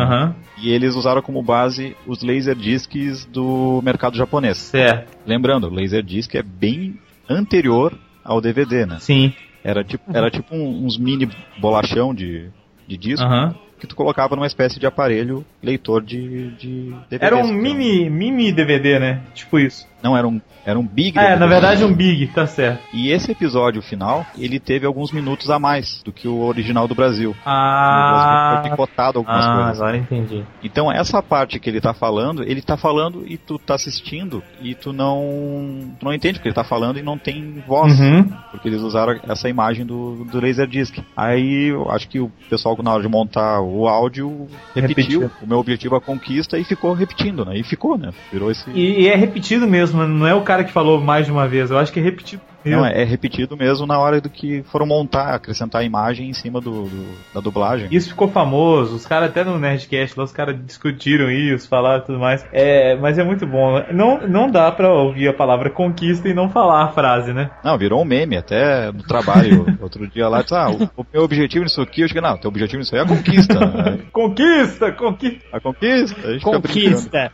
e 0.62 0.70
eles 0.70 0.94
usaram 0.94 1.20
como 1.20 1.42
base 1.42 1.96
os 2.06 2.22
Laserdiscs 2.22 3.24
do 3.24 3.82
mercado 3.82 4.16
japonês. 4.16 4.58
certo. 4.58 5.18
Lembrando, 5.26 5.66
o 5.66 5.74
Laserdisc 5.74 6.32
é 6.36 6.44
bem 6.44 6.96
anterior 7.28 7.98
ao 8.22 8.40
DVD, 8.40 8.86
né? 8.86 8.98
Sim. 9.00 9.34
Era 9.64 9.82
tipo, 9.82 10.14
era 10.14 10.30
tipo 10.30 10.54
uns 10.54 10.98
mini 10.98 11.26
bolachão 11.58 12.14
de, 12.14 12.50
de 12.86 12.96
disco. 12.98 13.24
Aham. 13.24 13.54
Que 13.78 13.86
tu 13.86 13.94
colocava 13.96 14.34
numa 14.36 14.46
espécie 14.46 14.78
de 14.80 14.86
aparelho 14.86 15.44
leitor 15.62 16.02
de, 16.02 16.50
de 16.52 16.94
DVD. 17.10 17.24
Era 17.26 17.36
um 17.36 17.52
mini, 17.52 18.08
mini 18.10 18.52
DVD, 18.52 18.98
né? 18.98 19.20
Tipo 19.34 19.58
isso. 19.58 19.86
Não, 20.02 20.14
era 20.14 20.28
um, 20.28 20.38
era 20.66 20.78
um 20.78 20.86
big 20.86 21.18
Ah, 21.18 21.30
é, 21.30 21.36
na 21.36 21.46
verdade 21.46 21.82
um 21.82 21.90
Big, 21.94 22.26
tá 22.26 22.46
certo. 22.46 22.78
E 22.92 23.10
esse 23.10 23.32
episódio 23.32 23.80
final, 23.80 24.26
ele 24.36 24.60
teve 24.60 24.84
alguns 24.84 25.10
minutos 25.10 25.48
a 25.48 25.58
mais 25.58 26.02
do 26.04 26.12
que 26.12 26.28
o 26.28 26.42
original 26.42 26.86
do 26.86 26.94
Brasil. 26.94 27.34
Ah. 27.46 28.60
Foi 28.60 28.70
picotado 28.70 29.18
algumas 29.18 29.46
Ah, 29.46 29.54
coisas. 29.56 29.80
agora 29.80 29.96
entendi. 29.96 30.44
Então 30.62 30.92
essa 30.92 31.22
parte 31.22 31.58
que 31.58 31.70
ele 31.70 31.80
tá 31.80 31.94
falando, 31.94 32.42
ele 32.42 32.60
tá 32.60 32.76
falando 32.76 33.24
e 33.26 33.38
tu 33.38 33.58
tá 33.58 33.74
assistindo 33.76 34.42
e 34.60 34.74
tu 34.74 34.92
não 34.92 35.94
tu 35.98 36.04
não 36.04 36.12
entende 36.12 36.38
o 36.38 36.42
que 36.42 36.48
ele 36.48 36.54
tá 36.54 36.64
falando 36.64 36.98
e 36.98 37.02
não 37.02 37.16
tem 37.16 37.62
voz, 37.66 37.98
Uhum. 37.98 38.24
porque 38.50 38.68
eles 38.68 38.82
usaram 38.82 39.18
essa 39.26 39.48
imagem 39.48 39.86
do, 39.86 40.24
do 40.26 40.38
Laserdisc. 40.38 40.98
Aí 41.16 41.70
eu 41.70 41.90
acho 41.90 42.08
que 42.08 42.20
o 42.20 42.30
pessoal 42.50 42.76
na 42.82 42.92
hora 42.92 43.02
de 43.02 43.08
montar 43.08 43.60
o 43.60 43.73
áudio 43.88 44.46
repetiu, 44.74 45.20
Repetiu. 45.20 45.30
o 45.42 45.46
meu 45.46 45.58
objetivo 45.58 45.94
é 45.94 45.98
a 45.98 46.00
conquista 46.00 46.58
e 46.58 46.64
ficou 46.64 46.92
repetindo, 46.92 47.44
né? 47.44 47.58
E 47.58 47.64
ficou, 47.64 47.98
né? 47.98 48.10
Virou 48.32 48.50
esse 48.50 48.68
E, 48.70 49.02
e 49.02 49.08
é 49.08 49.16
repetido 49.16 49.66
mesmo, 49.66 50.06
não 50.06 50.26
é 50.26 50.34
o 50.34 50.42
cara 50.42 50.64
que 50.64 50.72
falou 50.72 51.00
mais 51.00 51.26
de 51.26 51.32
uma 51.32 51.46
vez, 51.48 51.70
eu 51.70 51.78
acho 51.78 51.92
que 51.92 52.00
é 52.00 52.02
repetido. 52.02 52.42
Não, 52.64 52.84
é, 52.86 53.02
é 53.02 53.04
repetido 53.04 53.56
mesmo 53.56 53.86
na 53.86 53.98
hora 53.98 54.20
do 54.20 54.30
que 54.30 54.62
foram 54.64 54.86
montar, 54.86 55.34
acrescentar 55.34 55.82
a 55.82 55.84
imagem 55.84 56.28
em 56.28 56.32
cima 56.34 56.60
do, 56.60 56.84
do- 56.84 57.14
da 57.34 57.40
dublagem. 57.40 57.88
Isso 57.90 58.08
ficou 58.10 58.28
famoso, 58.28 58.96
os 58.96 59.06
caras 59.06 59.30
até 59.30 59.44
no 59.44 59.58
Nerdcast 59.58 60.18
lá, 60.18 60.24
os 60.24 60.32
caras 60.32 60.56
discutiram 60.64 61.30
isso, 61.30 61.68
falaram 61.68 62.04
tudo 62.04 62.18
mais. 62.18 62.44
É, 62.52 62.94
mas 62.96 63.18
é 63.18 63.24
muito 63.24 63.46
bom. 63.46 63.82
Não, 63.92 64.26
não 64.26 64.50
dá 64.50 64.70
pra 64.72 64.92
ouvir 64.92 65.28
a 65.28 65.32
palavra 65.34 65.70
conquista 65.70 66.28
e 66.28 66.34
não 66.34 66.48
falar 66.48 66.84
a 66.84 66.88
frase, 66.88 67.32
né? 67.32 67.50
Não, 67.62 67.76
virou 67.78 68.00
um 68.00 68.04
meme 68.04 68.36
até 68.36 68.90
no 68.92 69.02
trabalho. 69.02 69.66
Outro 69.80 70.06
dia 70.08 70.28
lá, 70.28 70.42
disse, 70.42 70.54
ah, 70.54 70.70
o, 70.70 71.02
o 71.02 71.06
meu 71.12 71.22
objetivo 71.22 71.64
nisso 71.64 71.80
aqui, 71.80 72.02
eu 72.02 72.08
cheguei, 72.08 72.22
não, 72.22 72.36
teu 72.38 72.48
objetivo 72.48 72.78
nisso 72.80 72.94
aí 72.94 73.00
é 73.00 73.04
a 73.04 73.08
conquista. 73.08 73.58
né? 73.60 73.98
Conquista, 74.12 74.92
conquista. 74.92 75.40
A 75.52 75.60
conquista, 75.60 76.20
a 76.28 76.32
gente. 76.32 76.42
Conquista. 76.42 77.32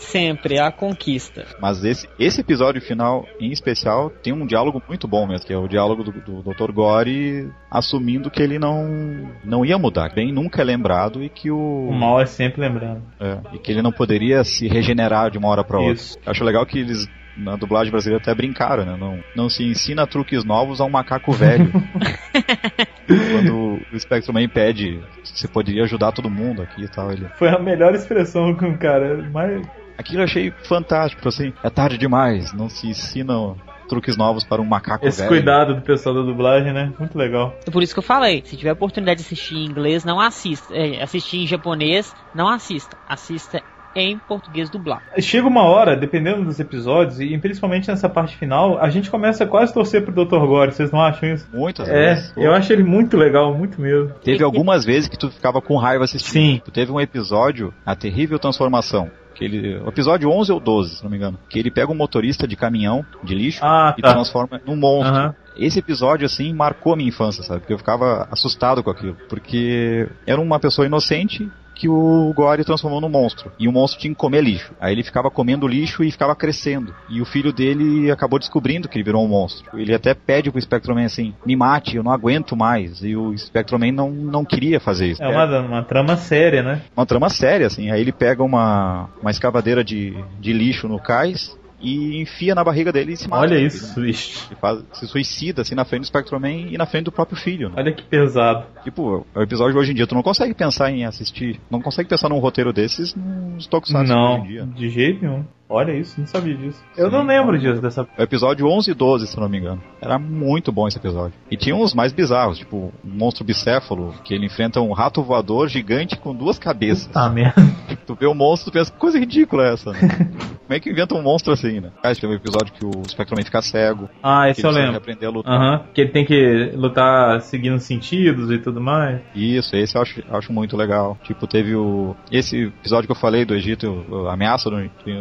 Sempre 0.00 0.58
a 0.58 0.72
conquista. 0.72 1.44
Mas 1.60 1.84
esse, 1.84 2.08
esse 2.18 2.40
episódio 2.40 2.80
final, 2.80 3.26
em 3.38 3.52
especial, 3.52 4.10
tem 4.10 4.32
um 4.32 4.46
diálogo 4.46 4.82
muito 4.88 5.06
bom 5.06 5.26
mesmo, 5.26 5.46
que 5.46 5.52
é 5.52 5.56
o 5.56 5.68
diálogo 5.68 6.02
do, 6.02 6.10
do 6.10 6.42
Dr. 6.42 6.72
Gore 6.72 7.50
assumindo 7.70 8.30
que 8.30 8.42
ele 8.42 8.58
não, 8.58 9.30
não 9.44 9.64
ia 9.64 9.78
mudar, 9.78 10.12
bem 10.14 10.32
nunca 10.32 10.62
é 10.62 10.64
lembrado 10.64 11.22
e 11.22 11.28
que 11.28 11.50
o, 11.50 11.88
O 11.88 11.92
mal 11.92 12.20
é 12.20 12.26
sempre 12.26 12.60
lembrando. 12.60 13.02
é, 13.20 13.38
e 13.54 13.58
que 13.58 13.70
ele 13.70 13.82
não 13.82 13.92
poderia 13.92 14.42
se 14.42 14.66
regenerar 14.66 15.30
de 15.30 15.38
uma 15.38 15.48
hora 15.48 15.62
para 15.62 15.78
outra. 15.78 15.92
Isso. 15.92 16.18
Acho 16.26 16.42
legal 16.44 16.64
que 16.66 16.78
eles 16.78 17.06
na 17.36 17.56
dublagem 17.56 17.90
brasileira 17.90 18.20
até 18.20 18.34
brincaram, 18.34 18.84
né? 18.84 18.96
Não, 18.98 19.18
não 19.36 19.48
se 19.48 19.62
ensina 19.64 20.06
truques 20.06 20.44
novos 20.44 20.80
a 20.80 20.84
um 20.84 20.90
macaco 20.90 21.32
velho. 21.32 21.70
Quando 23.06 23.80
o 23.92 23.98
Spectrum 23.98 24.34
Man 24.34 24.48
pede 24.48 25.00
se 25.24 25.48
poderia 25.48 25.84
ajudar 25.84 26.12
todo 26.12 26.28
mundo 26.30 26.62
aqui 26.62 26.84
e 26.84 26.88
tal, 26.88 27.10
ele 27.10 27.26
Foi 27.36 27.48
a 27.48 27.58
melhor 27.58 27.94
expressão 27.94 28.54
com 28.54 28.70
o 28.70 28.78
cara. 28.78 29.28
Mas 29.32 29.62
Aquilo 30.00 30.20
eu 30.20 30.24
achei 30.24 30.50
fantástico, 30.64 31.28
assim, 31.28 31.52
é 31.62 31.70
tarde 31.70 31.96
demais, 31.98 32.52
não 32.52 32.68
se 32.68 32.88
ensinam 32.88 33.56
truques 33.88 34.16
novos 34.16 34.44
para 34.44 34.62
um 34.62 34.64
macaco 34.64 35.06
esse 35.06 35.18
velho. 35.18 35.28
cuidado 35.28 35.74
do 35.74 35.82
pessoal 35.82 36.14
da 36.14 36.22
dublagem, 36.22 36.72
né? 36.72 36.92
Muito 36.98 37.18
legal. 37.18 37.54
É 37.66 37.70
por 37.70 37.82
isso 37.82 37.92
que 37.92 37.98
eu 37.98 38.02
falei, 38.04 38.40
se 38.44 38.56
tiver 38.56 38.72
oportunidade 38.72 39.20
de 39.20 39.26
assistir 39.26 39.56
em 39.56 39.64
inglês, 39.66 40.04
não 40.04 40.20
assista. 40.20 40.72
É, 40.74 41.02
assistir 41.02 41.38
em 41.38 41.46
japonês, 41.46 42.14
não 42.34 42.48
assista. 42.48 42.96
Assista 43.08 43.60
em 43.96 44.16
português 44.18 44.70
dublado. 44.70 45.02
Chega 45.18 45.48
uma 45.48 45.64
hora, 45.64 45.96
dependendo 45.96 46.44
dos 46.44 46.60
episódios, 46.60 47.18
e 47.18 47.36
principalmente 47.38 47.88
nessa 47.88 48.08
parte 48.08 48.36
final, 48.36 48.78
a 48.78 48.88
gente 48.88 49.10
começa 49.10 49.42
a 49.42 49.46
quase 49.48 49.74
torcer 49.74 50.04
pro 50.04 50.12
Dr. 50.24 50.38
Gore, 50.46 50.70
vocês 50.70 50.92
não 50.92 51.00
acham 51.00 51.28
isso? 51.32 51.48
Muitas 51.52 51.88
É, 51.88 52.14
vezes. 52.14 52.32
eu 52.36 52.52
acho 52.54 52.72
ele 52.72 52.84
muito 52.84 53.16
legal, 53.16 53.52
muito 53.52 53.80
mesmo. 53.80 54.10
Teve 54.22 54.44
algumas 54.44 54.84
vezes 54.84 55.08
que 55.08 55.18
tu 55.18 55.28
ficava 55.28 55.60
com 55.60 55.76
raiva 55.76 56.04
assistindo. 56.04 56.30
Sim. 56.32 56.62
Tu 56.64 56.70
teve 56.70 56.92
um 56.92 57.00
episódio, 57.00 57.74
A 57.84 57.96
Terrível 57.96 58.38
Transformação. 58.38 59.10
Ele, 59.40 59.76
o 59.78 59.88
episódio 59.88 60.28
11 60.30 60.52
ou 60.52 60.60
12, 60.60 60.96
se 60.96 61.02
não 61.02 61.10
me 61.10 61.16
engano. 61.16 61.38
Que 61.48 61.58
ele 61.58 61.70
pega 61.70 61.90
um 61.90 61.94
motorista 61.94 62.46
de 62.46 62.56
caminhão, 62.56 63.04
de 63.24 63.34
lixo, 63.34 63.60
Ah, 63.62 63.94
e 63.96 64.02
tá. 64.02 64.12
transforma 64.12 64.60
num 64.66 64.76
monstro. 64.76 65.14
Aham. 65.14 65.34
Esse 65.56 65.78
episódio, 65.78 66.24
assim, 66.26 66.52
marcou 66.54 66.92
a 66.92 66.96
minha 66.96 67.08
infância, 67.08 67.42
sabe? 67.42 67.60
Porque 67.60 67.72
eu 67.72 67.78
ficava 67.78 68.28
assustado 68.30 68.82
com 68.82 68.90
aquilo. 68.90 69.16
Porque 69.28 70.08
era 70.26 70.40
uma 70.40 70.58
pessoa 70.60 70.86
inocente 70.86 71.50
que 71.80 71.88
o 71.88 72.30
Gore 72.36 72.62
transformou 72.62 73.00
num 73.00 73.08
monstro. 73.08 73.50
E 73.58 73.66
o 73.66 73.72
monstro 73.72 73.98
tinha 73.98 74.12
que 74.12 74.20
comer 74.20 74.44
lixo. 74.44 74.74
Aí 74.78 74.92
ele 74.92 75.02
ficava 75.02 75.30
comendo 75.30 75.66
lixo 75.66 76.04
e 76.04 76.10
ficava 76.10 76.36
crescendo. 76.36 76.94
E 77.08 77.22
o 77.22 77.24
filho 77.24 77.54
dele 77.54 78.10
acabou 78.10 78.38
descobrindo 78.38 78.86
que 78.86 78.98
ele 78.98 79.04
virou 79.04 79.24
um 79.24 79.28
monstro. 79.28 79.66
Ele 79.78 79.94
até 79.94 80.12
pede 80.12 80.50
pro 80.50 80.60
Spectrum-Man 80.60 81.06
assim, 81.06 81.34
me 81.44 81.56
mate, 81.56 81.96
eu 81.96 82.02
não 82.02 82.12
aguento 82.12 82.54
mais. 82.54 83.02
E 83.02 83.16
o 83.16 83.36
Spectrum-Man 83.36 83.92
não, 83.92 84.10
não 84.10 84.44
queria 84.44 84.78
fazer 84.78 85.12
isso. 85.12 85.22
É 85.22 85.28
uma, 85.28 85.60
uma 85.60 85.82
trama 85.82 86.18
séria, 86.18 86.62
né? 86.62 86.82
uma 86.94 87.06
trama 87.06 87.30
séria, 87.30 87.66
assim. 87.66 87.90
Aí 87.90 88.02
ele 88.02 88.12
pega 88.12 88.42
uma, 88.42 89.08
uma 89.22 89.30
escavadeira 89.30 89.82
de, 89.82 90.14
de 90.38 90.52
lixo 90.52 90.86
no 90.86 91.00
cais 91.00 91.58
e 91.80 92.20
enfia 92.20 92.54
na 92.54 92.62
barriga 92.62 92.92
dele 92.92 93.12
e 93.12 93.16
se 93.16 93.28
mata. 93.28 93.42
Olha 93.42 93.54
Ele- 93.54 93.66
isso, 93.66 94.00
bicho. 94.00 94.46
Ele 94.50 94.60
faz, 94.60 94.80
se 94.92 95.06
suicida, 95.06 95.62
assim, 95.62 95.74
na 95.74 95.84
frente 95.84 96.02
do 96.02 96.06
Spectrum-Man 96.06 96.68
e 96.72 96.76
na 96.78 96.86
frente 96.86 97.04
do 97.04 97.12
próprio 97.12 97.36
filho. 97.38 97.68
Né? 97.70 97.74
Olha 97.78 97.92
que 97.92 98.02
pesado. 98.02 98.66
Tipo, 98.84 99.26
o 99.34 99.42
episódio 99.42 99.72
de 99.72 99.78
hoje 99.78 99.92
em 99.92 99.94
dia, 99.94 100.06
tu 100.06 100.14
não 100.14 100.22
consegue 100.22 100.54
pensar 100.54 100.90
em 100.90 101.04
assistir, 101.04 101.60
não 101.70 101.80
consegue 101.80 102.08
pensar 102.08 102.28
num 102.28 102.38
roteiro 102.38 102.72
desses 102.72 103.14
nos 103.14 103.66
Tokusatsu 103.66 104.12
não, 104.12 104.34
hoje 104.40 104.44
em 104.44 104.46
dia. 104.48 104.66
de 104.66 104.88
jeito 104.90 105.22
nenhum. 105.24 105.44
Olha 105.70 105.92
isso, 105.92 106.18
não 106.18 106.26
sabia 106.26 106.56
disso. 106.56 106.82
Eu 106.96 107.06
Sim, 107.08 107.16
não 107.16 107.24
lembro 107.24 107.56
disso, 107.56 107.80
dessa. 107.80 108.06
É 108.18 108.22
o 108.22 108.24
episódio 108.24 108.66
11 108.66 108.90
e 108.90 108.94
12, 108.94 109.26
se 109.28 109.38
não 109.38 109.48
me 109.48 109.58
engano. 109.58 109.80
Era 110.02 110.18
muito 110.18 110.72
bom 110.72 110.88
esse 110.88 110.98
episódio. 110.98 111.32
E 111.48 111.56
tinha 111.56 111.76
uns 111.76 111.94
mais 111.94 112.12
bizarros, 112.12 112.58
tipo, 112.58 112.92
um 113.04 113.10
monstro 113.10 113.44
bicéfalo, 113.44 114.12
que 114.24 114.34
ele 114.34 114.46
enfrenta 114.46 114.80
um 114.80 114.92
rato 114.92 115.22
voador 115.22 115.68
gigante 115.68 116.16
com 116.16 116.34
duas 116.34 116.58
cabeças. 116.58 117.08
Ah, 117.14 117.28
merda. 117.30 117.62
Tu 118.04 118.14
vê 118.16 118.26
o 118.26 118.34
monstro 118.34 118.70
e 118.70 118.72
pensa, 118.72 118.90
que 118.90 118.98
coisa 118.98 119.18
ridícula 119.18 119.68
é 119.68 119.72
essa, 119.74 119.92
né? 119.92 119.98
Como 120.70 120.76
é 120.76 120.80
que 120.80 120.90
inventa 120.90 121.14
um 121.16 121.22
monstro 121.22 121.52
assim, 121.52 121.80
né? 121.80 121.90
Ah, 122.02 122.14
tem 122.14 122.30
um 122.30 122.32
episódio 122.32 122.72
que 122.72 122.84
o 122.84 123.02
Spectrum-Man 123.08 123.44
fica 123.44 123.60
cego. 123.60 124.08
Ah, 124.22 124.44
que 124.44 124.52
esse 124.52 124.66
ele 124.66 124.68
eu 124.68 124.72
lembro. 124.80 124.96
aprender 124.98 125.26
a 125.26 125.30
lutar. 125.30 125.52
Aham, 125.52 125.84
que 125.92 126.00
ele 126.00 126.10
tem 126.10 126.24
que 126.24 126.72
lutar 126.76 127.40
seguindo 127.40 127.78
sentidos 127.80 128.50
e 128.50 128.58
tudo 128.58 128.80
mais. 128.80 129.20
Isso, 129.34 129.74
esse 129.74 129.96
eu 129.96 130.02
acho, 130.02 130.22
acho 130.30 130.52
muito 130.52 130.76
legal. 130.76 131.18
Tipo, 131.24 131.46
teve 131.48 131.74
o. 131.74 132.14
Esse 132.30 132.66
episódio 132.66 133.06
que 133.06 133.12
eu 133.12 133.16
falei 133.16 133.44
do 133.44 133.54
Egito, 133.54 134.04
a 134.28 134.34
ameaça 134.34 134.70
do, 134.70 134.76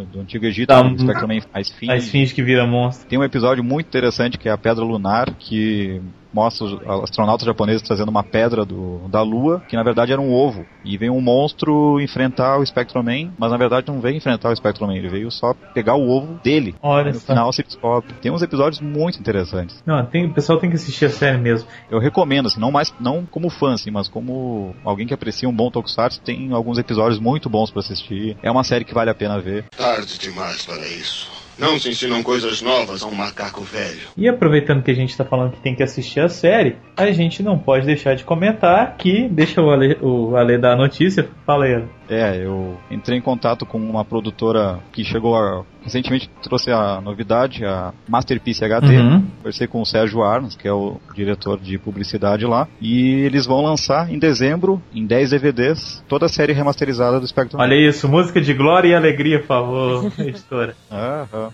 do 0.06 0.20
Antigo 0.20 0.39
Egito, 0.46 0.68
Tá, 0.68 0.82
o 0.82 0.98
Spectrum-Man 0.98 1.42
faz 1.52 1.70
fim. 1.70 1.90
A 1.90 1.96
esfinge 1.96 2.34
que 2.34 2.44
vira 2.44 2.66
monstro. 2.66 3.08
Tem 3.08 3.18
um 3.20 3.24
episódio 3.24 3.64
muito 3.64 3.88
interessante 3.88 4.38
que 4.38 4.50
é 4.50 4.52
a 4.52 4.58
Pedra 4.58 4.84
Lunar, 4.84 5.34
que 5.38 6.02
mostra 6.34 6.66
os 6.66 7.04
astronautas 7.04 7.46
japoneses 7.46 7.82
trazendo 7.82 8.10
uma 8.10 8.24
pedra 8.24 8.66
do, 8.66 9.08
da 9.10 9.22
Lua, 9.22 9.62
que 9.68 9.76
na 9.76 9.84
verdade 9.84 10.12
era 10.12 10.22
um 10.22 10.34
ovo. 10.34 10.66
E 10.84 10.98
vem 10.98 11.10
um 11.10 11.22
monstro 11.22 12.00
enfrentar 12.00 12.58
o 12.58 12.66
Spectrum-Man, 12.66 13.32
mas 13.38 13.52
na 13.52 13.58
verdade 13.58 13.88
não 13.88 14.00
veio 14.00 14.16
enfrentar 14.16 14.52
o 14.52 14.56
Spectrum-Man, 14.56 14.96
ele 14.96 15.10
veio 15.10 15.32
só 15.32 15.54
pegar 15.74 15.96
o 15.96 16.10
ovo 16.10 16.40
dele. 16.44 16.76
Olha 16.82 17.12
no 17.12 17.20
só. 17.20 17.28
final 17.28 17.52
se 17.54 17.64
descobre. 17.64 18.14
Tem 18.22 18.32
uns 18.32 18.42
episódios 18.42 18.82
muito 18.82 19.20
interessantes. 19.20 19.84
Não, 19.86 20.06
tem, 20.06 20.26
o 20.26 20.34
pessoal 20.34 20.60
tem 20.60 20.70
que 20.70 20.76
assistir 20.76 21.06
a 21.06 21.10
série 21.10 21.38
mesmo. 21.38 21.68
Eu 21.90 22.00
recomendo, 22.00 22.48
assim, 22.48 22.60
não 22.60 22.72
mais 22.72 22.94
não 23.00 23.26
como 23.26 23.50
fã, 23.50 23.74
assim, 23.74 23.92
mas 23.92 24.08
como 24.08 24.76
alguém 24.84 25.08
que 25.08 25.14
aprecia 25.14 25.48
um 25.48 25.54
bom 25.54 25.70
Tokusatsu, 25.70 26.22
tem 26.22 26.52
alguns 26.52 26.78
episódios 26.78 27.20
muito 27.20 27.50
bons 27.50 27.72
pra 27.72 27.80
assistir. 27.80 28.38
É 28.42 28.50
uma 28.50 28.64
série 28.64 28.86
que 28.86 28.94
vale 28.94 29.10
a 29.10 29.16
pena 29.16 29.40
ver. 29.40 29.66
Tarde 29.76 30.18
demais 30.18 30.66
para 30.66 30.88
isso. 30.88 31.39
Não 31.60 31.78
se 31.78 31.90
ensinam 31.90 32.24
coisas 32.24 32.62
novas 32.62 33.04
a 33.04 33.08
um 33.08 33.14
macaco 33.14 33.62
velho. 33.62 34.08
E 34.16 34.30
aproveitando 34.30 34.82
que 34.82 34.92
a 34.92 34.96
gente 34.96 35.16
tá 35.16 35.26
falando 35.26 35.52
que 35.52 35.62
tem 35.62 35.76
que 35.76 35.84
assistir 35.84 36.22
a 36.22 36.30
série, 36.30 36.78
a 36.96 37.12
gente 37.12 37.44
não 37.44 37.60
pode 37.60 37.86
deixar 37.86 38.16
de 38.16 38.24
comentar 38.24 38.96
que. 38.98 39.28
Deixa 39.28 39.62
o 39.62 39.70
Ale, 39.70 39.98
o 40.02 40.36
Ale 40.38 40.58
dar 40.58 40.74
a 40.74 40.78
notícia. 40.78 41.28
Fala 41.46 41.66
aí. 41.66 41.84
É, 42.10 42.44
eu 42.44 42.78
entrei 42.90 43.18
em 43.18 43.22
contato 43.22 43.66
com 43.66 43.78
uma 43.78 44.04
produtora 44.04 44.80
que 44.92 45.04
chegou 45.04 45.36
a, 45.36 45.64
recentemente 45.84 46.30
trouxe 46.42 46.72
a 46.72 47.00
novidade, 47.00 47.64
a 47.64 47.94
Masterpiece 48.08 48.66
HD. 48.66 48.98
Uhum. 48.98 49.26
Conversei 49.38 49.68
com 49.68 49.82
o 49.82 49.86
Sérgio 49.86 50.24
Arns, 50.24 50.56
que 50.56 50.68
é 50.68 50.74
o 50.74 51.00
diretor 51.14 51.60
de 51.60 51.78
publicidade 51.78 52.46
lá, 52.46 52.68
e 52.82 53.22
eles 53.22 53.46
vão 53.46 53.62
lançar 53.62 54.12
em 54.12 54.18
dezembro, 54.18 54.82
em 54.94 55.06
10 55.06 55.30
DVDs, 55.32 56.04
toda 56.08 56.26
a 56.26 56.30
série 56.30 56.54
remasterizada 56.54 57.20
do 57.20 57.28
Spectrum. 57.28 57.60
Olha 57.60 57.76
isso, 57.76 58.10
música 58.10 58.42
de 58.42 58.54
glória 58.54 58.90
e 58.90 58.96
alegria, 58.96 59.40
por 59.40 59.48
favor, 59.48 60.12
editora. 60.20 60.76
Aham. 60.92 61.52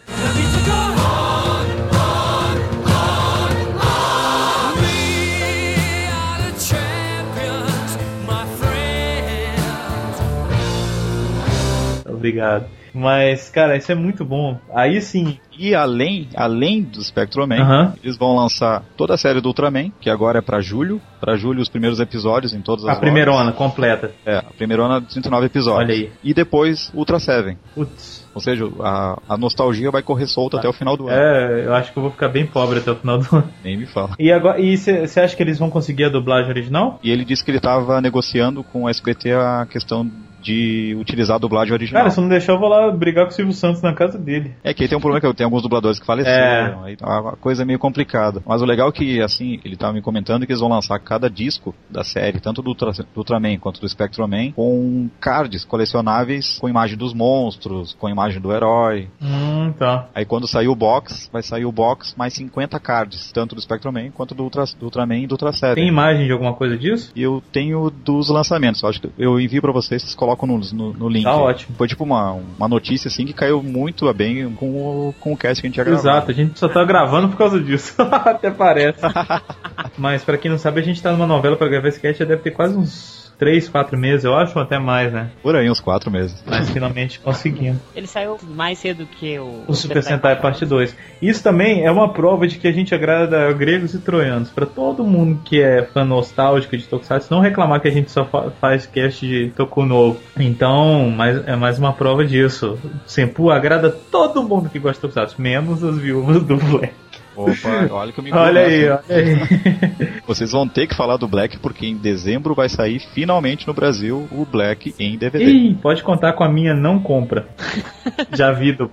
Obrigado. 12.30 12.66
Mas, 12.94 13.50
cara, 13.50 13.76
isso 13.76 13.92
é 13.92 13.96
muito 13.96 14.24
bom. 14.24 14.58
Aí 14.74 15.02
sim. 15.02 15.38
E 15.60 15.76
além, 15.76 16.30
além 16.34 16.82
do 16.82 17.04
Spectroman, 17.04 17.60
Aham. 17.62 17.94
eles 18.02 18.18
vão 18.18 18.36
lançar 18.38 18.84
toda 18.96 19.14
a 19.14 19.18
série 19.18 19.42
do 19.42 19.48
Ultraman, 19.50 19.92
que 20.00 20.10
agora 20.10 20.40
é 20.40 20.42
pra 20.42 20.62
julho. 20.62 21.02
Pra 21.20 21.36
julho, 21.36 21.62
os 21.62 21.68
primeiros 21.68 22.00
episódios 22.00 22.54
em 22.54 22.62
todas 22.62 22.86
as 22.86 22.96
A 22.96 23.00
primeirona, 23.00 23.40
lojas. 23.40 23.56
completa. 23.56 24.12
É, 24.26 24.38
a 24.38 24.44
primeirona 24.44 25.02
de 25.02 25.12
109 25.14 25.46
episódios. 25.48 25.90
Olha 25.90 25.94
aí. 25.94 26.10
E 26.24 26.34
depois 26.34 26.90
Ultra 26.94 27.20
Seven. 27.20 27.58
Putz. 27.74 28.26
Ou 28.34 28.40
seja, 28.42 28.66
a, 28.82 29.20
a 29.28 29.38
nostalgia 29.38 29.92
vai 29.92 30.02
correr 30.02 30.28
solta 30.28 30.58
até 30.58 30.68
o 30.68 30.74
final 30.74 30.96
do 30.96 31.08
ano. 31.10 31.18
É, 31.18 31.66
eu 31.66 31.74
acho 31.74 31.92
que 31.92 31.98
eu 32.00 32.04
vou 32.04 32.12
ficar 32.12 32.30
bem 32.30 32.46
pobre 32.46 32.80
até 32.80 32.92
o 32.92 32.96
final 32.96 33.18
do 33.18 33.28
ano. 33.36 33.50
Nem 33.64 33.76
me 33.78 33.86
fala. 33.86 34.12
E 34.20 34.32
agora, 34.32 34.60
e 34.60 34.78
você 34.78 35.20
acha 35.20 35.36
que 35.36 35.44
eles 35.44 35.58
vão 35.60 35.70
conseguir 35.70 36.06
a 36.06 36.10
dublagem 36.10 36.50
original? 36.50 37.00
E 37.04 37.12
ele 37.12 37.24
disse 37.26 37.44
que 37.44 37.52
ele 37.52 37.58
estava 37.58 38.00
negociando 38.02 38.64
com 38.64 38.88
a 38.88 38.90
SBT 38.90 39.32
a 39.34 39.66
questão 39.70 40.10
de 40.46 40.96
utilizar 41.00 41.38
a 41.38 41.40
dublagem 41.40 41.74
original. 41.74 42.04
Cara, 42.04 42.12
se 42.12 42.22
não 42.22 42.30
deixar, 42.30 42.54
eu 42.54 42.60
vou 42.60 42.70
lá 42.70 42.92
brigar 42.92 43.26
com 43.26 43.32
o 43.32 43.34
Silvio 43.34 43.54
Santos 43.54 43.82
na 43.82 43.94
casa 43.94 44.18
dele. 44.18 44.54
É 44.64 44.74
que 44.74 44.84
aí 44.84 44.88
tem 44.88 44.98
um 44.98 45.02
problema 45.02 45.20
que 45.20 45.26
eu 45.26 45.34
tenho 45.34 45.48
alguns 45.48 45.64
dubladores 45.64 46.00
que 46.00 46.06
faleceram, 46.06 46.84
aí 46.84 46.96
a 47.02 47.16
a 47.30 47.36
coisa 47.36 47.64
é 47.64 47.66
meio 47.66 47.80
complicada. 47.80 48.42
Mas 48.46 48.62
o 48.62 48.66
legal 48.66 48.90
é 48.90 48.92
que, 48.92 49.22
assim, 49.22 49.60
ele 49.66 49.76
tava 49.76 49.94
me 49.94 50.02
comentando 50.02 50.46
que 50.46 50.52
eles 50.52 50.60
vão 50.60 50.70
lançar 50.70 51.00
cada 51.00 51.30
disco 51.30 51.74
da 51.90 52.04
série, 52.04 52.40
tanto 52.40 52.62
do, 52.62 52.70
Ultra, 52.70 52.92
do 52.92 53.06
Ultraman 53.16 53.58
quanto 53.58 53.82
do 53.82 53.90
Spectroman, 53.90 54.52
com 54.52 55.10
cards 55.20 55.66
colecionáveis 55.66 56.60
com 56.60 56.70
imagem 56.70 56.98
dos 56.98 57.14
monstros, 57.14 57.96
com 58.00 58.10
imagem 58.10 58.40
do 58.42 58.52
herói. 58.52 59.08
Hum, 59.22 59.74
tá. 59.78 60.10
Aí 60.14 60.26
quando 60.26 60.48
sair 60.48 60.68
o 60.68 60.76
box, 60.76 61.30
vai 61.32 61.42
sair 61.42 61.66
o 61.66 61.72
box 61.72 62.14
mais 62.18 62.34
50 62.34 62.80
cards, 62.80 63.32
tanto 63.32 63.56
do 63.56 63.62
Spectroman 63.62 64.12
quanto 64.12 64.36
do, 64.36 64.44
Ultra, 64.44 64.66
do 64.78 64.86
Ultraman 64.86 65.20
e 65.20 65.28
do 65.28 65.34
Ultra 65.34 65.52
Seven. 65.52 65.76
Tem 65.76 65.88
imagem 65.88 66.26
de 66.26 66.32
alguma 66.32 66.54
coisa 66.54 66.78
disso? 66.78 67.12
Eu 67.16 67.42
tenho 67.52 67.90
dos 67.90 68.30
lançamentos. 68.30 68.84
Eu 68.84 68.90
acho 68.90 69.02
que 69.02 69.10
eu 69.18 69.40
envio 69.40 69.62
pra 69.62 69.72
vocês, 69.72 70.02
vocês 70.02 70.16
colocam 70.16 70.35
no, 70.44 70.60
no, 70.74 70.94
no 70.94 71.10
link. 71.10 71.24
Tá 71.24 71.36
ótimo. 71.36 71.76
Foi 71.78 71.88
tipo 71.88 72.04
uma, 72.04 72.34
uma 72.34 72.68
notícia 72.68 73.08
assim 73.08 73.26
que 73.26 73.34
caiu 73.34 73.62
muito 73.62 74.12
bem 74.14 74.54
com 74.56 74.68
o, 74.68 75.14
com 75.20 75.34
o 75.34 75.38
cast 75.38 75.62
que 75.62 75.68
a 75.68 75.70
gente 75.70 75.78
ia 75.78 75.84
gravar. 75.84 76.00
Exato, 76.00 76.32
a 76.32 76.34
gente 76.34 76.60
só 76.60 76.68
tá 76.68 76.84
gravando 76.84 77.30
por 77.30 77.38
causa 77.38 77.60
disso. 77.60 77.96
Até 78.02 78.52
parece. 78.52 79.02
Mas 79.98 80.24
pra 80.24 80.38
quem 80.38 80.52
não 80.52 80.58
sabe, 80.58 80.82
a 80.82 80.84
gente 80.84 81.02
tá 81.02 81.12
numa 81.12 81.28
novela 81.28 81.56
pra 81.56 81.68
gravar 81.68 81.88
esse 81.88 82.00
cast 82.00 82.20
já 82.20 82.26
deve 82.26 82.42
ter 82.42 82.52
quase 82.52 82.78
uns 82.78 83.25
3, 83.38 83.68
4 83.70 83.98
meses, 83.98 84.24
eu 84.26 84.36
acho, 84.36 84.58
ou 84.58 84.64
até 84.64 84.80
mais, 84.80 85.12
né? 85.12 85.30
Por 85.44 85.56
aí, 85.56 85.70
uns 85.70 85.80
quatro 85.80 86.10
meses. 86.10 86.44
Mas 86.46 86.70
finalmente 86.70 87.20
conseguimos. 87.20 87.80
Ele 87.96 88.08
saiu 88.08 88.38
mais 88.56 88.80
cedo 88.80 89.06
que 89.06 89.38
o. 89.40 89.64
O 89.68 89.74
Super 89.74 90.02
Sentai 90.04 90.36
Parte 90.40 90.66
2. 90.66 90.96
Isso 91.22 91.44
também 91.44 91.86
é 91.86 91.92
uma 91.92 92.10
prova 92.14 92.48
de 92.48 92.58
que 92.58 92.68
a 92.68 92.72
gente 92.72 92.94
agrada 92.96 93.52
gregos 93.54 93.94
e 93.94 94.00
troianos. 94.00 94.50
Pra 94.50 94.66
todo 94.66 95.04
mundo 95.04 95.40
que 95.44 95.62
é 95.62 95.84
fã 95.84 96.04
nostálgico 96.06 96.78
de 96.78 96.86
Tokusatsu, 96.88 97.34
não 97.34 97.40
reclamar 97.42 97.82
que 97.82 97.88
a 97.88 97.92
gente 97.92 98.12
só 98.12 98.26
fa- 98.26 98.52
faz 98.62 98.86
cast 98.86 99.26
de 99.26 99.52
Toku 99.56 99.86
novo. 99.86 100.20
Então, 100.38 101.10
mais, 101.10 101.48
é 101.48 101.56
mais 101.56 101.78
uma 101.80 101.94
prova 101.94 102.26
disso. 102.26 102.78
Senpu 103.06 103.50
agrada 103.52 103.90
todo 103.90 104.44
mundo 104.44 104.70
que 104.70 104.80
gosta 104.80 104.96
de 104.96 105.02
Tokusatsu, 105.14 105.42
menos 105.42 105.84
as 105.84 105.98
viúvas 105.98 106.42
do 106.44 106.58
Black. 106.58 106.94
Opa, 107.36 107.94
olha 107.94 108.12
que 108.12 108.20
eu 108.20 108.24
me 108.24 108.32
Olha 108.34 108.62
aí, 108.62 108.90
olha 108.90 109.02
aí. 109.10 110.22
Vocês 110.28 110.52
vão 110.52 110.68
ter 110.68 110.88
que 110.88 110.96
falar 110.96 111.18
do 111.18 111.28
Black 111.28 111.60
porque 111.60 111.86
em 111.86 111.96
dezembro 111.96 112.56
vai 112.56 112.70
sair 112.70 113.00
finalmente 113.14 113.68
no 113.68 113.74
Brasil 113.74 114.28
o 114.32 114.46
Black 114.46 114.96
em 115.00 115.18
DVD. 115.18 115.46
Ih, 115.46 115.76
pode 115.76 116.04
contar 116.04 116.34
com 116.34 116.44
a 116.44 116.50
minha 116.50 116.74
não 116.74 117.00
compra. 117.00 117.48
Já 118.34 118.52
vi, 118.52 118.72
du... 118.72 118.90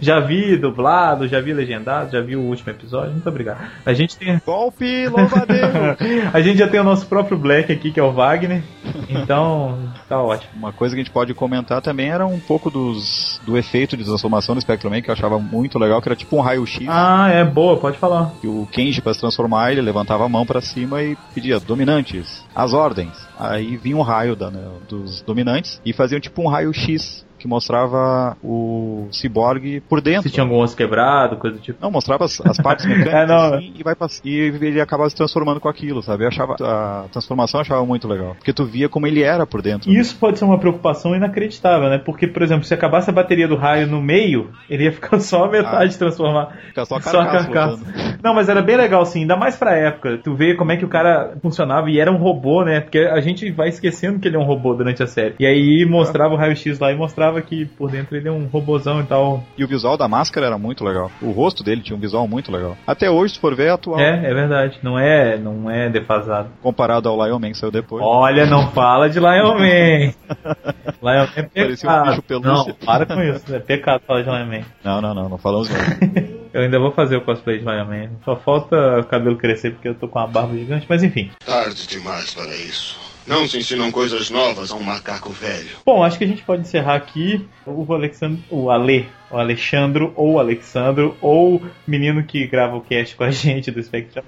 já 0.00 0.20
vi 0.20 0.56
dublado, 0.56 1.26
já 1.26 1.40
vi 1.40 1.52
legendado, 1.52 2.12
já 2.12 2.20
vi 2.20 2.36
o 2.36 2.40
último 2.40 2.70
episódio. 2.70 3.12
Muito 3.12 3.28
obrigado. 3.28 3.58
A 3.84 3.92
gente 3.92 4.16
tem 4.16 4.40
Golpe 4.44 5.08
louvadeiro! 5.08 5.96
a 6.32 6.40
gente 6.40 6.58
já 6.58 6.68
tem 6.68 6.80
o 6.80 6.84
nosso 6.84 7.06
próprio 7.06 7.36
Black 7.38 7.72
aqui, 7.72 7.90
que 7.90 7.98
é 7.98 8.02
o 8.02 8.12
Wagner. 8.12 8.62
Então, 9.08 9.78
tá 10.08 10.20
ótimo. 10.20 10.52
Uma 10.56 10.72
coisa 10.72 10.94
que 10.94 11.00
a 11.00 11.04
gente 11.04 11.12
pode 11.12 11.34
comentar 11.34 11.80
também 11.80 12.10
era 12.10 12.26
um 12.26 12.38
pouco 12.38 12.70
dos, 12.70 13.40
do 13.44 13.56
efeito 13.56 13.96
de 13.96 14.04
transformação 14.04 14.54
do 14.54 14.60
Spectrum 14.60 14.92
que 15.00 15.10
eu 15.10 15.14
achava 15.14 15.38
muito 15.38 15.78
legal, 15.78 16.00
que 16.02 16.08
era 16.08 16.16
tipo 16.16 16.36
um 16.36 16.40
raio-x. 16.40 16.86
Ah, 16.88 17.28
é 17.30 17.44
boa, 17.44 17.78
pode 17.82 17.98
falar. 17.98 18.32
que 18.40 18.46
o 18.46 18.66
Kenji 18.72 19.02
para 19.02 19.12
se 19.12 19.20
transformar, 19.20 19.72
ele 19.72 19.82
levantava 19.82 20.24
a 20.24 20.28
mão 20.28 20.46
para 20.46 20.60
cima 20.62 21.02
e 21.02 21.16
pedia 21.34 21.60
dominantes, 21.60 22.42
as 22.54 22.72
ordens. 22.72 23.12
Aí 23.38 23.76
vinha 23.76 23.96
um 23.96 24.02
raio 24.02 24.34
da- 24.34 24.50
né, 24.50 24.64
dos 24.88 25.20
dominantes 25.22 25.80
e 25.84 25.92
faziam 25.92 26.20
tipo 26.20 26.40
um 26.42 26.48
raio 26.48 26.72
X 26.72 27.26
que 27.42 27.48
mostrava 27.48 28.36
o 28.42 29.08
ciborgue 29.10 29.80
por 29.80 30.00
dentro. 30.00 30.22
Se 30.22 30.30
tinha 30.30 30.44
algum 30.44 30.58
osso 30.58 30.76
quebrado, 30.76 31.36
coisa 31.36 31.56
do 31.56 31.62
tipo. 31.62 31.78
Não, 31.82 31.90
mostrava 31.90 32.24
as, 32.24 32.40
as 32.40 32.56
partes 32.56 32.86
mecânicas 32.86 33.12
É, 33.12 33.26
não. 33.26 33.54
assim, 33.54 33.72
e, 33.76 33.82
vai 33.82 33.96
e 34.24 34.66
ele 34.66 34.80
acabava 34.80 35.10
se 35.10 35.16
transformando 35.16 35.60
com 35.60 35.68
aquilo, 35.68 36.02
sabe? 36.02 36.24
Eu 36.24 36.28
achava 36.28 36.54
a 36.60 37.06
transformação 37.10 37.58
eu 37.58 37.62
achava 37.62 37.84
muito 37.84 38.06
legal, 38.06 38.34
porque 38.36 38.52
tu 38.52 38.64
via 38.64 38.88
como 38.88 39.06
ele 39.06 39.22
era 39.22 39.44
por 39.44 39.60
dentro. 39.60 39.90
E 39.90 39.98
isso 39.98 40.16
pode 40.16 40.38
ser 40.38 40.44
uma 40.44 40.58
preocupação 40.58 41.14
inacreditável, 41.14 41.90
né? 41.90 41.98
Porque, 41.98 42.26
por 42.26 42.42
exemplo, 42.42 42.64
se 42.64 42.72
acabasse 42.72 43.10
a 43.10 43.12
bateria 43.12 43.48
do 43.48 43.56
raio 43.56 43.86
no 43.86 44.00
meio, 44.00 44.50
ele 44.70 44.84
ia 44.84 44.92
ficar 44.92 45.18
só 45.20 45.44
a 45.44 45.50
metade 45.50 45.98
transformar. 45.98 46.56
Fica 46.68 46.84
só 46.84 46.96
a 46.96 47.00
Só 47.00 47.20
a 47.20 47.26
carcaça 47.26 47.42
carcaça. 47.52 48.18
Não, 48.22 48.34
mas 48.34 48.48
era 48.48 48.62
bem 48.62 48.76
legal, 48.76 49.04
sim. 49.04 49.20
Ainda 49.20 49.36
mais 49.36 49.56
pra 49.56 49.76
época. 49.76 50.18
Tu 50.22 50.34
vê 50.34 50.54
como 50.54 50.72
é 50.72 50.76
que 50.76 50.84
o 50.84 50.88
cara 50.88 51.34
funcionava 51.42 51.90
e 51.90 51.98
era 51.98 52.10
um 52.10 52.16
robô, 52.16 52.64
né? 52.64 52.80
Porque 52.80 52.98
a 52.98 53.20
gente 53.20 53.50
vai 53.50 53.68
esquecendo 53.68 54.18
que 54.18 54.28
ele 54.28 54.36
é 54.36 54.38
um 54.38 54.44
robô 54.44 54.74
durante 54.74 55.02
a 55.02 55.06
série. 55.06 55.34
E 55.38 55.46
aí 55.46 55.84
mostrava 55.88 56.34
o 56.34 56.36
raio-x 56.36 56.78
lá 56.78 56.92
e 56.92 56.96
mostrava 56.96 57.31
que 57.40 57.64
por 57.64 57.90
dentro 57.90 58.16
ele 58.16 58.28
é 58.28 58.32
um 58.32 58.46
robôzão 58.46 59.00
e 59.00 59.04
tal. 59.04 59.42
E 59.56 59.64
o 59.64 59.68
visual 59.68 59.96
da 59.96 60.08
máscara 60.08 60.46
era 60.46 60.58
muito 60.58 60.84
legal. 60.84 61.10
O 61.22 61.30
rosto 61.30 61.62
dele 61.62 61.80
tinha 61.80 61.96
um 61.96 62.00
visual 62.00 62.26
muito 62.28 62.50
legal. 62.52 62.76
Até 62.86 63.10
hoje, 63.10 63.34
se 63.34 63.40
for 63.40 63.54
ver, 63.54 63.68
é 63.68 63.70
atual. 63.70 63.98
É, 64.00 64.26
é 64.30 64.34
verdade. 64.34 64.78
Não 64.82 64.98
é, 64.98 65.38
não 65.38 65.70
é 65.70 65.88
defasado. 65.88 66.48
Comparado 66.62 67.08
ao 67.08 67.24
Lion 67.24 67.38
Man 67.38 67.52
que 67.52 67.58
saiu 67.58 67.70
depois. 67.70 68.02
Olha, 68.04 68.44
não 68.44 68.70
fala 68.72 69.08
de 69.08 69.18
Lion 69.18 69.54
Man. 69.58 70.12
Lion 71.02 71.26
Man 71.26 71.28
é 71.36 71.42
Parecia 71.42 71.88
um 71.88 71.92
pecado. 71.92 72.08
bicho 72.10 72.22
pelúcia. 72.22 72.76
Não, 72.78 72.86
para 72.86 73.06
com 73.06 73.22
isso. 73.22 73.54
É 73.54 73.58
pecado 73.58 74.02
falar 74.06 74.22
de 74.22 74.28
Lion 74.30 74.46
Man. 74.46 74.64
Não, 74.84 75.00
não, 75.00 75.14
não, 75.14 75.28
não 75.28 75.38
falamos 75.38 75.68
não. 75.70 75.78
Eu 76.52 76.60
ainda 76.60 76.78
vou 76.78 76.90
fazer 76.92 77.16
o 77.16 77.22
cosplay 77.22 77.58
de 77.60 77.64
Lion 77.64 77.86
Man. 77.86 78.10
Só 78.26 78.36
falta 78.36 79.00
o 79.00 79.04
cabelo 79.04 79.36
crescer 79.36 79.70
porque 79.72 79.88
eu 79.88 79.94
tô 79.94 80.06
com 80.06 80.18
uma 80.18 80.26
barba 80.28 80.54
gigante, 80.54 80.84
mas 80.86 81.02
enfim. 81.02 81.30
Tarde 81.46 81.86
demais 81.86 82.34
para 82.34 82.54
isso. 82.54 83.00
Não 83.26 83.46
se 83.46 83.58
ensinam 83.58 83.90
coisas 83.90 84.30
novas 84.30 84.70
a 84.70 84.74
um 84.74 84.82
macaco 84.82 85.30
velho. 85.30 85.70
Bom, 85.86 86.02
acho 86.02 86.18
que 86.18 86.24
a 86.24 86.26
gente 86.26 86.42
pode 86.42 86.62
encerrar 86.62 86.96
aqui. 86.96 87.46
O 87.64 87.92
Alexandre, 87.92 88.42
o 88.50 88.70
Ale, 88.70 89.08
o 89.32 89.38
Alexandro 89.38 90.12
ou 90.16 90.32
o 90.34 90.38
Alexandro 90.38 91.16
ou 91.20 91.56
o 91.56 91.62
menino 91.86 92.22
que 92.22 92.46
grava 92.46 92.76
o 92.76 92.80
cast 92.80 93.16
com 93.16 93.24
a 93.24 93.30
gente 93.30 93.70
do 93.70 93.82
Spectrum. 93.82 94.22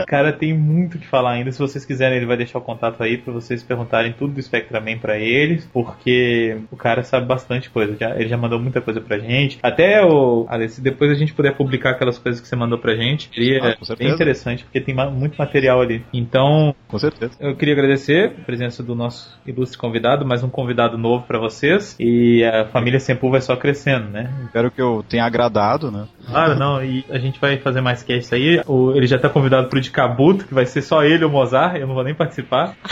O 0.00 0.06
cara 0.06 0.32
tem 0.32 0.52
muito 0.56 0.96
o 0.96 0.98
que 0.98 1.06
falar 1.06 1.32
ainda. 1.32 1.50
Se 1.52 1.58
vocês 1.58 1.84
quiserem, 1.84 2.16
ele 2.18 2.26
vai 2.26 2.36
deixar 2.36 2.58
o 2.58 2.62
contato 2.62 3.02
aí 3.02 3.16
pra 3.16 3.32
vocês 3.32 3.62
perguntarem 3.62 4.12
tudo 4.12 4.34
do 4.34 4.42
Spectraman 4.42 4.98
pra 4.98 5.18
eles, 5.18 5.68
porque 5.72 6.56
o 6.70 6.76
cara 6.76 7.02
sabe 7.02 7.26
bastante 7.26 7.70
coisa. 7.70 7.96
Já- 7.98 8.14
ele 8.16 8.28
já 8.28 8.36
mandou 8.36 8.58
muita 8.58 8.80
coisa 8.80 9.00
pra 9.00 9.18
gente. 9.18 9.58
Até 9.62 10.04
o 10.04 10.46
Ale, 10.48 10.68
se 10.68 10.80
depois 10.80 11.10
a 11.10 11.14
gente 11.14 11.32
puder 11.32 11.54
publicar 11.56 11.90
aquelas 11.90 12.18
coisas 12.18 12.40
que 12.40 12.46
você 12.48 12.56
mandou 12.56 12.78
pra 12.78 12.94
gente, 12.94 13.30
seria 13.34 13.60
Ah, 13.62 13.94
bem 13.96 14.10
interessante, 14.10 14.64
porque 14.64 14.80
tem 14.80 14.94
muito 14.94 15.36
material 15.36 15.80
ali. 15.80 16.04
Então, 16.12 16.74
Com 16.88 16.98
certeza. 16.98 17.32
eu 17.40 17.56
queria 17.56 17.74
agradecer 17.74 18.26
a 18.40 18.44
presença 18.44 18.82
do 18.82 18.94
nosso 18.94 19.38
ilustre 19.46 19.78
convidado, 19.78 20.26
mais 20.26 20.42
um 20.42 20.48
convidado 20.48 20.98
novo 20.98 21.24
pra 21.26 21.38
vocês. 21.38 21.96
E 21.98 22.44
a 22.44 22.66
família 22.66 22.98
Sempu 23.00 23.30
vai 23.30 23.40
só 23.40 23.56
crescendo, 23.56 24.01
né? 24.10 24.30
Espero 24.44 24.70
que 24.70 24.80
eu 24.80 25.04
tenha 25.08 25.24
agradado, 25.24 25.90
né? 25.90 26.06
Claro, 26.26 26.54
não, 26.56 26.82
e 26.84 27.04
a 27.10 27.18
gente 27.18 27.40
vai 27.40 27.58
fazer 27.58 27.80
mais 27.80 28.02
casts 28.02 28.32
aí. 28.32 28.62
O- 28.66 28.92
ele 28.92 29.06
já 29.06 29.18
tá 29.18 29.28
convidado 29.28 29.68
pro 29.68 29.80
de 29.80 29.90
Kabuto, 29.90 30.44
que 30.46 30.54
vai 30.54 30.66
ser 30.66 30.82
só 30.82 31.02
ele 31.04 31.24
o 31.24 31.30
Mozart, 31.30 31.76
eu 31.76 31.86
não 31.86 31.94
vou 31.94 32.04
nem 32.04 32.14
participar. 32.14 32.74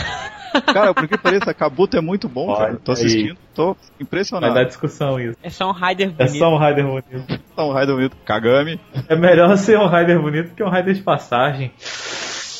Cara, 0.73 0.93
porque 0.93 1.17
pareça, 1.17 1.53
Kabuto 1.53 1.95
é 1.95 2.01
muito 2.01 2.27
bom, 2.27 2.49
Olha 2.49 2.57
cara. 2.57 2.75
Tô 2.83 2.91
aí. 2.91 2.97
assistindo, 2.97 3.37
tô 3.55 3.67
Vai 3.73 3.75
impressionado. 4.01 4.53
dar 4.53 4.65
discussão 4.65 5.17
isso. 5.17 5.37
É 5.41 5.49
só 5.49 5.69
um 5.69 5.71
Rider 5.71 6.09
É 6.17 6.25
bonito. 6.25 6.37
só 6.39 6.53
um 6.53 6.57
Raider 6.57 6.85
bonito. 6.85 7.41
Tá 7.55 7.63
um 7.65 7.71
raio 7.71 7.87
bonito. 7.95 8.17
Kagami. 8.25 8.77
É 9.07 9.15
melhor 9.15 9.55
ser 9.57 9.79
um 9.79 9.87
Raider 9.87 10.19
bonito 10.21 10.53
que 10.53 10.61
um 10.61 10.67
Raider 10.69 10.93
de 10.93 11.01
passagem. 11.01 11.71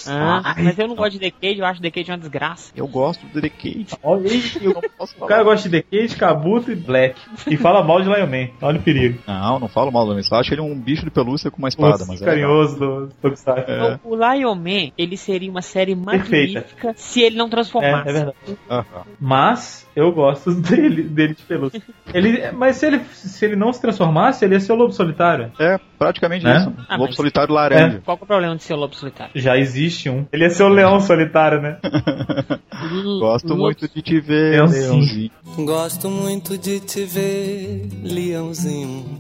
Ah, 0.07 0.55
mas 0.57 0.77
eu 0.77 0.87
não 0.87 0.95
gosto 0.95 1.13
de 1.13 1.19
Decade, 1.19 1.59
eu 1.59 1.65
acho 1.65 1.81
Decade 1.81 2.11
uma 2.11 2.17
desgraça. 2.17 2.71
Eu 2.75 2.87
gosto 2.87 3.25
do 3.27 3.41
Decade. 3.41 3.87
Olha 4.03 4.29
aí, 4.29 4.41
Eu 4.61 4.71
o 5.19 5.25
cara 5.25 5.43
gosta 5.43 5.67
de 5.69 5.81
Decade, 5.81 6.15
Kabuto 6.15 6.71
e 6.71 6.75
Black. 6.75 7.19
E 7.47 7.57
fala 7.57 7.83
mal 7.83 8.01
de 8.01 8.07
Lion 8.07 8.27
Man. 8.27 8.49
Olha 8.61 8.79
o 8.79 8.81
perigo. 8.83 9.19
Não, 9.27 9.59
não 9.59 9.67
falo 9.67 9.91
mal 9.91 10.05
do 10.05 10.11
homem. 10.11 10.23
Só 10.23 10.35
acho 10.35 10.53
ele 10.53 10.61
um 10.61 10.75
bicho 10.79 11.03
de 11.03 11.11
pelúcia 11.11 11.49
com 11.51 11.57
uma 11.59 11.69
espada, 11.69 11.91
Moço 11.99 12.07
mas 12.07 12.21
é 12.21 12.25
carinhoso 12.25 12.79
do 12.79 13.07
Tokusatsu. 13.21 13.71
É. 13.71 13.99
O 14.03 14.15
Lion 14.15 14.55
Man, 14.55 14.91
ele 14.97 15.17
seria 15.17 15.49
uma 15.49 15.61
série 15.61 15.95
Perfeita. 15.95 16.59
magnífica 16.59 16.93
se 16.95 17.21
ele 17.21 17.35
não 17.37 17.47
É, 17.47 17.49
transformasse. 17.49 18.09
é 18.09 18.13
verdade. 18.13 18.35
Aham. 18.69 19.03
Mas 19.19 19.87
eu 19.95 20.11
gosto 20.11 20.53
dele, 20.61 21.03
dele 21.03 21.33
de 21.35 21.43
pelúcia. 21.43 21.81
Ele, 22.13 22.51
mas 22.51 22.77
se 22.77 22.85
ele, 22.87 23.01
se 23.13 23.43
ele 23.45 23.55
não 23.55 23.71
se 23.73 23.81
transformasse, 23.81 24.43
ele 24.45 24.53
ia 24.55 24.59
ser 24.59 24.71
o 24.73 24.75
lobo 24.75 24.93
solitário. 24.93 25.51
É, 25.59 25.79
praticamente 25.97 26.43
Né? 26.45 26.57
isso. 26.59 26.73
Ah, 26.89 26.95
Lobo 26.97 27.13
solitário 27.13 27.53
laranja. 27.53 28.01
Qual 28.05 28.17
que 28.17 28.23
é 28.23 28.25
o 28.25 28.27
problema 28.27 28.55
de 28.55 28.63
ser 28.63 28.73
o 28.73 28.77
lobo 28.77 28.95
solitário? 28.95 29.31
Já 29.35 29.57
existe 29.57 30.09
um. 30.09 30.25
Ele 30.31 30.43
ia 30.43 30.49
ser 30.49 30.63
o 30.63 30.69
leão 30.69 30.99
solitário, 30.99 31.61
né? 31.61 31.77
Gosto 33.19 33.49
Lobo- 33.49 33.61
muito 33.63 33.87
de 33.87 34.01
te 34.01 34.19
ver, 34.19 34.51
Leãozinho. 34.51 34.89
Leãozinho. 34.91 35.31
Gosto 35.65 36.09
muito 36.09 36.57
de 36.57 36.79
te 36.79 37.03
ver, 37.05 37.87
leãozinho, 38.03 39.19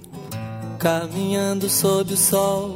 caminhando 0.79 1.69
sob 1.69 2.13
o 2.13 2.17
sol. 2.17 2.73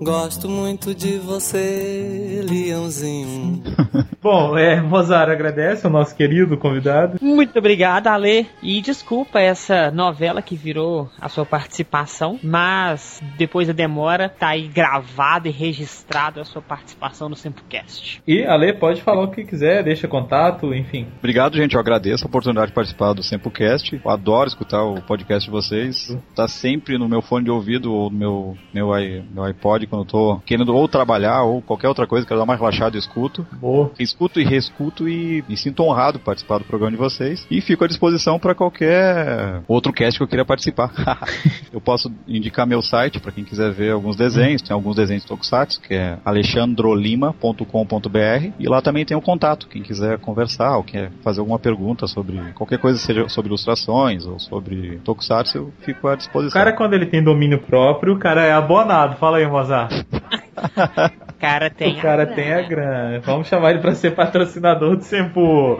Gosto 0.00 0.48
muito 0.48 0.94
de 0.94 1.18
você, 1.18 2.44
Leãozinho. 2.48 3.62
Bom, 4.20 4.56
é, 4.56 4.80
Mozart 4.80 5.30
agradece 5.30 5.86
ao 5.86 5.92
nosso 5.92 6.16
querido 6.16 6.56
convidado. 6.56 7.18
Muito 7.20 7.58
obrigado, 7.58 8.06
Ale. 8.06 8.46
E 8.62 8.80
desculpa 8.80 9.38
essa 9.38 9.90
novela 9.90 10.40
que 10.40 10.56
virou 10.56 11.10
a 11.20 11.28
sua 11.28 11.44
participação, 11.44 12.38
mas 12.42 13.22
depois 13.36 13.68
da 13.68 13.74
demora, 13.74 14.28
tá 14.28 14.48
aí 14.48 14.66
gravado 14.66 15.46
e 15.46 15.50
registrado 15.50 16.40
a 16.40 16.44
sua 16.44 16.62
participação 16.62 17.28
no 17.28 17.36
Simplecast. 17.36 18.22
E 18.26 18.42
Ale 18.44 18.72
pode 18.72 19.02
falar 19.02 19.24
o 19.24 19.30
que 19.30 19.44
quiser, 19.44 19.84
deixa 19.84 20.08
contato, 20.08 20.74
enfim. 20.74 21.06
Obrigado, 21.18 21.56
gente. 21.56 21.74
Eu 21.74 21.80
agradeço 21.80 22.24
a 22.24 22.28
oportunidade 22.28 22.68
de 22.68 22.74
participar 22.74 23.12
do 23.12 23.22
Sempocast. 23.22 24.00
Eu 24.02 24.10
adoro 24.10 24.48
escutar 24.48 24.82
o 24.82 25.02
podcast 25.02 25.44
de 25.44 25.52
vocês. 25.52 26.16
Tá 26.34 26.48
sempre 26.48 26.96
no 26.96 27.08
meu 27.08 27.20
fone 27.20 27.44
de 27.44 27.50
ouvido 27.50 27.92
ou 27.92 28.10
no 28.10 28.18
meu, 28.18 28.56
meu, 28.72 28.88
meu 29.32 29.44
iPod 29.44 29.83
quando 29.86 30.02
eu 30.02 30.06
tô 30.06 30.40
querendo 30.44 30.74
ou 30.74 30.88
trabalhar 30.88 31.42
ou 31.42 31.62
qualquer 31.62 31.88
outra 31.88 32.06
coisa, 32.06 32.26
quero 32.26 32.38
dar 32.38 32.44
uma 32.44 32.56
relaxada, 32.56 32.96
eu 32.96 33.00
escuto. 33.00 33.46
Boa. 33.52 33.90
Escuto 33.98 34.40
e 34.40 34.44
reescuto 34.44 35.08
e 35.08 35.44
me 35.48 35.56
sinto 35.56 35.82
honrado 35.82 36.18
participar 36.18 36.58
do 36.58 36.64
programa 36.64 36.92
de 36.92 36.98
vocês. 36.98 37.46
E 37.50 37.60
fico 37.60 37.84
à 37.84 37.88
disposição 37.88 38.38
para 38.38 38.54
qualquer 38.54 39.62
outro 39.68 39.92
cast 39.92 40.18
que 40.18 40.22
eu 40.22 40.28
queira 40.28 40.44
participar. 40.44 40.90
eu 41.72 41.80
posso 41.80 42.10
indicar 42.26 42.66
meu 42.66 42.82
site 42.82 43.20
para 43.20 43.32
quem 43.32 43.44
quiser 43.44 43.70
ver 43.72 43.92
alguns 43.92 44.16
desenhos. 44.16 44.62
Tem 44.62 44.74
alguns 44.74 44.96
desenhos 44.96 45.22
de 45.22 45.28
Tokusatsu, 45.28 45.80
que 45.80 45.94
é 45.94 46.18
alexandrolima.com.br. 46.24 48.52
E 48.58 48.68
lá 48.68 48.80
também 48.82 49.04
tem 49.04 49.16
o 49.16 49.20
contato. 49.20 49.68
Quem 49.68 49.82
quiser 49.82 50.18
conversar 50.18 50.76
ou 50.76 50.84
quer 50.84 51.10
fazer 51.22 51.40
alguma 51.40 51.58
pergunta 51.58 52.06
sobre 52.06 52.38
qualquer 52.54 52.78
coisa, 52.78 52.98
seja 52.98 53.28
sobre 53.28 53.48
ilustrações 53.48 54.26
ou 54.26 54.38
sobre 54.38 54.98
Tokusatsu, 55.04 55.58
eu 55.58 55.72
fico 55.80 56.08
à 56.08 56.14
O 56.14 56.16
disposição. 56.16 56.60
cara, 56.60 56.72
quando 56.72 56.94
ele 56.94 57.06
tem 57.06 57.22
domínio 57.22 57.60
próprio, 57.60 58.14
o 58.14 58.18
cara 58.18 58.44
é 58.44 58.52
abonado. 58.52 59.16
Fala 59.16 59.38
aí, 59.38 59.46
Mozart. 59.46 59.73
O 59.82 61.32
cara 61.40 61.68
tem 61.68 61.98
o 61.98 62.00
cara 62.00 62.22
a 62.22 62.26
tem 62.26 62.52
a 62.52 62.62
grana. 62.62 63.20
Vamos 63.20 63.48
chamar 63.48 63.72
ele 63.72 63.80
pra 63.80 63.94
ser 63.94 64.14
patrocinador 64.14 64.96
do 64.96 65.02
Sempo. 65.02 65.78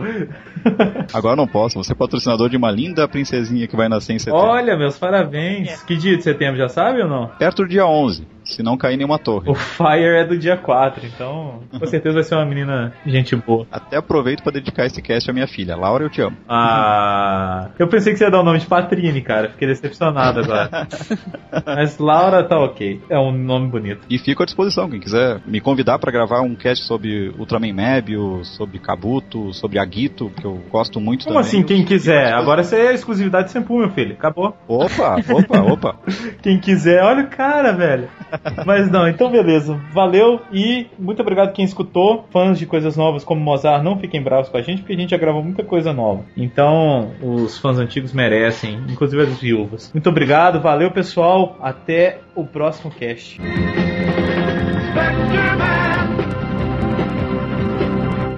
Agora 1.14 1.36
não 1.36 1.46
posso. 1.46 1.74
Vou 1.74 1.84
ser 1.84 1.94
patrocinador 1.94 2.48
de 2.48 2.56
uma 2.56 2.70
linda 2.70 3.08
princesinha 3.08 3.66
que 3.66 3.76
vai 3.76 3.88
nascer 3.88 4.14
em 4.14 4.18
setembro. 4.18 4.46
Olha, 4.46 4.76
meus 4.76 4.98
parabéns. 4.98 5.82
Que 5.82 5.96
dia 5.96 6.16
de 6.16 6.22
setembro, 6.22 6.56
já 6.56 6.68
sabe 6.68 7.02
ou 7.02 7.08
não? 7.08 7.28
Perto 7.38 7.62
do 7.62 7.68
dia 7.68 7.86
11, 7.86 8.26
se 8.44 8.62
não 8.62 8.76
cair 8.76 8.96
nenhuma 8.96 9.18
torre. 9.18 9.50
O 9.50 9.54
Fire 9.54 10.16
é 10.16 10.24
do 10.24 10.38
dia 10.38 10.56
4, 10.56 11.06
então 11.06 11.60
com 11.70 11.86
certeza 11.86 12.14
vai 12.14 12.22
ser 12.22 12.34
uma 12.34 12.44
menina 12.44 12.92
gente 13.06 13.34
boa. 13.36 13.66
Até 13.70 13.96
aproveito 13.96 14.42
para 14.42 14.52
dedicar 14.52 14.86
esse 14.86 15.00
cast 15.00 15.30
à 15.30 15.32
minha 15.32 15.46
filha. 15.46 15.76
Laura, 15.76 16.04
eu 16.04 16.10
te 16.10 16.20
amo. 16.20 16.36
Ah, 16.48 17.68
eu 17.78 17.88
pensei 17.88 18.12
que 18.12 18.18
você 18.18 18.24
ia 18.24 18.30
dar 18.30 18.40
o 18.40 18.44
nome 18.44 18.58
de 18.58 18.66
Patrine, 18.66 19.20
cara. 19.22 19.48
Fiquei 19.50 19.68
decepcionado 19.68 20.40
agora. 20.40 20.88
Mas 21.66 21.98
Laura 21.98 22.42
tá 22.44 22.58
ok. 22.58 23.00
É 23.08 23.18
um 23.18 23.32
nome 23.32 23.68
bonito. 23.68 24.02
E 24.08 24.18
fico 24.18 24.42
à 24.42 24.46
disposição, 24.46 24.88
quem 24.88 25.00
quiser 25.00 25.40
me 25.46 25.60
convidar 25.60 25.98
para 25.98 26.12
gravar 26.12 26.40
um 26.40 26.54
cast 26.54 26.84
sobre 26.86 27.32
Ultraman 27.38 27.72
Mebius, 27.72 28.56
sobre 28.56 28.78
Kabuto, 28.78 29.52
sobre 29.52 29.78
Agito, 29.78 30.30
que 30.40 30.44
eu 30.44 30.60
gosto 30.70 31.00
muito 31.00 31.24
Como 31.24 31.36
também. 31.36 31.48
assim, 31.48 31.62
quem 31.62 31.84
quiser? 31.84 32.32
Agora 32.32 32.62
você 32.62 32.76
é 32.76 32.94
exclusividade 32.94 33.50
Sempu, 33.50 33.78
meu 33.78 33.90
filho. 33.90 34.14
Acabou. 34.14 34.56
Opa, 34.66 35.16
opa, 35.32 35.60
opa. 35.60 35.96
Quem 36.42 36.58
quiser, 36.58 37.02
olha 37.02 37.24
o 37.24 37.28
cara, 37.28 37.72
velho. 37.72 38.08
Mas 38.66 38.90
não, 38.90 39.08
então 39.08 39.30
beleza. 39.30 39.80
Valeu 39.92 40.40
e 40.52 40.86
muito 40.98 41.20
obrigado 41.20 41.52
quem 41.52 41.64
escutou. 41.64 42.26
Fãs 42.30 42.58
de 42.58 42.66
coisas 42.66 42.96
novas 42.96 43.24
como 43.24 43.40
Mozart, 43.40 43.82
não 43.82 43.98
fiquem 43.98 44.22
bravos 44.22 44.48
com 44.48 44.56
a 44.56 44.62
gente, 44.62 44.82
porque 44.82 44.94
a 44.94 44.96
gente 44.96 45.10
já 45.10 45.16
gravou 45.16 45.42
muita 45.42 45.62
coisa 45.62 45.92
nova. 45.92 46.24
Então, 46.36 47.10
os 47.22 47.58
fãs 47.58 47.78
antigos 47.78 48.12
merecem, 48.12 48.80
inclusive 48.88 49.22
as 49.22 49.40
viúvas. 49.40 49.90
Muito 49.92 50.08
obrigado, 50.08 50.60
valeu 50.60 50.90
pessoal. 50.90 51.56
Até 51.60 52.20
o 52.34 52.44
próximo 52.44 52.90
cast. 52.90 53.40